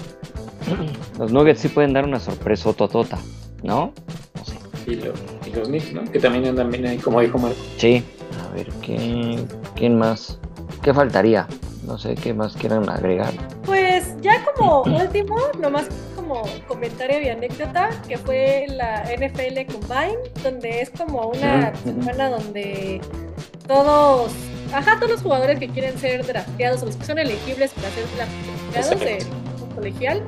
Los 1.19 1.31
Nuggets 1.31 1.59
sí 1.59 1.67
pueden 1.69 1.91
dar 1.93 2.05
una 2.05 2.19
sorpresa 2.19 2.71
totota, 2.73 3.17
¿no? 3.63 3.93
No 4.35 4.45
sé. 4.45 4.55
Y, 4.91 4.95
lo- 4.95 5.13
y 5.45 5.55
los 5.55 5.67
Knicks, 5.67 5.93
¿no? 5.93 6.03
Que 6.03 6.19
también 6.19 6.45
andan 6.45 6.69
bien 6.69 6.85
ahí, 6.85 6.97
como 6.97 7.19
dijo 7.19 7.37
Marco. 7.39 7.57
Sí. 7.77 8.03
A 8.47 8.53
ver, 8.55 8.69
¿quién, 8.85 9.47
¿quién 9.75 9.97
más? 9.97 10.37
¿Qué 10.83 10.93
faltaría? 10.93 11.47
No 11.85 11.97
sé 11.97 12.15
qué 12.15 12.33
más 12.33 12.55
quieran 12.55 12.89
agregar. 12.89 13.33
Pues 13.65 14.15
ya 14.21 14.43
como 14.43 14.81
último, 15.01 15.37
nomás 15.59 15.87
como 16.15 16.43
comentario 16.67 17.21
y 17.21 17.29
anécdota, 17.29 17.89
que 18.07 18.17
fue 18.17 18.65
la 18.69 19.03
NFL 19.03 19.71
Combine, 19.71 20.17
donde 20.43 20.81
es 20.81 20.89
como 20.91 21.27
una 21.27 21.73
semana 21.83 22.29
donde 22.29 23.01
todos, 23.67 24.31
ajá, 24.73 24.95
todos 24.97 25.11
los 25.11 25.21
jugadores 25.21 25.59
que 25.59 25.67
quieren 25.69 25.97
ser 25.97 26.25
drafteados 26.25 26.83
o 26.83 26.85
los 26.85 26.95
que 26.95 27.05
son 27.05 27.17
elegibles 27.17 27.71
para 27.71 27.89
ser 27.91 28.05
drafteados 28.15 28.99
de 28.99 29.41
colegial, 29.75 30.23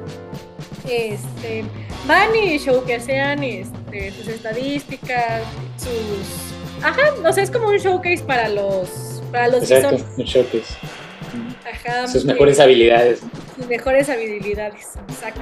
este, 0.90 1.64
van 2.08 2.36
y 2.36 2.58
showcasean 2.58 3.44
este, 3.44 4.12
sus 4.12 4.28
estadísticas, 4.28 5.44
sus, 5.78 6.84
ajá, 6.84 7.02
o 7.26 7.32
sea, 7.32 7.44
es 7.44 7.52
como 7.52 7.68
un 7.68 7.78
showcase 7.78 8.24
para 8.24 8.50
los, 8.50 9.22
para 9.32 9.48
los 9.48 9.68
que 9.68 9.76
Exacto, 9.76 10.00
son, 10.00 10.08
un 10.18 10.24
showcase. 10.26 10.76
Ajá, 11.66 12.08
Sus 12.12 12.26
mejores 12.26 12.60
habilidades. 12.60 13.22
sus 13.56 13.68
mejores 13.68 14.10
habilidades. 14.10 14.90
Exacto. 15.10 15.42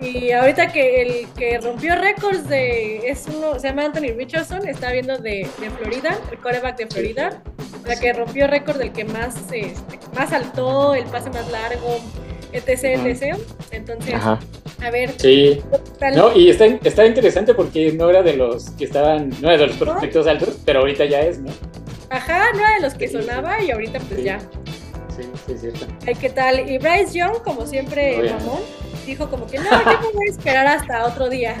Y 0.00 0.30
ahorita 0.30 0.68
que 0.72 1.02
el 1.02 1.26
que 1.36 1.58
rompió 1.58 1.96
récords 1.96 2.48
de. 2.48 3.08
es 3.10 3.24
uno, 3.28 3.58
se 3.58 3.68
llama 3.68 3.86
Anthony 3.86 4.12
Richardson, 4.16 4.66
está 4.68 4.92
viendo 4.92 5.18
de, 5.18 5.48
de 5.60 5.70
Florida, 5.70 6.16
el 6.30 6.38
coreback 6.38 6.76
de 6.78 6.86
Florida. 6.86 7.42
La 7.86 7.98
que 7.98 8.12
rompió 8.12 8.46
récord 8.46 8.76
del 8.76 8.92
que 8.92 9.04
más, 9.04 9.34
este, 9.50 9.72
más 10.14 10.30
saltó, 10.30 10.94
el 10.94 11.04
pase 11.04 11.30
más 11.30 11.50
largo, 11.50 11.98
etc, 12.52 12.68
etc. 13.06 13.36
Entonces, 13.70 14.14
Ajá. 14.14 14.38
a 14.82 14.90
ver. 14.90 15.12
Sí. 15.16 15.60
No, 16.14 16.36
y 16.36 16.50
está, 16.50 16.66
está 16.66 17.06
interesante 17.06 17.54
porque 17.54 17.92
no 17.92 18.10
era 18.10 18.22
de 18.22 18.34
los 18.36 18.70
que 18.70 18.84
estaban, 18.84 19.30
no 19.40 19.48
era 19.50 19.58
de 19.62 19.66
los 19.68 19.76
prospectos 19.76 20.26
altos, 20.26 20.58
pero 20.66 20.80
ahorita 20.80 21.06
ya 21.06 21.20
es, 21.22 21.38
¿no? 21.40 21.50
Ajá, 22.10 22.52
no 22.52 22.60
era 22.60 22.74
de 22.74 22.80
los 22.82 22.94
que 22.94 23.08
sonaba 23.08 23.62
y 23.62 23.70
ahorita 23.70 23.98
pues 24.00 24.20
Sí. 24.20 24.24
ya. 24.24 24.38
Sí, 25.18 25.28
sí, 25.46 25.52
es 25.52 25.60
cierto. 25.60 25.86
Ay, 26.06 26.14
¿qué 26.14 26.30
tal? 26.30 26.68
Y 26.70 26.78
Bryce 26.78 27.18
Young, 27.18 27.42
como 27.42 27.66
siempre, 27.66 28.16
Obviamente. 28.18 28.44
mamón, 28.44 28.60
dijo 29.06 29.28
como 29.28 29.46
que 29.46 29.58
no, 29.58 29.64
yo 29.70 30.00
me 30.00 30.12
voy 30.14 30.28
a 30.28 30.30
esperar 30.30 30.66
hasta 30.66 31.04
otro 31.06 31.28
día. 31.28 31.56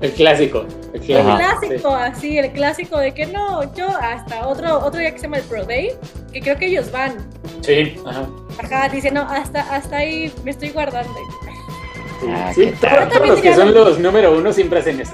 El 0.00 0.12
clásico. 0.12 0.64
El 0.92 1.16
Ajá. 1.16 1.36
clásico, 1.58 1.88
así, 1.94 2.38
el 2.38 2.52
clásico 2.52 2.98
de 2.98 3.12
que 3.14 3.26
no, 3.26 3.74
yo 3.74 3.88
hasta 3.88 4.46
otro, 4.46 4.78
otro 4.78 5.00
día 5.00 5.10
que 5.10 5.18
se 5.18 5.24
llama 5.24 5.38
el 5.38 5.42
Pro 5.44 5.64
Day, 5.64 5.90
que 6.32 6.40
creo 6.40 6.56
que 6.56 6.66
ellos 6.66 6.92
van. 6.92 7.16
Sí, 7.62 7.96
ajá. 8.06 8.28
Ajá, 8.62 8.88
dice, 8.88 9.10
no, 9.10 9.22
hasta, 9.22 9.60
hasta 9.74 9.96
ahí 9.98 10.32
me 10.44 10.50
estoy 10.52 10.70
guardando. 10.70 11.12
Sí, 12.20 12.26
Ah, 12.30 12.52
sí, 12.54 12.72
los 13.26 13.40
que 13.40 13.54
son 13.54 13.72
los 13.72 13.98
número 14.00 14.36
uno 14.36 14.52
siempre 14.52 14.80
hacen 14.80 15.00
eso. 15.00 15.12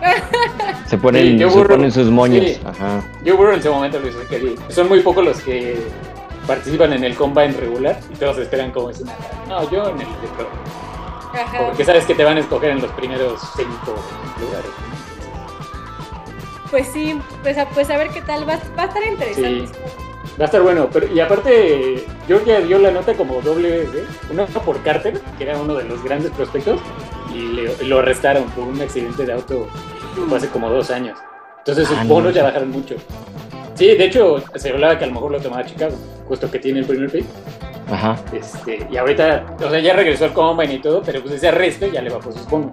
Se 0.88 0.96
ponen, 0.98 1.38
Sí, 1.38 1.50
se 1.50 1.64
ponen 1.64 1.92
sus 1.92 2.06
moños. 2.10 2.44
Sí. 2.44 2.58
Ajá. 2.64 3.02
Yo 3.24 3.36
Burrow 3.36 3.54
en 3.54 3.62
su 3.62 3.70
momento 3.72 4.00
lo 4.00 4.08
hizo, 4.08 4.18
que 4.28 4.56
son 4.72 4.88
muy 4.88 5.00
pocos 5.00 5.24
los 5.24 5.40
que 5.40 5.76
participan 6.50 6.92
en 6.94 7.04
el 7.04 7.14
combine 7.14 7.52
regular 7.52 7.96
y 8.12 8.16
todos 8.16 8.38
esperan 8.38 8.72
como 8.72 8.90
es 8.90 9.00
una 9.00 9.12
no 9.48 9.70
yo 9.70 9.88
en 9.88 10.00
el 10.00 10.06
de 10.20 10.28
pro 10.36 10.48
Ajá. 11.32 11.66
porque 11.66 11.84
sabes 11.84 12.04
que 12.06 12.14
te 12.16 12.24
van 12.24 12.38
a 12.38 12.40
escoger 12.40 12.70
en 12.70 12.82
los 12.82 12.90
primeros 12.92 13.40
cinco 13.56 13.94
lugares 14.40 14.70
Pues 16.70 16.88
sí, 16.92 17.16
pues 17.44 17.56
a, 17.56 17.68
pues 17.68 17.88
a 17.90 17.96
ver 17.98 18.10
qué 18.10 18.20
tal, 18.22 18.42
va, 18.48 18.58
va 18.78 18.82
a 18.82 18.86
estar 18.86 19.02
interesante. 19.04 19.66
Sí. 19.68 19.72
va 20.40 20.44
a 20.44 20.46
estar 20.46 20.60
bueno 20.62 20.88
pero 20.92 21.06
y 21.12 21.20
aparte 21.20 22.04
Georgia 22.26 22.60
dio 22.60 22.78
la 22.80 22.90
nota 22.90 23.14
como 23.14 23.40
doble 23.42 23.70
vez 23.70 23.94
¿eh? 23.94 24.04
una 24.32 24.46
por 24.46 24.82
Carter 24.82 25.20
que 25.38 25.44
era 25.44 25.56
uno 25.56 25.74
de 25.74 25.84
los 25.84 26.02
grandes 26.02 26.32
prospectos 26.32 26.80
y 27.32 27.38
le- 27.42 27.84
lo 27.84 28.00
arrestaron 28.00 28.44
por 28.50 28.64
un 28.64 28.80
accidente 28.82 29.24
de 29.24 29.32
auto 29.32 29.68
fue 30.28 30.36
hace 30.38 30.48
como 30.48 30.68
dos 30.68 30.90
años 30.90 31.16
entonces 31.58 31.86
sus 31.86 31.96
Ah, 31.96 32.02
no. 32.04 32.14
bonos 32.14 32.34
ya 32.34 32.42
bajaron 32.42 32.70
mucho 32.70 32.96
sí 33.80 33.94
de 33.96 34.04
hecho 34.04 34.42
se 34.56 34.68
hablaba 34.70 34.98
que 34.98 35.04
a 35.04 35.06
lo 35.06 35.14
mejor 35.14 35.32
lo 35.32 35.40
tomaba 35.40 35.64
Chicago 35.64 35.96
justo 36.28 36.50
que 36.50 36.58
tiene 36.58 36.80
el 36.80 36.84
primer 36.86 37.10
pick 37.10 37.24
Ajá. 37.90 38.16
Este, 38.32 38.86
y 38.88 38.96
ahorita, 38.96 39.56
o 39.64 39.68
sea, 39.68 39.80
ya 39.80 39.94
regresó 39.94 40.26
al 40.26 40.32
combine 40.32 40.74
y 40.74 40.78
todo, 40.78 41.02
pero 41.02 41.20
pues 41.22 41.34
ese 41.34 41.48
arresto 41.48 41.88
ya 41.88 42.00
le 42.00 42.10
bajó 42.10 42.30
sus 42.30 42.48
bonos. 42.48 42.70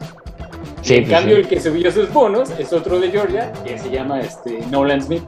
Sí, 0.83 0.95
en 0.97 1.05
pues 1.05 1.11
cambio, 1.15 1.35
sí. 1.37 1.41
el 1.41 1.47
que 1.47 1.59
subió 1.59 1.91
sus 1.91 2.13
bonos 2.13 2.51
es 2.59 2.71
otro 2.71 2.99
de 2.99 3.09
Georgia, 3.09 3.51
que 3.65 3.79
se 3.79 3.89
llama 3.89 4.19
este, 4.19 4.59
Nolan 4.69 5.01
Smith. 5.01 5.23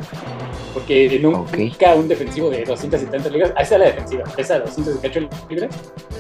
Porque 0.75 1.17
nunca 1.19 1.93
Ok. 1.93 1.97
un 1.97 2.07
defensivo 2.07 2.51
de 2.51 2.65
200 2.65 3.01
y 3.01 3.05
tantas 3.07 3.31
libras, 3.31 3.51
ahí 3.55 3.63
está 3.63 3.79
la 3.79 3.85
defensiva, 3.85 4.25
200 4.37 4.95
y 4.95 4.99
cacho 4.99 5.27
libras, 5.49 5.75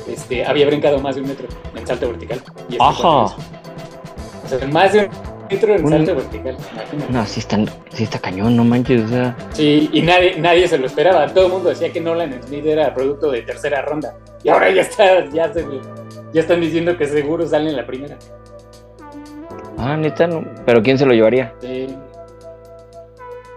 este, 0.07 0.43
había 0.43 0.65
brincado 0.65 0.97
más 0.99 1.13
de 1.13 1.21
un 1.21 1.27
metro 1.27 1.47
en 1.75 1.85
salto 1.85 2.07
vertical. 2.09 2.41
Y 2.69 2.71
este 2.73 2.83
Ajá. 2.83 3.07
O 3.07 3.35
sea, 4.47 4.67
más 4.69 4.93
de 4.93 5.01
un 5.01 5.38
metro 5.49 5.75
en 5.75 5.83
Un- 5.85 5.89
salto 5.91 6.15
vertical, 6.15 6.57
imagínate. 6.73 7.11
No, 7.13 7.25
sí 7.25 7.39
está, 7.39 7.57
sí 7.91 8.03
está 8.03 8.19
cañón, 8.19 8.55
no 8.55 8.63
manches. 8.63 9.01
O 9.03 9.07
sea, 9.07 9.35
Sí, 9.53 9.89
y 9.91 10.01
nadie, 10.01 10.35
nadie 10.39 10.67
se 10.67 10.77
lo 10.77 10.85
esperaba. 10.85 11.27
Todo 11.27 11.47
el 11.47 11.51
mundo 11.53 11.69
decía 11.69 11.91
que 11.91 11.99
Nolan 12.01 12.41
Smith 12.43 12.65
era 12.65 12.93
producto 12.93 13.31
de 13.31 13.41
tercera 13.41 13.81
ronda. 13.81 14.15
Y 14.43 14.49
ahora 14.49 14.69
ya 14.71 14.81
está, 14.81 15.25
ya 15.29 15.51
se, 15.53 15.65
ya 16.33 16.41
están 16.41 16.61
diciendo 16.61 16.97
que 16.97 17.05
seguro 17.05 17.45
sale 17.47 17.69
en 17.69 17.75
la 17.77 17.85
primera. 17.85 18.17
ah, 19.77 19.97
neta, 19.97 20.27
no. 20.27 20.43
Pero 20.65 20.81
¿quién 20.81 20.97
se 20.97 21.05
lo 21.05 21.13
llevaría? 21.13 21.53
Sí. 21.61 21.87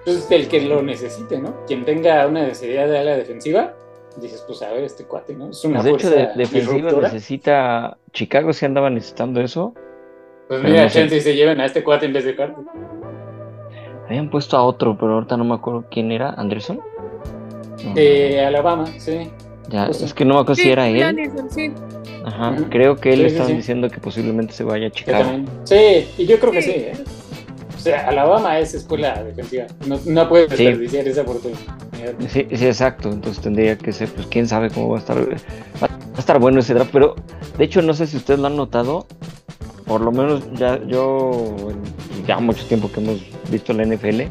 Entonces, 0.04 0.30
el 0.30 0.48
que 0.48 0.60
lo 0.62 0.82
necesite, 0.82 1.38
¿no? 1.38 1.64
Quien 1.66 1.84
tenga 1.84 2.26
una 2.26 2.42
necesidad 2.42 2.88
de 2.88 2.98
ala 2.98 3.16
defensiva, 3.16 3.72
dices, 4.16 4.42
pues 4.46 4.60
a 4.62 4.72
ver, 4.72 4.82
este 4.84 5.04
cuate, 5.04 5.34
¿no? 5.34 5.50
Es 5.50 5.64
una 5.64 5.80
Pues 5.80 5.84
de 5.84 5.90
hecho, 5.92 6.10
de, 6.10 6.16
defensiva 6.36 6.74
disruptora. 6.74 7.08
necesita. 7.12 7.96
Chicago 8.12 8.52
sí 8.52 8.66
andaba 8.66 8.90
necesitando 8.90 9.40
eso. 9.40 9.74
Pues 10.60 10.64
mira, 10.64 10.86
chance 10.90 11.16
y 11.16 11.20
se 11.22 11.34
lleven 11.34 11.60
a 11.62 11.64
este 11.64 11.82
cuate 11.82 12.04
en 12.04 12.12
vez 12.12 12.24
de 12.26 12.36
Carter. 12.36 12.62
Habían 14.06 14.28
puesto 14.28 14.58
a 14.58 14.62
otro, 14.62 14.98
pero 14.98 15.14
ahorita 15.14 15.38
no 15.38 15.44
me 15.44 15.54
acuerdo 15.54 15.84
quién 15.90 16.12
era. 16.12 16.28
¿Anderson? 16.36 16.78
No, 17.82 17.94
De 17.94 18.44
Alabama, 18.44 18.84
sí. 18.98 19.30
ya, 19.70 19.86
es 19.86 20.12
que 20.12 20.26
no 20.26 20.34
me 20.34 20.40
acuerdo 20.40 20.56
si 20.62 20.70
era 20.70 20.86
él. 20.88 21.02
Anderson, 21.02 21.48
sí. 21.50 21.72
Ajá. 22.26 22.54
Creo 22.68 22.96
que 22.96 23.14
él 23.14 23.20
Sí, 23.20 23.22
sí, 23.22 23.26
estaban 23.28 23.48
sí. 23.48 23.56
diciendo 23.56 23.88
que 23.88 23.98
posiblemente 23.98 24.52
se 24.52 24.62
vaya 24.64 24.88
a 24.88 24.90
Chicago. 24.90 25.30
Sí, 25.64 26.06
y 26.18 26.26
yo 26.26 26.38
creo 26.38 26.52
que 26.52 26.60
Sí. 26.60 26.70
sí, 26.72 26.78
¿eh? 26.80 26.92
O 27.74 27.78
sea, 27.78 28.08
Alabama 28.08 28.58
es 28.58 28.74
escuela 28.74 29.24
defensiva. 29.24 29.64
No, 29.86 29.98
no 30.04 30.28
puedes 30.28 30.50
Sí. 30.52 30.64
desperdiciar 30.66 31.08
esa 31.08 31.22
oportunidad. 31.22 31.60
Sí, 32.28 32.46
sí, 32.52 32.66
exacto. 32.66 33.08
Entonces 33.10 33.42
tendría 33.42 33.78
que 33.78 33.92
ser, 33.92 34.08
pues 34.10 34.26
quién 34.26 34.46
sabe 34.46 34.68
cómo 34.70 34.90
va 34.90 34.96
a 34.96 35.00
estar. 35.00 35.16
Va 35.18 35.88
a 36.16 36.18
estar 36.18 36.38
bueno 36.38 36.60
ese 36.60 36.74
draft, 36.74 36.90
pero 36.92 37.14
de 37.56 37.64
hecho 37.64 37.80
no 37.80 37.94
sé 37.94 38.06
si 38.06 38.18
ustedes 38.18 38.38
lo 38.38 38.48
han 38.48 38.56
notado. 38.56 39.06
Por 39.86 40.00
lo 40.00 40.12
menos 40.12 40.42
ya 40.54 40.80
yo, 40.86 41.54
ya 42.26 42.38
mucho 42.38 42.64
tiempo 42.66 42.90
que 42.92 43.00
hemos 43.00 43.18
visto 43.50 43.72
la 43.72 43.84
NFL, 43.84 44.22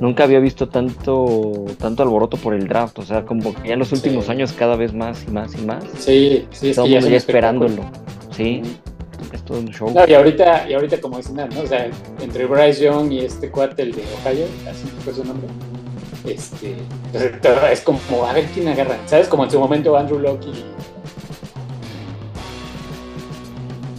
nunca 0.00 0.24
había 0.24 0.38
visto 0.40 0.68
tanto, 0.68 1.64
tanto 1.78 2.02
alboroto 2.02 2.36
por 2.36 2.54
el 2.54 2.66
draft. 2.68 2.98
O 2.98 3.02
sea, 3.02 3.24
como 3.24 3.54
que 3.54 3.68
ya 3.68 3.74
en 3.74 3.80
los 3.80 3.92
últimos 3.92 4.26
Sí. 4.26 4.30
años 4.32 4.52
cada 4.52 4.76
vez 4.76 4.92
más 4.94 5.24
y 5.26 5.30
más 5.30 5.54
y 5.54 5.62
más. 5.64 5.84
Sí, 5.98 6.46
sí, 6.50 6.70
es 6.70 6.78
que 6.78 6.90
ya 6.90 7.16
esperándolo. 7.16 7.82
Sí, 8.30 8.62
es 9.32 9.42
todo 9.44 9.58
un 9.58 9.68
show. 9.68 9.90
No, 9.92 10.06
y 10.06 10.14
ahorita, 10.14 10.68
y 10.68 10.74
ahorita 10.74 11.00
como 11.00 11.16
dicen, 11.16 11.36
¿no? 11.36 11.44
O 11.62 11.66
sea, 11.66 11.88
entre 12.20 12.44
Bryce 12.46 12.84
Young 12.84 13.10
y 13.12 13.20
este 13.20 13.50
cuate, 13.50 13.82
el 13.82 13.92
de 13.92 14.02
Ohio, 14.22 14.46
así 14.70 14.86
fue 15.04 15.12
su 15.14 15.24
nombre, 15.24 15.48
este, 16.26 16.74
es 17.72 17.80
como, 17.80 17.98
a 18.26 18.32
ver 18.32 18.44
quién 18.52 18.68
agarra, 18.68 18.96
¿sabes? 19.06 19.28
Como 19.28 19.44
en 19.44 19.50
su 19.50 19.58
momento 19.58 19.96
Andrew 19.96 20.18
Locke 20.18 20.46
y- 20.48 20.64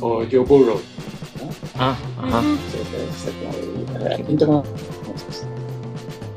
o 0.08 0.26
Joe 0.30 0.40
Burrow, 0.40 0.76
¿no? 0.76 1.50
Ah, 1.78 1.96
ajá. 2.22 2.42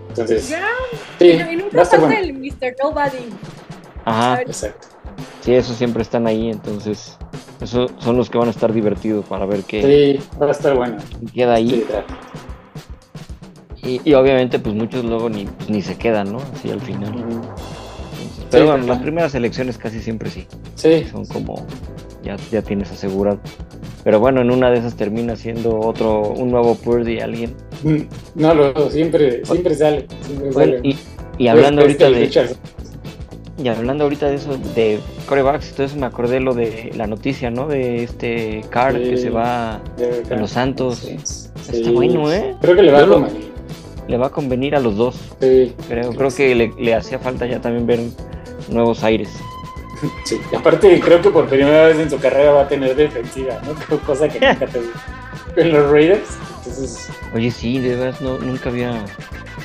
Entonces, 0.08 0.44
sí, 0.44 0.54
va 0.54 1.80
a 1.80 1.82
estar 1.82 2.00
falta 2.00 2.06
bueno. 2.06 2.18
el 2.18 2.32
Mr. 2.34 2.74
Nobody. 2.82 3.30
Ajá. 4.04 4.42
Exacto. 4.42 4.88
Sí, 5.42 5.54
esos 5.54 5.76
siempre 5.76 6.02
están 6.02 6.26
ahí, 6.26 6.50
entonces. 6.50 7.16
Esos 7.60 7.92
son 7.98 8.16
los 8.16 8.30
que 8.30 8.38
van 8.38 8.48
a 8.48 8.50
estar 8.52 8.72
divertidos 8.72 9.26
para 9.26 9.44
ver 9.44 9.62
qué 9.64 10.18
Sí, 10.18 10.28
va 10.40 10.46
a 10.46 10.50
estar 10.50 10.74
bueno. 10.74 10.96
queda 11.34 11.54
ahí. 11.54 11.86
Sí. 13.82 14.00
Y, 14.04 14.10
y 14.10 14.14
obviamente, 14.14 14.58
pues 14.58 14.74
muchos 14.74 15.04
luego 15.04 15.28
ni, 15.28 15.44
pues, 15.44 15.68
ni 15.68 15.82
se 15.82 15.96
quedan, 15.96 16.32
¿no? 16.32 16.38
Así 16.54 16.70
al 16.70 16.80
final. 16.80 17.14
Entonces, 17.14 18.46
pero 18.50 18.66
bueno, 18.66 18.86
las 18.86 18.98
primeras 18.98 19.34
elecciones 19.34 19.78
casi 19.78 20.00
siempre 20.00 20.30
sí. 20.30 20.46
Sí, 20.74 21.06
Son 21.10 21.24
como. 21.26 21.66
Ya, 22.30 22.36
ya 22.50 22.62
tienes 22.62 22.90
asegurado. 22.90 23.38
Pero 24.04 24.18
bueno, 24.20 24.40
en 24.40 24.50
una 24.50 24.70
de 24.70 24.78
esas 24.78 24.94
termina 24.96 25.36
siendo 25.36 25.78
otro, 25.78 26.22
un 26.30 26.50
nuevo 26.50 26.74
Purdy 26.74 27.20
alguien. 27.20 27.54
Mm, 27.82 27.96
no 28.36 28.54
lo 28.54 28.90
siempre, 28.90 29.44
siempre 29.44 29.74
sale. 29.74 30.06
Siempre 30.26 30.50
Bueno, 30.52 30.76
sale. 30.76 30.88
y, 30.88 30.96
y 31.38 31.48
hablando 31.48 31.82
Pues, 31.82 32.00
ahorita 32.00 32.18
de. 32.44 32.56
Y 33.62 33.68
hablando 33.68 34.04
ahorita 34.04 34.28
de 34.30 34.36
eso, 34.36 34.56
de 34.74 34.98
corebacks, 35.28 35.68
entonces 35.70 35.98
me 35.98 36.06
acordé 36.06 36.40
lo 36.40 36.54
de 36.54 36.92
la 36.96 37.06
noticia, 37.06 37.50
¿no? 37.50 37.68
De 37.68 38.02
este 38.04 38.62
Carr 38.70 38.98
que 38.98 39.16
Sí. 39.18 39.24
se 39.24 39.30
va, 39.30 39.82
de 39.98 40.36
los 40.36 40.52
Santos. 40.52 40.96
Sí, 40.98 41.18
Está 41.70 41.90
bueno, 41.90 42.32
¿eh? 42.32 42.54
Creo 42.62 42.74
que 42.74 42.82
le 42.82 42.90
va 42.92 43.00
a 43.02 43.06
convenir. 43.06 43.50
le 44.08 44.16
va 44.16 44.26
a 44.28 44.30
convenir 44.30 44.74
a 44.76 44.80
los 44.80 44.96
dos. 44.96 45.16
Sí, 45.40 45.74
Creo, 45.88 46.10
creo 46.12 46.30
que 46.30 46.54
le, 46.54 46.72
le 46.78 46.94
hacía 46.94 47.18
falta 47.18 47.44
ya 47.46 47.60
también 47.60 47.86
ver 47.86 48.00
nuevos 48.70 49.04
aires. 49.04 49.28
sí. 50.24 50.40
Y 50.50 50.56
aparte, 50.56 51.00
creo 51.00 51.20
que 51.20 51.30
por 51.30 51.46
primera 51.46 51.86
vez 51.86 51.98
en 51.98 52.10
su 52.10 52.18
carrera 52.18 52.52
va 52.52 52.62
a 52.62 52.68
tener 52.68 52.94
defensiva, 52.96 53.60
¿no? 53.64 53.98
Cosa 54.06 54.28
que 54.28 54.40
nunca 54.46 54.66
tuvo. 54.66 54.90
En 55.56 55.72
los 55.72 55.90
Raiders. 55.90 56.38
Entonces, 56.58 57.10
Oye, 57.34 57.50
sí, 57.50 57.78
de 57.78 57.96
verdad, 57.96 58.20
no, 58.20 58.38
nunca 58.38 58.68
había. 58.68 59.04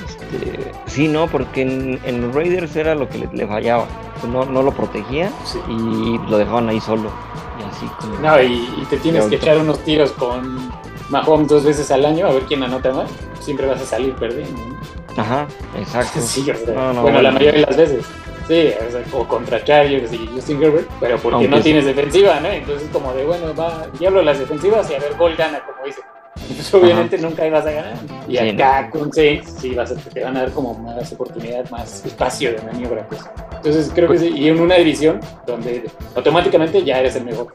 Este, 0.08 0.72
sí, 0.88 1.08
no, 1.08 1.28
porque 1.28 1.62
en, 1.62 2.00
en 2.06 2.22
los 2.22 2.34
Raiders 2.34 2.76
era 2.76 2.96
lo 2.96 3.08
que 3.08 3.20
le, 3.20 3.30
le 3.34 3.48
fallaba. 3.48 3.86
No, 4.28 4.46
no 4.46 4.64
lo 4.64 4.72
protegía 4.72 5.30
sí. 5.46 5.60
y 5.70 6.18
lo 6.30 6.38
dejaban 6.38 6.70
ahí 6.70 6.80
solo. 6.82 7.12
Y 7.60 7.64
así 7.70 7.86
como. 8.00 8.18
No, 8.20 8.42
y, 8.42 8.68
y 8.82 8.86
te 8.90 8.98
tienes 8.98 9.26
que 9.26 9.36
echar 9.36 9.58
unos 9.58 9.80
tiros 9.84 10.12
con 10.14 10.72
Mahomes 11.10 11.48
dos 11.48 11.64
veces 11.64 11.92
al 11.92 12.06
año 12.06 12.26
a 12.26 12.32
ver 12.32 12.44
quién 12.44 12.64
anota 12.64 12.92
más. 12.92 13.10
Siempre 13.40 13.68
vas 13.68 13.82
a 13.82 13.86
salir 13.86 14.16
perdiendo. 14.16 14.60
¿no? 14.60 14.76
Ajá, 15.22 15.48
exacto. 15.78 16.20
Sí, 16.22 16.42
o 16.50 16.56
sea, 16.56 16.74
No, 16.74 16.94
no, 16.94 17.02
bueno, 17.04 17.22
la 17.22 17.32
mayoría 17.32 17.62
de 17.62 17.66
las 17.68 17.78
veces. 17.78 18.06
Sí, 18.48 18.72
o, 18.88 18.92
sea, 18.92 19.04
o 19.20 19.28
contra 19.28 19.64
Chargers 19.64 20.14
y 20.14 20.28
Justin 20.28 20.62
Herbert, 20.62 20.88
pero 21.00 21.18
porque 21.18 21.36
Aunque 21.36 21.50
no 21.50 21.58
sí. 21.58 21.64
tienes 21.64 21.86
defensiva, 21.86 22.40
¿no? 22.40 22.50
Entonces, 22.50 22.88
como 22.94 23.12
de, 23.14 23.26
bueno, 23.26 23.56
va, 23.56 23.88
diablo 24.00 24.22
las 24.22 24.38
defensivas 24.40 24.90
y 24.92 24.96
a 24.96 25.00
ver, 25.00 25.16
gol 25.18 25.36
gana, 25.36 25.62
como 25.66 25.86
dice. 25.86 26.02
Pues 26.36 26.72
obviamente 26.74 27.18
nunca 27.18 27.48
ibas 27.48 27.66
a 27.66 27.72
ganar. 27.72 27.94
Y 28.28 28.38
Sí, 28.38 28.50
acá 28.50 28.90
con 28.92 29.12
Saints, 29.12 29.56
sí, 29.60 29.74
vas 29.74 29.92
a, 29.92 29.96
te 29.96 30.24
van 30.24 30.36
a 30.38 30.42
dar 30.42 30.52
como 30.52 30.74
más 30.76 31.12
oportunidad, 31.14 31.68
más 31.72 32.06
espacio 32.06 32.52
de 32.52 32.62
maniobra, 32.62 33.08
pues. 33.08 33.22
Entonces 33.56 33.92
creo 33.96 34.10
que 34.10 34.20
sí, 34.20 34.28
y 34.36 34.50
en 34.50 34.60
una 34.60 34.76
división 34.76 35.20
donde 35.48 35.86
automáticamente 36.14 36.84
ya 36.84 37.00
eres 37.00 37.16
el 37.16 37.24
mejor. 37.26 37.48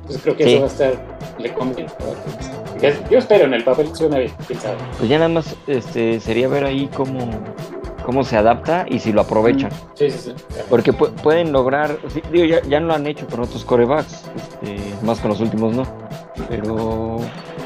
Entonces 0.00 0.22
creo 0.22 0.36
que 0.36 0.44
Sí. 0.44 0.50
eso 0.54 0.60
va 0.60 0.66
a 0.66 0.70
estar, 0.70 0.94
le 1.38 1.52
conviene. 1.52 1.90
¿no? 2.00 3.10
Yo 3.10 3.18
espero 3.18 3.44
en 3.44 3.54
el 3.54 3.62
papel, 3.64 3.94
suena 3.94 4.18
bien, 4.18 4.32
quién 4.46 4.60
sabe. 4.60 4.76
Pues 4.98 5.08
ya 5.08 5.16
nada 5.18 5.28
más 5.28 5.54
este, 5.66 6.18
sería 6.18 6.48
ver 6.48 6.64
ahí 6.64 6.88
cómo, 6.94 7.28
cómo 8.06 8.24
se 8.24 8.36
adapta 8.36 8.86
y 8.88 9.00
si 9.00 9.12
lo 9.12 9.20
aprovechan. 9.22 9.70
Sí, 9.94 10.10
sí, 10.10 10.18
sí. 10.30 10.34
Porque 10.70 10.92
pu- 10.92 11.10
pueden 11.22 11.52
lograr, 11.52 11.98
sí, 12.08 12.22
digo, 12.32 12.44
ya, 12.46 12.62
ya 12.62 12.80
lo 12.80 12.94
han 12.94 13.06
hecho 13.06 13.26
con 13.26 13.40
otros 13.40 13.64
corebacks, 13.64 14.24
este, 14.36 14.76
más 15.04 15.20
con 15.20 15.30
los 15.30 15.40
últimos 15.40 15.74
no. 15.74 15.82
Pero 16.48 17.18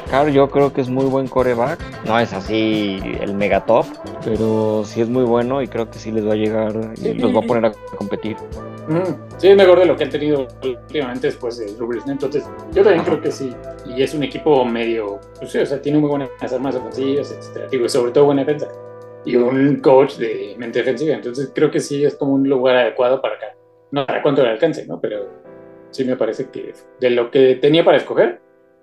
Carr 0.09 0.29
yo 0.29 0.49
creo 0.49 0.73
que 0.73 0.81
es 0.81 0.89
muy 0.89 1.05
buen 1.05 1.27
coreback. 1.27 1.79
No 2.05 2.17
es 2.19 2.33
así 2.33 2.99
el 3.21 3.33
mega 3.35 3.65
top, 3.65 3.85
pero 4.25 4.83
sí 4.85 5.01
es 5.01 5.09
muy 5.09 5.23
bueno 5.23 5.61
y 5.61 5.67
creo 5.67 5.89
que 5.89 5.99
sí 5.99 6.11
les 6.11 6.27
va 6.27 6.33
a 6.33 6.35
llegar 6.35 6.73
y 7.01 7.13
los 7.13 7.35
va 7.35 7.39
a 7.39 7.43
poner 7.47 7.65
a 7.65 7.71
competir. 7.97 8.35
Sí, 9.37 9.47
es 9.49 9.55
mejor 9.55 9.79
de 9.79 9.85
lo 9.85 9.95
que 9.95 10.03
han 10.05 10.09
tenido 10.09 10.47
últimamente 10.63 11.27
después 11.27 11.57
de 11.57 11.73
Rubris, 11.77 12.05
¿no? 12.05 12.11
Entonces, 12.13 12.43
yo 12.73 12.83
también 12.83 13.03
creo 13.05 13.21
que 13.21 13.31
sí. 13.31 13.55
Y 13.85 14.01
es 14.01 14.13
un 14.13 14.23
equipo 14.23 14.65
medio, 14.65 15.19
pues 15.39 15.51
sí, 15.51 15.59
o 15.59 15.65
sea, 15.65 15.81
tiene 15.81 15.99
muy 15.99 16.09
buenas 16.09 16.29
armas 16.51 16.75
ofensivas, 16.75 17.31
etcétera. 17.31 17.67
Digo, 17.69 17.85
y 17.85 17.89
sobre 17.89 18.11
todo 18.11 18.25
buena 18.25 18.43
defensa. 18.43 18.67
Y 19.25 19.35
un 19.35 19.77
coach 19.81 20.15
de 20.15 20.55
mente 20.57 20.79
defensiva. 20.79 21.15
Entonces, 21.15 21.51
creo 21.53 21.69
que 21.69 21.79
sí 21.79 22.03
es 22.03 22.15
como 22.15 22.33
un 22.33 22.47
lugar 22.49 22.75
adecuado 22.75 23.21
para 23.21 23.35
acá. 23.35 23.55
No 23.91 24.05
para 24.05 24.21
cuánto 24.23 24.41
le 24.43 24.49
alcance, 24.49 24.85
¿no? 24.87 24.99
Pero 24.99 25.27
sí 25.91 26.05
me 26.05 26.15
parece 26.15 26.49
que 26.49 26.73
de 26.99 27.09
lo 27.09 27.29
que 27.29 27.55
tenía 27.55 27.83
para 27.83 27.97
escoger, 27.97 28.41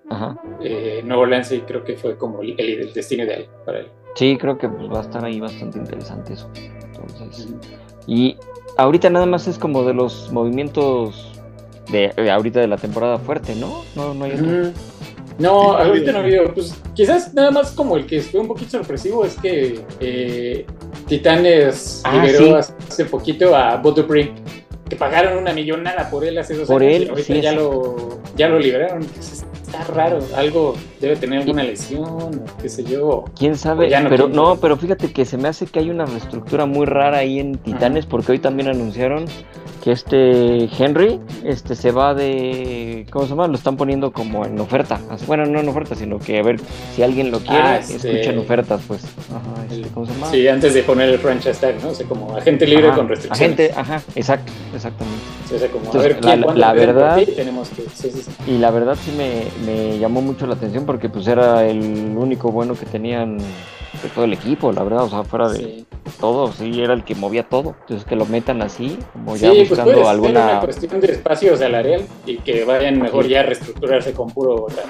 Ajá. 0.09 0.39
eh, 0.61 1.01
Nuevo 1.03 1.25
sí 1.43 1.61
creo 1.67 1.83
que 1.83 1.97
fue 1.97 2.17
como 2.17 2.41
el, 2.41 2.59
el 2.59 2.93
destino 2.93 3.23
ideal 3.23 3.47
para 3.65 3.79
él. 3.79 3.87
Sí, 4.15 4.37
creo 4.37 4.57
que 4.57 4.69
pues, 4.69 4.89
va 4.91 4.99
a 4.99 5.01
estar 5.01 5.23
ahí 5.25 5.39
bastante 5.39 5.77
interesante 5.77 6.33
eso. 6.33 6.49
Entonces, 6.55 7.47
y 8.07 8.37
ahorita 8.77 9.09
nada 9.09 9.25
más 9.25 9.47
es 9.47 9.57
como 9.57 9.83
de 9.83 9.93
los 9.93 10.31
movimientos 10.31 11.33
de, 11.91 12.11
de 12.15 12.31
ahorita 12.31 12.59
de 12.59 12.67
la 12.67 12.77
temporada 12.77 13.17
fuerte, 13.17 13.55
¿no? 13.55 13.83
No, 13.95 14.13
no 14.13 14.25
hay 14.25 14.33
otro. 14.33 14.45
No, 15.39 15.73
ahorita 15.73 16.11
no 16.11 16.23
veo. 16.23 16.53
Pues 16.53 16.75
quizás 16.93 17.33
nada 17.33 17.49
más 17.51 17.71
como 17.71 17.95
el 17.97 18.05
que 18.05 18.21
fue 18.21 18.41
un 18.41 18.47
poquito 18.47 18.71
sorpresivo 18.71 19.25
es 19.25 19.35
que 19.35 19.79
eh, 19.99 20.65
Titanes 21.07 22.01
Ah, 22.05 22.23
liberó 22.25 22.57
hace 22.57 23.05
poquito 23.05 23.55
a 23.55 23.77
Dupree, 23.77 24.33
que 24.89 24.95
pagaron 24.95 25.37
una 25.37 25.53
millonada 25.53 26.09
por 26.09 26.25
él 26.25 26.37
hace 26.37 26.55
dos 26.55 26.67
Por 26.67 26.81
años. 26.83 26.93
él, 26.95 27.03
y 27.03 27.09
ahorita 27.09 27.33
sí, 27.33 27.41
ya 27.41 27.49
sí. 27.51 27.55
lo, 27.55 28.19
ya 28.35 28.49
lo 28.49 28.59
liberaron. 28.59 29.01
Entonces, 29.03 29.45
Está 29.69 29.83
raro, 29.83 30.17
algo 30.35 30.73
debe 30.99 31.15
tener 31.15 31.41
alguna 31.41 31.63
lesión, 31.63 32.03
o 32.07 32.31
qué 32.59 32.67
sé 32.69 32.83
yo. 32.83 33.25
¿Quién 33.37 33.55
sabe? 33.55 33.87
No 34.01 34.09
pero 34.09 34.25
quién 34.25 34.35
no, 34.35 34.55
pero 34.55 34.75
fíjate 34.77 35.13
que 35.13 35.25
se 35.25 35.37
me 35.37 35.47
hace 35.47 35.67
que 35.67 35.77
hay 35.77 35.91
una 35.91 36.07
reestructura 36.07 36.65
muy 36.65 36.87
rara 36.87 37.19
ahí 37.19 37.39
en 37.39 37.55
Titanes, 37.59 38.07
porque 38.07 38.31
hoy 38.31 38.39
también 38.39 38.67
anunciaron 38.69 39.25
que 39.83 39.91
este 39.91 40.69
Henry 40.77 41.19
este 41.43 41.75
se 41.75 41.91
va 41.91 42.13
de 42.13 43.05
¿cómo 43.09 43.25
se 43.25 43.29
llama? 43.31 43.47
Lo 43.47 43.55
están 43.55 43.77
poniendo 43.77 44.11
como 44.11 44.45
en 44.45 44.59
oferta. 44.59 44.99
Bueno, 45.25 45.45
no 45.45 45.59
en 45.59 45.69
oferta, 45.69 45.95
sino 45.95 46.19
que 46.19 46.39
a 46.39 46.43
ver 46.43 46.59
si 46.95 47.01
alguien 47.03 47.31
lo 47.31 47.39
quiere, 47.39 47.57
Ah, 47.61 47.77
este- 47.77 47.95
escuchen 47.95 48.37
ofertas, 48.39 48.81
pues. 48.87 49.03
Ajá, 49.29 49.65
este, 49.71 49.87
¿cómo 49.93 50.05
se 50.05 50.13
llama? 50.13 50.27
Sí, 50.31 50.47
antes 50.47 50.73
de 50.73 50.83
poner 50.83 51.09
el 51.09 51.19
franchise 51.19 51.59
tag, 51.59 51.81
¿no? 51.81 51.89
O 51.89 51.95
sea, 51.95 52.05
como 52.07 52.35
agente 52.35 52.67
libre 52.67 52.87
Ajá, 52.87 52.97
con 52.97 53.07
restricciones. 53.09 53.41
agente, 53.69 53.79
ajá, 53.79 54.01
exacto, 54.15 54.51
exactamente. 54.75 55.19
O 55.55 55.57
sea, 55.57 55.67
como, 55.69 55.91
a 55.93 55.97
ver, 55.97 56.19
¿quién, 56.19 56.41
la- 56.55 56.73
verdad- 56.73 57.17
ti? 57.17 57.25
Tenemos 57.27 57.69
que... 57.69 57.83
Sí, 57.93 58.11
sí, 58.11 58.21
sí. 58.23 58.31
Y 58.51 58.57
la 58.57 58.71
verdad 58.71 58.97
sí 59.01 59.11
me, 59.17 59.43
me 59.65 59.97
llamó 59.97 60.21
mucho 60.21 60.45
la 60.45 60.55
atención 60.55 60.85
porque 60.85 61.09
pues 61.09 61.25
era 61.27 61.65
el 61.65 61.79
único 62.17 62.51
bueno 62.51 62.75
que 62.75 62.85
tenían 62.85 63.37
de 64.03 64.09
todo 64.09 64.25
el 64.25 64.33
equipo, 64.33 64.71
la 64.71 64.83
verdad, 64.83 65.03
o 65.03 65.09
sea, 65.09 65.23
fuera 65.23 65.49
de 65.49 65.57
Sí. 65.59 65.85
todo, 66.19 66.51
sí, 66.51 66.81
era 66.81 66.93
el 66.93 67.03
que 67.03 67.15
movía 67.15 67.43
todo. 67.47 67.75
Entonces 67.81 68.05
que 68.07 68.15
lo 68.15 68.25
metan 68.25 68.61
así, 68.61 68.97
como 69.13 69.35
ya 69.35 69.49
pues 69.49 69.69
buscando 69.69 69.91
ser 69.93 70.01
una 70.01 70.09
alguna... 70.09 70.59
cuestión 70.61 70.99
de 71.01 71.11
espacio 71.11 71.55
salarial 71.57 72.05
y 72.25 72.37
que 72.37 72.65
vayan 72.65 72.99
mejor 73.01 73.25
Sí. 73.25 73.31
ya 73.31 73.41
a 73.41 73.43
reestructurarse 73.43 74.13
con 74.13 74.29
puro 74.31 74.65
ser. 74.69 74.85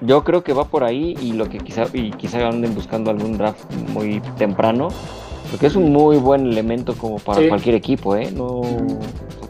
Yo 0.00 0.24
creo 0.24 0.42
que 0.42 0.52
va 0.52 0.64
por 0.64 0.82
ahí 0.84 1.14
y 1.20 1.32
lo 1.32 1.48
que 1.48 1.58
quizá 1.58 1.84
y 1.92 2.10
quizá 2.12 2.48
anden 2.48 2.74
buscando 2.74 3.10
algún 3.10 3.36
draft 3.38 3.64
muy 3.92 4.20
temprano, 4.36 4.88
porque 5.50 5.66
es 5.66 5.76
un 5.76 5.92
muy 5.92 6.16
buen 6.16 6.46
elemento 6.46 6.94
como 6.94 7.18
para 7.18 7.46
cualquier 7.48 7.74
equipo, 7.76 8.16
¿eh? 8.16 8.30
No 8.32 8.60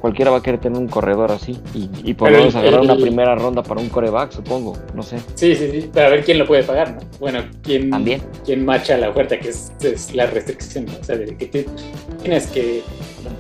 cualquiera 0.01 0.31
va 0.31 0.39
a 0.39 0.43
querer 0.43 0.61
tener 0.61 0.79
un 0.79 0.89
corredor 0.89 1.31
así 1.33 1.59
y, 1.75 1.89
y 2.05 2.15
por 2.15 2.31
lo 2.31 2.39
menos 2.39 2.55
agarrar 2.57 2.81
una 2.81 2.97
primera 2.97 3.35
ronda 3.35 3.63
para 3.63 3.81
un 3.81 3.89
coreback, 3.89 4.33
supongo, 4.33 4.77
no 4.95 5.03
sé. 5.03 5.19
Sí, 5.35 5.55
sí, 5.55 5.71
sí, 5.71 5.91
para 5.93 6.09
ver 6.09 6.25
quién 6.25 6.39
lo 6.39 6.47
puede 6.47 6.63
pagar, 6.65 6.95
¿no? 6.95 7.01
Bueno, 7.19 7.41
quién, 7.63 7.91
También. 7.91 8.23
quién 8.45 8.65
macha 8.65 8.97
la 8.97 9.11
oferta, 9.11 9.39
que 9.39 9.51
es, 9.51 9.73
es 9.83 10.15
la 10.15 10.27
restricción, 10.27 10.87
¿no? 10.87 10.93
O 11.01 11.05
sea, 11.05 11.17
de 11.17 11.37
que 11.37 11.47
te- 11.47 11.67
tienes 12.23 12.47
que 12.49 12.83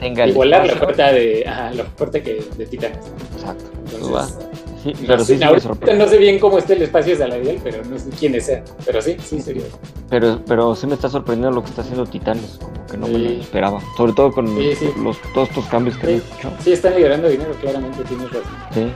Tenga 0.00 0.24
el 0.24 0.30
igualar 0.30 0.66
la 0.66 0.72
oferta 0.74 1.12
de, 1.12 1.44
ajá, 1.46 1.70
la 1.72 1.82
oferta 1.82 2.20
que 2.22 2.44
de 2.56 2.66
Titanes. 2.66 2.98
Exacto. 3.36 3.64
Entonces. 3.94 4.38
Sí, 4.82 4.94
no 4.94 5.06
pero 5.08 5.18
sé, 5.18 5.24
sí, 5.26 5.32
sí 5.34 5.38
me 5.40 5.44
ahorita 5.44 5.68
sorprende. 5.68 6.04
no 6.04 6.10
sé 6.10 6.16
bien 6.16 6.38
cómo 6.38 6.56
está 6.56 6.72
el 6.72 6.80
espacio 6.82 7.14
salarial, 7.14 7.58
pero 7.62 7.84
no 7.84 7.98
sé 7.98 8.08
quiénes 8.18 8.46
sean. 8.46 8.62
Pero 8.86 9.02
sí, 9.02 9.14
sí, 9.22 9.40
sería. 9.42 9.64
Pero, 10.08 10.40
pero 10.46 10.74
sí 10.74 10.86
me 10.86 10.94
está 10.94 11.10
sorprendiendo 11.10 11.54
lo 11.54 11.62
que 11.62 11.68
está 11.68 11.82
haciendo 11.82 12.06
Titanes, 12.06 12.58
como 12.58 12.86
que 12.86 12.96
no 12.96 13.06
me 13.08 13.18
lo 13.18 13.28
esperaba. 13.42 13.80
Sobre 13.98 14.14
todo 14.14 14.32
con 14.32 14.48
Sí, 14.56 14.74
sí. 14.76 14.90
los, 15.02 15.18
todos 15.34 15.50
estos 15.50 15.66
cambios 15.66 15.98
que 15.98 16.06
Sí. 16.06 16.12
han 16.14 16.38
hecho. 16.38 16.52
Sí, 16.64 16.72
están 16.72 16.94
liberando 16.96 17.28
dinero, 17.28 17.52
claramente 17.60 18.02
tienes 18.04 18.28
razón. 18.28 18.42
Sí. 18.72 18.90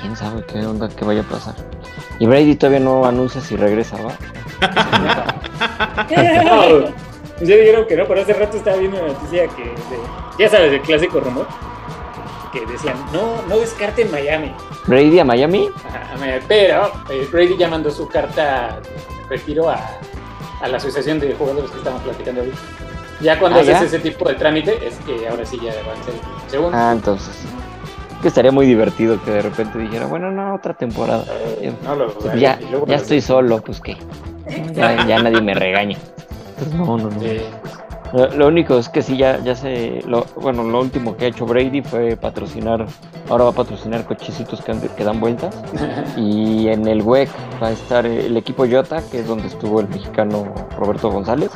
Quién 0.00 0.14
sabe 0.16 0.44
qué 0.46 0.60
onda, 0.64 0.88
qué 0.88 1.04
vaya 1.04 1.22
a 1.22 1.24
pasar. 1.24 1.54
Y 2.20 2.26
Brady 2.26 2.54
todavía 2.54 2.80
no 2.80 3.04
anuncia 3.04 3.40
si 3.40 3.56
regresa, 3.56 3.96
¿va? 4.00 4.16
No, 6.44 6.84
ya 7.40 7.56
dijeron 7.56 7.86
que 7.86 7.96
no, 7.96 8.06
pero 8.06 8.22
hace 8.22 8.32
rato 8.32 8.56
estaba 8.56 8.76
viendo 8.76 8.98
una 8.98 9.08
noticia 9.12 9.46
que, 9.48 9.64
de- 9.64 9.74
ya 10.38 10.48
sabes, 10.48 10.72
el 10.72 10.80
clásico 10.82 11.20
rumor, 11.20 11.46
que 12.52 12.64
decían, 12.66 12.96
no, 13.12 13.42
no 13.48 13.58
descarten 13.58 14.10
Miami. 14.10 14.54
Brady 14.86 15.18
a 15.18 15.24
Miami. 15.24 15.68
Ajá, 15.86 16.12
a 16.14 16.16
Miami. 16.18 16.44
Pero 16.48 16.90
eh, 17.10 17.26
Brady 17.30 17.56
ya 17.58 17.68
mandó 17.68 17.90
su 17.90 18.08
carta 18.08 18.78
retiro 19.28 19.68
a, 19.68 19.78
a 20.62 20.68
la 20.68 20.76
asociación 20.78 21.18
de 21.20 21.34
jugadores 21.34 21.70
que 21.70 21.78
estamos 21.78 22.02
platicando 22.02 22.40
ahorita. 22.42 22.58
Ya 23.20 23.38
cuando 23.38 23.58
Ah, 23.58 23.62
haces 23.62 23.80
¿ya? 23.80 23.86
ese 23.86 23.98
tipo 23.98 24.28
de 24.28 24.34
trámite, 24.34 24.78
es 24.86 24.94
que 25.06 25.26
ahora 25.28 25.44
sí 25.46 25.58
ya 25.62 25.72
van 25.86 26.00
a 26.00 26.04
ser 26.04 26.14
según. 26.48 26.74
Ah, 26.74 26.92
entonces. 26.92 27.34
Que 28.22 28.28
estaría 28.28 28.52
muy 28.52 28.66
divertido 28.66 29.22
que 29.24 29.30
de 29.30 29.42
repente 29.42 29.78
dijera, 29.78 30.06
bueno, 30.06 30.30
no, 30.30 30.54
otra 30.54 30.74
temporada. 30.74 31.24
Eh, 31.60 31.72
no 31.82 31.94
lo 31.96 32.12
Pues 32.14 32.38
ya, 32.40 32.58
ya 32.86 32.96
estoy 32.96 33.20
solo, 33.20 33.60
pues. 33.62 33.80
Ya, 34.74 35.06
ya 35.06 35.22
nadie 35.22 35.40
me 35.42 35.54
regaña. 35.54 35.98
Pues 36.58 36.72
no, 36.74 36.84
no, 36.98 37.10
no. 37.10 37.20
Sí. 37.20 37.40
Lo, 38.12 38.28
lo 38.28 38.46
único 38.48 38.78
es 38.78 38.88
que 38.88 39.02
sí, 39.02 39.16
ya, 39.16 39.38
ya 39.42 39.54
se. 39.56 40.00
Lo, 40.06 40.24
bueno, 40.40 40.62
lo 40.62 40.80
último 40.80 41.16
que 41.16 41.24
ha 41.26 41.28
hecho 41.28 41.44
Brady 41.44 41.82
fue 41.82 42.16
patrocinar. 42.16 42.86
Ahora 43.28 43.44
va 43.44 43.50
a 43.50 43.54
patrocinar 43.54 44.04
cochecitos 44.04 44.60
que, 44.62 44.72
que 44.96 45.04
dan 45.04 45.20
vueltas. 45.20 45.54
Y 46.16 46.68
en 46.68 46.86
el 46.86 47.02
WEC 47.02 47.28
va 47.62 47.68
a 47.68 47.72
estar 47.72 48.06
el 48.06 48.36
equipo 48.36 48.64
Jota, 48.70 49.02
que 49.10 49.20
es 49.20 49.26
donde 49.26 49.48
estuvo 49.48 49.80
el 49.80 49.88
mexicano 49.88 50.46
Roberto 50.78 51.10
González. 51.10 51.50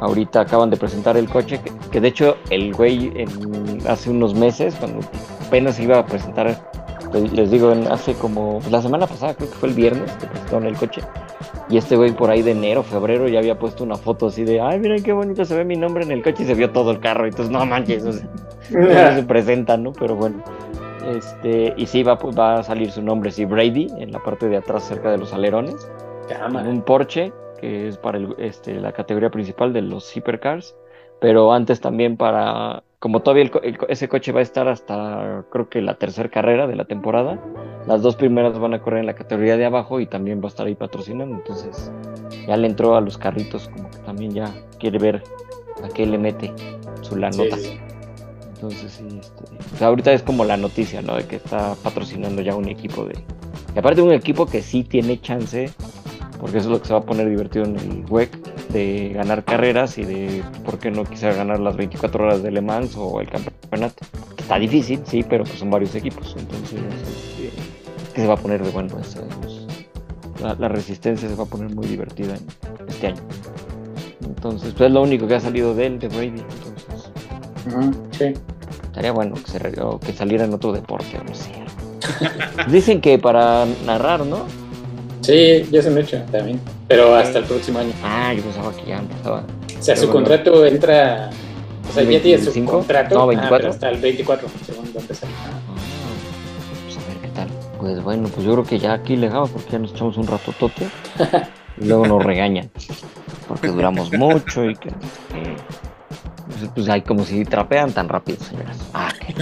Ahorita 0.00 0.40
acaban 0.40 0.70
de 0.70 0.76
presentar 0.76 1.16
el 1.16 1.28
coche, 1.28 1.60
que, 1.60 1.70
que 1.90 2.00
de 2.00 2.08
hecho 2.08 2.36
el 2.50 2.74
güey 2.74 3.12
en- 3.14 3.78
hace 3.86 4.10
unos 4.10 4.34
meses, 4.34 4.74
cuando 4.76 5.00
apenas 5.46 5.78
iba 5.78 5.98
a 5.98 6.06
presentar, 6.06 6.69
les, 7.12 7.32
les 7.32 7.50
digo, 7.50 7.72
hace 7.90 8.14
como 8.14 8.60
la 8.70 8.82
semana 8.82 9.06
pasada, 9.06 9.34
creo 9.34 9.48
que 9.50 9.56
fue 9.56 9.68
el 9.68 9.74
viernes 9.74 10.10
que 10.12 10.26
presentaron 10.26 10.66
el 10.66 10.76
coche. 10.76 11.02
Y 11.68 11.76
este 11.76 11.94
güey 11.96 12.12
por 12.12 12.30
ahí 12.30 12.42
de 12.42 12.50
enero, 12.50 12.82
febrero, 12.82 13.28
ya 13.28 13.38
había 13.38 13.58
puesto 13.58 13.84
una 13.84 13.96
foto 13.96 14.26
así 14.26 14.44
de, 14.44 14.60
ay, 14.60 14.80
miren 14.80 15.02
qué 15.02 15.12
bonito 15.12 15.44
se 15.44 15.56
ve 15.56 15.64
mi 15.64 15.76
nombre 15.76 16.02
en 16.02 16.10
el 16.10 16.22
coche 16.22 16.42
y 16.42 16.46
se 16.46 16.54
vio 16.54 16.70
todo 16.70 16.90
el 16.90 16.98
carro. 16.98 17.26
Y 17.26 17.30
entonces, 17.30 17.52
no 17.52 17.64
manches, 17.64 18.04
o 18.04 18.12
sea, 18.12 18.28
no 18.70 19.16
se 19.16 19.22
presenta, 19.22 19.76
¿no? 19.76 19.92
Pero 19.92 20.16
bueno. 20.16 20.42
Este, 21.06 21.72
y 21.76 21.86
sí, 21.86 22.02
va, 22.02 22.18
pues, 22.18 22.38
va 22.38 22.58
a 22.58 22.62
salir 22.62 22.90
su 22.90 23.02
nombre, 23.02 23.30
sí, 23.30 23.44
Brady, 23.44 23.88
en 23.98 24.12
la 24.12 24.22
parte 24.22 24.48
de 24.48 24.56
atrás 24.56 24.84
cerca 24.84 25.10
de 25.10 25.18
los 25.18 25.32
alerones, 25.32 25.88
en 26.60 26.66
un 26.68 26.82
Porsche, 26.82 27.32
que 27.60 27.88
es 27.88 27.96
para 27.96 28.18
el- 28.18 28.34
este, 28.38 28.74
la 28.74 28.92
categoría 28.92 29.30
principal 29.30 29.72
de 29.72 29.82
los 29.82 30.14
hipercars, 30.16 30.76
pero 31.20 31.52
antes 31.52 31.80
también 31.80 32.16
para, 32.16 32.82
como 33.00 33.20
todavía 33.20 33.44
el 33.44 33.78
ese 33.88 34.08
coche 34.08 34.30
va 34.30 34.40
a 34.40 34.42
estar 34.42 34.68
hasta, 34.68 35.44
creo 35.50 35.68
que 35.70 35.80
la 35.80 35.94
tercera 35.94 36.28
carrera 36.28 36.66
de 36.66 36.76
la 36.76 36.84
temporada, 36.84 37.40
las 37.86 38.02
dos 38.02 38.14
primeras 38.14 38.58
van 38.58 38.74
a 38.74 38.82
correr 38.82 39.00
en 39.00 39.06
la 39.06 39.14
categoría 39.14 39.56
de 39.56 39.64
abajo 39.64 40.00
y 40.00 40.06
también 40.06 40.40
va 40.40 40.44
a 40.44 40.48
estar 40.48 40.66
ahí 40.66 40.74
patrocinando, 40.74 41.34
entonces 41.34 41.90
ya 42.46 42.56
le 42.58 42.66
entró 42.66 42.96
a 42.96 43.00
los 43.00 43.16
carritos, 43.16 43.68
como 43.68 43.90
que 43.90 43.98
también 43.98 44.32
ya 44.32 44.54
quiere 44.78 44.98
ver 44.98 45.24
a 45.82 45.88
qué 45.88 46.06
le 46.06 46.18
mete 46.18 46.52
su 47.00 47.16
la 47.16 47.30
nota. 47.30 47.56
sí, 47.56 47.62
sí. 47.64 47.80
Entonces, 48.54 48.92
sí, 48.92 49.20
este, 49.72 49.82
ahorita 49.82 50.12
es 50.12 50.22
como 50.22 50.44
la 50.44 50.58
noticia, 50.58 51.00
¿no? 51.00 51.16
De 51.16 51.26
que 51.26 51.36
está 51.36 51.74
patrocinando 51.82 52.42
ya 52.42 52.54
un 52.54 52.68
equipo 52.68 53.06
de. 53.06 53.14
Y 53.74 53.78
aparte, 53.78 54.02
un 54.02 54.12
equipo 54.12 54.44
que 54.44 54.60
sí 54.60 54.84
tiene 54.84 55.18
chance, 55.18 55.70
porque 56.38 56.58
eso 56.58 56.68
es 56.68 56.72
lo 56.72 56.82
que 56.82 56.88
se 56.88 56.92
va 56.92 56.98
a 56.98 57.02
poner 57.02 57.30
divertido 57.30 57.64
en 57.64 57.76
el 57.76 58.04
WEC, 58.10 58.49
de 58.72 59.12
ganar 59.14 59.44
carreras 59.44 59.98
y 59.98 60.04
de, 60.04 60.42
¿por 60.64 60.78
qué 60.78 60.90
no 60.90 61.04
quisiera 61.04 61.34
ganar 61.34 61.60
las 61.60 61.76
24 61.76 62.24
horas 62.24 62.42
de 62.42 62.50
Le 62.50 62.60
Mans 62.60 62.94
o 62.96 63.20
el 63.20 63.28
campeonato? 63.28 64.04
Está 64.38 64.58
difícil, 64.58 65.00
sí, 65.04 65.22
pero 65.22 65.44
pues 65.44 65.58
son 65.58 65.70
varios 65.70 65.94
equipos, 65.94 66.34
entonces, 66.38 66.80
este, 66.80 67.50
que 68.14 68.20
se 68.20 68.26
va 68.26 68.34
a 68.34 68.36
poner 68.36 68.62
de 68.62 68.70
bueno, 68.70 68.98
eso, 68.98 69.22
pues, 69.40 69.66
la, 70.42 70.54
la 70.54 70.68
resistencia 70.68 71.28
se 71.28 71.34
va 71.34 71.44
a 71.44 71.46
poner 71.46 71.74
muy 71.74 71.86
divertida 71.86 72.34
en 72.34 72.88
este 72.88 73.08
año. 73.08 73.22
Entonces, 74.24 74.72
pues 74.72 74.88
es 74.88 74.94
lo 74.94 75.02
único 75.02 75.26
que 75.26 75.34
ha 75.34 75.40
salido 75.40 75.74
de 75.74 75.86
él, 75.86 75.98
de 75.98 76.08
Brady, 76.08 76.40
entonces. 76.40 77.10
Sí. 78.12 78.32
Estaría 78.84 79.12
bueno 79.12 79.34
que, 79.34 79.50
se, 79.50 79.80
o 79.82 80.00
que 80.00 80.12
saliera 80.12 80.44
en 80.44 80.54
otro 80.54 80.72
deporte, 80.72 81.18
no 81.26 81.34
sé. 81.34 81.52
Dicen 82.70 83.00
que 83.00 83.18
para 83.18 83.66
narrar, 83.84 84.24
¿no? 84.24 84.46
Sí, 85.20 85.62
ya 85.70 85.82
se 85.82 85.90
me 85.90 86.00
hecho 86.00 86.22
también. 86.32 86.60
Pero 86.90 87.14
hasta 87.14 87.38
el 87.38 87.44
próximo 87.44 87.78
año. 87.78 87.92
Ah, 88.02 88.34
yo 88.34 88.42
pensaba 88.42 88.72
que 88.74 88.84
ya 88.84 88.98
empezaba. 88.98 89.38
O 89.38 89.82
sea, 89.82 89.94
Pero 89.94 90.00
su 90.00 90.12
bueno. 90.12 90.12
contrato 90.12 90.66
entra. 90.66 91.30
O 91.88 91.92
sea, 91.92 92.02
ya 92.02 92.20
tiene 92.20 92.38
su 92.38 92.46
25? 92.46 92.72
contrato. 92.72 93.14
No, 93.14 93.22
ah, 93.22 93.26
24. 93.26 93.58
pero 93.58 93.70
hasta 93.70 93.90
el 93.90 93.98
24, 93.98 94.48
según 94.66 94.84
va 94.86 94.98
a 94.98 95.00
empezar. 95.00 95.28
Ah, 95.46 95.60
pues 96.84 96.98
a 96.98 97.08
ver 97.08 97.18
qué 97.18 97.28
tal. 97.28 97.48
Pues 97.78 98.02
bueno, 98.02 98.28
pues 98.28 98.44
yo 98.44 98.54
creo 98.54 98.64
que 98.64 98.80
ya 98.80 98.94
aquí 98.94 99.14
le 99.14 99.28
dejamos 99.28 99.50
porque 99.50 99.70
ya 99.70 99.78
nos 99.78 99.92
echamos 99.92 100.16
un 100.16 100.26
ratotote 100.26 100.88
y 101.80 101.84
luego 101.86 102.08
nos 102.08 102.24
regañan 102.24 102.68
porque 103.46 103.68
duramos 103.68 104.12
mucho 104.12 104.64
y 104.64 104.74
que. 104.74 104.88
eh, 104.88 105.56
pues, 106.48 106.70
pues 106.74 106.88
hay 106.88 107.02
como 107.02 107.24
si 107.24 107.44
trapean 107.44 107.92
tan 107.92 108.08
rápido, 108.08 108.38
señoras. 108.42 108.78
Ah, 108.92 109.12
qué. 109.20 109.32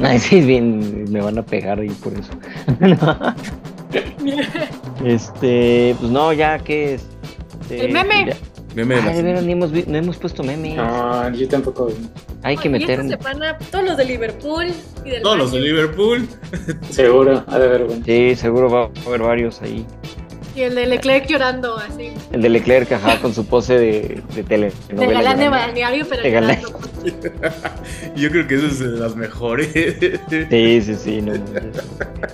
Ay, 0.06 0.20
sí, 0.20 0.40
bien, 0.40 1.10
me 1.10 1.20
van 1.20 1.36
a 1.36 1.42
pegar 1.42 1.80
ahí 1.80 1.90
por 1.90 2.12
eso. 2.12 2.30
este, 5.04 5.94
pues 5.98 6.10
no, 6.10 6.32
ya 6.32 6.58
que 6.58 6.94
es. 6.94 7.06
El 7.70 7.92
meme. 7.92 8.26
ya- 8.26 8.36
Meme 8.74 8.94
de 8.94 9.00
Ay, 9.00 9.06
la 9.08 9.12
de 9.16 9.22
veras, 9.24 9.42
ni 9.42 9.52
hemos, 9.52 9.72
vi- 9.72 9.84
no 9.88 9.98
hemos 9.98 10.16
puesto 10.16 10.44
memes. 10.44 10.76
No, 10.76 11.28
yo 11.34 11.48
tampoco. 11.48 11.88
Hay 12.44 12.56
que 12.56 12.68
meter 12.68 13.00
esta 13.00 13.02
un. 13.02 13.08
semana, 13.10 13.58
todos 13.70 13.84
los 13.84 13.96
de 13.96 14.04
Liverpool 14.04 14.66
y 15.04 15.10
del 15.10 15.22
Todos 15.22 15.38
los 15.38 15.50
de. 15.52 15.58
Liverpool. 15.60 16.28
Seguro, 16.90 17.42
ha 17.48 17.58
de 17.58 17.64
haber. 17.66 17.86
Sí, 18.04 18.36
seguro 18.36 18.70
va 18.70 18.82
a 18.84 19.08
haber 19.08 19.22
varios 19.22 19.60
ahí. 19.62 19.84
Y 20.54 20.62
el 20.62 20.74
de 20.74 20.86
Leclerc 20.86 21.26
llorando 21.28 21.76
así. 21.76 22.12
El 22.32 22.42
de 22.42 22.48
Leclerc, 22.48 22.90
ajá, 22.92 23.20
con 23.20 23.32
su 23.34 23.46
pose 23.46 23.78
de, 23.78 24.22
de 24.34 24.42
telenovela. 24.42 25.06
De 25.06 25.06
galán 25.14 25.38
de 25.38 25.48
balneario, 25.48 26.06
pero 26.08 26.22
De 26.22 26.30
galán. 26.30 26.60
llorando. 26.60 26.88
Yo 28.16 28.30
creo 28.30 28.46
que 28.48 28.54
esa 28.56 28.66
es 28.66 28.78
de 28.80 28.86
las 28.88 29.14
mejores. 29.16 29.68
Sí, 29.72 30.82
sí, 30.82 30.94
sí. 30.96 31.22
no, 31.22 31.34
no, 31.34 31.38
no. 31.38 31.82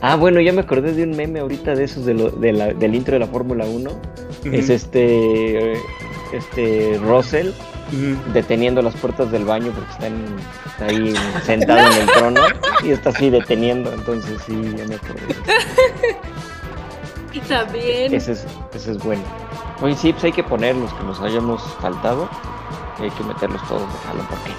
Ah, 0.01 0.17
bueno, 0.17 0.41
ya 0.41 0.53
me 0.53 0.63
acordé 0.63 0.93
de 0.93 1.03
un 1.05 1.11
meme 1.17 1.41
ahorita 1.41 1.75
de 1.75 1.85
esos 1.85 2.07
de 2.07 2.15
lo- 2.15 2.31
de 2.31 2.53
la- 2.53 2.73
del 2.75 2.95
intro 2.95 3.15
de 3.15 3.21
la 3.21 3.27
Fórmula 3.27 3.67
1. 3.67 3.91
Es 4.53 4.71
este, 4.71 5.75
este 6.33 6.99
Russell 7.03 7.51
deteniendo 8.33 8.83
las 8.83 8.95
puertas 8.95 9.31
del 9.31 9.45
baño 9.45 9.71
porque 9.73 9.93
está, 9.93 10.07
en- 10.07 10.37
está 10.67 10.87
ahí 10.87 11.15
sentado 11.45 11.93
en 11.93 12.01
el 12.01 12.07
trono 12.15 12.41
y 12.83 12.91
está 12.91 13.11
así 13.11 13.31
deteniendo. 13.31 13.93
Entonces 13.93 14.41
sí, 14.47 14.55
ya 14.77 14.87
me 14.87 14.95
acordé. 14.97 15.21
Y 17.37 17.41
también. 17.41 18.15
Ese 18.15 18.33
es, 18.33 18.47
ese 18.75 18.93
es 18.93 18.99
bueno. 19.03 19.23
Oye, 19.83 19.95
sí, 19.95 20.13
pues 20.13 20.25
hay 20.25 20.33
que 20.33 20.43
poner 20.43 20.75
los 20.77 20.93
que 20.95 21.05
nos 21.05 21.21
hayamos 21.21 21.63
faltado. 21.81 22.29
Y 22.99 23.05
hay 23.05 23.11
que 23.11 23.25
meterlos 23.25 23.61
todos 23.69 23.83
de 23.83 23.99
jalón 24.07 24.27
porque 24.31 24.53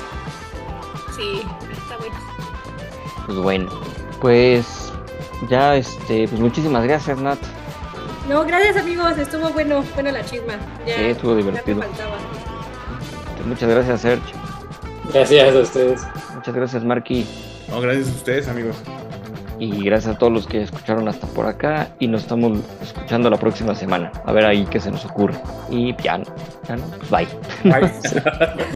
Sí, 1.15 1.41
está 1.71 1.97
bueno. 1.97 2.15
Pues 3.25 3.37
bueno, 3.39 3.69
pues 4.21 4.93
ya 5.49 5.75
este, 5.75 6.27
pues 6.27 6.39
muchísimas 6.39 6.83
gracias 6.83 7.17
Nat. 7.19 7.39
No, 8.29 8.43
gracias 8.45 8.77
amigos, 8.77 9.17
estuvo 9.17 9.49
bueno, 9.49 9.83
bueno 9.95 10.11
la 10.11 10.23
chisma. 10.23 10.53
Ya, 10.85 10.95
Sí, 10.97 11.03
estuvo 11.05 11.35
divertido. 11.35 11.79
faltaba. 11.81 12.17
Muchas 13.47 13.69
gracias 13.69 14.01
Serge. 14.01 14.33
Gracias 15.13 15.55
a 15.55 15.59
ustedes. 15.59 16.01
Muchas 16.35 16.53
gracias 16.53 16.83
Marky. 16.83 17.25
No, 17.69 17.79
gracias 17.81 18.09
a 18.09 18.11
ustedes, 18.11 18.47
amigos. 18.47 18.75
Y 19.59 19.83
gracias 19.83 20.15
a 20.15 20.17
todos 20.17 20.31
los 20.31 20.47
que 20.47 20.61
escucharon 20.61 21.07
hasta 21.07 21.27
por 21.27 21.45
acá. 21.45 21.89
Y 21.99 22.07
nos 22.07 22.21
estamos 22.21 22.59
escuchando 22.81 23.29
la 23.29 23.37
próxima 23.37 23.75
semana. 23.75 24.11
A 24.25 24.31
ver 24.31 24.45
ahí 24.45 24.65
qué 24.69 24.79
se 24.79 24.91
nos 24.91 25.05
ocurre. 25.05 25.35
Y 25.69 25.95
ya 26.01 26.17
no, 26.17 26.25
ya 26.67 26.75
no, 26.75 26.83
pues 26.97 27.09
bye. 27.09 27.27
Bye. 27.63 27.91